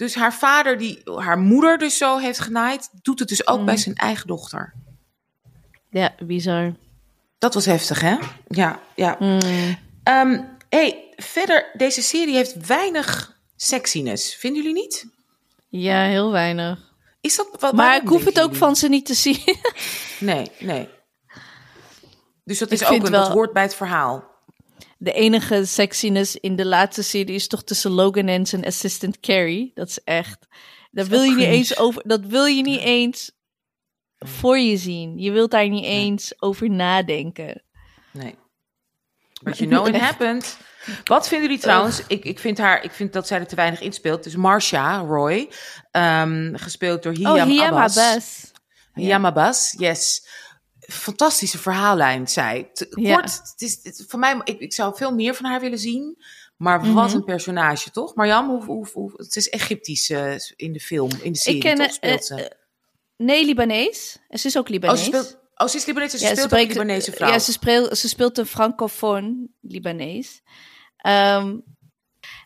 Dus 0.00 0.14
haar 0.14 0.34
vader, 0.34 0.78
die 0.78 1.00
haar 1.16 1.38
moeder 1.38 1.78
dus 1.78 1.96
zo 1.96 2.18
heeft 2.18 2.38
genaaid... 2.38 2.90
doet 3.02 3.18
het 3.18 3.28
dus 3.28 3.46
ook 3.46 3.58
Mm. 3.58 3.64
bij 3.64 3.76
zijn 3.76 3.94
eigen 3.94 4.26
dochter. 4.26 4.72
Ja, 5.90 6.14
bizar. 6.22 6.72
Dat 7.38 7.54
was 7.54 7.64
heftig, 7.64 8.00
hè? 8.00 8.16
Ja, 8.48 8.80
ja. 8.94 9.16
Mm. 9.18 9.38
Ehm, 10.02 10.42
hey, 10.68 11.12
verder, 11.16 11.70
deze 11.72 12.02
serie 12.02 12.34
heeft 12.34 12.66
weinig 12.66 13.36
sexiness. 13.56 14.34
Vinden 14.34 14.62
jullie 14.62 14.80
niet? 14.82 15.06
Ja, 15.68 16.02
heel 16.02 16.30
weinig. 16.32 16.92
Is 17.20 17.36
dat 17.36 17.48
wat? 17.58 17.74
Maar 17.74 17.96
ik 18.02 18.08
hoef 18.08 18.24
het 18.24 18.40
ook 18.40 18.54
van 18.54 18.76
ze 18.76 18.88
niet 18.88 19.06
te 19.06 19.14
zien. 19.14 19.38
Nee, 20.20 20.50
nee. 20.58 20.88
Dus 22.44 22.58
dat 22.58 22.70
Ik 22.70 22.80
is 22.80 22.86
ook 22.86 22.92
een, 23.04 23.10
wel- 23.10 23.20
dat 23.22 23.32
hoort 23.32 23.52
bij 23.52 23.62
het 23.62 23.74
verhaal. 23.74 24.29
De 25.02 25.12
enige 25.12 25.64
sexiness 25.64 26.36
in 26.36 26.56
de 26.56 26.66
laatste 26.66 27.02
serie 27.02 27.34
is 27.34 27.46
toch 27.46 27.62
tussen 27.62 27.90
Logan 27.90 28.26
en 28.26 28.46
zijn 28.46 28.66
assistant 28.66 29.20
Carrie. 29.20 29.70
Dat 29.74 29.88
is 29.88 30.00
echt. 30.04 30.46
Dat 30.90 31.06
wil 31.06 31.22
je 31.22 31.34
niet 31.34 31.46
eens 31.46 31.78
over. 31.78 32.02
Dat 32.06 32.24
wil 32.24 32.44
je 32.44 32.62
niet 32.62 32.80
eens 32.80 33.32
voor 34.18 34.58
je 34.58 34.76
zien. 34.76 35.18
Je 35.18 35.30
wilt 35.30 35.50
daar 35.50 35.68
niet 35.68 35.84
eens 35.84 36.42
over 36.42 36.70
nadenken. 36.70 37.62
Nee. 38.10 38.34
But 39.42 39.58
you 39.58 39.70
know 39.70 39.86
it 39.86 39.96
happened. 40.00 40.56
Wat 41.04 41.28
vinden 41.28 41.48
jullie 41.48 41.62
trouwens? 41.62 42.02
Ik, 42.06 42.24
ik, 42.24 42.38
vind 42.38 42.58
haar, 42.58 42.84
ik 42.84 42.90
vind 42.90 43.12
dat 43.12 43.26
zij 43.26 43.38
er 43.38 43.46
te 43.46 43.54
weinig 43.54 43.80
inspeelt. 43.80 44.24
Dus 44.24 44.36
Marcia 44.36 44.98
Roy, 44.98 45.48
ehm, 45.90 46.54
gespeeld 46.56 47.02
door 47.02 47.12
Hiam 47.12 47.36
oh, 47.36 47.44
Hiam 47.44 47.74
Abbas. 47.74 47.98
Abbas. 47.98 48.52
Hiam 48.94 49.26
Abbas, 49.26 49.74
yes. 49.78 50.26
Fantastische 50.90 51.58
verhaallijn, 51.58 52.28
zij. 52.28 52.70
Te- 52.72 52.86
Ja. 53.00 53.14
Kort, 53.14 53.32
het 53.50 53.60
is, 53.62 53.78
het, 53.82 54.04
voor 54.08 54.18
mij, 54.18 54.40
ik, 54.44 54.58
ik 54.60 54.72
zou 54.72 54.96
veel 54.96 55.14
meer 55.14 55.34
van 55.34 55.44
haar 55.50 55.60
willen 55.60 55.78
zien. 55.78 56.22
Maar 56.56 56.80
Mhm. 56.80 56.92
wat 56.92 57.12
een 57.12 57.24
personage, 57.24 57.90
toch? 57.90 58.14
Marjam, 58.14 58.48
hoe, 58.48 58.64
hoe, 58.64 58.86
hoe, 58.92 59.12
het 59.16 59.36
is 59.36 59.48
Egyptisch 59.48 60.10
eh, 60.10 60.34
in 60.56 60.72
de 60.72 60.80
film, 60.80 61.10
in 61.22 61.32
de 61.32 61.38
serie, 61.38 61.58
Ik 61.58 61.64
ken 61.64 61.76
toch? 61.76 61.86
eh, 61.86 61.92
Speelt 61.92 62.24
ze. 62.24 62.34
eh, 62.48 62.58
Nee, 63.16 63.44
Libanees. 63.44 64.18
En 64.28 64.38
Ze 64.38 64.46
is 64.46 64.56
ook 64.58 64.64
oh, 64.64 64.70
Libanees. 64.70 64.98
ze 64.98 65.04
speelt, 65.04 65.38
oh, 65.54 65.66
ze 65.68 65.76
is 65.76 65.84
Libanees, 65.86 66.10
ze 66.10 66.18
Ja, 66.18 66.24
speelt 66.24 66.38
ook 66.40 66.44
spreekt- 66.46 66.70
een 66.76 66.80
Libanese 66.80 67.12
vrouw. 67.12 67.30
Ja, 67.30 67.38
ze 67.38 67.52
speelt, 67.52 67.98
ze 67.98 68.08
speelt 68.08 68.38
een 68.38 68.46
francofoon 68.46 69.48
Libanees. 69.60 70.42
Ehm, 70.96 71.56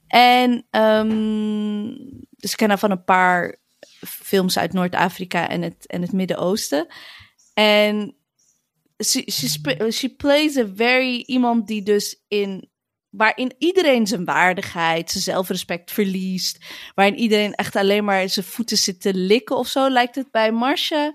en 0.09 0.67
ehm, 0.71 1.87
dus 2.31 2.51
ik 2.51 2.57
ken 2.57 2.69
haar 2.69 2.79
van 2.79 2.91
een 2.91 3.05
paar 3.05 3.57
films 4.07 4.59
uit 4.59 4.73
Noord-Afrika 4.73 5.49
en 5.49 5.63
het, 5.63 5.87
en 5.87 6.03
het 6.03 6.13
Midden-Oosten. 6.13 6.87
En 7.55 8.17
she, 9.05 9.31
she, 9.31 9.91
she 9.91 10.09
plays 10.09 10.57
a 10.57 10.67
very 10.75 11.23
iemand 11.27 11.67
die 11.67 11.83
dus 11.83 12.25
in 12.29 12.73
waarin 13.11 13.53
iedereen 13.59 14.07
zijn 14.07 14.25
waardigheid, 14.25 15.11
zijn 15.11 15.23
zelfrespect 15.23 15.93
verliest, 15.93 16.59
waarin 16.95 17.17
iedereen 17.17 17.55
echt 17.55 17.77
alleen 17.77 18.05
maar 18.05 18.29
zijn 18.29 18.47
voeten 18.47 18.77
zit 18.77 19.01
te 19.01 19.15
likken 19.15 19.57
of 19.57 19.67
zo, 19.67 19.89
lijkt 19.89 20.15
het 20.15 20.31
bij 20.31 20.53
Marcia 20.53 21.13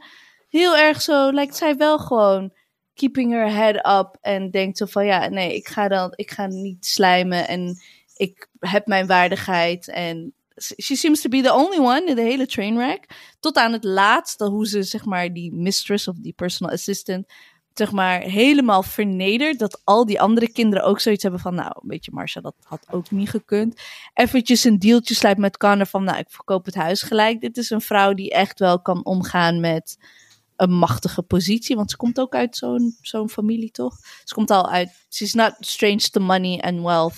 heel 0.48 0.78
erg 0.78 1.02
zo, 1.02 1.32
lijkt 1.32 1.56
zij 1.56 1.76
wel 1.76 2.00
gewoon 2.00 2.54
keeping 2.94 3.32
her 3.32 3.52
head 3.52 3.76
up 3.76 4.18
en 4.22 4.52
denkt 4.52 4.78
zo 4.78 4.86
van 4.86 5.06
ja, 5.06 5.30
nee, 5.30 5.56
ik 5.56 5.68
ga 5.68 5.88
dan, 5.88 6.14
ik 6.16 6.32
ga 6.32 6.48
niet 6.48 6.86
slijmen 6.86 7.48
en 7.48 7.78
ik 8.16 8.50
heb 8.60 8.88
mijn 8.88 9.08
waardigheid 9.08 9.88
en 9.88 10.34
she 10.62 10.96
seems 10.96 11.22
to 11.22 11.30
be 11.30 11.42
the 11.42 11.54
only 11.54 11.78
one 11.78 12.06
in 12.06 12.16
de 12.16 12.22
hele 12.22 12.46
trainwreck. 12.46 13.06
Tot 13.40 13.56
aan 13.56 13.74
het 13.74 13.84
laatste, 13.84 14.46
hoe 14.46 14.68
ze 14.68 14.84
zeg 14.84 15.06
maar 15.06 15.34
die 15.34 15.54
mistress 15.54 16.08
of 16.08 16.16
die 16.16 16.34
personal 16.34 16.74
assistant 16.74 17.26
zeg 17.74 17.92
maar 17.92 18.20
helemaal 18.22 18.84
vernederd 18.84 19.60
dat 19.60 19.82
al 19.84 20.06
die 20.06 20.22
andere 20.22 20.52
kinderen 20.52 20.86
ook 20.86 21.00
zoiets 21.00 21.24
hebben 21.24 21.42
van 21.42 21.56
nou, 21.56 21.72
weet 21.82 22.06
je 22.06 22.12
Marcia, 22.14 22.42
dat 22.42 22.56
had 22.64 22.86
ook 22.92 23.12
niet 23.12 23.30
gekund. 23.30 23.82
Eventjes 24.14 24.64
een 24.64 24.80
deeltje 24.80 25.16
slijpt 25.16 25.40
met 25.40 25.58
Connor 25.58 25.86
van 25.86 26.04
nou, 26.04 26.18
ik 26.18 26.30
verkoop 26.30 26.66
het 26.66 26.76
huis 26.76 27.02
gelijk. 27.02 27.42
Dit 27.42 27.58
is 27.58 27.70
een 27.70 27.82
vrouw 27.82 28.14
die 28.14 28.32
echt 28.32 28.60
wel 28.60 28.82
kan 28.82 29.06
omgaan 29.06 29.60
met 29.60 29.98
een 30.56 30.72
machtige 30.72 31.22
positie, 31.22 31.76
want 31.76 31.92
ze 31.92 31.98
komt 31.98 32.20
ook 32.20 32.36
uit 32.36 32.58
zo'n 32.58 32.98
zo'n 33.02 33.30
familie, 33.30 33.72
toch? 33.72 33.98
Ze 34.24 34.34
komt 34.34 34.52
al 34.52 34.70
uit, 34.70 34.90
she's 35.10 35.34
not 35.34 35.54
strange 35.60 36.10
to 36.12 36.22
money 36.22 36.62
and 36.62 36.82
wealth 36.82 37.16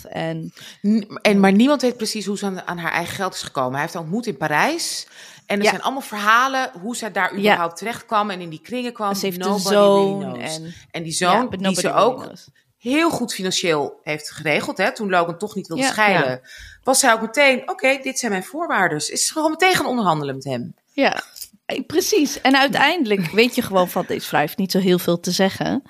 N- 0.87 1.17
En, 1.21 1.39
maar 1.39 1.51
niemand 1.51 1.81
weet 1.81 1.97
precies 1.97 2.25
hoe 2.25 2.37
ze 2.37 2.45
aan, 2.45 2.61
aan 2.67 2.77
haar 2.77 2.91
eigen 2.91 3.15
geld 3.15 3.33
is 3.33 3.41
gekomen. 3.41 3.71
Hij 3.71 3.81
heeft 3.81 3.93
haar 3.93 4.03
ontmoet 4.03 4.25
in 4.27 4.37
Parijs. 4.37 5.07
En 5.51 5.57
er 5.57 5.63
Ja. 5.63 5.69
zijn 5.69 5.81
allemaal 5.81 6.01
verhalen 6.01 6.71
hoe 6.81 6.95
zij 6.95 7.11
daar 7.11 7.33
überhaupt 7.33 7.77
terecht 7.77 8.05
kwam. 8.05 8.29
En 8.29 8.41
in 8.41 8.49
die 8.49 8.61
kringen 8.61 8.93
kwam. 8.93 9.15
ze 9.15 9.25
heeft 9.25 9.39
een 9.39 9.47
Nobody 9.51 9.67
zoon 9.69 10.19
really 10.19 10.33
knows. 10.39 10.55
en 10.57 10.73
En 10.91 11.03
die 11.03 11.11
zoon, 11.11 11.49
die 11.49 11.75
ze 11.75 11.81
really 11.81 11.99
ook 12.03 12.21
knows. 12.23 12.47
heel 12.77 13.09
goed 13.09 13.33
financieel 13.33 13.99
heeft 14.03 14.31
geregeld. 14.31 14.77
Hè, 14.77 14.93
toen 14.93 15.09
Logan 15.09 15.37
toch 15.37 15.55
niet 15.55 15.67
wilde 15.67 15.83
scheiden. 15.83 16.41
Was 16.83 16.99
zij 16.99 17.13
ook 17.13 17.21
meteen, 17.21 17.69
oké, 17.69 17.99
dit 18.03 18.19
zijn 18.19 18.31
mijn 18.31 18.43
voorwaarden. 18.43 18.97
Is 18.97 19.25
ze 19.25 19.31
gewoon 19.33 19.49
meteen 19.51 19.75
gaan 19.75 19.85
onderhandelen 19.85 20.35
met 20.35 20.43
hem. 20.43 20.73
Ja, 20.93 21.23
eh, 21.65 21.85
precies. 21.87 22.41
En 22.41 22.55
uiteindelijk 22.57 23.31
weet 23.41 23.55
je 23.55 23.61
gewoon 23.61 23.89
van 23.89 24.05
deze 24.07 24.27
vrouw 24.27 24.39
heeft 24.39 24.57
niet 24.57 24.71
zo 24.71 24.79
heel 24.79 24.99
veel 24.99 25.19
te 25.19 25.31
zeggen. 25.31 25.81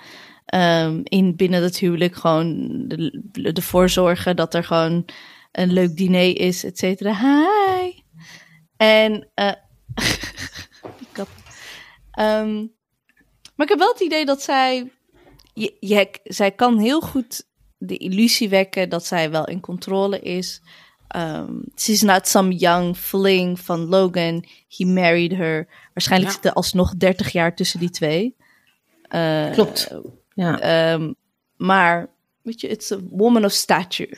ehm, 0.45 0.99
in 1.03 1.35
binnen 1.35 1.63
het 1.63 1.77
huwelijk 1.77 2.15
gewoon 2.15 2.67
de, 2.87 3.51
ervoor 3.53 3.89
zorgen 3.89 4.35
dat 4.35 4.53
er 4.53 4.63
gewoon 4.63 5.05
een 5.51 5.73
leuk 5.73 5.95
diner 5.95 6.39
is, 6.39 6.63
et 6.63 6.77
cetera. 6.77 7.13
Hi! 7.19 7.99
En, 8.85 9.27
eh 9.33 9.51
die 10.97 11.07
kat. 11.11 11.27
Ehm, 12.11 12.55
maar 13.55 13.65
ik 13.65 13.69
heb 13.69 13.77
wel 13.77 13.91
het 13.91 13.99
idee 14.01 14.25
dat 14.25 14.41
zij, 14.41 14.91
je, 15.53 15.75
je- 15.79 16.19
zij 16.23 16.51
kan 16.51 16.77
heel 16.79 17.01
goed 17.01 17.43
de 17.77 17.97
illusie 17.97 18.49
wekken 18.49 18.89
dat 18.89 19.05
zij 19.05 19.31
wel 19.31 19.45
in 19.47 19.59
controle 19.59 20.19
is. 20.19 20.61
Um, 21.15 21.63
she's 21.75 22.01
not 22.01 22.27
some 22.27 22.53
young 22.55 22.97
fling 22.97 23.59
van 23.59 23.79
Logan. 23.85 24.45
He 24.67 24.85
married 24.85 25.31
her. 25.31 25.67
Waarschijnlijk 25.93 26.31
Ja. 26.31 26.37
zit 26.37 26.45
er 26.45 26.53
alsnog 26.53 26.95
30 26.95 27.31
jaar 27.31 27.55
tussen 27.55 27.79
die 27.79 27.89
twee. 27.89 28.35
Eh, 29.01 29.51
Klopt. 29.51 29.91
Ja. 30.33 30.59
ehm, 30.59 31.13
maar, 31.57 32.09
weet 32.41 32.61
je, 32.61 32.67
it's 32.67 32.91
a 32.91 32.97
woman 33.09 33.45
of 33.45 33.51
stature. 33.51 34.17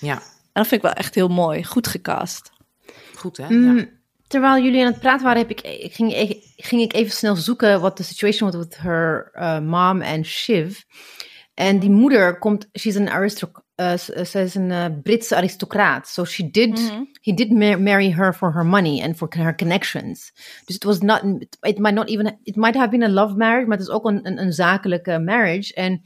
Ja, 0.00 0.14
En 0.14 0.22
dat 0.52 0.66
vind 0.66 0.70
ik 0.72 0.82
wel 0.82 0.92
echt 0.96 1.14
heel 1.14 1.28
mooi. 1.28 1.64
Goed 1.64 1.86
gecast. 1.86 2.50
goed 3.16 3.36
hè? 3.36 3.48
Mm, 3.48 3.76
Ja. 3.78 3.86
Terwijl 4.28 4.62
jullie 4.64 4.80
aan 4.84 4.92
het 4.92 5.00
praten 5.00 5.24
waren, 5.24 5.40
heb 5.40 5.50
ik, 5.50 5.60
ik 5.60 5.94
ging, 5.94 6.14
ik, 6.14 6.42
ging 6.56 6.82
ik 6.82 6.92
even 6.92 7.12
snel 7.12 7.36
zoeken 7.36 7.80
wat 7.80 7.96
de 7.96 8.02
situation 8.02 8.50
was 8.50 8.60
with 8.64 8.76
her 8.78 9.30
uh, 9.34 9.58
mom 9.58 10.00
en 10.00 10.24
Shiv. 10.24 10.80
En 11.54 11.78
die 11.78 11.90
moeder 11.90 12.38
komt, 12.38 12.68
she's 12.78 12.94
een 12.94 13.08
aristocrat, 13.10 13.64
ze 14.00 14.40
is 14.42 14.54
een 14.54 14.70
eh, 14.70 14.84
Britse 15.02 15.36
aristocraat. 15.36 16.08
So 16.08 16.24
she 16.24 16.50
did, 16.50 16.92
he 17.20 17.34
did 17.34 17.50
ma- 17.50 17.76
marry 17.76 18.12
her 18.12 18.34
for 18.34 18.52
her 18.52 18.66
money 18.66 19.02
and 19.02 19.16
for 19.16 19.28
her 19.36 19.54
connections. 19.54 20.32
Dus 20.64 20.74
het 20.74 20.84
was 20.84 21.00
not, 21.00 21.22
it 21.60 21.78
might 21.78 21.94
not 21.94 22.08
even, 22.08 22.38
it 22.42 22.56
might 22.56 22.74
have 22.76 22.88
been 22.88 23.02
a 23.02 23.08
love 23.08 23.34
marriage, 23.36 23.66
maar 23.66 23.76
het 23.78 23.86
is 23.86 23.92
ook 23.92 24.04
een, 24.04 24.26
een, 24.26 24.40
een 24.40 24.52
zakelijke 24.52 25.18
marriage. 25.18 25.74
En 25.74 26.02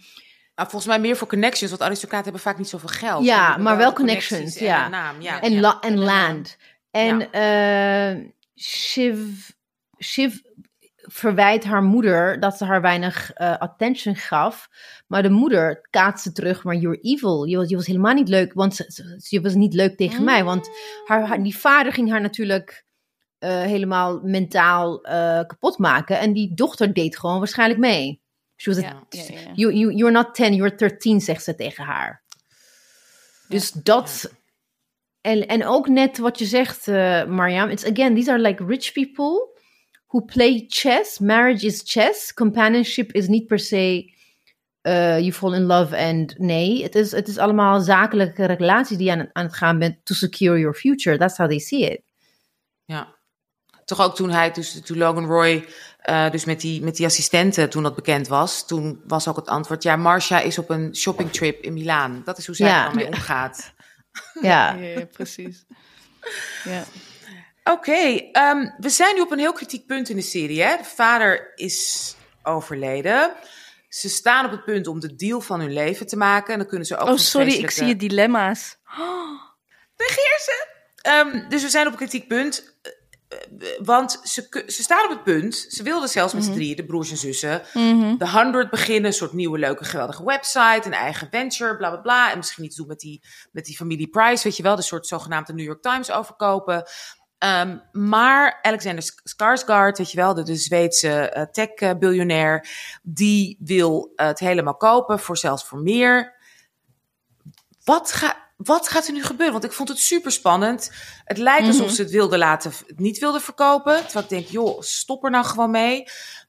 Nou, 0.55 0.73
volgens 0.73 0.93
mij 0.93 1.01
meer 1.01 1.17
voor 1.17 1.29
connections, 1.29 1.71
want 1.71 1.83
aristocraten 1.83 2.25
hebben 2.25 2.43
vaak 2.43 2.59
niet 2.59 2.69
zoveel 2.69 2.89
geld. 2.89 3.25
Ja, 3.25 3.57
maar 3.57 3.77
wel 3.77 3.93
connecties 3.93 4.29
connections, 4.29 4.57
en 4.57 4.65
ja. 4.67 4.85
een 4.85 4.91
naam, 4.91 5.21
ja. 5.21 5.41
en, 5.41 5.61
la- 5.61 5.81
en 5.81 5.99
land. 5.99 6.57
En 6.91 7.33
eh, 7.33 8.31
Shiv, 8.57 9.19
Shiv 10.03 10.35
verwijt 10.97 11.65
haar 11.65 11.83
moeder 11.83 12.41
dat 12.41 12.57
ze 12.57 12.65
haar 12.65 12.81
weinig 12.81 13.33
eh, 13.33 13.57
attention 13.59 14.17
gaf. 14.17 14.69
Maar 15.07 15.23
de 15.23 15.31
moeder 15.31 15.87
kaatste 15.91 16.33
terug, 16.33 16.65
maar 16.65 16.75
you're 16.77 17.01
evil. 17.01 17.45
Je 17.45 17.57
was, 17.57 17.69
je 17.69 17.77
was 17.77 17.87
helemaal 17.87 18.15
niet 18.15 18.29
leuk, 18.29 18.53
want 18.53 18.75
ze, 18.75 19.21
je 19.29 19.41
was 19.41 19.55
niet 19.55 19.75
leuk 19.75 19.97
tegen 19.97 20.17
mij. 20.25 20.45
Want 20.45 20.71
haar, 21.05 21.27
haar- 21.27 21.43
die 21.43 21.57
vader 21.57 21.93
ging 21.93 22.11
haar 22.11 22.21
natuurlijk 22.21 22.85
eh, 23.39 23.61
helemaal 23.61 24.21
mentaal 24.23 25.03
eh, 25.05 25.41
kapot 25.47 25.79
maken. 25.79 26.19
En 26.19 26.33
die 26.33 26.55
dochter 26.55 26.93
deed 26.95 27.19
gewoon 27.19 27.39
waarschijnlijk 27.39 27.81
mee. 27.81 28.21
She 28.57 28.71
was 28.75 28.79
a- 28.85 28.87
Ja, 29.11 29.25
ja, 29.35 29.41
ja. 29.41 29.51
You, 29.55 29.73
you, 29.75 29.95
you're 29.95 30.13
not 30.13 30.35
10, 30.35 30.55
you're 30.55 30.77
13, 30.77 31.21
zegt 31.21 31.45
ze 31.45 31.55
tegen 31.55 31.85
haar. 31.85 32.23
Dus 33.49 33.71
dat. 33.73 34.33
En, 35.21 35.47
en 35.47 35.67
ook 35.67 35.89
net 35.89 36.19
wat 36.19 36.39
je 36.39 36.45
zegt, 36.47 36.89
eh 36.89 37.25
Mariam. 37.25 37.69
It's 37.69 37.85
again, 37.85 38.15
these 38.15 38.31
are 38.31 38.41
like 38.41 38.65
rich 38.65 38.93
people 38.93 39.49
who 40.07 40.21
play 40.25 40.65
chess. 40.69 41.19
Marriage 41.19 41.67
is 41.67 41.83
chess. 41.85 42.35
Companionship 42.35 43.13
is 43.13 43.29
niet 43.29 43.47
per 43.47 43.59
se. 43.59 44.19
eh 44.81 45.19
you 45.19 45.33
fall 45.33 45.55
in 45.55 45.63
love 45.63 45.97
and 45.97 46.39
nee. 46.39 46.83
Het 46.83 46.95
is, 46.95 47.11
het 47.13 47.29
is 47.29 47.39
allemaal 47.39 47.81
zakelijke 47.81 48.45
relaties 48.45 48.97
die 48.97 49.07
je 49.07 49.13
aan, 49.13 49.29
aan 49.33 49.45
het 49.45 49.55
gaan 49.55 49.79
bent 49.79 50.05
to 50.05 50.15
secure 50.15 50.59
your 50.59 50.75
future. 50.75 51.19
That's 51.19 51.37
how 51.37 51.49
they 51.49 51.59
see 51.59 51.91
it. 51.91 52.01
Ja. 52.85 53.19
Toch 53.85 54.01
ook 54.01 54.15
toen 54.15 54.31
hij, 54.31 54.51
dus, 54.51 54.81
toen 54.85 54.99
Logan 54.99 55.27
Roy, 55.27 55.65
eh, 55.99 56.31
dus 56.31 56.45
met 56.45 56.61
die, 56.61 56.83
met 56.83 56.97
die 56.97 57.07
assistenten, 57.07 57.71
toen 57.71 57.83
dat 57.83 57.95
bekend 57.95 58.29
was, 58.29 58.67
toen 58.67 59.01
was 59.07 59.29
ook 59.29 59.37
het 59.37 59.47
antwoord, 59.49 59.83
ja, 59.83 59.97
Marcia 59.97 60.41
is 60.41 60.59
op 60.59 60.71
een 60.71 60.97
shoppingtrip 60.97 61.63
in 61.63 61.73
Milaan. 61.73 62.23
Dat 62.25 62.39
is 62.39 62.47
hoe 62.47 62.55
zij 62.57 62.67
Ja. 62.69 62.79
er 62.81 62.85
dan 62.87 62.97
mee 62.97 63.07
omgaat. 63.07 63.73
Ja. 64.41 64.75
Ja, 64.75 65.05
precies. 65.05 65.65
Ja. 66.65 66.85
Oké, 67.65 68.17
ehm, 68.33 68.71
we 68.79 68.89
zijn 68.89 69.15
nu 69.15 69.21
op 69.21 69.31
een 69.31 69.39
heel 69.39 69.53
kritiek 69.53 69.87
punt 69.87 70.09
in 70.09 70.17
de 70.17 70.23
serie. 70.23 70.63
Hè? 70.63 70.77
De 70.77 70.85
vader 70.85 71.53
is 71.55 72.15
overleden. 72.43 73.33
Ze 73.89 74.09
staan 74.09 74.45
op 74.45 74.51
het 74.51 74.65
punt 74.65 74.87
om 74.87 75.01
de 75.01 75.17
deal 75.17 75.41
van 75.41 75.61
hun 75.61 75.73
leven 75.73 76.07
te 76.07 76.17
maken. 76.17 76.53
En 76.53 76.59
dan 76.59 76.69
kunnen 76.69 76.87
ze 76.87 76.97
ook 76.97 77.09
Oh, 77.09 77.17
sorry, 77.17 77.53
ik 77.53 77.71
zie 77.71 77.87
je 77.87 77.97
dilemma's. 77.97 78.77
Negeer 79.97 80.39
ze! 80.45 80.67
Ehm, 81.03 81.49
dus 81.49 81.63
we 81.63 81.69
zijn 81.69 81.87
op 81.87 81.93
een 81.93 81.99
kritiek 81.99 82.29
punt. 82.29 82.70
Eh, 83.31 83.39
eh, 83.39 83.81
Want 83.85 84.21
ze, 84.23 84.65
ze 84.67 84.83
staan 84.83 85.05
op 85.05 85.11
het 85.11 85.23
punt. 85.25 85.55
Ze 85.69 85.83
wilden 85.83 86.09
zelfs 86.09 86.35
met 86.35 86.45
z'n 86.45 86.53
drieën, 86.53 86.77
de 86.77 86.85
broers 86.85 87.11
en 87.11 87.17
zussen, 87.17 87.63
de 88.19 88.29
100 88.31 88.71
beginnen. 88.71 89.05
Een 89.05 89.13
soort 89.17 89.33
nieuwe, 89.33 89.59
leuke, 89.59 89.85
geweldige 89.85 90.25
website. 90.25 90.81
Een 90.85 90.93
eigen 90.93 91.29
venture, 91.31 91.77
bla 91.77 91.91
bla 91.91 92.01
bla. 92.01 92.31
En 92.31 92.37
misschien 92.37 92.65
iets 92.65 92.77
doen 92.77 92.87
met 92.87 93.01
die, 93.01 93.23
met 93.53 93.65
die 93.65 93.77
familie 93.77 94.09
Price, 94.09 94.43
weet 94.45 94.57
je 94.57 94.63
wel. 94.63 94.77
De 94.77 94.83
soort 94.83 95.07
zogenaamde 95.07 95.53
New 95.55 95.67
York 95.67 95.83
Times 95.83 96.11
overkopen. 96.11 96.83
Ehm, 97.39 97.79
maar 97.93 98.59
Alexander 98.63 99.03
Sk- 99.03 99.21
Skarsgård, 99.25 99.99
weet 99.99 100.11
je 100.11 100.17
wel, 100.17 100.35
de, 100.35 100.43
de 100.43 100.57
Zweedse 100.57 101.11
eh, 101.31 101.43
tech-biljonair, 101.43 102.69
die 103.03 103.57
wil 103.61 104.13
eh, 104.17 104.27
het 104.27 104.39
helemaal 104.39 104.77
kopen, 104.77 105.19
voor 105.19 105.37
zelfs 105.37 105.65
voor 105.65 105.79
meer. 105.81 106.39
Wat, 107.85 108.13
ga, 108.13 108.50
wat 108.63 108.89
gaat 108.89 109.07
er 109.07 109.13
nu 109.13 109.23
gebeuren? 109.23 109.53
Want 109.53 109.65
ik 109.65 109.73
vond 109.73 109.89
het 109.89 109.99
super 109.99 110.33
spannend. 110.33 110.91
Het 111.25 111.39
lijkt 111.39 111.67
alsof 111.67 111.91
ze 111.91 112.03
het 112.03 112.11
wilden 112.11 112.39
laten, 112.39 112.73
het 112.87 112.99
niet 112.99 113.19
wilden 113.19 113.41
verkopen. 113.41 113.97
Terwijl 114.05 114.25
ik 114.25 114.31
denk, 114.31 114.47
joh, 114.47 114.81
stop 114.81 115.25
er 115.25 115.31
nou 115.31 115.45
gewoon 115.45 115.71
mee. 115.71 116.05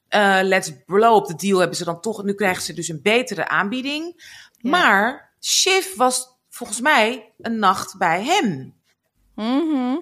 Eh, 0.07 0.39
let's 0.41 0.71
blow 0.85 1.17
up 1.17 1.25
the 1.25 1.35
deal 1.35 1.59
hebben 1.59 1.77
ze 1.77 1.83
dan 1.83 2.01
toch. 2.01 2.23
Nu 2.23 2.33
krijgen 2.33 2.63
ze 2.63 2.73
dus 2.73 2.87
een 2.87 3.01
betere 3.01 3.47
aanbieding. 3.47 4.23
Maar 4.61 5.33
Shiv 5.41 5.95
was 5.95 6.27
volgens 6.49 6.81
mij 6.81 7.33
een 7.37 7.59
nacht 7.59 7.97
bij 7.97 8.23
hem. 8.23 8.73
Mhm. 9.35 9.97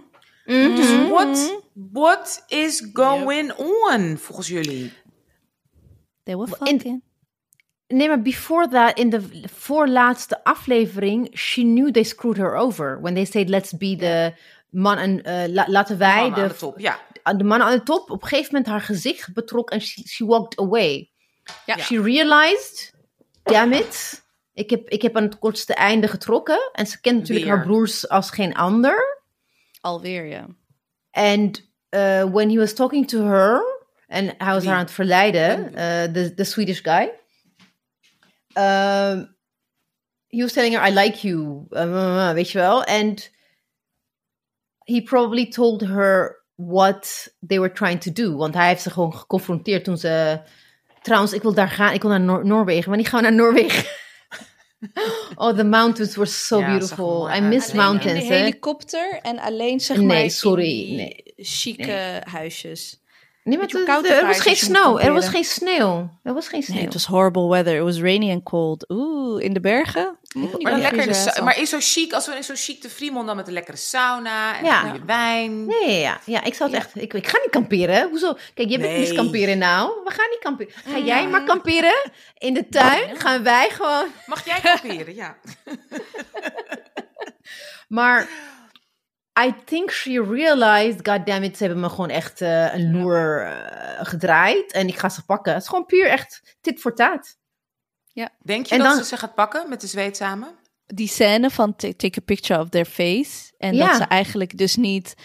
Dus 0.46 1.08
what, 1.10 1.62
what 1.74 2.44
is 2.48 2.90
going 2.94 3.54
on 3.54 4.18
volgens 4.18 4.48
jullie? 4.48 4.94
They 6.24 6.36
were 6.38 6.58
In- 6.64 6.80
fucking. 6.80 7.04
Nee, 7.94 8.08
maar 8.08 8.22
before 8.22 8.68
that, 8.68 8.98
in 8.98 9.10
de 9.10 9.22
voorlaatste 9.54 10.44
aflevering, 10.44 11.30
she 11.34 11.62
knew 11.62 11.92
they 11.92 12.04
screwed 12.04 12.38
her 12.38 12.56
over. 12.56 13.02
When 13.02 13.14
they 13.14 13.26
said, 13.26 13.50
let's 13.50 13.78
be 13.78 13.96
the 13.96 14.34
man 14.70 14.98
en 14.98 15.24
eh, 15.24 15.48
la- 15.54 15.70
laten 15.70 15.98
wij 15.98 16.30
de, 16.30 16.42
aan 16.42 16.48
de 16.48 16.56
top, 16.56 16.80
ja. 16.80 17.00
de 17.38 17.44
man 17.44 17.62
aan 17.62 17.78
de 17.78 17.84
top. 17.84 18.10
Op 18.10 18.22
een 18.22 18.28
gegeven 18.28 18.54
moment 18.54 18.72
haar 18.72 18.82
gezicht 18.82 19.34
betrok 19.34 19.70
en 19.70 19.82
she, 19.82 20.02
she 20.08 20.26
walked 20.26 20.60
away. 20.60 21.10
Ja. 21.66 21.78
She 21.78 22.02
realized, 22.02 22.94
damn 23.44 23.72
it, 23.74 24.24
ik 24.54 24.70
heb, 24.70 24.90
ik 24.90 25.02
heb 25.02 25.16
aan 25.18 25.24
het 25.24 25.40
kortste 25.40 25.74
einde 25.74 26.08
getrokken. 26.08 26.70
En 26.74 26.88
ze 26.88 27.02
kent 27.02 27.18
natuurlijk 27.20 27.46
Weer. 27.48 27.56
haar 27.56 27.66
broers 27.66 28.10
als 28.10 28.30
geen 28.32 28.54
ander. 28.56 29.18
Alweer, 29.82 30.26
ja. 30.26 30.48
And 31.12 31.62
uh, 31.90 32.24
when 32.24 32.50
he 32.50 32.56
was 32.58 32.74
talking 32.74 33.08
to 33.08 33.26
her, 33.26 33.62
en 34.08 34.34
hij 34.38 34.54
was 34.54 34.60
Wie? 34.60 34.68
haar 34.68 34.78
aan 34.78 34.84
het 34.86 34.94
verleiden, 34.94 35.60
uh, 35.60 36.04
the, 36.14 36.34
the 36.36 36.44
Swedish 36.44 36.82
guy. 36.82 37.12
Um, 38.58 39.36
he 40.28 40.42
was 40.42 40.54
telling 40.54 40.74
her, 40.74 40.88
I 40.88 40.92
like 40.92 41.28
you, 41.28 41.68
uh, 41.72 42.32
weet 42.34 42.52
je 42.52 42.58
wel. 42.58 42.84
And 42.86 43.30
he 44.86 45.02
probably 45.02 45.48
told 45.50 45.82
her 45.82 46.44
what 46.56 47.28
they 47.48 47.60
were 47.60 47.72
trying 47.74 48.00
to 48.02 48.12
do. 48.12 48.36
Want 48.36 48.54
hij 48.54 48.68
heeft 48.68 48.82
ze 48.82 48.90
gewoon 48.90 49.14
geconfronteerd 49.16 49.84
toen 49.84 49.98
ze... 49.98 50.42
Trouwens, 51.02 51.34
ik 51.34 51.42
wil 51.42 51.54
daar 51.54 51.70
gaan, 51.70 51.94
ik 51.94 52.02
wil 52.02 52.12
naar 52.12 52.20
Noor- 52.22 52.46
Noorwegen. 52.46 52.90
Wanneer 52.90 53.08
gaan 53.08 53.22
we 53.22 53.28
naar 53.30 53.36
Noorwegen? 53.36 53.84
oh, 55.36 55.56
the 55.56 55.64
mountains 55.64 56.16
were 56.16 56.30
so 56.30 56.60
Ja, 56.60 56.66
beautiful. 56.68 57.30
I 57.36 57.40
miss 57.42 57.42
Alleen 57.42 57.64
in 57.64 57.70
in 57.70 57.76
mountains, 57.76 58.28
de 58.28 58.34
helikopter 58.34 59.20
en 59.22 59.40
alleen 59.40 59.80
zeg 59.80 59.98
Nee, 59.98 60.06
maar 60.06 60.30
sorry, 60.30 60.96
nee. 60.96 61.34
chique 61.36 62.22
huisjes. 62.24 63.02
Nee, 63.44 63.58
maar 63.58 63.68
het- 63.68 63.84
koud 63.84 64.06
er 64.06 64.26
was 64.26 64.40
geen 64.40 64.56
snow. 64.56 65.04
Er 65.06 65.14
was 65.14 65.28
geen 65.28 65.44
sneeuw. 65.44 66.10
Er 66.24 66.34
was 66.34 66.48
geen 66.48 66.64
sneeuw. 66.64 66.76
Nee, 66.76 66.86
het 66.86 66.94
was 66.94 67.06
horrible 67.06 67.48
weather. 67.50 67.76
It 67.78 67.84
was 67.84 68.00
rainy 68.02 68.32
and 68.32 68.44
cold. 68.44 68.86
Oeh, 68.90 69.44
in 69.44 69.54
de 69.54 69.60
bergen? 69.60 70.18
Mm, 70.36 70.50
Maar, 70.60 70.78
lekker 70.78 71.02
de 71.36 71.42
maar 71.44 71.60
is 71.60 71.70
zo 71.70 71.78
chic, 71.80 72.14
als 72.14 72.26
we 72.28 72.36
in 72.36 72.44
zo 72.44 72.54
chic 72.58 72.82
de 72.82 72.90
Fremont 72.90 73.28
dan 73.28 73.36
met 73.36 73.48
een 73.48 73.54
lekkere 73.54 73.78
sauna 73.78 74.58
en 74.58 74.66
Ja. 74.66 74.80
goede 74.82 75.06
wijn. 75.06 75.66
Nee, 75.66 76.00
ja, 76.00 76.20
ja, 76.26 76.44
ik 76.44 76.54
zou 76.54 76.70
het 76.72 76.80
echt. 76.80 76.96
Ik, 77.02 77.14
ik 77.14 77.28
ga 77.28 77.38
niet 77.38 77.50
kamperen. 77.50 78.10
Hoezo? 78.10 78.34
Kijk, 78.54 78.70
je 78.70 78.80
bent 78.80 78.92
Nee. 78.92 79.00
niet 79.00 79.14
kamperen 79.14 79.58
nou. 79.58 79.92
We 80.04 80.12
gaan 80.12 80.30
niet 80.30 80.40
kamperen. 80.40 80.74
Ga 80.88 80.98
jij 80.98 81.28
maar 81.28 81.44
kamperen 81.44 82.12
in 82.38 82.54
de 82.54 82.68
tuin? 82.70 83.18
Gaan 83.20 83.44
wij 83.44 83.70
gewoon. 83.70 84.06
Mag 84.26 84.46
jij 84.46 84.60
kamperen? 84.64 85.16
Ja. 85.16 85.36
Maar 87.88 88.30
I 89.46 89.54
think 89.66 89.92
she 89.92 90.22
realized, 90.22 91.08
god 91.08 91.26
damn 91.26 91.44
it, 91.44 91.58
ze 91.58 91.64
hebben 91.64 91.82
me 91.82 91.90
gewoon 91.90 92.10
echt 92.10 92.42
eh, 92.42 92.74
een 92.74 92.92
loer 92.92 93.42
eh, 93.46 94.06
gedraaid 94.06 94.72
en 94.72 94.88
ik 94.88 94.98
ga 94.98 95.10
ze 95.10 95.26
pakken. 95.26 95.54
Het 95.54 95.62
is 95.62 95.68
gewoon 95.70 95.86
puur 95.86 96.08
echt 96.08 96.58
tit 96.62 96.82
voor 96.82 96.96
taat. 96.96 97.38
Denk 98.44 98.66
je 98.66 98.76
En 98.76 98.82
dat 98.82 98.88
dan- 98.88 98.98
ze 98.98 99.04
ze 99.04 99.18
gaat 99.18 99.36
pakken 99.36 99.70
met 99.70 99.82
de 99.82 99.88
zweet 99.88 100.18
samen? 100.18 100.58
die 100.86 101.08
scène 101.08 101.50
van 101.50 101.76
ta- 101.76 101.92
take 101.98 102.20
a 102.20 102.24
picture 102.26 102.60
of 102.60 102.70
their 102.70 102.86
face. 102.86 103.54
En 103.58 103.76
Ja. 103.76 103.88
dat 103.88 103.96
ze 103.98 104.04
eigenlijk 104.04 104.58
dus 104.58 104.76
niet... 104.76 105.16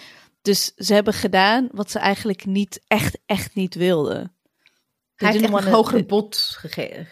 Dus 0.42 0.72
ze 0.76 0.94
hebben 0.94 1.12
gedaan 1.14 1.68
wat 1.72 1.90
ze 1.90 1.98
eigenlijk 1.98 2.44
niet 2.44 2.80
echt, 2.86 3.18
echt 3.26 3.54
niet 3.54 3.74
wilden. 3.74 4.33
Hij 5.16 5.32
heeft 5.32 5.44
echt 5.44 5.64
een 5.66 5.72
hoger 5.72 6.06
bod 6.06 6.56
ge- 6.60 7.06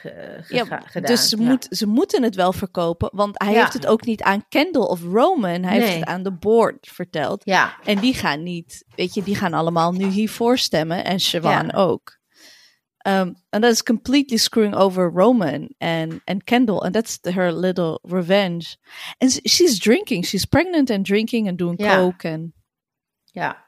Ja, 0.49 0.65
gedaan. 0.65 1.11
dus 1.15 1.29
ze, 1.29 1.37
ja. 1.37 1.43
moet, 1.43 1.67
ze 1.71 1.87
moeten 1.87 2.23
het 2.23 2.35
wel 2.35 2.53
verkopen. 2.53 3.11
Want 3.15 3.43
hij 3.43 3.53
Ja. 3.53 3.61
heeft 3.61 3.73
het 3.73 3.87
ook 3.87 4.05
niet 4.05 4.23
aan 4.23 4.49
Kendall 4.49 4.83
of 4.87 5.03
Roman. 5.03 5.63
Hij 5.63 5.81
heeft 5.81 5.95
het 5.95 6.05
aan 6.05 6.23
de 6.23 6.33
board 6.33 6.89
verteld. 6.93 7.43
Ja, 7.45 7.77
En 7.85 7.99
die 7.99 8.15
gaan 8.15 8.43
niet, 8.43 8.85
weet 8.97 9.15
je, 9.15 9.23
die 9.23 9.35
gaan 9.35 9.53
allemaal 9.55 9.93
nu 9.93 10.07
hiervoor 10.07 10.59
stemmen. 10.59 11.05
En 11.05 11.21
Siobhan 11.21 11.67
Ja. 11.67 11.73
ook. 11.75 12.21
Um, 13.07 13.35
and 13.51 13.63
that 13.63 13.73
is 13.73 13.83
completely 13.83 14.37
screwing 14.37 14.75
over 14.75 15.11
Roman 15.15 15.75
and, 15.79 16.21
and 16.25 16.45
Kendall. 16.45 16.79
And 16.81 16.93
that's 16.95 17.21
the- 17.21 17.33
her 17.33 17.53
little 17.53 17.99
revenge. 18.03 18.77
And 19.19 19.41
she's 19.43 19.79
drinking. 19.79 20.25
She's 20.27 20.45
pregnant 20.45 20.91
and 20.91 21.05
drinking 21.05 21.49
and 21.49 21.59
doing 21.59 21.79
coke. 21.79 22.29
And 22.29 22.53
ja. 23.25 23.62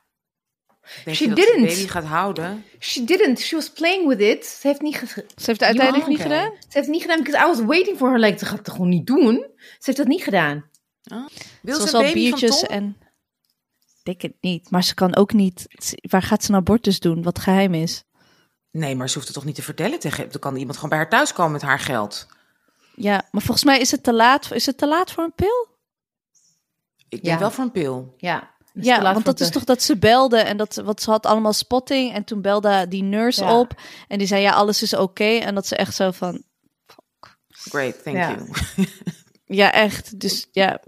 Denk 1.04 1.16
She 1.16 1.24
je 1.24 1.30
dat 1.30 1.38
ze 1.38 1.44
de 1.44 1.52
didn't. 1.56 1.74
baby 1.76 1.88
gaat 1.88 2.04
houden? 2.04 2.64
She 2.78 3.04
didn't. 3.04 3.40
She 3.40 3.54
was 3.54 3.70
playing 3.70 4.08
with 4.08 4.20
it. 4.20 4.46
Ze 4.46 4.66
heeft 4.68 4.80
niet, 4.80 4.94
ze 4.96 5.14
heeft 5.34 5.46
het 5.46 5.62
uiteindelijk 5.62 6.06
niet 6.08 6.20
gedaan. 6.20 6.50
ze 6.50 6.56
heeft 6.60 6.74
het 6.74 6.88
niet 6.88 7.02
gedaan, 7.02 7.22
because 7.22 7.44
I 7.44 7.46
was 7.48 7.60
waiting 7.66 7.96
for 7.96 8.10
her. 8.10 8.18
Like, 8.18 8.38
ze 8.38 8.44
gaat 8.46 8.58
het 8.58 8.70
gewoon 8.70 8.88
niet 8.88 9.06
doen. 9.06 9.46
Ze 9.56 9.78
heeft 9.78 9.96
dat 9.98 10.06
niet 10.06 10.22
gedaan. 10.22 10.64
Wil 11.62 11.80
Ze 11.80 11.96
al 11.96 12.02
baby 12.02 12.14
biertjes 12.14 12.58
van 12.58 12.68
Tom? 12.68 12.76
en... 12.76 12.96
Ik 13.98 14.04
denk 14.18 14.22
het 14.22 14.34
niet. 14.40 14.70
Maar 14.70 14.84
ze 14.84 14.94
kan 14.94 15.16
ook 15.16 15.32
niet... 15.32 15.66
Waar 16.10 16.22
gaat 16.22 16.44
ze 16.44 16.50
een 16.50 16.56
abortus 16.56 17.00
doen? 17.00 17.22
Wat 17.22 17.38
geheim 17.38 17.74
is? 17.74 18.04
Nee, 18.70 18.94
maar 18.96 19.08
ze 19.08 19.14
hoeft 19.14 19.26
het 19.26 19.36
toch 19.36 19.44
niet 19.44 19.54
te 19.54 19.62
vertellen 19.62 19.98
tegen... 19.98 20.30
Dan 20.30 20.40
kan 20.40 20.56
iemand 20.56 20.74
gewoon 20.74 20.90
bij 20.90 20.98
haar 20.98 21.08
thuis 21.08 21.32
komen 21.32 21.52
met 21.52 21.62
haar 21.62 21.78
geld. 21.78 22.26
Ja, 22.96 23.28
maar 23.30 23.42
volgens 23.42 23.64
mij 23.64 23.80
is 23.80 23.90
het 23.90 24.02
te 24.02 24.12
laat. 24.12 24.50
Is 24.52 24.66
het 24.66 24.78
te 24.78 24.86
laat 24.86 25.10
voor 25.12 25.24
een 25.24 25.34
pil? 25.34 25.66
Ik 27.08 27.22
denk 27.22 27.34
Ja. 27.34 27.38
wel 27.38 27.50
voor 27.50 27.64
een 27.64 27.70
pil. 27.70 28.14
Ja. 28.16 28.53
Dus 28.76 28.84
Ja, 28.86 29.12
want 29.12 29.24
dat 29.24 29.40
is 29.40 29.50
toch 29.50 29.64
dat 29.64 29.82
ze 29.82 29.96
belde 29.96 30.38
en 30.38 30.56
dat 30.56 30.74
wat 30.74 31.02
ze 31.02 31.10
had 31.10 31.26
allemaal 31.26 31.52
spotting 31.52 32.12
en 32.12 32.24
toen 32.24 32.40
belde 32.40 32.86
die 32.88 33.02
nurse 33.02 33.44
Ja. 33.44 33.58
op 33.58 33.80
en 34.08 34.18
die 34.18 34.26
zei 34.26 34.42
ja 34.42 34.52
alles 34.52 34.82
is 34.82 34.94
oké 34.96 35.24
en 35.24 35.54
dat 35.54 35.66
ze 35.66 35.76
echt 35.76 35.94
zo 35.94 36.10
van 36.10 36.42
Great, 37.48 38.02
thank 38.02 38.16
Ja. 38.16 38.30
you. 38.30 38.48
ja 39.60 39.72
echt 39.72 40.20
dus 40.20 40.48
ja 40.52 40.80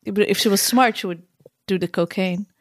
ik 0.00 0.14
bedoel 0.14 0.28
if 0.28 0.38
she 0.38 0.48
was 0.48 0.66
smart 0.66 0.96
she 0.98 1.06
would 1.06 1.22
do 1.64 1.78
the 1.78 1.90
cocaine 1.90 2.46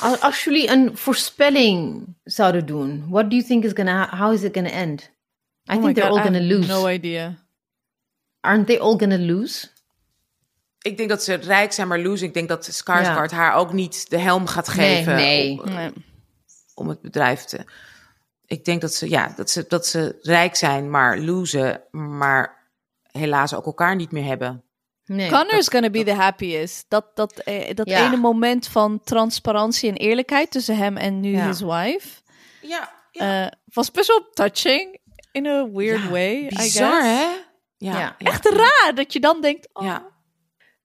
Als, 0.00 0.20
als 0.20 0.44
jullie 0.44 0.68
een 0.70 0.96
voorspelling 0.96 2.06
zouden 2.24 2.66
doen, 2.66 3.08
what 3.08 3.30
do 3.30 3.36
you 3.36 3.48
think 3.48 3.64
is 3.64 3.70
gonna, 3.74 4.16
how 4.16 4.32
is 4.32 4.42
it 4.42 4.54
gonna 4.54 4.70
end? 4.70 5.00
I 5.02 5.74
Oh 5.76 5.82
think 5.82 5.94
they're 5.94 6.08
God, 6.08 6.18
all 6.18 6.24
gonna 6.24 6.40
lose. 6.46 6.66
no 6.68 6.86
idea 6.88 7.46
Aren't 8.40 8.66
they 8.66 8.78
all 8.78 8.96
gonna 8.98 9.18
lose? 9.18 9.68
Ik 10.78 10.96
denk 10.96 11.08
dat 11.08 11.22
ze 11.24 11.34
rijk 11.34 11.72
zijn, 11.72 11.88
maar 11.88 11.98
lose. 11.98 12.24
Ik 12.24 12.34
denk 12.34 12.48
dat 12.48 12.64
Skarsgård 12.72 13.30
Ja. 13.30 13.36
haar 13.36 13.54
ook 13.54 13.72
niet 13.72 14.10
de 14.10 14.18
helm 14.18 14.46
gaat 14.46 14.68
geven 14.68 15.14
nee. 15.14 15.62
Om, 15.62 15.68
Nee. 15.74 15.92
om 16.74 16.88
het 16.88 17.00
bedrijf 17.00 17.44
te... 17.44 17.64
Ik 18.46 18.64
denk 18.64 18.80
dat 18.80 18.94
ze, 18.94 19.08
ja, 19.08 19.32
dat 19.36 19.50
ze, 19.50 19.64
dat 19.68 19.86
ze 19.86 20.18
rijk 20.22 20.56
zijn, 20.56 20.90
maar 20.90 21.18
losen, 21.18 21.82
maar 21.90 22.56
helaas 23.12 23.54
ook 23.54 23.66
elkaar 23.66 23.96
niet 23.96 24.10
meer 24.12 24.24
hebben. 24.24 24.62
Nee. 25.04 25.30
Connor 25.30 25.58
is 25.58 25.68
gonna 25.68 25.90
be 25.90 26.04
the 26.04 26.12
happiest 26.14 26.84
dat 26.88 27.16
dat 27.16 27.38
eh, 27.38 27.74
dat 27.74 27.88
Ja. 27.88 28.06
ene 28.06 28.16
moment 28.16 28.66
van 28.66 29.00
transparantie 29.04 29.88
en 29.90 29.96
eerlijkheid 29.96 30.50
tussen 30.50 30.76
hem 30.76 30.96
en 30.96 31.20
nu 31.20 31.30
Ja. 31.30 31.46
his 31.46 31.60
wife 31.60 32.08
Ja, 32.60 32.92
eh, 33.12 33.46
was 33.72 33.90
best 33.90 34.08
wel 34.08 34.28
touching 34.34 34.98
in 35.32 35.46
a 35.46 35.68
weird 35.70 36.02
Ja, 36.02 36.10
way 36.10 36.34
I 36.36 36.48
bizar 36.48 36.90
guess. 37.00 37.06
hè? 37.06 37.26
Ja, 37.76 37.98
Ja. 37.98 38.14
echt 38.18 38.46
raar 38.48 38.92
dat 38.94 39.12
je 39.12 39.20
dan 39.20 39.40
denkt 39.40 39.68
oh, 39.72 39.84
Ja. 39.84 40.06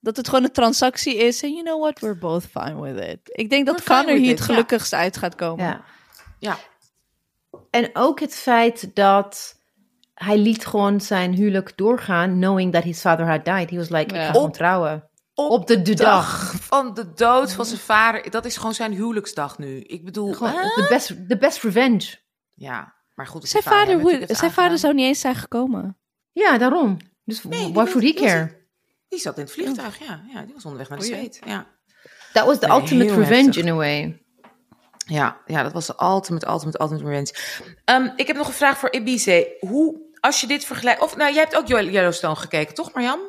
Dat 0.03 0.17
het 0.17 0.27
gewoon 0.29 0.43
een 0.43 0.51
transactie 0.51 1.15
is. 1.17 1.43
En 1.43 1.49
you 1.51 1.63
know 1.63 1.81
what, 1.81 1.99
we're 1.99 2.17
both 2.17 2.45
fine 2.45 2.81
with 2.81 3.05
it. 3.07 3.19
Ik 3.23 3.49
denk 3.49 3.65
dat 3.65 3.83
Connor 3.83 4.15
hier 4.15 4.29
het 4.29 4.39
ja. 4.39 4.45
gelukkigst 4.45 4.93
uit 4.93 5.17
gaat 5.17 5.35
komen. 5.35 5.65
Ja. 5.65 5.83
ja. 6.39 6.57
En 7.69 7.89
ook 7.93 8.19
het 8.19 8.35
feit 8.35 8.95
dat 8.95 9.55
hij 10.13 10.37
liet 10.37 10.65
gewoon 10.65 11.01
zijn 11.01 11.33
huwelijk 11.33 11.77
doorgaan, 11.77 12.31
knowing 12.31 12.71
that 12.71 12.83
his 12.83 12.99
father 12.99 13.27
had 13.27 13.45
died. 13.45 13.69
He 13.69 13.77
was 13.77 13.89
like, 13.89 14.13
Ja. 14.13 14.19
ik 14.19 14.25
ga 14.25 14.31
gewoon 14.31 14.47
Op- 14.47 14.53
trouwen. 14.53 15.09
Op 15.35 15.67
de, 15.67 15.81
de 15.81 15.93
dag. 15.95 16.53
van 16.61 16.93
de 16.93 17.13
dood 17.13 17.51
van 17.51 17.65
zijn 17.65 17.79
vader. 17.79 18.29
Dat 18.31 18.45
is 18.45 18.57
gewoon 18.57 18.73
zijn 18.73 18.91
huwelijksdag 18.93 19.57
nu. 19.57 19.79
Ik 19.79 20.05
bedoel, 20.05 20.33
Gewoon 20.33 20.51
the 20.53 20.85
best, 20.89 21.07
the 21.29 21.37
best 21.37 21.63
revenge. 21.63 22.15
ja, 22.53 22.93
maar 23.13 23.27
goed. 23.27 23.47
Zijn 23.47 23.63
vader, 23.63 24.25
zijn 24.35 24.51
vader 24.51 24.77
zou 24.77 24.93
niet 24.93 25.05
eens 25.05 25.19
zijn 25.19 25.35
gekomen. 25.35 25.97
Ja, 26.31 26.57
daarom. 26.57 26.97
Dus 27.23 27.43
Nee, 27.43 27.65
die 27.65 27.73
why 27.73 27.85
should 27.85 28.03
he 28.03 28.13
care? 28.13 28.62
Die 29.13 29.21
zat 29.21 29.37
in 29.37 29.43
het 29.43 29.51
vliegtuig, 29.51 29.99
ja. 29.99 30.21
ja 30.33 30.41
die 30.41 30.53
was 30.53 30.63
onderweg 30.65 30.89
naar 30.89 30.97
de 30.99 31.03
Oh, 31.03 31.09
ja. 31.09 31.15
zweet. 31.15 31.39
Ja. 31.45 31.65
That 32.33 32.45
was 32.45 32.59
the 32.59 32.67
Nee, 32.67 32.79
ultimate 32.79 33.13
revenge 33.13 33.43
heftig. 33.45 33.55
in 33.63 33.67
a 33.69 33.73
way. 33.73 34.21
Ja, 35.05 35.37
ja, 35.45 35.63
dat 35.63 35.73
was 35.73 35.85
de 35.87 35.95
ultimate, 36.01 36.47
ultimate, 36.47 36.79
ultimate 36.81 37.05
revenge. 37.05 37.33
Ehm, 37.85 38.09
ik 38.15 38.27
heb 38.27 38.35
nog 38.35 38.47
een 38.47 38.53
vraag 38.53 38.77
voor 38.77 38.91
Ibize. 38.93 39.57
Hoe, 39.59 40.01
als 40.19 40.41
je 40.41 40.47
dit 40.47 40.65
vergelijkt... 40.65 41.01
Of, 41.01 41.15
nou, 41.15 41.33
jij 41.33 41.41
hebt 41.41 41.55
ook 41.55 41.67
Yellowstone 41.67 42.35
gekeken, 42.35 42.73
toch 42.73 42.93
Marjan? 42.93 43.19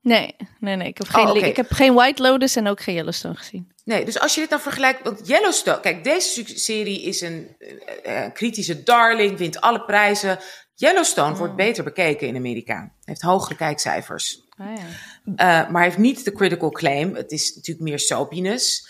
Nee, 0.00 0.36
nee, 0.60 0.76
nee. 0.76 0.88
Ik 0.88 0.98
heb 0.98 1.08
geen, 1.08 1.28
Oh, 1.28 1.36
ik 1.36 1.56
heb 1.56 1.72
geen 1.72 1.94
White 1.94 2.22
Lotus 2.22 2.56
en 2.56 2.66
ook 2.68 2.80
geen 2.80 2.94
Yellowstone 2.94 3.34
gezien. 3.34 3.72
Nee, 3.84 4.04
dus 4.04 4.20
als 4.20 4.34
je 4.34 4.40
dit 4.40 4.50
nou 4.50 4.62
vergelijkt... 4.62 5.02
Want 5.02 5.26
Yellowstone... 5.28 5.80
Kijk, 5.80 6.04
deze 6.04 6.42
serie 6.58 7.02
is 7.02 7.20
een 7.20 7.56
eh, 7.58 8.24
eh, 8.24 8.32
kritische 8.32 8.82
darling, 8.82 9.38
wint 9.38 9.60
alle 9.60 9.84
prijzen. 9.84 10.38
Yellowstone 10.74 11.36
wordt 11.36 11.56
beter 11.56 11.84
bekeken 11.84 12.26
in 12.28 12.36
Amerika. 12.36 12.92
Heeft 13.04 13.22
hogere 13.22 13.54
kijkcijfers. 13.56 14.47
Ah, 14.58 14.66
ja. 14.76 15.64
Uh, 15.64 15.70
maar 15.70 15.82
heeft 15.82 15.98
niet 15.98 16.24
de 16.24 16.32
critical 16.32 16.70
claim. 16.70 17.14
Het 17.14 17.32
is 17.32 17.54
natuurlijk 17.54 17.88
meer 17.88 17.98
soapiness. 17.98 18.88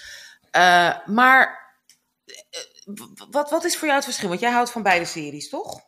Uh, 0.56 1.06
maar 1.06 1.72
uh, 2.86 2.94
wat, 3.30 3.50
wat 3.50 3.64
is 3.64 3.76
voor 3.76 3.86
jou 3.86 3.96
het 3.96 4.04
verschil? 4.04 4.28
Want 4.28 4.40
jij 4.40 4.50
houdt 4.50 4.70
van 4.70 4.82
beide 4.82 5.04
series, 5.04 5.48
toch? 5.48 5.80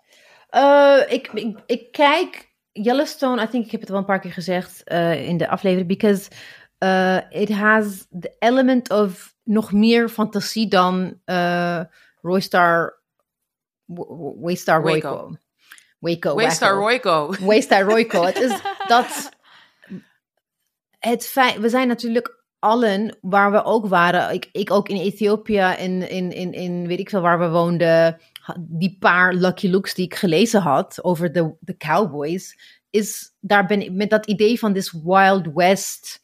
Uh, 0.50 1.00
ik, 1.08 1.30
ik, 1.32 1.58
ik 1.66 1.92
kijk 1.92 2.50
Yellowstone, 2.72 3.42
I 3.42 3.48
think 3.48 3.64
ik 3.64 3.70
heb 3.70 3.80
het 3.80 3.90
wel 3.90 3.98
een 3.98 4.04
paar 4.04 4.20
keer 4.20 4.32
gezegd 4.32 4.82
uh, 4.84 5.28
in 5.28 5.36
de 5.36 5.48
aflevering, 5.48 5.88
because 5.88 6.30
uh, 6.78 7.18
it 7.30 7.48
has 7.48 8.06
the 8.20 8.36
element 8.38 8.90
of 8.90 9.34
nog 9.42 9.72
meer 9.72 10.08
fantasie 10.08 10.68
dan 10.68 11.20
uh, 11.26 11.80
Roystar, 12.22 13.00
Waystar 14.40 14.82
Royco. 14.82 15.36
Waco. 15.98 16.34
Waystar 16.34 16.74
Royco. 16.74 17.34
Waystar 17.40 17.82
Royco. 17.82 18.22
het 18.24 18.36
is 18.36 18.60
dat. 18.88 19.38
Het 21.00 21.26
feit, 21.26 21.58
we 21.58 21.68
zijn 21.68 21.88
natuurlijk 21.88 22.44
allen 22.58 23.18
waar 23.20 23.52
we 23.52 23.64
ook 23.64 23.86
waren. 23.86 24.34
Ik, 24.34 24.48
ik 24.52 24.70
ook 24.70 24.88
in 24.88 25.00
Ethiopië, 25.00 25.74
in, 25.78 26.08
in, 26.08 26.32
in, 26.32 26.52
in 26.52 26.86
weet 26.86 26.98
ik 26.98 27.08
veel 27.08 27.20
waar 27.20 27.38
we 27.38 27.48
woonden. 27.48 28.20
Die 28.58 28.96
paar 28.98 29.34
Lucky 29.34 29.68
Looks 29.68 29.94
die 29.94 30.04
ik 30.04 30.14
gelezen 30.14 30.60
had 30.60 31.04
over 31.04 31.32
de, 31.32 31.54
de 31.60 31.76
Cowboys. 31.76 32.58
Is 32.90 33.34
daar 33.40 33.66
ben 33.66 33.82
ik 33.82 33.92
met 33.92 34.10
dat 34.10 34.26
idee 34.26 34.58
van 34.58 34.72
this 34.72 34.92
Wild 34.92 35.46
West. 35.54 36.20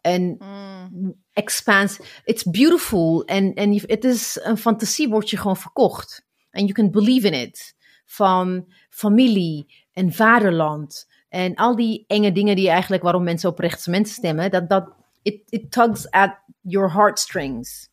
En 0.00 0.36
mm. 0.38 1.14
expanse. 1.32 2.02
It's 2.24 2.44
beautiful. 2.44 3.24
En, 3.24 3.52
het 3.86 4.04
is 4.04 4.40
een 4.42 4.58
fantasie, 4.58 5.08
wordt 5.08 5.30
je 5.30 5.36
gewoon 5.36 5.56
verkocht. 5.56 6.26
En 6.50 6.60
you 6.60 6.72
can 6.72 6.90
believe 6.90 7.26
in 7.26 7.40
it. 7.40 7.74
Van 8.04 8.72
familie 8.88 9.74
en 9.92 10.12
vaderland. 10.12 11.08
En 11.30 11.54
al 11.54 11.76
die 11.76 12.04
enge 12.06 12.32
dingen 12.32 12.56
die 12.56 12.68
eigenlijk 12.68 13.02
waarom 13.02 13.22
mensen 13.22 13.50
op 13.50 13.58
mensen 13.58 14.04
stemmen. 14.04 14.50
Dat, 14.50 14.68
dat 14.68 14.94
it, 15.22 15.42
it 15.48 15.70
tugs 15.70 16.10
at 16.10 16.38
your 16.60 16.92
heartstrings. 16.92 17.88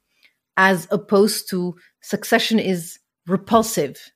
As 0.53 0.87
opposed 0.87 1.47
to 1.47 1.77
succession 1.99 2.59
is 2.59 2.99
repulsive. 3.23 4.11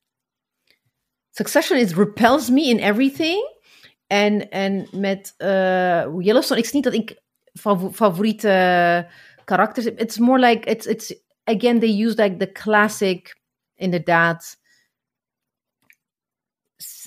Succession 1.32 1.80
is 1.80 1.96
repels 1.96 2.50
me 2.50 2.62
in 2.68 2.80
everything. 2.80 3.60
En, 4.08 4.50
en 4.50 4.88
met 4.92 5.34
uh, 5.38 6.06
Yellowstone, 6.20 6.60
ik 6.60 6.66
zie 6.66 6.76
niet 6.76 6.84
dat 6.84 6.94
ik 6.94 7.22
fav 7.54 7.94
favoriete 7.94 9.08
karakters 9.46 9.86
heb. 9.86 10.00
It's 10.00 10.18
more 10.18 10.40
like, 10.40 10.70
it's, 10.70 10.86
it's 10.86 11.14
again, 11.44 11.80
they 11.80 12.06
use 12.06 12.22
like 12.22 12.38
the 12.38 12.52
classic, 12.52 13.40
inderdaad, 13.76 14.60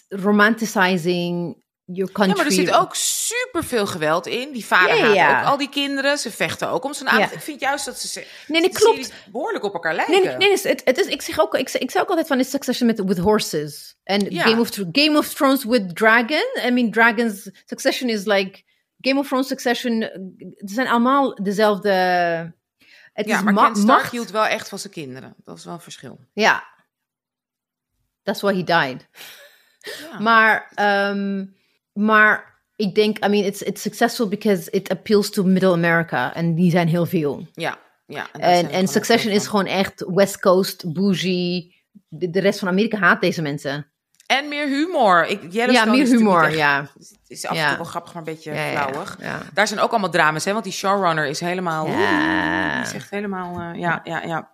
romanticizing 0.08 1.63
your 1.84 2.12
country. 2.12 2.36
Ja, 2.36 2.42
maar 2.42 2.52
er 2.52 2.64
zit 2.64 2.74
ook 2.74 2.94
superveel 2.94 3.86
geweld 3.86 4.26
in. 4.26 4.52
Die 4.52 4.64
vader 4.64 5.14
ja, 5.14 5.40
ook 5.40 5.46
al 5.46 5.56
die 5.56 5.68
kinderen. 5.68 6.18
Ze 6.18 6.30
vechten 6.30 6.68
ook 6.68 6.84
om 6.84 6.94
zijn 6.94 7.08
aandacht. 7.08 7.30
Ja. 7.30 7.36
Ik 7.36 7.42
vind 7.42 7.60
juist 7.60 7.84
dat 7.84 7.98
ze 7.98 8.26
nee, 8.46 8.60
nee, 8.60 8.70
klopt. 8.70 9.12
behoorlijk 9.32 9.64
op 9.64 9.74
elkaar 9.74 9.94
lijken. 9.94 10.14
Nee, 10.14 10.24
nee, 10.24 10.36
nee 10.36 10.50
het, 10.62 10.82
het 10.84 10.98
is, 10.98 11.06
ik, 11.06 11.22
zeg 11.22 11.40
ook, 11.40 11.54
ik, 11.54 11.70
ik 11.70 11.90
zeg 11.90 12.02
ook 12.02 12.08
altijd 12.08 12.26
van 12.26 12.38
is 12.38 12.50
Succession 12.50 12.86
met 12.86 13.04
with 13.04 13.18
horses. 13.18 13.96
En. 14.02 14.34
Game, 14.34 14.60
of, 14.60 14.68
Game 14.92 15.18
of 15.18 15.34
Thrones 15.34 15.64
with 15.64 15.96
dragon. 15.96 16.58
I 16.66 16.70
mean, 16.70 16.90
dragons, 16.90 17.50
Succession 17.64 18.10
is 18.10 18.24
like... 18.24 18.62
Game 19.00 19.20
of 19.20 19.26
Thrones, 19.26 19.46
Succession, 19.46 20.00
het 20.56 20.70
zijn 20.70 20.88
allemaal 20.88 21.34
dezelfde... 21.34 21.90
Het 23.12 23.26
ja, 23.26 23.36
is 23.36 23.42
maar 23.42 23.52
ma 23.52 23.64
Ken 23.66 23.76
Stark 23.76 23.98
macht. 23.98 24.10
hield 24.10 24.30
wel 24.30 24.46
echt 24.46 24.68
van 24.68 24.78
zijn 24.78 24.92
kinderen. 24.92 25.34
Dat 25.44 25.58
is 25.58 25.64
wel 25.64 25.74
een 25.74 25.80
verschil. 25.80 26.20
Ja. 26.32 26.64
That's 28.22 28.40
why 28.40 28.54
he 28.54 28.62
died. 28.62 29.08
Maar, 30.18 30.72
um, 31.10 31.56
maar 31.94 32.52
ik 32.76 32.94
denk, 32.94 33.24
I 33.24 33.28
mean, 33.28 33.44
it's, 33.44 33.62
it's 33.62 33.82
successful 33.82 34.28
because 34.28 34.70
it 34.70 34.88
appeals 34.90 35.30
to 35.30 35.42
middle 35.44 35.72
America. 35.72 36.34
En 36.34 36.54
die 36.54 36.70
zijn 36.70 36.88
heel 36.88 37.06
veel. 37.06 37.46
Ja, 37.52 37.78
ja. 38.06 38.26
En, 38.32 38.70
en 38.70 38.88
Succession 38.88 39.32
is 39.32 39.46
gewoon 39.46 39.66
echt 39.66 40.04
West 40.08 40.40
Coast, 40.40 40.92
bougie, 40.92 41.74
de, 42.08 42.30
de 42.30 42.40
rest 42.40 42.58
van 42.58 42.68
Amerika 42.68 42.98
haat 42.98 43.20
deze 43.20 43.42
mensen. 43.42 43.86
En 44.26 44.48
meer 44.48 44.66
humor. 44.66 45.26
Ik, 45.26 45.40
Ja, 45.50 45.84
meer 45.84 46.06
humor, 46.06 46.44
echt- 46.44 46.54
ja. 46.56 46.80
Het 46.98 47.18
is 47.26 47.44
af 47.46 47.50
en 47.50 47.56
Ja. 47.56 47.68
toe 47.68 47.76
wel 47.76 47.84
grappig, 47.86 48.14
maar 48.14 48.22
een 48.26 48.34
beetje 48.34 48.52
Ja, 48.54 48.70
flauwig. 48.70 49.16
ja. 49.20 49.40
Daar 49.52 49.66
zijn 49.68 49.80
ook 49.80 49.90
allemaal 49.90 50.10
drama's, 50.10 50.44
hè? 50.44 50.52
Want 50.52 50.64
die 50.64 50.72
showrunner 50.72 51.26
is 51.26 51.40
helemaal... 51.40 51.86
Ja. 51.86 52.82
Is 52.82 52.92
echt 52.92 53.10
helemaal... 53.10 53.60
eh, 53.60 53.80
ja, 53.80 54.00
ja, 54.04 54.22
ja. 54.22 54.50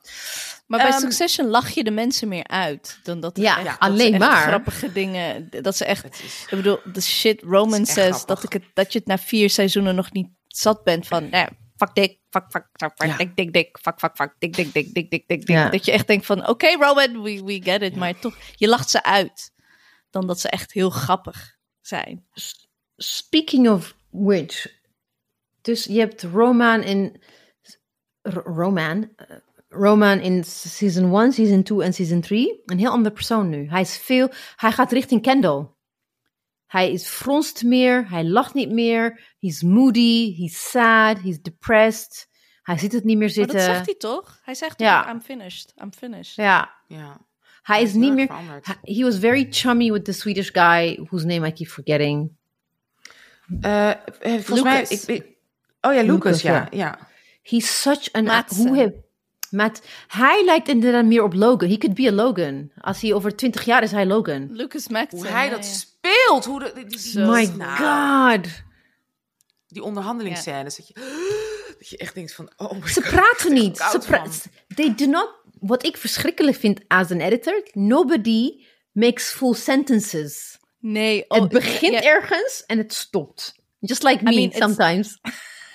Maar 0.70 0.80
bij 0.80 0.90
Ehm, 0.90 0.98
Succession 1.00 1.46
lach 1.48 1.68
je 1.70 1.84
de 1.84 1.90
mensen 1.90 2.28
meer 2.28 2.46
uit 2.46 3.00
dan 3.02 3.20
dat 3.20 3.36
Ja, 3.36 3.56
echt, 3.56 3.56
ja, 3.58 3.64
dat 3.64 3.72
ze 3.72 3.80
alleen 3.80 4.12
echt 4.14 4.22
maar. 4.22 4.42
grappige 4.46 4.92
dingen. 4.92 5.48
Dat 5.62 5.76
ze 5.76 5.84
echt. 5.84 6.04
Is- 6.22 6.42
Ik 6.42 6.50
bedoel, 6.50 6.78
de 6.92 7.00
shit 7.00 7.42
Roman 7.42 7.86
says 7.86 8.26
dat 8.26 8.42
ik 8.42 8.52
het 8.52 8.64
dat 8.74 8.92
je 8.92 8.98
het 8.98 9.08
na 9.08 9.18
vier 9.18 9.50
seizoenen 9.50 9.94
nog 9.94 10.12
niet 10.12 10.28
zat 10.46 10.84
bent 10.84 11.06
van. 11.06 11.22
Nou, 11.28 11.36
ja, 11.36 11.48
fuck 11.76 11.94
dik, 11.94 12.18
fuck 12.30 12.44
fuck 12.48 12.68
fuck 12.72 12.92
fuck 12.96 13.08
Ja. 13.08 13.16
dik 13.16 13.36
dik 13.36 13.52
dik, 13.52 13.78
fuck 13.82 13.98
fuck 13.98 14.16
fuck 14.16 14.34
dik 14.38 14.54
dik 14.56 14.72
dik 14.72 14.94
dik 14.94 15.10
dik 15.10 15.28
dik. 15.28 15.48
Ja. 15.48 15.68
Dat 15.70 15.84
je 15.84 15.92
echt 15.92 16.06
denkt 16.06 16.26
van, 16.26 16.48
oké 16.48 16.66
Roman, 16.72 17.22
we 17.22 17.42
we 17.44 17.60
get 17.62 17.82
it, 17.82 17.96
maar 17.96 18.18
toch 18.18 18.36
je 18.54 18.68
lacht 18.68 18.90
ze 18.90 19.02
uit 19.02 19.52
dan 20.10 20.26
dat 20.26 20.40
ze 20.40 20.48
echt 20.48 20.72
heel 20.72 20.90
grappig 20.90 21.56
zijn. 21.80 22.26
Speaking 22.96 23.68
of 23.68 23.94
which. 24.10 24.66
Dus 25.62 25.84
je 25.84 25.98
hebt 25.98 26.22
Roman 26.22 26.82
in. 26.82 27.22
R- 28.22 28.38
Roman. 28.44 29.10
Roman 29.72 30.20
in 30.20 30.44
season 30.44 31.14
1, 31.20 31.32
season 31.32 31.62
2 31.62 31.82
en 31.82 31.92
season 31.92 32.20
3. 32.20 32.62
Een 32.64 32.78
heel 32.78 32.90
ander 32.90 33.12
persoon 33.12 33.48
nu. 33.48 33.68
Hij 33.68 33.80
is 33.80 33.98
veel. 33.98 34.28
Hij 34.56 34.72
gaat 34.72 34.92
richting 34.92 35.22
Kendall. 35.22 35.66
Hij 36.66 36.92
is 36.92 37.06
fronst 37.06 37.62
meer. 37.62 38.10
Hij 38.10 38.24
lacht 38.24 38.54
niet 38.54 38.70
meer. 38.70 39.34
He's 39.38 39.62
moody. 39.62 40.36
He's 40.36 40.70
sad. 40.70 41.18
He's 41.20 41.40
depressed. 41.40 42.28
Hij 42.62 42.78
ziet 42.78 42.92
het 42.92 43.04
niet 43.04 43.16
meer 43.16 43.26
Maar 43.26 43.34
zitten. 43.34 43.56
dat 43.56 43.64
zegt 43.64 43.86
hij 43.86 43.94
toch? 43.94 44.40
Hij 44.42 44.54
zegt 44.54 44.78
toch, 44.78 44.86
Ja. 44.86 45.10
I'm 45.10 45.20
finished, 45.20 45.72
I'm 45.82 45.92
finished. 45.92 46.34
Ja. 46.36 46.70
ja. 46.86 47.26
Hij 47.62 47.82
is 47.82 47.92
niet 47.94 48.12
meer. 48.12 48.26
veranderd. 48.26 48.66
He 48.82 49.02
was 49.02 49.18
very 49.18 49.46
chummy 49.50 49.92
with 49.92 50.04
the 50.04 50.12
Swedish 50.12 50.50
guy 50.52 50.98
whose 51.08 51.26
name 51.26 51.46
I 51.48 51.52
keep 51.52 51.68
forgetting. 51.68 52.30
Eh, 53.60 53.90
eh, 53.90 53.96
volgens 54.20 54.62
mij... 54.62 54.80
Lucas. 54.80 55.04
Ik, 55.06 55.08
ik- 55.08 55.36
oh 55.80 55.92
ja, 55.94 56.00
Lucas, 56.00 56.14
Lucas, 56.24 56.42
ja. 56.42 56.66
ja. 56.70 57.08
He's 57.42 57.80
such 57.82 58.12
an 58.12 58.44
hoe 58.48 59.02
hij 59.50 59.58
Matt, 59.58 59.80
hij 60.06 60.44
lijkt 60.44 60.68
inderdaad 60.68 61.04
meer 61.04 61.22
op 61.22 61.34
Logan. 61.34 61.68
He 61.68 61.76
could 61.78 61.96
be 61.96 62.08
a 62.08 62.12
Logan. 62.12 62.70
Als 62.80 63.00
hij 63.00 63.14
over 63.14 63.36
20 63.36 63.64
jaar 63.64 63.82
is 63.82 63.90
hij 63.90 64.06
Logan. 64.06 64.48
Lucas 64.52 64.88
Madsen. 64.88 65.18
Hoe 65.18 65.26
hij 65.26 65.44
ja, 65.44 65.50
dat 65.50 65.64
ja. 65.64 65.72
speelt. 65.72 66.44
Hoe 66.44 66.60
de, 66.60 66.84
die, 66.88 67.18
My 67.18 67.44
nou, 67.56 68.38
god. 68.38 68.48
Die 69.66 69.82
onderhandelingsscènes. 69.82 70.76
Dat, 70.76 70.88
je, 70.88 70.94
dat 71.78 71.88
je 71.88 71.96
echt 71.96 72.14
denkt 72.14 72.32
van... 72.32 72.50
Oh 72.56 72.72
my 72.72 72.88
Ze 72.88 73.02
god, 73.02 73.10
praten 73.14 73.52
niet. 73.52 73.76
Ze 73.76 73.98
pra- 73.98 74.26
they 74.74 74.94
do 74.94 75.06
not. 75.06 75.38
Wat 75.60 75.84
ik 75.86 75.96
verschrikkelijk 75.96 76.56
vind 76.56 76.80
als 76.88 77.10
een 77.10 77.20
editor, 77.20 77.62
nobody 77.72 78.64
makes 78.92 79.30
full 79.30 79.54
sentences. 79.54 80.58
Nee, 80.78 81.24
oh, 81.28 81.40
het 81.40 81.48
begint 81.48 81.92
ja, 81.92 82.02
ergens 82.02 82.64
en 82.66 82.78
het 82.78 82.94
stopt. 82.94 83.54
Just 83.78 84.02
like 84.02 84.22
me 84.24 84.30
mean, 84.30 84.42
it's- 84.50 84.58
sometimes. 84.58 85.18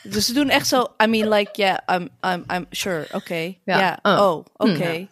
Dus 0.10 0.26
ze 0.26 0.34
doen 0.34 0.50
echt 0.50 0.68
zo, 0.68 0.86
I 1.04 1.08
mean, 1.08 1.30
like, 1.30 1.52
yeah, 1.62 1.78
I'm, 2.00 2.10
I'm, 2.24 2.44
I'm 2.54 2.66
sure, 2.72 3.08
oké. 3.12 3.54
Ja, 3.66 3.80
Ja, 3.80 4.00
oh. 4.02 4.22
oh, 4.22 4.46
oké. 4.56 5.08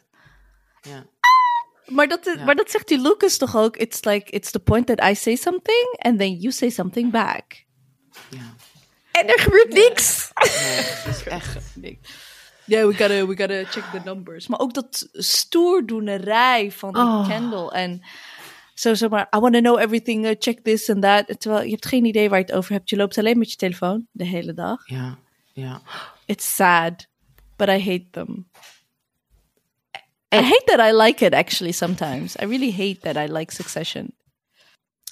Ja. 0.82 1.06
Maar, 1.86 2.08
dat, 2.08 2.26
is- 2.28 2.36
Ja. 2.36 2.44
maar 2.44 2.56
dat 2.56 2.72
zegt 2.72 2.88
die 2.88 3.02
Lucas 3.02 3.38
toch 3.38 3.56
ook? 3.56 3.78
It's 3.78 4.04
like, 4.04 4.32
it's 4.32 4.52
the 4.52 4.60
point 4.60 4.88
that 4.88 5.04
I 5.04 5.16
say 5.16 5.36
something 5.36 5.96
and 5.98 6.20
then 6.20 6.34
you 6.40 6.52
say 6.52 6.70
something 6.70 7.12
back. 7.12 7.64
Ja. 8.30 8.56
En 9.12 9.28
er 9.28 9.40
gebeurt 9.40 9.74
niks. 9.74 10.32
Nee, 10.44 10.84
het 10.84 11.06
is 11.16 11.24
echt... 11.24 11.58
Yeah, 12.66 12.88
we 12.88 12.94
gotta, 12.94 13.26
we 13.28 13.38
gotta 13.38 13.64
check 13.64 13.84
the 13.92 14.02
numbers. 14.06 14.48
Maar 14.48 14.60
ook 14.60 14.74
dat 14.74 15.08
stoerdoenerij 15.14 16.72
van 16.72 16.98
Oh. 16.98 17.28
Kendall 17.28 17.68
en 17.68 18.02
zo 18.74 18.94
zomaar, 18.94 19.28
I 19.36 19.40
want 19.40 19.54
to 19.54 19.60
know 19.60 19.80
everything, 19.80 20.26
uh, 20.26 20.32
check 20.40 20.60
this 20.64 20.90
and 20.90 21.02
that. 21.02 21.40
Terwijl 21.40 21.64
je 21.64 21.70
hebt 21.72 21.86
geen 21.86 22.06
idee 22.06 22.30
waar 22.30 22.40
je 22.40 22.46
het 22.46 22.54
over 22.56 22.72
hebt. 22.74 22.90
Je 22.90 22.96
loopt 22.96 23.18
alleen 23.18 23.38
met 23.38 23.52
je 23.52 23.58
telefoon 23.58 24.08
de 24.12 24.26
hele 24.26 24.54
dag. 24.54 24.90
Ja, 24.90 25.18
ja. 25.54 25.82
It's 26.26 26.56
sad, 26.56 27.08
but 27.56 27.68
I 27.68 27.80
hate 27.80 28.06
them. 28.12 28.50
I 30.36 30.38
hate 30.42 30.64
that 30.66 30.80
I 30.80 30.92
like 30.96 31.26
it 31.26 31.34
actually 31.34 31.72
sometimes. 31.74 32.36
I 32.36 32.46
really 32.46 32.72
hate 32.72 33.00
that 33.00 33.16
I 33.30 33.32
like 33.34 33.54
Succession. 33.54 34.16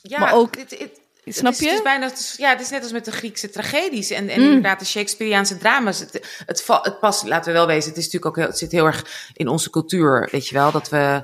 Ja, 0.01 0.19
Maar 0.19 0.33
ook- 0.33 0.55
het- 0.57 0.71
het- 0.79 0.99
het 1.23 1.35
Snap 1.35 1.51
is- 1.51 1.59
je? 1.59 1.65
Het 1.65 1.75
is 1.77 1.81
bijna, 1.83 2.05
het 2.07 2.19
is- 2.19 2.35
ja, 2.37 2.49
het 2.49 2.61
is 2.61 2.69
net 2.69 2.83
als 2.83 2.91
met 2.91 3.05
de 3.05 3.11
Griekse 3.11 3.49
tragedies 3.49 4.09
en, 4.09 4.29
en 4.29 4.41
inderdaad 4.41 4.79
de 4.79 4.85
Shakespeareaanse 4.85 5.57
drama's. 5.57 5.99
Het, 5.99 6.41
het 6.45 6.99
past, 6.99 7.23
laten 7.23 7.51
we 7.51 7.57
wel 7.57 7.67
wezen, 7.67 7.89
het, 7.89 7.97
is 7.97 8.03
natuurlijk 8.05 8.25
ook 8.25 8.35
heel, 8.35 8.45
het 8.47 8.57
zit 8.57 8.71
heel 8.71 8.85
erg 8.85 9.29
in 9.33 9.47
onze 9.47 9.69
cultuur, 9.69 10.27
weet 10.31 10.47
je 10.47 10.53
wel, 10.53 10.71
dat 10.71 10.89
we, 10.89 11.23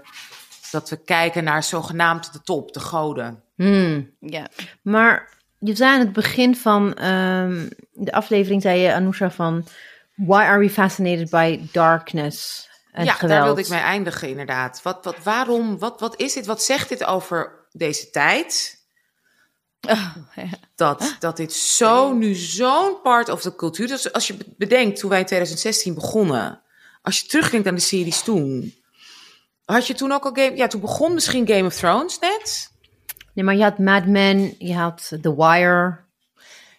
dat 0.71 0.89
we 0.89 1.03
kijken 1.03 1.43
naar 1.43 1.63
zogenaamd 1.63 2.33
de 2.33 2.41
top, 2.41 2.73
de 2.73 2.79
goden. 2.79 3.43
Hmm. 3.55 4.09
Ja. 4.19 4.47
Maar 4.81 5.29
je 5.59 5.75
zei 5.75 5.93
aan 5.93 5.99
het 5.99 6.13
begin 6.13 6.55
van 6.55 6.93
ehm, 6.93 7.69
de 7.91 8.11
aflevering, 8.11 8.61
zei 8.61 8.79
je, 8.79 8.93
Anousha, 8.93 9.31
van... 9.31 9.67
Why 10.17 10.41
are 10.41 10.59
we 10.59 10.69
fascinated 10.69 11.29
by 11.29 11.59
darkness 11.71 12.69
en 12.91 13.05
ja, 13.05 13.13
geweld? 13.13 13.31
daar 13.31 13.43
wilde 13.43 13.61
ik 13.61 13.69
mee 13.69 13.79
eindigen 13.79 14.29
inderdaad. 14.29 14.81
Wat, 14.83 15.05
wat, 15.05 15.23
waarom, 15.23 15.79
wat, 15.79 15.99
wat 15.99 16.19
is 16.19 16.33
dit, 16.33 16.45
wat 16.45 16.63
zegt 16.63 16.89
dit 16.89 17.03
over 17.03 17.67
deze 17.71 18.09
tijd? 18.09 18.77
Oh, 19.81 20.15
ja. 20.35 20.49
dat, 20.75 21.15
dat 21.19 21.37
dit 21.37 21.53
zo, 21.53 22.13
nu 22.13 22.33
zo'n 22.33 23.01
part 23.01 23.29
of 23.29 23.41
de 23.41 23.55
cultuur. 23.55 23.87
Dus 23.87 24.13
als 24.13 24.27
je 24.27 24.37
bedenkt 24.57 25.01
hoe 25.01 25.09
wij 25.09 25.19
in 25.19 25.25
2016 25.25 25.93
begonnen. 25.93 26.61
Als 27.01 27.19
je 27.19 27.27
terugdenkt 27.27 27.67
aan 27.67 27.75
de 27.75 27.81
series 27.81 28.21
toen. 28.21 28.73
Had 29.67 29.87
je 29.87 29.93
toen 29.93 30.11
ook 30.11 30.23
al 30.23 30.31
Game... 30.33 30.55
Ja, 30.55 30.67
toen 30.67 30.81
begon 30.81 31.13
misschien 31.13 31.47
Game 31.47 31.65
of 31.65 31.73
Thrones 31.73 32.19
net. 32.19 32.71
Nee, 33.33 33.45
maar 33.45 33.55
je 33.55 33.63
had 33.63 33.77
Mad 33.77 34.05
Men, 34.05 34.55
je 34.57 34.73
had 34.73 35.17
The 35.21 35.35
Wire. 35.35 36.05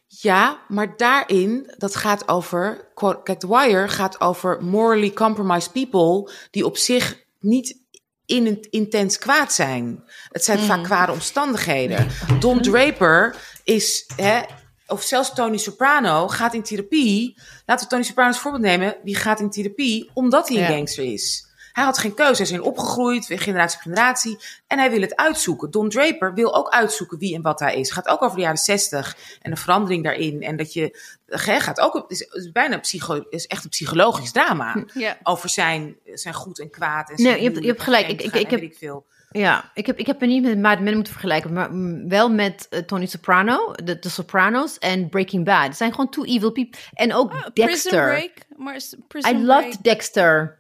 Ja, 0.07 0.59
maar 0.69 0.97
daarin, 0.97 1.75
dat 1.77 1.97
gaat 1.97 2.29
over... 2.29 2.91
Kijk, 3.23 3.39
The 3.41 3.49
Wire 3.49 3.89
gaat 3.89 4.21
over 4.21 4.65
morally 4.65 5.13
compromised 5.13 5.73
people... 5.73 6.33
die 6.51 6.65
op 6.65 6.77
zich 6.77 7.25
niet 7.41 7.79
in 8.27 8.47
het 8.47 8.67
intens 8.67 9.19
kwaad 9.19 9.53
zijn. 9.53 10.05
Het 10.29 10.45
zijn 10.45 10.59
vaak 10.59 10.85
kwade 10.85 11.13
omstandigheden. 11.13 12.09
Don 12.41 12.63
Draper 12.63 13.37
is... 13.65 14.11
Hè, 14.17 14.41
of 14.87 15.03
zelfs 15.03 15.35
Tony 15.35 15.57
Soprano 15.57 16.29
gaat 16.29 16.55
in 16.55 16.63
therapie. 16.63 17.41
Laten 17.67 17.85
we 17.85 17.91
Tony 17.91 18.05
Soprano 18.05 18.29
als 18.29 18.39
voorbeeld 18.39 18.63
nemen. 18.63 18.97
Die 19.05 19.17
gaat 19.17 19.41
in 19.41 19.51
therapie 19.51 20.11
omdat 20.15 20.49
hij 20.49 20.59
een 20.59 20.75
gangster 20.75 21.05
is. 21.05 21.48
Hij 21.79 21.87
had 21.87 21.99
geen 21.99 22.15
keuze. 22.15 22.33
Hij 22.33 22.43
is 22.43 22.51
erin 22.51 22.63
opgegroeid, 22.63 23.27
weer 23.27 23.41
generatie 23.41 23.77
op 23.77 23.83
generatie. 23.83 24.39
En 24.67 24.79
hij 24.79 24.91
wil 24.91 25.01
het 25.01 25.17
uitzoeken. 25.17 25.71
Don 25.71 25.89
Draper 25.89 26.35
wil 26.35 26.55
ook 26.55 26.69
uitzoeken 26.69 27.19
wie 27.19 27.35
en 27.35 27.43
wat 27.43 27.61
hij 27.61 27.75
is. 27.77 27.91
Gaat 27.91 28.09
ook 28.09 28.23
over 28.23 28.37
de 28.37 28.43
jaren 28.43 28.59
zestig 28.59 29.17
en 29.43 29.51
de 29.51 29.57
verandering 29.57 30.05
daarin. 30.05 30.43
En 30.43 30.57
dat 30.57 30.73
je 30.73 30.99
hè, 31.27 31.61
gaat 31.61 31.81
ook. 31.81 31.95
Het 31.95 32.05
is, 32.09 32.19
het 32.19 32.35
is 32.35 32.53
bijna 32.53 32.79
psycho, 32.79 33.25
is 33.31 33.47
echt 33.47 33.65
een 33.65 33.71
psychologisch 33.71 34.33
drama. 34.33 34.85
Ja. 34.95 35.17
Over 35.23 35.49
zijn, 35.49 35.97
zijn 36.05 36.35
goed 36.35 36.61
en 36.61 36.71
kwaad. 36.71 37.11
En 37.11 37.23
Nee, 37.23 37.37
je 37.43 37.49
hebt- 37.51 37.61
je 37.63 37.67
hebt 37.67 37.83
gelijk. 37.83 38.09
Ik- 38.09 38.23
ik- 38.23 38.35
ik 38.35 38.51
heb- 38.51 38.61
Ik 38.61 38.77
veel. 38.79 39.07
Ja, 39.31 39.71
ik 39.75 39.87
heb, 39.87 39.99
ik 39.99 40.07
heb 40.07 40.21
me 40.21 40.27
niet 40.27 40.43
met 40.43 40.59
Mad 40.59 40.81
Men 40.81 40.95
moeten 40.95 41.13
vergelijken, 41.13 41.53
maar 41.53 41.73
mm, 41.75 42.09
wel 42.09 42.31
met 42.31 42.67
eh, 42.71 42.81
Tony 42.81 43.07
Soprano, 43.07 43.73
de, 43.85 43.99
de 43.99 44.09
Sopranos 44.09 44.79
en 44.79 45.09
Breaking 45.09 45.45
Bad. 45.45 45.65
Het 45.67 45.77
zijn 45.77 45.91
gewoon 45.91 46.11
two 46.11 46.25
evil 46.25 46.53
people. 46.53 46.81
En 46.95 47.15
ook 47.15 47.31
Ah, 47.33 47.37
Prison 47.41 47.53
Dexter. 47.73 48.07
Break. 48.09 48.33
Maar 48.57 48.75
is 48.75 48.95
Prison 49.09 49.31
I 49.41 49.45
Break... 49.45 49.63
loved 49.63 49.83
Dexter. 49.85 50.57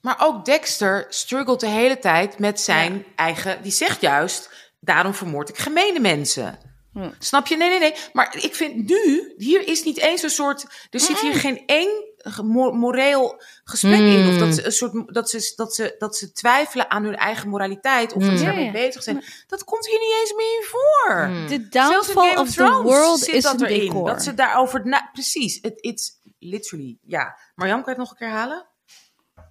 Maar 0.00 0.16
ook 0.18 0.44
Dexter 0.44 1.06
struggelt 1.08 1.60
de 1.60 1.66
hele 1.66 1.98
tijd 1.98 2.38
met 2.38 2.60
zijn 2.60 3.04
eigen. 3.16 3.62
Die 3.62 3.72
zegt 3.72 4.00
juist: 4.00 4.50
daarom 4.80 5.14
vermoord 5.14 5.48
ik 5.48 5.58
gemene 5.58 6.00
mensen. 6.00 6.58
Hm. 6.92 7.10
Snap 7.18 7.46
je? 7.46 7.56
Nee, 7.56 7.68
nee, 7.68 7.78
nee. 7.78 7.94
Maar 8.12 8.36
ik 8.40 8.54
vind 8.54 8.88
nu, 8.88 9.34
hier 9.36 9.68
is 9.68 9.84
niet 9.84 9.98
eens 9.98 10.22
een 10.22 10.30
soort. 10.30 10.66
Er 10.90 11.00
zit 11.00 11.20
hier 11.20 11.34
geen 11.34 11.62
één 11.66 12.08
moreel 12.72 13.42
gesprek 13.64 13.98
in. 13.98 14.28
Of 14.28 14.38
dat 14.38 14.54
ze, 14.54 14.64
een 14.64 14.72
soort, 14.72 15.14
dat, 15.14 15.30
ze, 15.30 15.52
dat, 15.56 15.74
ze, 15.74 15.94
dat 15.98 16.16
ze 16.16 16.32
twijfelen 16.32 16.90
aan 16.90 17.04
hun 17.04 17.16
eigen 17.16 17.48
moraliteit. 17.48 18.12
Of 18.12 18.22
dat 18.22 18.38
ze 18.38 18.44
daarmee 18.44 18.70
bezig 18.70 19.02
zijn. 19.02 19.24
Dat 19.46 19.64
komt 19.64 19.86
hier 19.86 19.98
niet 19.98 20.16
eens 20.20 20.34
meer 20.34 20.56
in 20.56 20.64
voor. 20.64 21.46
The 21.48 21.54
in 21.54 21.66
downfall 21.70 22.30
of, 22.30 22.38
of 22.38 22.54
the 22.54 22.82
world 22.82 23.18
zit 23.18 23.34
is 23.34 23.42
dat 23.42 23.60
een 23.60 23.66
erin. 23.66 23.80
decor. 23.80 24.06
Dat 24.06 24.22
ze 24.22 24.34
daarover. 24.34 24.80
Na, 24.84 25.10
precies. 25.12 25.58
Het 25.62 25.78
it's 25.80 26.10
literally. 26.38 26.98
Ja. 27.06 27.38
Marjan, 27.54 27.82
kan 27.82 27.94
je 27.94 28.00
het 28.00 28.08
nog 28.08 28.10
een 28.10 28.26
keer 28.26 28.36
halen? 28.36 28.66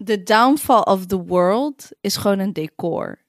The 0.03 0.23
downfall 0.23 0.81
of 0.81 1.05
the 1.05 1.23
world 1.23 1.89
is 2.01 2.17
gewoon 2.17 2.39
een 2.39 2.53
decor. 2.53 3.27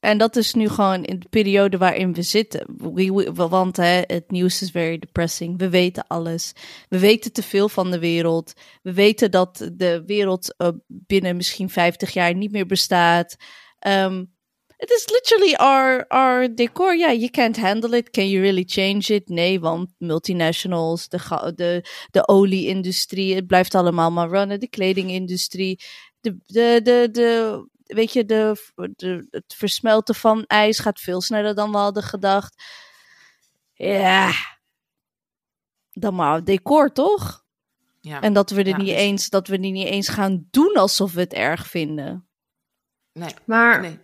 En 0.00 0.18
dat 0.18 0.36
is 0.36 0.54
nu 0.54 0.68
gewoon 0.68 1.04
in 1.04 1.18
de 1.18 1.28
periode 1.28 1.78
waarin 1.78 2.14
we 2.14 2.22
zitten. 2.22 2.66
We, 2.94 3.32
want 3.34 3.76
hè, 3.76 4.02
het 4.06 4.30
nieuws 4.30 4.62
is 4.62 4.70
very 4.70 4.98
depressing. 4.98 5.58
We 5.58 5.68
weten 5.68 6.06
alles. 6.06 6.52
We 6.88 6.98
weten 6.98 7.32
te 7.32 7.42
veel 7.42 7.68
van 7.68 7.90
de 7.90 7.98
wereld. 7.98 8.52
We 8.82 8.92
weten 8.92 9.30
dat 9.30 9.70
de 9.72 10.02
wereld 10.06 10.56
eh, 10.56 10.68
binnen 10.86 11.36
misschien 11.36 11.70
50 11.70 12.10
jaar 12.12 12.34
niet 12.34 12.52
meer 12.52 12.66
bestaat. 12.66 13.36
Ehm, 13.78 14.24
Het 14.82 14.90
is 14.90 15.08
literally 15.08 15.54
our, 15.54 16.06
our 16.08 16.54
decor. 16.54 16.96
Ja, 16.96 17.12
you 17.12 17.30
can't 17.30 17.56
handle 17.56 17.96
it. 17.96 18.10
Can 18.10 18.28
you 18.28 18.42
really 18.42 18.64
change 18.66 19.14
it? 19.14 19.28
Nee, 19.28 19.60
want 19.60 19.90
multinationals, 19.98 21.08
de, 21.08 21.52
de, 21.54 21.84
de 22.10 22.28
olie-industrie, 22.28 23.34
het 23.34 23.46
blijft 23.46 23.74
allemaal 23.74 24.10
maar 24.10 24.28
runnen. 24.28 24.60
De 24.60 24.68
kledingindustrie, 24.68 25.80
de, 26.22 26.36
de, 26.46 26.80
de, 26.82 27.08
de, 27.12 27.62
weet 27.82 28.12
je, 28.12 28.24
de, 28.24 28.56
de, 28.96 29.26
het 29.30 29.54
versmelten 29.56 30.14
van 30.14 30.44
ijs 30.46 30.78
gaat 30.78 31.00
veel 31.00 31.20
sneller 31.20 31.54
dan 31.54 31.70
we 31.70 31.76
hadden 31.76 32.02
gedacht. 32.02 32.62
Ja, 33.74 34.32
dan 35.92 36.14
maar 36.14 36.44
decor, 36.44 36.92
toch? 36.92 37.44
Ja. 38.00 38.20
En 38.20 38.32
dat 38.32 38.50
we 38.50 38.60
er 38.60 38.68
Ja, 38.68 38.76
niet 38.76 38.86
dus- 38.86 38.96
eens, 38.96 39.28
dat 39.28 39.46
we 39.46 39.52
er 39.52 39.58
niet 39.58 39.86
eens 39.86 40.08
gaan 40.08 40.46
doen 40.50 40.74
alsof 40.74 41.12
we 41.12 41.20
het 41.20 41.32
erg 41.32 41.66
vinden. 41.66 42.28
nee, 43.12 43.34
Maar 43.44 43.80
nee. 43.80 43.98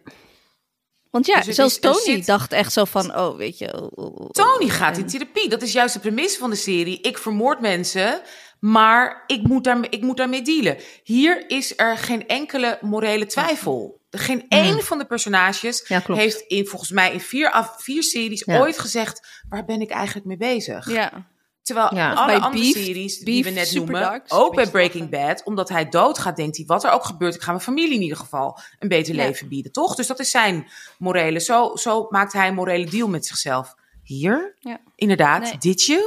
Want 1.10 1.26
ja, 1.26 1.40
Dus 1.40 1.54
zelfs 1.54 1.74
is- 1.74 1.80
Tony 1.80 2.00
zit- 2.16 2.26
dacht 2.26 2.52
echt 2.52 2.72
zo 2.72 2.84
van, 2.84 3.16
oh, 3.16 3.36
weet 3.36 3.58
je. 3.58 3.80
oh, 3.80 3.88
oh, 3.94 4.16
oh, 4.20 4.30
Tony 4.30 4.68
gaat 4.68 4.94
en- 4.96 5.00
in 5.00 5.06
therapie. 5.06 5.48
Dat 5.48 5.62
is 5.62 5.72
juist 5.72 5.94
de 5.94 6.00
premisse 6.00 6.38
van 6.38 6.50
de 6.50 6.56
serie. 6.56 7.00
Ik 7.00 7.18
vermoord 7.18 7.60
mensen, 7.60 8.22
maar 8.60 9.22
ik 9.26 9.42
moet, 9.42 9.64
daarmee, 9.64 9.90
ik 9.90 10.02
moet 10.02 10.16
daarmee 10.16 10.42
dealen. 10.42 10.76
Hier 11.02 11.50
is 11.50 11.72
er 11.78 11.96
geen 11.96 12.26
enkele 12.26 12.78
morele 12.80 13.26
twijfel. 13.26 14.00
Geen 14.10 14.44
één 14.48 14.82
van 14.82 14.98
de 14.98 15.04
personages 15.06 15.84
Ja, 15.88 16.02
heeft 16.06 16.40
in, 16.40 16.66
volgens 16.66 16.90
mij 16.90 17.12
in 17.12 17.20
vier, 17.20 17.50
af, 17.50 17.74
vier 17.82 18.02
series 18.02 18.42
Ja. 18.46 18.58
ooit 18.60 18.78
gezegd... 18.78 19.42
waar 19.48 19.64
ben 19.64 19.80
ik 19.80 19.90
eigenlijk 19.90 20.26
mee 20.26 20.36
bezig? 20.36 20.90
Ja, 20.90 21.26
Terwijl 21.62 21.94
Ja. 21.94 22.12
alle 22.12 22.26
Bij 22.26 22.38
andere 22.40 22.62
Beef- 22.72 22.84
series 22.84 23.18
die 23.18 23.42
Beef 23.42 23.44
we 23.44 23.60
net 23.60 23.74
noemen... 23.74 24.22
ook 24.28 24.54
bij 24.54 24.70
Breaking 24.70 25.10
Bad... 25.10 25.42
omdat 25.44 25.68
hij 25.68 25.88
doodgaat, 25.88 26.36
denkt 26.36 26.56
hij... 26.56 26.66
wat 26.66 26.84
er 26.84 26.90
ook 26.90 27.04
gebeurt, 27.04 27.34
ik 27.34 27.42
ga 27.42 27.50
mijn 27.50 27.62
familie 27.62 27.94
in 27.94 28.02
ieder 28.02 28.16
geval... 28.16 28.58
een 28.78 28.88
beter 28.88 29.14
Ja. 29.14 29.24
leven 29.24 29.48
bieden, 29.48 29.72
toch? 29.72 29.94
Dus 29.94 30.06
dat 30.06 30.18
is 30.18 30.30
zijn 30.30 30.66
morele... 30.98 31.40
Zo, 31.40 31.76
zo 31.76 32.06
maakt 32.10 32.32
hij 32.32 32.48
een 32.48 32.54
morele 32.54 32.90
deal 32.90 33.08
met 33.08 33.26
zichzelf. 33.26 33.74
Hier, 34.08 34.56
Ja. 34.58 34.80
inderdaad, 34.94 35.42
Nee. 35.42 35.58
did 35.58 35.82
you? 35.84 36.00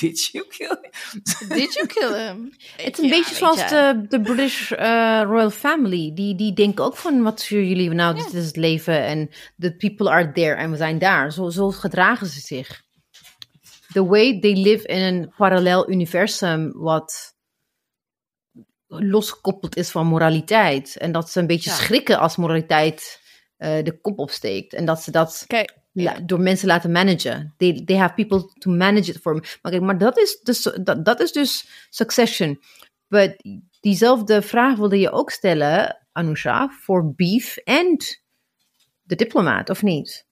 did 0.00 0.28
you 0.32 0.46
kill 0.48 0.78
did 1.48 1.74
you 1.74 1.86
kill 1.86 2.14
him? 2.26 2.52
Het 2.76 2.98
is 2.98 3.04
een 3.04 3.10
beetje 3.10 3.34
zoals 3.34 3.68
de, 3.68 4.04
de 4.08 4.20
British 4.20 4.72
eh, 4.72 5.22
Royal 5.24 5.50
Family. 5.50 6.14
Die, 6.14 6.34
die 6.34 6.52
denken 6.52 6.84
ook 6.84 6.96
van, 6.96 7.22
wat 7.22 7.40
sturen 7.40 7.68
jullie 7.68 7.90
nou? 7.90 8.14
Dit 8.14 8.32
is 8.32 8.46
het 8.46 8.56
leven 8.56 9.02
en 9.04 9.30
the 9.58 9.76
people 9.76 10.10
are 10.10 10.32
there 10.32 10.54
en 10.54 10.70
we 10.70 10.76
zijn 10.76 10.98
daar. 10.98 11.32
Zo, 11.32 11.50
zo 11.50 11.70
gedragen 11.70 12.26
ze 12.26 12.40
zich. 12.40 12.82
The 13.92 14.06
way 14.06 14.40
they 14.40 14.52
live 14.52 14.86
in 14.86 15.00
een 15.00 15.32
parallel 15.36 15.90
universum 15.90 16.72
wat 16.72 17.34
losgekoppeld 18.86 19.76
is 19.76 19.90
van 19.90 20.06
moraliteit. 20.06 20.96
En 20.96 21.12
dat 21.12 21.30
ze 21.30 21.40
een 21.40 21.46
beetje 21.46 21.70
Ja. 21.70 21.76
schrikken 21.76 22.18
als 22.18 22.36
moraliteit 22.36 23.20
eh, 23.56 23.84
de 23.84 24.00
kop 24.00 24.18
opsteekt. 24.18 24.74
En 24.74 24.84
dat 24.84 25.02
ze 25.02 25.10
dat 25.10 25.44
Kijk, 25.46 25.84
la- 26.02 26.20
door 26.20 26.40
mensen 26.40 26.66
laten 26.66 26.92
managen. 26.92 27.54
They, 27.56 27.82
they 27.84 27.96
have 27.96 28.14
people 28.14 28.52
to 28.58 28.70
manage 28.70 29.10
it 29.10 29.18
for 29.20 29.32
them. 29.32 29.42
Maar 29.62 29.72
kijk, 29.72 29.84
maar 29.84 29.98
dat 29.98 30.18
is 30.18 30.40
dus, 30.42 30.62
dat, 30.82 31.04
dat 31.04 31.20
is 31.20 31.32
dus 31.32 31.68
succession. 31.90 32.60
But 33.08 33.44
diezelfde 33.80 34.42
vraag 34.42 34.76
wilde 34.76 34.98
je 34.98 35.10
ook 35.10 35.30
stellen, 35.30 36.06
Anusha, 36.12 36.68
voor 36.80 37.14
Beef 37.14 37.56
en 37.56 37.96
de 39.02 39.14
diplomaat, 39.14 39.70
of 39.70 39.82
niet? 39.82 40.26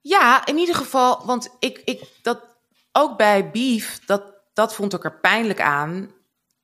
Ja, 0.00 0.46
in 0.46 0.58
ieder 0.58 0.74
geval, 0.74 1.26
want 1.26 1.56
ik, 1.58 1.82
ik 1.84 2.02
dat 2.22 2.58
ook 2.92 3.16
bij 3.16 3.50
Beef, 3.50 4.00
dat, 4.06 4.22
dat 4.52 4.74
vond 4.74 4.94
ik 4.94 5.04
er 5.04 5.20
pijnlijk 5.20 5.60
aan. 5.60 6.10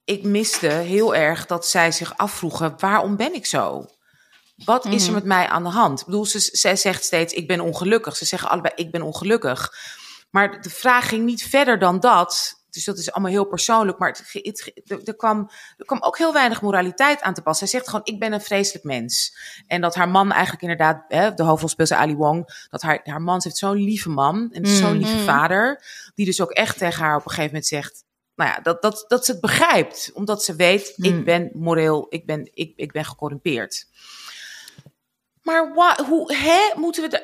Ik 0.04 0.22
miste 0.22 0.66
heel 0.66 1.14
erg 1.14 1.46
dat 1.46 1.66
zij 1.66 1.92
zich 1.92 2.16
afvroegen: 2.16 2.74
waarom 2.78 3.16
ben 3.16 3.34
ik 3.34 3.46
zo? 3.46 3.86
Wat 4.64 4.84
is 4.84 5.00
er 5.02 5.04
Mhm. 5.04 5.14
met 5.14 5.24
mij 5.24 5.46
aan 5.46 5.62
de 5.62 5.68
hand? 5.68 6.00
Ik 6.00 6.06
bedoel, 6.06 6.24
ze, 6.26 6.38
zij 6.40 6.76
zegt 6.76 7.04
steeds: 7.04 7.32
ik 7.32 7.46
ben 7.46 7.60
ongelukkig. 7.60 8.16
Ze 8.16 8.24
zeggen 8.24 8.48
allebei: 8.48 8.72
ik 8.76 8.90
ben 8.90 9.02
ongelukkig. 9.02 9.72
Maar 10.30 10.60
de 10.60 10.70
vraag 10.70 11.08
ging 11.08 11.24
niet 11.24 11.42
verder 11.42 11.78
dan 11.78 12.00
dat. 12.00 12.54
Dus 12.70 12.84
dat 12.84 12.98
is 12.98 13.12
allemaal 13.12 13.30
heel 13.32 13.44
persoonlijk. 13.44 13.98
Maar 13.98 14.08
het, 14.08 14.72
het, 14.84 15.08
er, 15.08 15.16
kwam, 15.16 15.50
er 15.76 15.84
kwam 15.84 16.02
ook 16.02 16.18
heel 16.18 16.32
weinig 16.32 16.62
moraliteit 16.62 17.20
aan 17.20 17.34
te 17.34 17.42
pas. 17.42 17.58
Zij 17.58 17.66
zegt 17.66 17.88
gewoon: 17.88 18.04
ik 18.04 18.18
ben 18.18 18.32
een 18.32 18.40
vreselijk 18.40 18.84
mens. 18.84 19.36
En 19.66 19.80
dat 19.80 19.94
haar 19.94 20.08
man 20.08 20.32
eigenlijk 20.32 20.62
inderdaad, 20.62 21.04
hè, 21.08 21.34
de 21.34 21.86
ze 21.86 21.96
Ali 21.96 22.14
Wong, 22.14 22.66
dat 22.70 22.82
haar, 22.82 23.00
haar 23.04 23.22
man 23.22 23.40
ze 23.40 23.48
heeft 23.48 23.60
zo'n 23.60 23.76
lieve 23.76 24.08
man 24.08 24.48
en 24.52 24.66
zo'n 24.66 24.96
lieve 24.96 25.14
Mhm. 25.14 25.24
vader, 25.24 25.82
die 26.14 26.26
dus 26.26 26.40
ook 26.40 26.50
echt 26.50 26.78
tegen 26.78 27.02
haar 27.04 27.16
op 27.16 27.24
een 27.24 27.30
gegeven 27.30 27.46
moment 27.50 27.66
zegt, 27.66 28.04
nou 28.34 28.50
ja, 28.50 28.60
dat, 28.60 28.82
dat, 28.82 29.04
dat 29.08 29.24
ze 29.24 29.32
het 29.32 29.40
begrijpt, 29.40 30.10
omdat 30.14 30.44
ze 30.44 30.54
weet, 30.56 30.92
Mhm. 30.96 31.08
ik 31.18 31.24
ben 31.24 31.50
moreel, 31.52 32.06
ik 32.08 32.26
ben, 32.26 32.50
ik, 32.54 32.72
ik 32.76 32.92
ben 32.92 33.04
gecorrumpeerd. 33.04 33.86
Maar 35.46 35.74
wa- 35.74 36.04
hoe 36.08 36.34
hè, 36.34 36.80
moeten 36.80 37.02
we 37.02 37.08
da- 37.08 37.22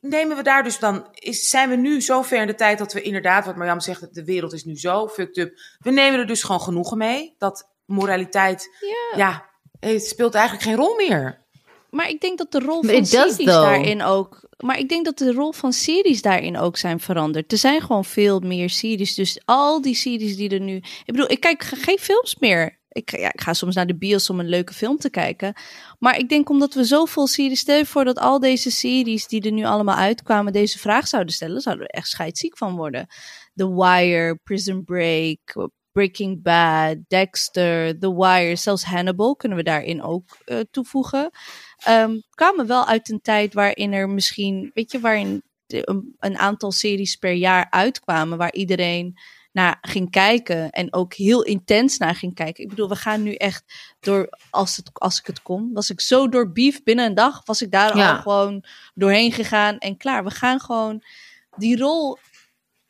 nemen 0.00 0.36
we 0.36 0.42
daar 0.42 0.62
dus 0.62 0.78
dan? 0.78 1.06
Is, 1.14 1.48
zijn 1.48 1.68
we 1.68 1.76
nu 1.76 2.00
zo 2.00 2.22
ver 2.22 2.40
in 2.40 2.46
de 2.46 2.54
tijd 2.54 2.78
dat 2.78 2.92
we 2.92 3.02
inderdaad, 3.02 3.46
wat 3.46 3.56
Marjam 3.56 3.80
zegt, 3.80 4.14
de 4.14 4.24
wereld 4.24 4.52
is 4.52 4.64
nu 4.64 4.76
zo 4.78 5.08
fucked 5.08 5.36
up. 5.36 5.52
We 5.78 5.90
nemen 5.90 6.20
er 6.20 6.26
dus 6.26 6.42
gewoon 6.42 6.60
genoegen 6.60 6.98
mee. 6.98 7.34
Dat 7.38 7.68
moraliteit, 7.84 8.68
Ja. 8.80 9.18
ja, 9.18 9.46
het 9.90 10.06
speelt 10.06 10.34
eigenlijk 10.34 10.64
geen 10.66 10.76
rol 10.76 10.96
meer. 10.96 11.44
Maar 11.90 12.08
ik 12.08 12.20
denk 12.20 12.38
dat 12.38 12.52
de 12.52 12.58
rol 12.58 12.82
van 12.82 13.06
series 13.06 13.36
though. 13.36 13.46
daarin 13.46 14.02
ook. 14.02 14.48
Maar 14.56 14.78
ik 14.78 14.88
denk 14.88 15.04
dat 15.04 15.18
de 15.18 15.32
rol 15.32 15.52
van 15.52 15.72
series 15.72 16.22
daarin 16.22 16.58
ook 16.58 16.76
zijn 16.76 17.00
veranderd. 17.00 17.52
Er 17.52 17.58
zijn 17.58 17.80
gewoon 17.80 18.04
veel 18.04 18.40
meer 18.40 18.70
series. 18.70 19.14
Dus 19.14 19.40
al 19.44 19.80
die 19.82 19.94
series 19.94 20.36
die 20.36 20.50
er 20.50 20.60
nu. 20.60 20.76
Ik 20.76 21.02
bedoel, 21.06 21.30
ik 21.30 21.40
kijk 21.40 21.62
geen 21.64 21.98
films 21.98 22.36
meer. 22.38 22.78
Ik, 22.92 23.12
ik 23.12 23.40
ga 23.40 23.52
soms 23.52 23.74
naar 23.74 23.86
de 23.86 23.96
bios 23.96 24.30
om 24.30 24.40
een 24.40 24.48
leuke 24.48 24.72
film 24.72 24.96
te 24.96 25.10
kijken. 25.10 25.54
Maar 25.98 26.18
ik 26.18 26.28
denk 26.28 26.50
omdat 26.50 26.74
we 26.74 26.84
zoveel 26.84 27.26
series. 27.26 27.60
Stel 27.60 27.76
je 27.76 27.86
voor 27.86 28.04
dat 28.04 28.18
al 28.18 28.40
deze 28.40 28.70
series 28.70 29.26
die 29.26 29.42
er 29.42 29.52
nu 29.52 29.64
allemaal 29.64 29.96
uitkwamen. 29.96 30.52
deze 30.52 30.78
vraag 30.78 31.08
zouden 31.08 31.34
stellen. 31.34 31.60
zouden 31.60 31.86
we 31.86 31.92
echt 31.92 32.08
scheidsziek 32.08 32.56
van 32.56 32.76
worden. 32.76 33.06
The 33.54 33.74
Wire, 33.74 34.38
Prison 34.42 34.84
Break. 34.84 35.68
Breaking 35.92 36.42
Bad, 36.42 36.96
Dexter, 37.08 37.98
The 37.98 38.14
Wire, 38.14 38.56
zelfs 38.56 38.84
Hannibal 38.84 39.36
kunnen 39.36 39.58
we 39.58 39.64
daarin 39.64 40.02
ook 40.02 40.38
eh, 40.44 40.58
toevoegen 40.70 41.30
ehm, 41.76 42.18
kwamen 42.30 42.66
wel 42.66 42.86
uit 42.86 43.10
een 43.10 43.20
tijd 43.20 43.54
waarin 43.54 43.92
er 43.92 44.08
misschien, 44.08 44.70
weet 44.74 44.92
je, 44.92 45.00
waarin 45.00 45.42
een, 45.66 46.14
een 46.18 46.38
aantal 46.38 46.72
series 46.72 47.16
per 47.16 47.32
jaar 47.32 47.66
uitkwamen, 47.70 48.38
waar 48.38 48.52
iedereen 48.52 49.18
naar 49.52 49.78
ging 49.80 50.10
kijken 50.10 50.70
en 50.70 50.92
ook 50.92 51.14
heel 51.14 51.42
intens 51.42 51.98
naar 51.98 52.14
ging 52.14 52.34
kijken. 52.34 52.62
Ik 52.62 52.68
bedoel, 52.68 52.88
we 52.88 52.96
gaan 52.96 53.22
nu 53.22 53.34
echt 53.34 53.64
door, 54.00 54.28
als, 54.50 54.76
het, 54.76 54.90
als 54.92 55.18
ik 55.18 55.26
het 55.26 55.42
kon, 55.42 55.70
was 55.72 55.90
ik 55.90 56.00
zo 56.00 56.28
door 56.28 56.52
beef 56.52 56.82
binnen 56.82 57.06
een 57.06 57.14
dag, 57.14 57.40
was 57.44 57.62
ik 57.62 57.70
daar 57.70 57.96
Ja. 57.96 58.14
al 58.14 58.22
gewoon 58.22 58.64
doorheen 58.94 59.32
gegaan 59.32 59.78
en 59.78 59.96
klaar. 59.96 60.24
We 60.24 60.30
gaan 60.30 60.60
gewoon 60.60 61.02
die 61.56 61.76
rol. 61.78 62.18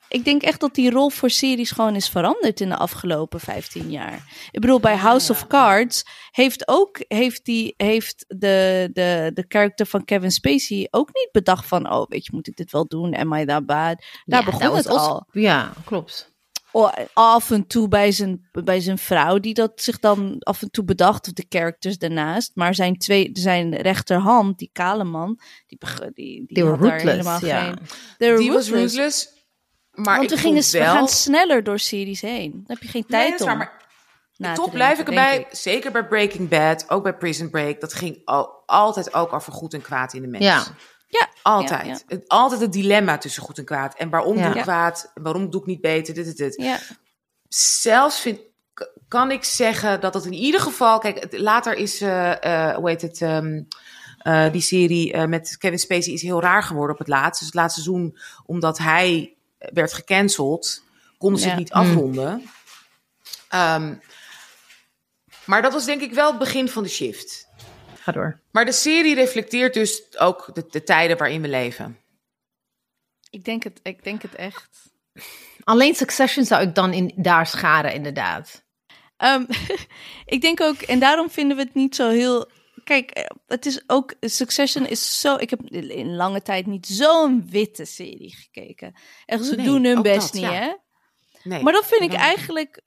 Ik 0.09 0.25
denk 0.25 0.43
echt 0.43 0.61
dat 0.61 0.75
die 0.75 0.91
rol 0.91 1.11
voor 1.11 1.31
series 1.31 1.71
gewoon 1.71 1.95
is 1.95 2.09
veranderd 2.09 2.61
in 2.61 2.69
de 2.69 2.77
afgelopen 2.77 3.41
15 3.41 3.91
jaar. 3.91 4.49
Ik 4.51 4.61
bedoel, 4.61 4.81
bij 4.81 4.97
House 4.97 5.33
of 5.33 5.47
Cards 5.47 6.05
heeft 6.31 6.69
ook 6.69 7.05
heeft 7.09 7.45
die 7.45 7.75
heeft 7.77 8.25
de, 8.29 8.89
de, 8.93 9.31
de 9.35 9.45
character 9.49 9.87
van 9.87 10.05
Kevin 10.05 10.31
Spacey 10.31 10.89
ook 10.91 11.09
niet 11.13 11.29
bedacht 11.33 11.67
van 11.67 11.91
oh 11.93 12.07
weet 12.09 12.25
je 12.25 12.31
moet 12.35 12.47
ik 12.49 12.57
dit 12.57 12.71
wel 12.73 12.87
doen 12.87 13.15
am 13.15 13.33
I 13.35 13.45
that 13.45 13.67
bad 13.67 14.05
daar 14.25 14.41
Ja, 14.41 14.45
begon 14.45 14.61
dat 14.61 14.73
was 14.73 14.85
het 14.85 14.93
al 14.93 15.27
Ja, 15.33 15.73
klopt. 15.85 16.33
Oh, 16.73 16.93
af 17.13 17.51
en 17.51 17.67
toe 17.67 17.89
bij 17.89 18.13
zijn, 18.13 18.49
bij 18.53 18.81
zijn 18.81 18.99
vrouw 18.99 19.39
die 19.39 19.55
dat 19.55 19.73
zich 19.75 19.99
dan 19.99 20.37
af 20.39 20.63
en 20.63 20.71
toe 20.71 20.85
bedacht 20.85 21.27
of 21.27 21.33
de 21.33 21.47
characters 21.49 21.99
daarnaast 21.99 22.51
maar 22.55 22.75
zijn 22.75 22.97
twee 22.99 23.31
zijn 23.33 23.75
rechterhand 23.77 24.59
die 24.59 24.71
kale 24.73 25.05
man 25.05 25.41
die 25.67 25.79
die, 26.15 26.45
die 26.47 26.65
were 26.65 26.77
had 26.77 26.81
daar 26.81 26.91
ruthless, 26.91 27.17
helemaal 27.17 27.45
ja. 27.45 27.75
geen 28.19 28.37
Die 28.37 28.53
was 28.53 28.69
ruthless. 28.69 28.95
ruthless. 28.95 29.29
Maar 29.91 30.17
want 30.17 30.31
ik 30.31 30.37
we, 30.37 30.43
gingen, 30.43 30.63
we 30.63 30.79
gaan 30.79 31.09
sneller 31.09 31.63
door 31.63 31.79
series 31.79 32.21
heen 32.21 32.51
dan 32.51 32.65
heb 32.67 32.83
je 32.83 32.89
geen 32.89 33.05
Nee, 33.09 33.29
tijd 33.29 33.41
om 33.41 33.47
maar 33.47 33.79
toch 34.55 34.71
blijf 34.71 34.99
ik 34.99 35.09
erbij, 35.09 35.39
ik. 35.39 35.47
zeker 35.51 35.93
bij 35.93 36.07
Breaking 36.07 36.49
Bad, 36.49 36.91
ook 36.91 37.03
bij 37.03 37.17
Prison 37.17 37.51
Break, 37.51 37.81
dat 37.81 37.95
ging 37.95 38.23
al, 38.25 38.63
altijd 38.67 39.15
ook 39.15 39.33
over 39.33 39.53
goed 39.53 39.75
en 39.75 39.83
kwaad 39.83 40.13
in 40.13 40.23
de 40.23 40.29
mens. 40.29 40.45
Ja. 40.45 40.65
Ja, 41.13 41.29
Altijd. 41.43 42.05
ja, 42.09 42.19
altijd 42.27 42.61
het 42.61 42.73
dilemma 42.73 43.19
tussen 43.19 43.43
goed 43.43 43.59
en 43.59 43.65
kwaad. 43.65 43.95
En 43.95 44.11
waarom 44.11 44.37
Ja. 44.37 44.47
doe 44.49 44.57
ik 44.57 44.63
kwaad? 44.63 45.11
Waarom 45.15 45.51
doe 45.51 45.61
ik 45.61 45.67
niet 45.67 45.81
beter? 45.81 46.15
Dit, 46.15 46.25
dit, 46.25 46.37
dit. 46.37 46.55
ja 46.57 46.79
Zelfs 47.49 48.21
vind, 48.21 48.41
kan 49.09 49.31
ik 49.31 49.45
zeggen 49.45 50.01
dat 50.01 50.15
het 50.15 50.25
in 50.25 50.33
ieder 50.33 50.61
geval... 50.61 50.99
Kijk, 50.99 51.27
later 51.39 51.75
is, 51.77 52.01
eh, 52.01 52.69
eh, 52.71 52.77
hoe 52.77 52.89
heet 52.89 53.03
het... 53.03 53.23
ehm, 53.23 53.63
eh, 54.19 54.53
die 54.53 54.61
serie 54.61 55.27
met 55.27 55.57
Kevin 55.59 55.79
Spacey 55.79 56.13
is 56.13 56.23
heel 56.23 56.41
raar 56.41 56.63
geworden 56.63 56.93
op 56.93 56.99
het 56.99 57.09
laatst. 57.09 57.39
Dus 57.39 57.47
het 57.49 57.57
laatste 57.57 57.81
seizoen, 57.83 58.19
omdat 58.47 58.79
hij 58.79 59.35
werd 59.59 59.93
gecanceld, 59.93 60.83
konden 61.19 61.41
ze 61.41 61.49
het 61.49 61.59
niet 61.59 61.73
Hmm. 61.73 61.81
afronden. 61.83 62.51
Ehm, 63.49 63.95
maar 65.45 65.63
dat 65.63 65.73
was 65.73 65.85
denk 65.85 66.01
ik 66.01 66.13
wel 66.13 66.29
het 66.31 66.39
begin 66.39 66.69
van 66.69 66.83
de 66.83 66.89
shift. 66.89 67.49
Ga 68.01 68.13
door. 68.13 68.41
Maar 68.51 68.65
de 68.65 68.73
serie 68.73 69.15
reflecteert 69.15 69.75
dus 69.75 70.19
ook 70.19 70.51
de, 70.55 70.67
de 70.71 70.83
tijden 70.83 71.17
waarin 71.17 71.43
we 71.43 71.49
leven. 71.49 71.99
ik 73.31 73.45
denk 73.45 73.63
het 73.63 73.81
ik 73.83 74.05
denk 74.05 74.23
het 74.23 74.35
echt 74.35 74.91
Alleen 75.65 75.95
Succession 75.95 76.45
zou 76.45 76.63
ik 76.63 76.75
dan 76.75 76.93
in, 76.93 77.13
daar 77.17 77.47
scharen, 77.47 77.95
inderdaad. 77.95 78.65
Ehm, 79.17 79.45
ik 80.35 80.41
denk 80.41 80.61
ook, 80.61 80.77
en 80.81 80.99
daarom 80.99 81.31
vinden 81.31 81.57
we 81.57 81.63
het 81.63 81.75
niet 81.75 81.95
zo 81.95 82.09
heel. 82.09 82.51
Kijk, 82.85 83.31
het 83.47 83.67
is 83.67 83.83
ook. 83.87 84.15
Succession 84.21 84.87
is 84.87 85.21
zo. 85.21 85.37
Ik 85.37 85.51
heb 85.51 85.61
in 85.71 86.17
lange 86.17 86.43
tijd 86.43 86.67
niet 86.67 86.87
zo'n 86.87 87.47
witte 87.51 87.85
serie 87.85 88.35
gekeken. 88.37 88.95
Echt, 89.27 89.45
ze 89.45 89.57
Nee, 89.57 89.67
doen 89.67 89.85
hun 89.85 90.03
best 90.03 90.33
dat, 90.33 90.33
niet, 90.33 90.43
ja. 90.43 90.53
hè? 90.53 90.73
Nee, 91.43 91.63
Maar 91.63 91.73
dat 91.73 91.87
vind 91.87 92.13
ik 92.13 92.19
eigenlijk. 92.19 92.81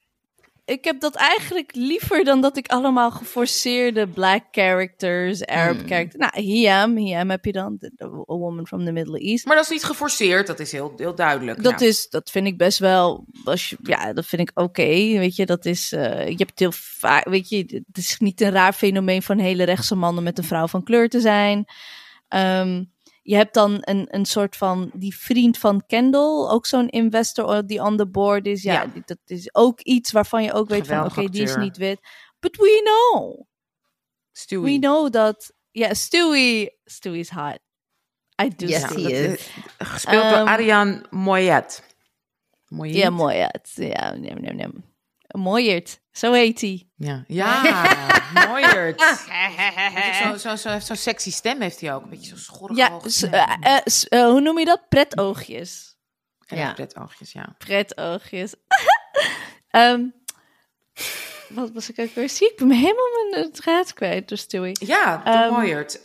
Ik 0.65 0.83
heb 0.83 0.99
dat 0.99 1.15
eigenlijk 1.15 1.75
liever 1.75 2.23
dan 2.23 2.41
dat 2.41 2.57
ik 2.57 2.67
allemaal 2.67 3.11
geforceerde 3.11 4.07
black 4.07 4.43
characters, 4.51 5.45
Arab 5.45 5.77
Hmm. 5.77 5.87
characters. 5.87 6.15
Nou, 6.31 6.43
Hiam, 6.43 6.95
Hiam 6.95 7.29
heb 7.29 7.45
je 7.45 7.51
dan, 7.51 7.77
a 8.01 8.07
woman 8.25 8.67
from 8.67 8.85
the 8.85 8.91
Middle 8.91 9.19
East. 9.19 9.45
Maar 9.45 9.55
dat 9.55 9.65
is 9.65 9.71
niet 9.71 9.83
geforceerd, 9.83 10.47
dat 10.47 10.59
is 10.59 10.71
heel, 10.71 10.93
heel 10.97 11.15
duidelijk. 11.15 11.63
Dat, 11.63 11.79
ja. 11.79 11.85
is, 11.85 12.09
dat 12.09 12.31
vind 12.31 12.47
ik 12.47 12.57
best 12.57 12.79
wel, 12.79 13.25
als 13.43 13.69
je, 13.69 13.77
ja, 13.83 14.13
dat 14.13 14.25
vind 14.25 14.41
ik 14.41 14.59
oké. 14.59 14.87
weet 15.17 15.35
je, 15.35 15.45
dat 15.45 15.65
is, 15.65 15.91
eh, 15.91 16.27
je 16.27 16.35
hebt 16.37 16.59
heel 16.59 16.71
vaak, 16.71 17.25
weet 17.29 17.49
je, 17.49 17.57
het 17.87 17.97
is 17.97 18.17
niet 18.19 18.41
een 18.41 18.51
raar 18.51 18.73
fenomeen 18.73 19.21
van 19.21 19.37
hele 19.37 19.63
rechtse 19.63 19.95
mannen 19.95 20.23
met 20.23 20.37
een 20.37 20.43
vrouw 20.43 20.67
van 20.67 20.83
kleur 20.83 21.09
te 21.09 21.19
zijn. 21.19 21.65
Ehm, 22.27 22.83
je 23.25 23.35
hebt 23.35 23.53
dan 23.53 23.77
een, 23.81 24.07
een 24.15 24.25
soort 24.25 24.55
van, 24.55 24.91
die 24.93 25.15
vriend 25.17 25.57
van 25.57 25.85
Kendall, 25.85 26.47
ook 26.49 26.65
zo'n 26.65 26.89
investor 26.89 27.65
die 27.67 27.81
on 27.83 27.97
the 27.97 28.07
board 28.07 28.45
is. 28.45 28.63
Ja, 28.63 28.85
dat 29.05 29.17
is 29.25 29.55
ook 29.55 29.79
iets 29.81 30.11
waarvan 30.11 30.43
je 30.43 30.53
ook 30.53 30.69
weet 30.69 30.87
van, 30.87 31.05
oké, 31.05 31.29
die 31.29 31.41
is 31.43 31.55
niet 31.55 31.77
wit. 31.77 31.99
But 32.39 32.55
we 32.57 32.81
know, 32.83 33.41
Stewie. 34.31 34.73
we 34.73 34.79
know 34.79 35.11
dat, 35.11 35.53
ja, 35.71 35.93
Stewie, 35.93 36.79
Stewie 36.85 37.19
is 37.19 37.29
hot. 37.29 37.59
I 38.41 38.49
do 38.55 38.65
Yes, 38.65 38.81
see 38.87 39.11
is. 39.11 39.49
Gespeeld 39.77 40.23
door 40.23 40.31
Ehm, 40.31 40.47
Ariane 40.47 41.05
Moyet. 41.09 41.83
Moyet? 42.67 42.95
Ja, 42.95 43.09
mooi. 43.09 43.35
Ja, 43.37 43.49
het- 43.51 43.71
ja 43.75 44.13
nee, 44.15 44.33
nee, 44.33 44.53
nee. 44.53 44.67
Mooiert. 45.27 46.01
Zo 46.13 46.31
heet 46.31 46.61
hij. 46.61 46.87
Ja, 46.95 47.23
ja 47.27 47.61
Moyert. 48.47 49.01
Zo'n 50.23 50.39
zo, 50.39 50.55
zo, 50.55 50.69
heeft 50.69 50.85
zo'n 50.85 50.95
sexy 50.95 51.31
stem 51.31 51.61
heeft 51.61 51.81
hij 51.81 51.93
ook. 51.93 52.03
Een 52.03 52.09
beetje 52.09 52.29
zo'n 52.29 52.37
schorrige 52.37 52.81
Ja, 52.81 52.99
eh, 53.61 53.77
eh, 53.77 53.81
eh, 54.09 54.29
hoe 54.29 54.41
noem 54.41 54.59
je 54.59 54.65
dat? 54.65 54.89
Pretoogjes. 54.89 55.97
En 56.47 56.57
ja. 56.57 56.63
ja. 56.63 56.73
pretoogjes, 56.73 57.31
ja. 57.31 57.55
Pretoogjes. 57.57 58.53
Ehm 59.69 60.05
wat 61.49 61.71
was 61.71 61.89
ik 61.89 61.99
ook 61.99 62.13
weer? 62.13 62.29
Zie, 62.29 62.51
ik 62.51 62.57
ben 62.57 62.67
me 62.67 62.73
helemaal 62.73 63.29
mijn 63.31 63.51
draad 63.51 63.93
kwijt 63.93 64.29
door 64.29 64.37
Stewie. 64.37 64.85
Ja, 64.85 65.49
Moyert. 65.51 65.99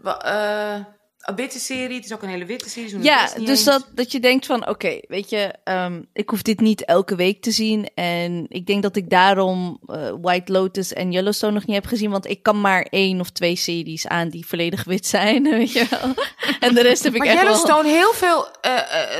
Wa- 0.00 0.20
eh, 0.20 0.84
een 1.28 1.34
witte 1.34 1.58
serie. 1.58 1.96
Het 1.96 2.04
is 2.04 2.12
ook 2.12 2.22
een 2.22 2.28
hele 2.28 2.44
witte 2.44 2.68
serie. 2.70 3.02
Ja, 3.02 3.26
dus 3.36 3.48
eens. 3.48 3.64
dat, 3.64 3.88
dat 3.94 4.12
je 4.12 4.20
denkt 4.20 4.46
van, 4.46 4.68
oké, 4.68 5.00
weet 5.08 5.30
je, 5.30 5.52
ehm, 5.64 6.02
ik 6.12 6.28
hoef 6.30 6.42
dit 6.42 6.60
niet 6.60 6.84
elke 6.84 7.14
week 7.16 7.42
te 7.42 7.50
zien. 7.50 7.88
En 7.94 8.46
ik 8.48 8.66
denk 8.66 8.82
dat 8.82 8.96
ik 8.96 9.10
daarom 9.10 9.80
eh, 9.86 10.12
White 10.20 10.52
Lotus 10.52 10.92
en 10.92 11.12
Yellowstone 11.12 11.52
nog 11.52 11.66
niet 11.66 11.76
heb 11.76 11.86
gezien. 11.86 12.10
Want 12.10 12.26
ik 12.26 12.42
kan 12.42 12.60
maar 12.60 12.86
één 12.90 13.20
of 13.20 13.30
twee 13.30 13.56
series 13.56 14.06
aan 14.06 14.28
die 14.28 14.46
volledig 14.46 14.84
wit 14.84 15.06
zijn, 15.06 15.42
weet 15.58 15.72
je 15.72 15.86
wel. 15.90 16.14
En 16.60 16.74
de 16.74 16.82
rest 16.82 17.02
heb 17.02 17.12
ik 17.14 17.18
Maar 17.18 17.28
echt 17.28 17.36
wel... 17.42 17.44
Yellowstone, 17.52 17.88
heel 17.88 18.12
veel. 18.12 18.46
eh, 18.60 18.76
eh, 18.76 19.18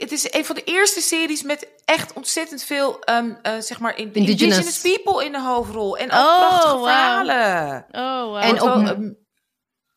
het 0.00 0.12
is 0.12 0.32
een 0.32 0.44
van 0.44 0.54
de 0.54 0.64
eerste 0.64 1.00
series 1.00 1.42
met 1.42 1.68
echt 1.84 2.12
ontzettend 2.12 2.62
veel, 2.62 3.00
ehm, 3.00 3.30
eh, 3.42 3.52
zeg 3.58 3.80
maar, 3.80 3.98
in, 3.98 4.04
Indigenous. 4.12 4.40
indigenous 4.40 4.80
people 4.80 5.24
in 5.24 5.32
de 5.32 5.40
hoofdrol. 5.40 5.96
En 5.98 6.12
ook 6.12 6.18
Oh, 6.18 6.38
prachtige 6.48 6.74
wauw. 6.76 6.84
verhalen. 6.84 7.84
Oh, 7.92 8.24
wow. 8.24 8.36
En 8.36 8.60
ook- 8.60 8.88
ehm, 8.88 9.10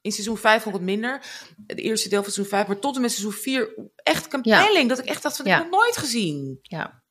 in 0.03 0.11
seizoen 0.11 0.37
5 0.37 0.61
vond 0.63 0.75
ik 0.75 0.81
het 0.81 0.89
minder. 0.89 1.21
Het 1.67 1.79
eerste 1.79 2.09
deel 2.09 2.23
van 2.23 2.31
seizoen 2.31 2.57
5. 2.57 2.67
Maar 2.67 2.79
tot 2.79 2.95
en 2.95 3.01
met 3.01 3.11
seizoen 3.11 3.31
4 3.41 3.73
echt 3.95 4.27
compelling. 4.27 4.89
Dat 4.89 4.99
ik 4.99 5.05
echt 5.05 5.23
dacht 5.23 5.35
van, 5.35 5.45
Ja. 5.45 5.51
ik 5.51 5.57
heb 5.57 5.71
het 5.71 5.79
nooit 5.81 5.97
gezien. 5.97 6.59
Ja. 6.61 7.03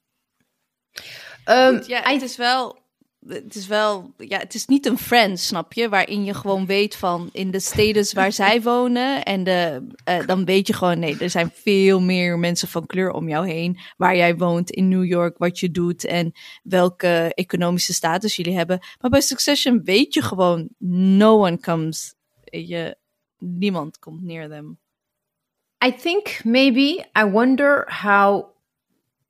Ehm, 1.44 1.74
Goed, 1.76 1.86
ja, 1.86 2.02
het 2.12 2.22
is 2.22 2.36
wel. 2.36 2.80
Het 3.26 3.54
is 3.54 3.66
wel, 3.66 4.14
ja, 4.18 4.38
het 4.38 4.54
is 4.54 4.66
niet 4.66 4.86
een 4.86 4.98
Friends, 4.98 5.46
snap 5.46 5.72
je? 5.72 5.88
Waarin 5.88 6.24
je 6.24 6.34
gewoon 6.34 6.66
weet 6.66 6.96
van 6.96 7.28
in 7.32 7.50
de 7.50 7.60
status 7.60 8.12
waar 8.12 8.32
zij 8.42 8.62
wonen. 8.62 9.22
En 9.24 9.44
de, 9.44 9.86
eh, 10.04 10.26
dan 10.26 10.44
weet 10.44 10.66
je 10.66 10.72
gewoon, 10.72 10.98
nee, 10.98 11.16
er 11.18 11.30
zijn 11.30 11.50
veel 11.54 12.00
meer 12.00 12.38
mensen 12.38 12.68
van 12.68 12.86
kleur 12.86 13.10
om 13.10 13.28
jou 13.28 13.48
heen. 13.48 13.78
Waar 13.96 14.16
jij 14.16 14.36
woont 14.36 14.70
in 14.70 14.88
New 14.88 15.04
York, 15.04 15.38
wat 15.38 15.58
je 15.58 15.70
doet 15.70 16.04
en 16.04 16.32
welke 16.62 17.32
economische 17.34 17.92
status 17.94 18.36
jullie 18.36 18.56
hebben. 18.56 18.78
Maar 19.00 19.10
bij 19.10 19.20
Succession 19.20 19.80
weet 19.84 20.14
je 20.14 20.22
gewoon, 20.22 20.68
no 20.78 21.44
one 21.44 21.60
comes. 21.60 22.14
Je, 22.60 22.96
niemand 23.38 23.98
komt 23.98 24.22
near 24.22 24.48
them. 24.48 24.78
I 25.84 25.92
think 25.92 26.44
maybe 26.44 27.04
I 27.18 27.24
wonder 27.24 27.84
how 27.88 28.44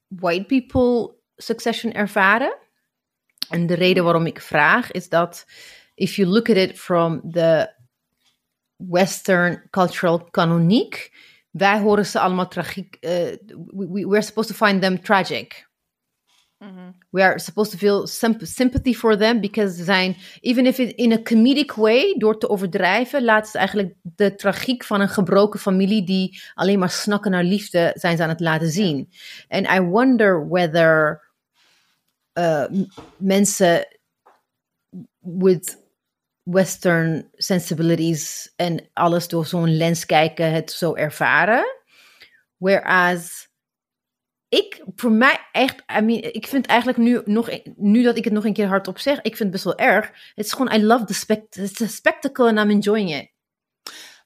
white 0.09 0.47
people 0.47 1.17
succession 1.37 1.93
ervaren. 1.93 2.59
En 3.49 3.67
de 3.67 3.75
reden 3.75 4.05
waarom 4.05 4.27
ik 4.27 4.41
vraag 4.41 4.91
is 4.91 5.09
dat 5.09 5.47
if 5.95 6.17
you 6.17 6.29
look 6.29 6.51
at 6.51 6.57
it 6.57 6.79
from 6.79 7.31
the 7.31 7.73
Western 8.77 9.67
cultural 9.71 10.31
canoniek, 10.31 11.13
wij 11.51 11.81
horen 11.81 12.07
ze 12.07 12.19
allemaal 12.19 12.49
tragiek. 12.49 12.97
eh, 13.01 13.11
we, 13.47 13.89
we, 13.91 14.07
we're 14.07 14.23
supposed 14.23 14.57
to 14.57 14.67
find 14.67 14.83
them 14.83 15.01
tragic. 15.01 15.71
We 17.11 17.23
are 17.23 17.39
supposed 17.39 17.73
to 17.73 17.79
feel 17.79 18.07
symp- 18.07 18.47
sympathy 18.47 18.95
for 18.95 19.17
them 19.17 19.41
because 19.41 19.77
ze 19.77 19.85
zijn, 19.85 20.17
even 20.41 20.67
if 20.67 20.79
it 20.79 20.93
in 20.93 21.13
a 21.13 21.23
comedic 21.23 21.73
way, 21.73 22.15
door 22.19 22.39
te 22.39 22.49
overdrijven, 22.49 23.25
laten 23.25 23.51
ze 23.51 23.59
eigenlijk 23.59 23.95
de 24.03 24.35
tragiek 24.35 24.85
van 24.85 25.01
een 25.01 25.09
gebroken 25.09 25.61
familie 25.61 26.05
die 26.05 26.43
alleen 26.55 26.79
maar 26.79 26.91
snakken 26.91 27.31
naar 27.31 27.45
liefde, 27.45 27.93
zijn 27.95 28.17
ze 28.17 28.23
aan 28.23 28.29
het 28.29 28.41
laten 28.41 28.71
zien. 28.71 29.09
And 29.49 29.69
I 29.69 29.81
wonder 29.81 30.49
whether 30.49 31.23
uh, 32.39 32.65
mensen 33.17 33.87
with 35.19 35.83
Western 36.43 37.29
sensibilities 37.33 38.53
en 38.57 38.89
alles 38.93 39.29
door 39.29 39.47
zo'n 39.47 39.77
lens 39.77 40.07
kijken, 40.07 40.53
het 40.53 40.73
zo 40.73 40.95
ervaren. 40.95 41.65
Whereas 42.57 43.51
ik, 44.53 44.83
voor 44.95 45.11
mij 45.11 45.41
echt, 45.53 45.83
I 45.99 46.01
mean, 46.01 46.23
ik 46.23 46.47
vind 46.47 46.67
eigenlijk 46.67 46.99
nu 46.99 47.23
nog, 47.25 47.51
nu 47.77 48.03
dat 48.03 48.17
ik 48.17 48.25
het 48.25 48.33
nog 48.33 48.45
een 48.45 48.53
keer 48.53 48.67
hardop 48.67 48.99
zeg, 48.99 49.17
ik 49.17 49.37
vind 49.37 49.39
het 49.39 49.51
best 49.51 49.65
wel 49.65 49.79
erg. 49.79 50.07
Het 50.35 50.47
is 50.47 50.53
gewoon, 50.53 50.75
I 50.75 50.85
love 50.85 51.05
the 51.05 51.15
spect 51.15 51.57
it's 51.57 51.81
a 51.81 51.87
spectacle 51.87 52.49
and 52.49 52.59
I'm 52.59 52.71
enjoying 52.71 53.15
it. 53.15 53.31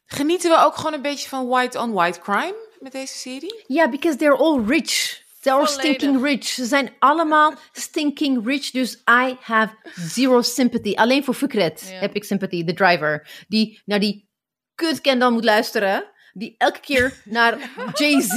Genieten 0.05 0.51
we 0.51 0.65
ook 0.65 0.77
gewoon 0.77 0.93
een 0.93 1.03
beetje 1.03 1.29
van 1.29 1.47
white 1.47 1.79
on 1.79 1.93
white 1.93 2.21
crime 2.21 2.55
met 2.81 2.93
deze 2.93 3.15
serie? 3.15 3.65
Ja, 3.67 3.89
because 3.89 4.17
they're 4.17 4.37
all 4.37 4.65
rich. 4.67 5.25
They're 5.41 5.59
all 5.59 5.67
stinking 5.67 6.23
rich. 6.23 6.45
Ze 6.45 6.65
zijn 6.65 6.93
allemaal 6.99 7.55
stinking 7.73 8.47
rich, 8.47 8.71
dus 8.71 8.95
I 8.95 9.37
have 9.41 9.75
zero 9.95 10.43
sympathy. 10.43 10.95
Alleen 10.95 11.25
voor 11.25 11.35
Fukret 11.35 11.93
heb 11.93 12.15
ik 12.15 12.25
sympathy, 12.25 12.65
de 12.65 12.75
driver. 12.75 13.45
Die 13.49 13.83
naar 13.85 14.01
die 14.01 14.29
kut 14.75 15.01
Kendall 15.01 15.31
moet 15.31 15.45
luisteren. 15.45 16.13
Die 16.33 16.55
elke 16.59 16.81
keer 16.81 17.21
naar 17.39 17.71
Jay-Z 17.95 18.35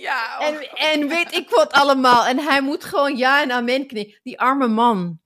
Ja, 0.00 0.40
en, 0.40 0.70
en 0.74 1.08
weet 1.08 1.32
ik 1.32 1.50
wat 1.50 1.72
allemaal. 1.72 2.26
En 2.26 2.38
hij 2.38 2.60
moet 2.60 2.84
gewoon 2.84 3.16
ja 3.16 3.42
en 3.42 3.52
amen 3.52 3.86
knikken. 3.86 4.18
Die 4.22 4.40
arme 4.40 4.68
man. 4.68 5.20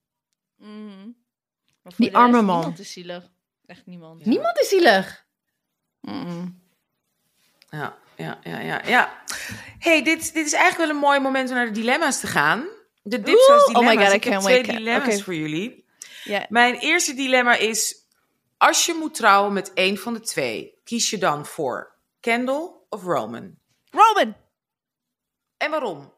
Mhm. 0.56 1.10
Maar 1.82 1.92
voor 1.92 2.04
Die 2.04 2.10
de 2.10 2.16
arme 2.16 2.32
rest, 2.32 2.44
man. 2.44 2.56
Niemand 2.56 2.78
is 2.78 2.92
zielig. 2.92 3.30
Echt 3.66 3.86
niemand. 3.86 4.24
Niemand 4.24 4.60
is 4.60 4.68
zielig. 4.68 5.24
Mm-mm. 6.00 6.60
Ja, 7.70 7.98
ja, 8.16 8.38
ja, 8.42 8.58
ja. 8.58 8.80
ja. 8.86 9.22
hey, 9.78 10.02
dit, 10.02 10.34
dit 10.34 10.46
is 10.46 10.52
eigenlijk 10.52 10.76
wel 10.76 10.96
een 10.96 11.02
mooi 11.02 11.20
moment 11.20 11.48
om 11.48 11.54
naar 11.54 11.66
de 11.66 11.72
dilemma's 11.72 12.20
te 12.20 12.26
gaan. 12.26 12.66
De 13.02 13.20
dipsaus 13.20 13.68
Oeh, 13.68 13.78
oh 13.78 13.84
my 13.84 13.90
dilemma's. 13.90 14.04
God, 14.04 14.14
ik 14.14 14.24
heb 14.24 14.40
twee 14.40 14.62
dilemma's 14.62 15.22
voor 15.22 15.34
jullie. 15.34 15.84
Ja. 16.24 16.46
Mijn 16.48 16.74
eerste 16.74 17.14
dilemma 17.14 17.54
is... 17.54 18.00
Als 18.56 18.86
je 18.86 18.94
moet 18.94 19.14
trouwen 19.14 19.52
met 19.52 19.72
één 19.72 19.98
van 19.98 20.14
de 20.14 20.20
twee, 20.20 20.80
kies 20.84 21.10
je 21.10 21.18
dan 21.18 21.46
voor 21.46 21.94
Kendall 22.20 22.70
of 22.88 23.02
Roman? 23.02 23.54
Roman! 23.90 24.36
En 25.62 25.70
waarom? 25.70 26.12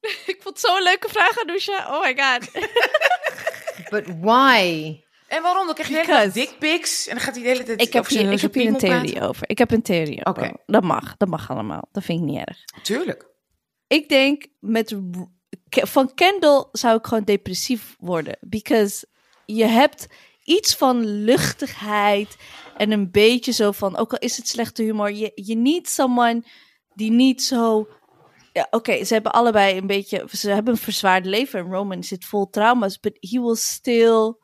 Ik 0.32 0.38
vond 0.40 0.44
het 0.44 0.60
zo'n 0.60 0.82
leuke 0.82 1.08
vraag, 1.08 1.38
Anousha. 1.38 1.94
Oh 1.96 2.02
my 2.02 2.16
god. 2.16 2.50
But 3.92 4.06
why? 4.20 5.00
En 5.28 5.42
waarom? 5.42 5.66
Dan 5.66 5.74
krijg 5.74 5.88
je 5.88 5.94
hele 5.94 6.06
Because- 6.06 6.32
dickpics 6.32 7.06
en 7.06 7.14
dan 7.14 7.24
gaat 7.24 7.34
hij 7.34 7.42
de 7.42 7.48
hele 7.48 7.62
tijd 7.62 7.80
ik 7.80 7.92
heb 7.92 8.06
hier, 8.06 8.32
ik 8.32 8.40
heb 8.40 8.54
hier 8.54 8.66
een 8.66 8.76
theorie 8.78 9.12
praten. 9.12 9.28
over. 9.28 9.48
Ik 9.50 9.58
heb 9.58 9.70
een 9.70 9.82
theorie 9.82 10.26
over. 10.26 10.42
Oké. 10.42 10.56
Dat 10.66 10.82
mag. 10.82 11.16
Dat 11.16 11.28
mag 11.28 11.50
allemaal. 11.50 11.88
Dat 11.92 12.04
vind 12.04 12.20
ik 12.20 12.26
niet 12.26 12.46
erg. 12.46 12.58
Tuurlijk. 12.82 13.26
Ik 13.86 14.08
denk, 14.08 14.46
met 14.60 14.96
van 15.68 16.14
Kendall 16.14 16.68
zou 16.72 16.96
ik 16.98 17.06
gewoon 17.06 17.24
depressief 17.24 17.96
worden. 17.98 18.36
Because 18.40 19.06
je 19.44 19.64
hebt 19.64 20.06
iets 20.44 20.74
van 20.74 21.04
luchtigheid 21.06 22.36
en 22.76 22.90
een 22.90 23.10
beetje 23.10 23.52
zo 23.52 23.72
van, 23.72 23.96
ook 23.96 24.12
al 24.12 24.18
is 24.18 24.36
het 24.36 24.48
slechte 24.48 24.82
humor, 24.82 25.12
je, 25.12 25.32
je 25.34 25.56
need 25.56 25.88
someone 25.88 26.42
die 26.94 27.10
niet 27.10 27.42
zo... 27.42 27.88
Ja, 28.56 28.66
Oké, 28.70 29.04
ze 29.04 29.14
hebben 29.14 29.32
allebei 29.32 29.76
een 29.76 29.86
beetje, 29.86 30.28
ze 30.30 30.50
hebben 30.50 30.72
een 30.72 30.80
verzwaard 30.80 31.26
leven 31.26 31.58
en 31.58 31.72
Roman 31.72 32.02
zit 32.02 32.24
vol 32.24 32.50
trauma's, 32.50 33.00
but 33.00 33.16
he 33.20 33.40
will 33.40 33.54
still 33.54 34.34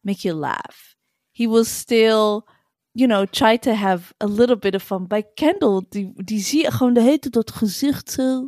make 0.00 0.20
you 0.20 0.34
laugh. 0.34 0.94
He 1.32 1.48
will 1.48 1.64
still, 1.64 2.42
you 2.90 3.08
know, 3.08 3.26
try 3.26 3.58
to 3.58 3.72
have 3.72 4.14
a 4.22 4.26
little 4.26 4.58
bit 4.58 4.74
of 4.74 4.82
fun. 4.82 5.06
Bij 5.06 5.30
Kendall, 5.34 5.84
die, 5.88 6.12
die 6.14 6.40
zie 6.40 6.62
je 6.62 6.70
gewoon 6.70 6.94
de 6.94 7.00
hele 7.00 7.18
tijd 7.18 7.32
dat 7.32 7.50
gezicht 7.50 8.10
zo 8.10 8.46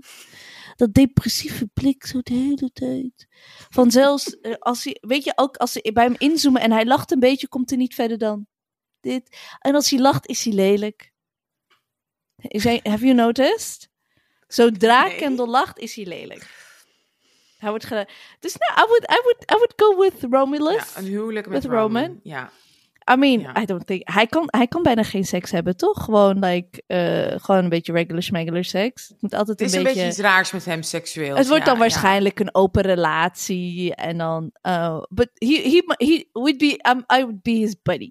dat 0.76 0.94
depressieve 0.94 1.66
blik 1.74 2.06
zo 2.06 2.20
de 2.20 2.34
hele 2.34 2.70
tijd. 2.72 3.26
Van 3.68 3.90
zelfs 3.90 4.40
eh, 4.40 4.54
als 4.58 4.84
hij, 4.84 4.96
weet 5.00 5.24
je, 5.24 5.32
ook 5.36 5.56
als 5.56 5.72
ze 5.72 5.90
bij 5.92 6.04
hem 6.04 6.14
inzoomen 6.18 6.62
en 6.62 6.72
hij 6.72 6.86
lacht 6.86 7.10
een 7.10 7.20
beetje, 7.20 7.48
komt 7.48 7.68
hij 7.68 7.78
niet 7.78 7.94
verder 7.94 8.18
dan 8.18 8.46
dit. 9.00 9.38
En 9.58 9.74
als 9.74 9.90
hij 9.90 10.00
lacht, 10.00 10.26
is 10.26 10.44
hij 10.44 10.54
lelijk. 10.54 11.12
Have 12.82 13.04
you 13.04 13.14
noticed? 13.14 13.88
Zodra 14.48 15.04
Nee. 15.04 15.16
Kendall 15.16 15.46
lacht, 15.46 15.78
is 15.78 15.94
hij 15.94 16.04
lelijk. 16.04 16.46
Hij 17.58 17.70
wordt 17.70 17.84
gedaan. 17.84 18.06
Dus 18.40 18.56
nou, 18.56 18.72
I 18.72 18.88
would, 18.88 19.02
I 19.10 19.20
would, 19.22 19.42
I 19.50 19.54
would 19.54 19.72
go 19.76 19.96
with 20.00 20.32
Romulus. 20.32 20.92
Ja, 20.94 21.00
een 21.00 21.04
huwelijk 21.06 21.48
met 21.48 21.64
Roman. 21.64 21.80
Roman. 21.80 22.20
Ja. 22.22 22.50
I 23.12 23.16
mean, 23.16 23.40
Ja. 23.40 23.60
I 23.60 23.64
don't 23.64 23.86
think... 23.86 24.10
Hij 24.12 24.26
kan, 24.26 24.44
hij 24.46 24.66
kan 24.66 24.82
bijna 24.82 25.02
geen 25.02 25.24
seks 25.24 25.50
hebben, 25.50 25.76
toch? 25.76 26.04
Gewoon, 26.04 26.38
like, 26.38 26.82
eh, 26.86 27.40
gewoon 27.40 27.62
een 27.64 27.68
beetje 27.68 27.92
regular 27.92 28.22
schmegular 28.22 28.64
seks. 28.64 29.08
Het 29.08 29.22
moet 29.22 29.34
altijd 29.34 29.58
Het 29.58 29.68
is 29.68 29.72
een 29.74 29.78
een 29.78 29.84
beetje... 29.84 30.00
beetje 30.00 30.20
iets 30.20 30.28
raars 30.28 30.52
met 30.52 30.64
hem 30.64 30.82
seksueel. 30.82 31.36
het 31.36 31.48
wordt 31.48 31.64
Ja, 31.64 31.70
dan 31.70 31.78
waarschijnlijk 31.78 32.40
een 32.40 32.54
open 32.54 32.82
relatie. 32.82 33.94
En 33.94 34.18
dan... 34.18 34.50
uh, 34.62 35.02
but 35.08 35.28
he, 35.34 35.46
he, 35.62 35.82
he 36.06 36.28
would 36.32 36.58
be... 36.58 36.88
Um, 36.88 37.04
I 37.18 37.20
would 37.24 37.42
be 37.42 37.50
his 37.50 37.74
buddy. 37.82 38.10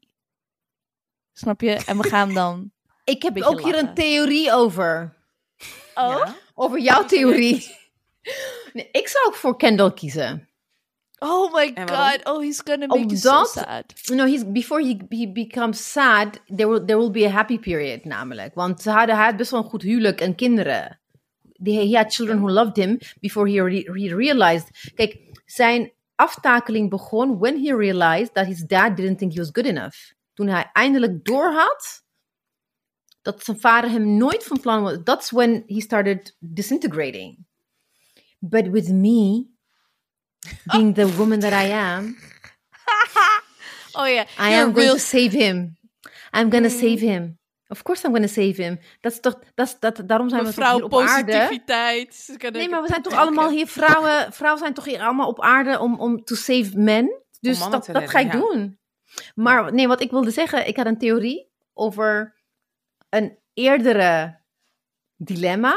Snap 1.34 1.62
je? 1.62 1.72
En 1.86 1.98
we 1.98 2.10
gaan 2.10 2.34
dan... 2.34 2.72
Ik 3.04 3.24
heb 3.24 3.34
Beetje 3.34 3.50
ook 3.50 3.62
hier 3.62 3.78
een 3.78 3.94
theorie 3.94 4.52
over. 4.54 5.16
Oh? 5.98 6.18
Ja. 6.26 6.36
Over 6.56 6.80
jouw 6.80 7.06
theorie. 7.06 7.76
Nee, 8.74 8.90
ik 8.92 9.08
zou 9.08 9.26
ook 9.26 9.36
voor 9.36 9.58
Kendall 9.58 9.94
kiezen. 9.94 10.50
Oh 11.20 11.54
my 11.54 11.74
god. 11.76 12.20
Oh, 12.24 12.40
he's 12.40 12.62
gonna 12.66 12.86
make 12.86 13.00
you 13.06 13.18
so 13.18 13.30
Omdat- 13.30 13.50
sad. 13.52 13.94
No, 14.18 14.26
he's, 14.26 14.52
before 14.52 14.84
he, 14.84 14.98
he 15.10 15.32
becomes 15.32 15.92
sad, 15.92 16.40
there 16.56 16.70
will, 16.70 16.86
there 16.86 16.98
will 17.00 17.12
be 17.12 17.26
a 17.26 17.30
happy 17.30 17.60
period 17.60 18.06
namelijk. 18.06 18.56
Want 18.56 18.82
ze 18.82 18.90
hadden, 18.90 19.16
hij 19.16 19.26
had 19.26 19.38
best 19.38 19.52
wel 19.52 19.64
een 19.64 19.70
goed 19.70 19.82
huwelijk 19.82 20.22
en 20.22 20.36
kinderen. 20.36 21.00
Die, 21.54 21.90
he 21.90 21.98
had 21.98 22.14
children 22.14 22.38
who 22.40 22.50
loved 22.52 22.76
him 22.76 22.98
before 23.20 23.50
he, 23.52 23.64
re- 23.64 24.00
he 24.00 24.16
realized. 24.16 24.92
Kijk, 24.96 25.18
zijn 25.46 25.92
aftakeling 26.16 26.90
begon 26.90 27.38
when 27.40 27.64
he 27.64 27.76
realized 27.76 28.34
that 28.34 28.46
his 28.46 28.60
dad 28.60 28.96
didn't 28.98 29.18
think 29.18 29.32
he 29.34 29.38
was 29.40 29.50
good 29.52 29.66
enough. 29.66 29.96
Toen 30.34 30.48
hij 30.48 30.70
eindelijk 30.74 31.26
doorhad 31.26 32.04
dat 33.28 33.44
zijn 33.44 33.60
vader 33.60 33.90
hem 33.90 34.18
nooit 34.18 34.44
van 34.44 34.60
plan 34.60 34.84
was. 34.84 34.98
That's 35.04 35.32
when 35.32 35.64
he 35.66 35.82
started 35.82 36.36
disintegrating. 36.40 37.46
But 38.40 38.68
with 38.68 38.90
me, 38.90 39.46
being 40.64 40.96
the 40.96 41.16
woman 41.16 41.40
that 41.40 41.52
I 41.52 41.72
am, 41.72 42.18
Oh 44.00 44.08
ja. 44.08 44.26
I 44.40 44.50
you're 44.50 44.64
am 44.64 44.74
going 44.74 44.92
to 44.92 44.98
save 44.98 45.32
him. 45.32 45.78
I'm 46.32 46.50
going 46.52 46.64
to 46.64 46.70
save 46.70 47.00
him. 47.00 47.40
Of 47.68 47.84
course 47.84 48.06
I'm 48.06 48.12
going 48.14 48.28
to 48.28 48.34
save 48.34 48.64
him. 48.64 48.80
Dat 49.02 49.12
is 49.12 49.20
toch, 49.20 49.40
dat, 49.56 49.68
is- 49.68 49.80
dat, 49.80 50.02
daarom 50.06 50.30
zijn 50.30 50.44
we 50.44 50.54
toch 50.54 50.74
hier 50.74 50.84
op 50.84 50.90
positiviteit. 50.90 52.38
Nee, 52.52 52.70
maar 52.70 52.82
we 52.82 52.88
zijn 52.88 53.02
toch 53.02 53.14
allemaal 53.14 53.50
hier 53.50 53.68
vrouwen. 53.68 54.34
Vrouwen 54.34 54.62
zijn 54.62 54.74
toch 54.74 54.86
hier 54.86 55.02
allemaal 55.02 55.28
op 55.28 55.42
aarde 55.42 55.80
om, 55.80 56.00
om 56.00 56.24
to 56.24 56.36
save 56.36 56.78
men. 56.78 57.22
Dus 57.40 57.60
dat, 57.60 57.86
dat 57.86 58.10
ga 58.10 58.20
ik 58.20 58.34
ja. 58.34 58.40
doen. 58.40 58.80
Maar 59.36 59.74
nee, 59.74 59.88
wat 59.88 60.02
ik 60.02 60.12
wilde 60.12 60.32
zeggen, 60.32 60.68
ik 60.68 60.78
had 60.78 60.86
een 60.86 60.98
theorie 60.98 61.52
over 61.74 62.37
een 63.18 63.38
eerdere 63.54 64.40
dilemma 65.16 65.76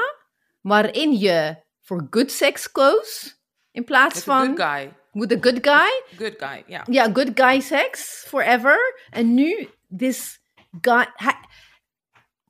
waarin 0.61 1.13
je 1.19 1.57
voor 1.81 2.07
good 2.11 2.31
sex 2.31 2.71
koos 2.73 3.39
in 3.71 3.85
plaats 3.85 4.23
van 4.25 4.47
good 4.47 4.61
guy. 4.61 4.93
with 5.13 5.33
a 5.33 5.37
good 5.41 5.59
guy. 5.67 6.17
Good 6.17 6.35
guy, 6.39 6.65
ja. 6.67 6.85
Ja, 6.91 7.11
good 7.13 7.31
guy 7.35 7.61
sex 7.61 8.25
forever. 8.29 9.01
En 9.11 9.35
nu 9.35 9.69
this 9.97 10.41
guy. 10.81 11.07
hij- 11.15 11.49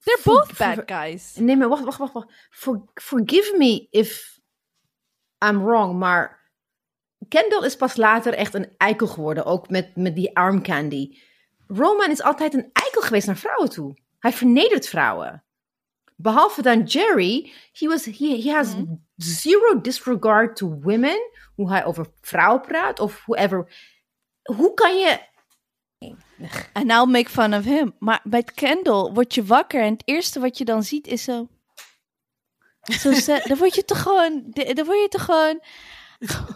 They're 0.03 0.21
both 0.25 0.57
bad 0.59 0.83
guys. 0.87 1.35
nee, 1.37 1.57
maar 1.57 1.69
wacht, 1.69 1.85
wacht, 1.85 1.99
wacht. 1.99 2.13
wacht. 2.13 2.33
For, 2.51 2.85
forgive 2.95 3.55
me 3.57 3.87
if 3.91 4.39
I'm 5.45 5.65
wrong, 5.65 5.99
maar 5.99 6.39
Kendall 7.29 7.65
is 7.65 7.77
pas 7.77 7.97
later 7.97 8.35
echt 8.35 8.55
een 8.55 8.75
eikel 8.77 9.07
geworden, 9.07 9.45
ook 9.45 9.69
met, 9.69 9.97
met 9.97 10.15
die 10.15 10.37
arm 10.37 10.63
candy. 10.63 11.19
Roman 11.67 12.11
is 12.11 12.23
altijd 12.23 12.55
een 12.55 12.71
eikel 12.73 13.03
geweest 13.03 13.27
naar 13.27 13.37
vrouwen 13.37 13.71
toe. 13.71 13.99
Hij 14.21 14.33
vernedert 14.33 14.89
vrouwen. 14.89 15.45
Behalve 16.17 16.63
dan 16.63 16.83
Jerry, 16.83 17.53
he, 17.73 17.87
was, 17.87 18.05
he, 18.05 18.43
he 18.43 18.51
has 18.51 18.75
zero 19.17 19.81
disregard 19.81 20.57
to 20.57 20.79
women, 20.83 21.31
hoe 21.55 21.71
hij 21.71 21.85
over 21.85 22.07
vrouwen 22.21 22.61
praat 22.61 23.01
of 23.01 23.23
whoever. 23.25 23.73
Hoe 24.43 24.75
kan 24.75 24.99
je 24.99 25.29
And 26.73 26.87
now 26.87 27.07
make 27.07 27.31
fun 27.31 27.55
of 27.55 27.65
him. 27.65 27.95
Maar 27.99 28.21
bij 28.25 28.43
Kendall 28.43 29.13
word 29.13 29.35
je 29.35 29.45
wakker 29.45 29.83
en 29.83 29.93
het 29.93 30.03
eerste 30.05 30.41
wat 30.41 30.59
je 30.59 30.65
dan 30.65 30.83
ziet 30.83 31.07
is 31.07 31.25
zo... 31.25 31.49
Zo 32.83 33.11
dan 33.49 33.59
word 33.59 33.75
je 33.75 33.85
toch 33.85 34.03
gewoon... 34.03 34.43
Dan 34.53 34.85
word 34.85 35.01
je 35.01 35.09
toch 35.09 35.25
gewoon... 35.25 35.61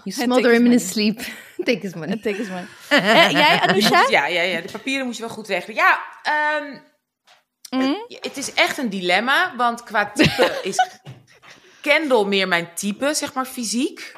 You 0.04 0.12
smother 0.22 0.52
him 0.52 0.64
in 0.64 0.70
his 0.70 0.88
sleep. 0.88 1.20
Take 1.64 1.78
his 1.80 1.94
money. 1.94 2.16
Take 2.16 2.36
his 2.36 2.48
money. 2.48 2.66
Eh, 2.88 3.30
jij, 3.30 3.60
Anousha? 3.60 4.06
Ja, 4.10 4.26
ja, 4.26 4.42
ja, 4.42 4.60
de 4.60 4.70
papieren 4.72 5.06
moet 5.06 5.16
je 5.16 5.22
wel 5.22 5.30
goed 5.30 5.48
regelen. 5.48 5.76
Ja, 5.76 6.00
ehm, 6.22 6.78
Mhm. 7.76 7.94
het 8.20 8.36
is 8.36 8.52
echt 8.52 8.78
een 8.78 8.88
dilemma, 8.88 9.54
want 9.56 9.82
qua 9.82 10.10
type 10.14 10.58
is 10.62 10.88
Kendall 11.80 12.24
meer 12.24 12.48
mijn 12.48 12.68
type, 12.74 13.14
zeg 13.14 13.34
maar, 13.34 13.46
fysiek. 13.46 14.12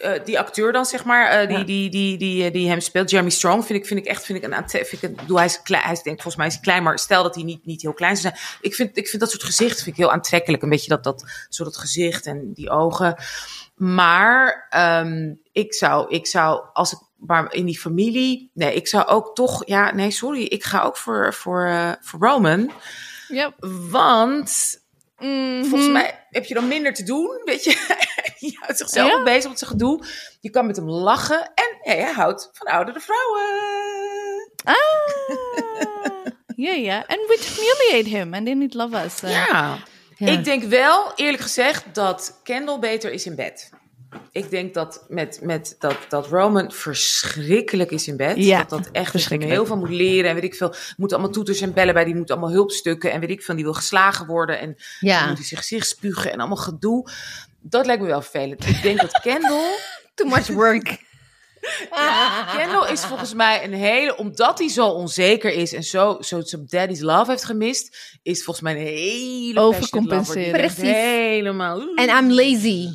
Eh, 0.00 0.24
die 0.24 0.38
acteur 0.38 0.72
dan, 0.72 0.86
zeg 0.86 1.04
maar, 1.04 1.30
eh, 1.30 1.48
die, 1.48 1.58
Ja. 1.58 1.64
die, 1.64 1.90
die, 1.90 2.16
die, 2.16 2.50
die 2.50 2.68
hem 2.68 2.80
speelt, 2.80 3.10
Jeremy 3.10 3.30
Strong, 3.30 3.66
vind 3.66 3.78
ik, 3.78 3.86
vind 3.86 4.00
ik 4.00 4.06
echt, 4.06 4.24
vind 4.24 4.44
ik 4.44 4.50
een, 4.50 4.68
vind 4.68 4.92
ik 4.92 5.02
een, 5.02 5.14
bedoel, 5.14 5.36
hij 5.36 5.46
is 5.46 5.62
klein, 5.62 5.82
hij 5.82 5.92
is, 5.92 6.02
denk, 6.02 6.16
volgens 6.16 6.36
mij 6.36 6.46
is 6.46 6.52
hij 6.52 6.62
klein, 6.62 6.82
maar 6.82 6.98
stel 6.98 7.22
dat 7.22 7.34
hij 7.34 7.44
niet, 7.44 7.66
niet 7.66 7.82
heel 7.82 7.92
klein 7.92 8.16
zou 8.16 8.34
zijn. 8.34 8.58
Ik 8.60 8.74
vind, 8.74 8.96
ik 8.96 9.08
vind 9.08 9.22
dat 9.22 9.30
soort 9.30 9.42
gezichten 9.42 9.84
vind 9.84 9.96
ik 9.96 10.02
heel 10.02 10.12
aantrekkelijk, 10.12 10.62
een 10.62 10.68
beetje 10.68 10.88
dat, 10.88 11.04
dat, 11.04 11.24
zo 11.48 11.64
dat 11.64 11.76
gezicht 11.76 12.26
en 12.26 12.52
die 12.52 12.70
ogen. 12.70 13.16
Maar 13.74 14.66
ehm, 14.70 15.34
ik 15.52 15.74
zou, 15.74 16.10
ik 16.10 16.26
zou, 16.26 16.64
als 16.72 16.92
ik 16.92 16.98
maar 17.26 17.54
in 17.54 17.64
die 17.66 17.78
familie, 17.78 18.50
nee, 18.54 18.74
ik 18.74 18.88
zou 18.88 19.06
ook 19.06 19.34
toch, 19.34 19.62
ja, 19.66 19.94
nee, 19.94 20.10
sorry, 20.10 20.42
ik 20.42 20.64
ga 20.64 20.82
ook 20.82 20.96
voor, 20.96 21.34
voor, 21.34 21.64
eh, 21.66 21.92
voor 22.00 22.20
Roman, 22.28 22.72
Yep. 23.28 23.54
want 23.90 24.78
Mhm. 25.18 25.64
volgens 25.64 25.90
mij 25.90 26.26
heb 26.30 26.44
je 26.44 26.54
dan 26.54 26.68
minder 26.68 26.92
te 26.94 27.02
doen, 27.02 27.40
weet 27.44 27.64
je. 27.64 27.70
je 28.38 28.56
houdt 28.60 28.78
zichzelf 28.78 29.10
Ja. 29.10 29.22
bezig 29.22 29.48
met 29.48 29.58
zijn 29.58 29.70
gedoe. 29.70 30.04
Je 30.40 30.50
kan 30.50 30.66
met 30.66 30.76
hem 30.76 30.88
lachen 30.90 31.40
en 31.54 31.76
hey, 31.80 31.96
hij 32.00 32.12
houdt 32.12 32.50
van 32.52 32.66
oudere 32.66 33.00
vrouwen. 33.00 33.42
Ah. 34.64 34.74
Ja, 36.56 36.72
ja. 36.72 36.96
And 37.06 37.26
we'd 37.28 37.44
humiliate 37.44 38.08
him 38.16 38.34
and 38.34 38.46
then 38.46 38.60
he'd 38.60 38.74
love 38.74 39.04
us. 39.04 39.22
eh. 39.22 39.30
Ja. 39.30 39.78
Ja. 40.16 40.30
Ik 40.32 40.44
denk 40.44 40.62
wel, 40.62 41.12
eerlijk 41.16 41.42
gezegd, 41.42 41.84
dat 41.94 42.40
Kendall 42.42 42.78
beter 42.78 43.12
is 43.12 43.26
in 43.26 43.34
bed. 43.34 43.70
Ik 44.32 44.50
denk 44.50 44.74
dat, 44.74 45.04
met, 45.08 45.38
met, 45.42 45.76
dat, 45.78 45.96
dat 46.08 46.26
Roman 46.26 46.72
verschrikkelijk 46.72 47.90
is 47.90 48.08
in 48.08 48.16
bed. 48.16 48.36
Ja, 48.36 48.58
dat 48.58 48.68
dat 48.68 48.88
echt 48.92 49.10
verschrikkelijk. 49.10 49.56
heel 49.56 49.66
veel 49.66 49.76
moet 49.76 49.90
leren. 49.90 50.28
En 50.28 50.34
weet 50.34 50.44
ik 50.44 50.54
veel, 50.54 50.74
moet 50.96 51.12
allemaal 51.12 51.30
toeters 51.30 51.60
en 51.60 51.72
bellen 51.72 51.94
bij. 51.94 52.04
Die 52.04 52.14
moet 52.14 52.30
allemaal 52.30 52.50
hulpstukken. 52.50 53.12
En 53.12 53.20
weet 53.20 53.30
ik 53.30 53.42
veel, 53.42 53.54
die 53.54 53.64
wil 53.64 53.74
geslagen 53.74 54.26
worden. 54.26 54.58
En 54.58 54.76
Ja, 55.00 55.26
moet 55.26 55.36
hij 55.36 55.46
zijn 55.46 55.60
gezicht 55.60 55.88
spugen 55.88 56.32
en 56.32 56.38
allemaal 56.38 56.56
gedoe. 56.56 57.10
Dat 57.60 57.86
lijkt 57.86 58.02
me 58.02 58.08
wel 58.08 58.22
vervelend. 58.22 58.66
Ik 58.66 58.82
denk 58.82 59.00
dat 59.00 59.20
Kendall... 59.20 59.78
too 60.14 60.28
much 60.28 60.46
work. 60.46 61.08
Kendall 62.56 62.92
is 62.92 63.04
volgens 63.04 63.34
mij 63.34 63.64
een 63.64 63.72
hele, 63.72 64.16
omdat 64.16 64.58
hij 64.58 64.68
zo 64.68 64.86
onzeker 64.86 65.52
is 65.52 65.72
en 65.72 65.82
zo, 65.82 66.16
zo 66.20 66.40
zijn 66.40 66.66
daddy's 66.66 67.00
love 67.00 67.30
heeft 67.30 67.44
gemist, 67.44 68.18
is 68.22 68.44
volgens 68.44 68.64
mij 68.64 68.74
een 68.74 68.86
hele 68.86 69.60
Overcompenseren. 69.60 70.52
Precies. 70.52 70.82
helemaal. 70.82 71.80
And 71.80 72.10
I'm 72.10 72.32
lazy. 72.32 72.88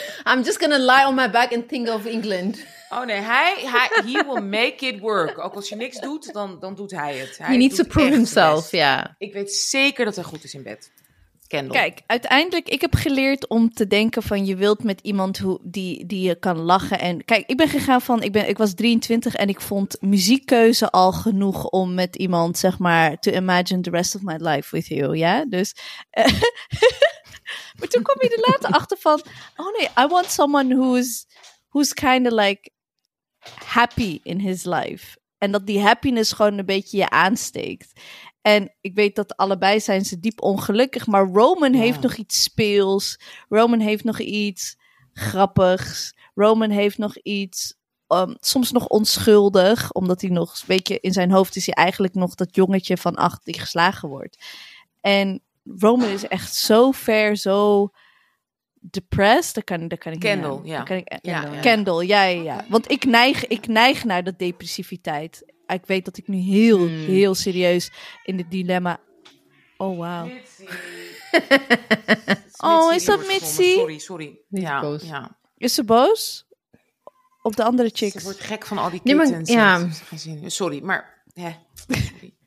I'm 0.30 0.42
just 0.42 0.58
gonna 0.58 0.78
lie 0.78 1.06
on 1.06 1.14
my 1.14 1.30
back 1.30 1.52
and 1.52 1.68
think 1.68 1.88
of 1.88 2.06
England. 2.06 2.58
Oh 2.92 3.04
nee, 3.04 3.20
hij, 3.20 3.54
hij 3.56 3.90
he 4.04 4.24
will 4.26 4.42
make 4.42 4.86
it 4.86 5.00
work. 5.00 5.38
Ook 5.38 5.54
als 5.54 5.68
je 5.68 5.76
niks 5.76 6.00
doet, 6.00 6.32
dan, 6.32 6.56
dan 6.60 6.74
doet 6.74 6.90
hij 6.90 7.16
het. 7.16 7.38
Hij 7.38 7.50
He 7.50 7.56
needs 7.56 7.76
to 7.76 7.84
prove 7.84 8.10
himself, 8.10 8.70
ja. 8.70 9.14
Ik 9.18 9.32
weet 9.32 9.52
zeker 9.52 10.04
dat 10.04 10.14
hij 10.14 10.24
goed 10.24 10.44
is 10.44 10.54
in 10.54 10.62
bed. 10.62 10.90
Kendall. 11.52 11.80
Kijk, 11.80 12.00
uiteindelijk, 12.06 12.68
ik 12.68 12.80
heb 12.80 12.94
geleerd 12.94 13.48
om 13.48 13.72
te 13.72 13.86
denken 13.86 14.22
van 14.22 14.46
je 14.46 14.56
wilt 14.56 14.82
met 14.82 15.00
iemand 15.02 15.38
hoe, 15.38 15.58
die, 15.62 16.06
die 16.06 16.28
je 16.28 16.34
kan 16.34 16.58
lachen. 16.58 16.98
En 16.98 17.24
kijk, 17.24 17.46
ik 17.46 17.56
ben 17.56 17.68
gegaan 17.68 18.00
van, 18.00 18.22
ik, 18.22 18.32
ben, 18.32 18.48
ik 18.48 18.58
was 18.58 18.74
23 18.74 19.34
en 19.34 19.48
ik 19.48 19.60
vond 19.60 19.96
muziekkeuze 20.00 20.90
al 20.90 21.12
genoeg 21.12 21.64
om 21.64 21.94
met 21.94 22.16
iemand, 22.16 22.58
zeg 22.58 22.78
maar, 22.78 23.18
to 23.18 23.32
imagine 23.32 23.80
the 23.80 23.90
rest 23.90 24.14
of 24.14 24.22
my 24.22 24.36
life 24.38 24.76
with 24.76 24.86
you, 24.86 25.16
ja? 25.16 25.44
Dus, 25.44 25.74
eh, 26.10 26.24
maar 27.82 27.90
toen 27.90 28.02
kwam 28.02 28.16
je 28.20 28.28
er 28.28 28.50
later 28.50 28.70
achter 28.80 28.96
van, 28.96 29.22
oh 29.56 29.76
nee, 29.78 29.88
I 30.04 30.08
want 30.08 30.30
someone 30.30 30.74
who's, 30.74 31.26
who's 31.68 31.92
kind 31.92 32.26
of 32.26 32.32
like 32.32 32.70
happy 33.64 34.20
in 34.22 34.38
his 34.38 34.64
life. 34.64 35.18
En 35.38 35.52
dat 35.52 35.66
die 35.66 35.80
happiness 35.80 36.32
gewoon 36.32 36.58
een 36.58 36.66
beetje 36.66 36.96
je 36.96 37.10
aansteekt. 37.10 37.92
En 38.42 38.74
ik 38.80 38.94
weet 38.94 39.16
dat 39.16 39.36
allebei 39.36 39.80
zijn 39.80 40.04
ze 40.04 40.20
diep 40.20 40.42
ongelukkig. 40.42 41.06
Maar 41.06 41.26
Roman 41.26 41.72
Ja. 41.72 41.78
heeft 41.78 42.00
nog 42.00 42.14
iets 42.14 42.42
speels. 42.42 43.20
Roman 43.48 43.80
heeft 43.80 44.04
nog 44.04 44.18
iets 44.20 44.76
grappigs. 45.12 46.14
Roman 46.34 46.70
heeft 46.70 46.98
nog 46.98 47.16
iets 47.16 47.74
um, 48.08 48.36
soms 48.40 48.72
nog 48.72 48.86
onschuldig. 48.86 49.92
Omdat 49.92 50.20
hij 50.20 50.30
nog, 50.30 50.62
weet 50.66 50.88
je, 50.88 51.00
in 51.00 51.12
zijn 51.12 51.30
hoofd 51.30 51.56
is 51.56 51.66
hij 51.66 51.74
eigenlijk 51.74 52.14
nog 52.14 52.34
dat 52.34 52.54
jongetje 52.56 52.96
van 52.96 53.14
acht 53.14 53.44
die 53.44 53.60
geslagen 53.60 54.08
wordt. 54.08 54.44
En 55.00 55.42
Roman 55.78 56.08
is 56.08 56.28
echt 56.28 56.54
zo 56.54 56.90
ver, 56.90 57.36
zo 57.36 57.88
depressed. 58.80 59.54
Daar 59.54 59.64
kan, 59.78 59.88
daar 59.88 59.98
kan 59.98 60.12
ik 60.12 60.20
Kendall, 60.20 60.50
niet 60.50 60.58
aan. 60.60 60.66
ja. 60.66 60.76
Daar 60.76 60.84
kan 60.86 60.96
ik, 60.96 61.18
Ja, 61.24 61.40
Kendall, 61.40 61.54
ja. 61.54 61.60
Kendall, 61.60 62.06
ja, 62.06 62.22
ja, 62.24 62.42
ja. 62.42 62.64
Want 62.68 62.90
ik 62.90 63.04
neig, 63.04 63.46
ik 63.46 63.66
neig 63.66 64.04
naar 64.04 64.24
dat 64.24 64.38
depressiviteit. 64.38 65.52
Ik 65.66 65.86
weet 65.86 66.04
dat 66.04 66.16
ik 66.16 66.28
nu 66.28 66.36
heel, 66.38 66.78
Hmm. 66.78 66.88
heel 67.04 67.34
serieus 67.34 67.90
in 68.24 68.36
dit 68.36 68.50
dilemma... 68.50 69.00
Oh, 69.76 69.98
wauw. 69.98 70.28
Oh, 72.64 72.94
is 72.94 73.04
dat 73.04 73.26
Mitzi? 73.26 73.72
Sorry, 73.72 73.98
sorry. 73.98 74.40
Niet 74.48 74.62
ja, 74.62 74.80
boos. 74.80 75.02
ja. 75.02 75.38
Is 75.56 75.74
ze 75.74 75.84
boos? 75.84 76.46
Op 77.42 77.56
de 77.56 77.64
andere 77.64 77.88
Ze 77.88 77.96
chicks? 77.96 78.22
wordt 78.22 78.40
gek 78.40 78.66
van 78.66 78.78
al 78.78 78.90
die 78.90 79.00
Nee, 79.04 79.14
maar- 79.14 79.26
kittens. 79.26 79.50
ja. 79.50 79.88
Ze. 80.16 80.38
Sorry, 80.46 80.82
maar... 80.82 81.24
Hè. 81.32 81.50
Sorry. 81.86 82.34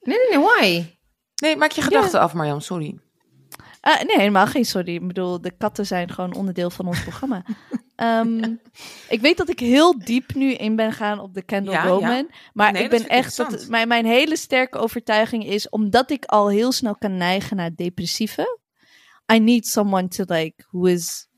Nee, 0.00 0.16
nee, 0.18 0.38
nee, 0.38 0.46
why? 0.46 0.97
Nee, 1.42 1.56
maak 1.56 1.70
je 1.70 1.82
gedachten 1.82 2.20
af, 2.20 2.32
Marjan. 2.32 2.62
Sorry. 2.62 2.98
Ah, 3.80 4.02
nee, 4.02 4.16
helemaal 4.16 4.46
geen 4.46 4.64
sorry. 4.64 4.94
Ik 4.94 5.06
bedoel, 5.06 5.40
de 5.40 5.50
katten 5.50 5.86
zijn 5.86 6.10
gewoon 6.10 6.34
onderdeel 6.34 6.70
van 6.70 6.86
ons 6.86 7.02
programma. 7.02 7.44
Ehm, 7.98 8.54
ik 9.08 9.20
weet 9.20 9.36
dat 9.36 9.48
ik 9.48 9.58
heel 9.58 9.98
diep 9.98 10.34
nu 10.34 10.52
in 10.52 10.76
ben 10.76 10.92
gaan 10.92 11.20
op 11.20 11.34
de 11.34 11.42
Kendall 11.42 11.74
Ja, 11.74 11.82
ja. 11.82 11.88
Roman. 11.88 12.30
Maar 12.52 12.72
Nee, 12.72 12.82
ik 12.82 12.90
ben 12.90 13.08
echt... 13.08 13.36
Dat, 13.36 13.66
mijn, 13.68 13.88
mijn 13.88 14.06
hele 14.06 14.36
sterke 14.36 14.78
overtuiging 14.78 15.46
is... 15.46 15.68
omdat 15.68 16.10
ik 16.10 16.24
al 16.24 16.48
heel 16.48 16.72
snel 16.72 16.96
kan 16.96 17.16
neigen 17.16 17.56
naar 17.56 17.74
depressieve... 17.74 18.58
I 19.32 19.38
need 19.38 19.66
someone 19.66 20.08
to 20.08 20.24
like... 20.26 20.64
who 20.70 20.84
is 20.84 21.28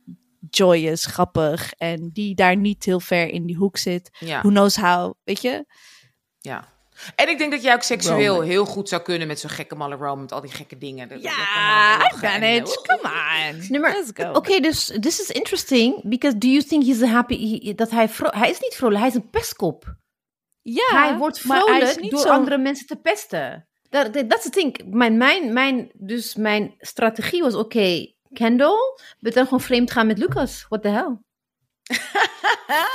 joyous, 0.50 1.06
grappig... 1.06 1.72
en 1.72 2.10
die 2.12 2.34
daar 2.34 2.56
niet 2.56 2.84
heel 2.84 3.00
ver 3.00 3.28
in 3.28 3.46
die 3.46 3.56
hoek 3.56 3.76
zit. 3.76 4.10
Who 4.18 4.48
knows 4.48 4.76
how, 4.76 5.14
weet 5.24 5.42
je? 5.42 5.64
ja. 6.38 6.68
En 7.14 7.28
ik 7.28 7.38
denk 7.38 7.50
dat 7.52 7.62
jij 7.62 7.74
ook 7.74 7.82
seksueel 7.82 8.32
Roman. 8.34 8.48
heel 8.48 8.64
goed 8.64 8.88
zou 8.88 9.02
kunnen 9.02 9.26
met 9.26 9.40
zo'n 9.40 9.50
gekke 9.50 9.74
malle 9.74 9.94
Rome, 9.96 10.20
met 10.20 10.32
al 10.32 10.40
die 10.40 10.50
gekke 10.50 10.78
dingen. 10.78 11.08
Dat- 11.08 11.22
dat 11.22 11.32
Ja, 11.32 11.54
allemaal 11.54 11.94
I 11.98 12.02
lachen 12.02 12.28
en, 12.32 12.40
manage. 12.40 12.78
eh, 12.82 12.96
Come 12.96 13.12
on. 13.52 13.66
Nee, 13.68 13.80
maar- 13.80 13.92
Let's 13.92 14.10
go. 14.14 14.32
Oké, 14.32 14.60
dus 14.60 14.84
this 15.00 15.20
is 15.20 15.30
interesting. 15.30 16.02
Because 16.08 16.38
do 16.38 16.48
you 16.48 16.62
think 16.62 16.84
he's 16.84 17.02
a 17.02 17.06
happy... 17.06 17.60
he- 17.64 17.74
dat 17.74 17.90
hij, 17.90 18.08
hij 18.16 18.50
is 18.50 18.60
niet 18.60 18.74
vrolijk, 18.74 18.98
hij 18.98 19.08
is 19.08 19.14
een 19.14 19.30
pestkop. 19.30 19.94
Ja, 20.62 20.86
hij 20.90 21.16
wordt 21.16 21.44
maar 21.44 21.58
vrolijk 21.58 21.82
hij 21.82 21.90
is 21.90 21.98
niet 21.98 22.10
door 22.10 22.20
zo- 22.20 22.28
andere 22.28 22.58
mensen 22.58 22.86
te 22.86 22.96
pesten. 22.96 23.68
Dat 23.88 24.12
dat- 24.14 24.28
that's 24.30 24.42
the 24.42 24.50
thing. 24.50 24.80
Mijn, 24.86 25.16
mijn, 25.16 25.52
mijn, 25.52 25.90
dus 25.94 26.34
mijn 26.34 26.74
strategie 26.78 27.42
was, 27.42 27.54
oké, 27.54 28.12
Kendall, 28.32 28.76
we 29.18 29.30
dan 29.30 29.44
gewoon 29.44 29.60
vreemd 29.60 29.90
gaan 29.90 30.06
met 30.06 30.18
Lucas. 30.18 30.66
What 30.68 30.82
the 30.82 30.88
hell? 30.88 31.18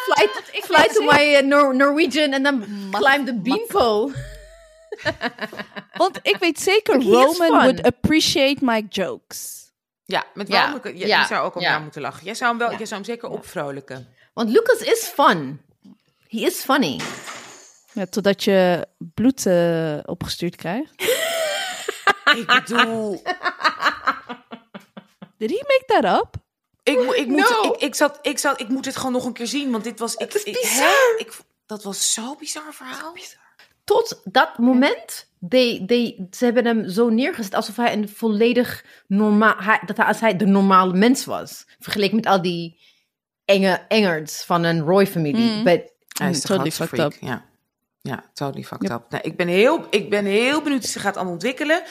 Fly 0.05 0.27
fly 0.69 0.87
to 0.93 1.01
my 1.01 1.35
uh, 1.35 1.41
Nor- 1.41 1.73
Norwegian 1.75 2.33
and 2.33 2.43
then 2.45 2.89
climb 2.91 3.25
the 3.25 3.33
beanpole. 3.33 4.11
Want 5.97 6.19
ik 6.21 6.37
weet 6.39 6.59
zeker, 6.59 7.01
Roman 7.03 7.49
would 7.51 7.83
appreciate 7.83 8.57
my 8.65 8.85
jokes. 8.89 9.63
Ja, 10.05 10.25
met 10.33 10.47
Ja, 10.47 10.79
ja, 10.93 11.17
die 11.17 11.25
zou 11.27 11.45
ook 11.45 11.55
op 11.55 11.61
ja. 11.61 11.69
jou 11.69 11.81
moeten 11.81 12.01
lachen. 12.01 12.25
Jij 12.25 12.33
zou 12.35 12.49
hem, 12.49 12.59
wel, 12.59 12.71
Ja. 12.71 12.77
jij 12.77 12.85
zou 12.85 13.01
hem 13.01 13.09
zeker 13.09 13.29
opvrolijken. 13.29 14.07
Want 14.33 14.49
Lucas 14.49 14.79
is 14.79 15.03
fun. 15.03 15.61
He 16.27 16.37
is 16.39 16.61
funny. 16.61 16.99
Ja, 17.93 18.05
totdat 18.05 18.43
je 18.43 18.87
bloed 18.97 19.45
eh, 19.45 19.97
opgestuurd 20.05 20.55
krijgt. 20.55 20.93
Ik 22.35 22.45
bedoel, 22.47 23.21
Did 25.37 25.49
he 25.49 25.63
make 25.67 25.83
that 25.87 26.21
up? 26.21 26.35
Ik, 26.85 26.99
ik, 27.15 27.27
moet, 27.27 27.49
No. 27.49 27.71
ik, 27.73 27.81
ik, 27.81 27.95
zat, 27.95 28.19
ik, 28.21 28.37
zat, 28.39 28.59
ik 28.59 28.67
moet 28.67 28.85
het 28.85 28.95
gewoon 28.95 29.11
nog 29.11 29.25
een 29.25 29.33
keer 29.33 29.47
zien, 29.47 29.71
want 29.71 29.83
dit 29.83 29.99
was... 29.99 30.15
Ik, 30.15 30.33
is 30.33 30.43
ik, 30.43 30.53
bizar. 30.61 30.85
hè? 30.85 31.15
Ik, 31.17 31.31
dat 31.65 31.83
was 31.83 32.13
zo'n 32.13 32.35
bizar 32.39 32.73
verhaal. 32.73 33.13
Tot 33.83 34.21
dat 34.23 34.57
moment, 34.57 35.29
they, 35.49 35.83
they, 35.87 36.27
ze 36.31 36.45
hebben 36.45 36.65
hem 36.65 36.89
zo 36.89 37.09
neergezet 37.09 37.53
alsof 37.53 37.75
hij 37.75 37.93
een 37.93 38.09
volledig 38.09 38.85
normaal, 39.07 39.55
hij, 39.57 39.81
dat 39.85 39.97
hij, 39.97 40.05
als 40.05 40.19
hij 40.19 40.35
de 40.37 40.45
normale 40.45 40.93
mens 40.93 41.25
was. 41.25 41.65
Vergeleken 41.79 42.15
met 42.15 42.25
al 42.25 42.41
die 42.41 42.79
enge 43.45 43.85
engerts 43.87 44.43
van 44.43 44.63
een 44.63 44.81
Roy-familie. 44.81 45.51
Mm. 45.51 45.63
But 45.63 45.93
Hij 46.07 46.29
is 46.29 46.35
Mm, 46.35 46.41
de 46.41 46.47
totally 46.47 46.71
fucked 46.71 46.93
freak, 46.99 47.17
Ja. 47.19 47.45
ja, 48.01 48.23
totally 48.33 48.63
fucked 48.63 48.91
up. 48.91 49.03
Nou, 49.09 49.23
ik, 49.23 49.37
ben 49.37 49.47
heel, 49.47 49.87
ik 49.89 50.09
ben 50.09 50.25
heel 50.25 50.61
benieuwd 50.61 50.81
hoe 50.81 50.91
ze 50.91 50.99
gaat 50.99 51.15
allemaal 51.15 51.33
ontwikkelen. 51.33 51.83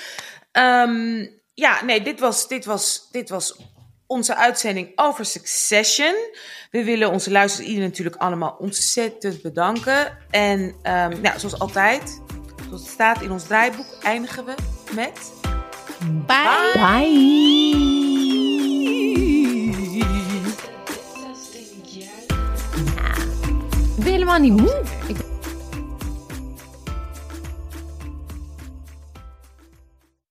Ehm, 0.53 1.27
ja, 1.55 1.85
nee, 1.85 2.03
dit 2.03 2.21
was, 2.21 2.49
dit, 2.49 2.65
was, 2.65 3.09
dit 3.11 3.29
was 3.29 3.57
onze 4.07 4.37
uitzending 4.37 4.93
over 4.95 5.25
Succession. 5.25 6.15
We 6.71 6.85
willen 6.85 7.11
onze 7.11 7.31
luisteraars 7.31 7.69
iedereen 7.69 7.89
natuurlijk 7.89 8.17
allemaal 8.17 8.57
ontzettend 8.59 9.43
bedanken. 9.43 10.19
En 10.31 10.75
ehm, 10.83 11.23
ja, 11.23 11.39
zoals 11.39 11.59
altijd, 11.59 12.21
zoals 12.67 12.83
het 12.83 12.91
staat 12.91 13.23
in 13.23 13.31
ons 13.31 13.45
draaiboek, 13.45 13.87
eindigen 14.03 14.45
we 14.45 14.55
met... 14.95 15.33
Bye. 16.27 16.73
bye. 16.75 17.53
Ik 23.97 24.05
ben 24.05 24.13
helemaal 24.13 24.39
niet 24.39 24.61
moe. 24.61 24.83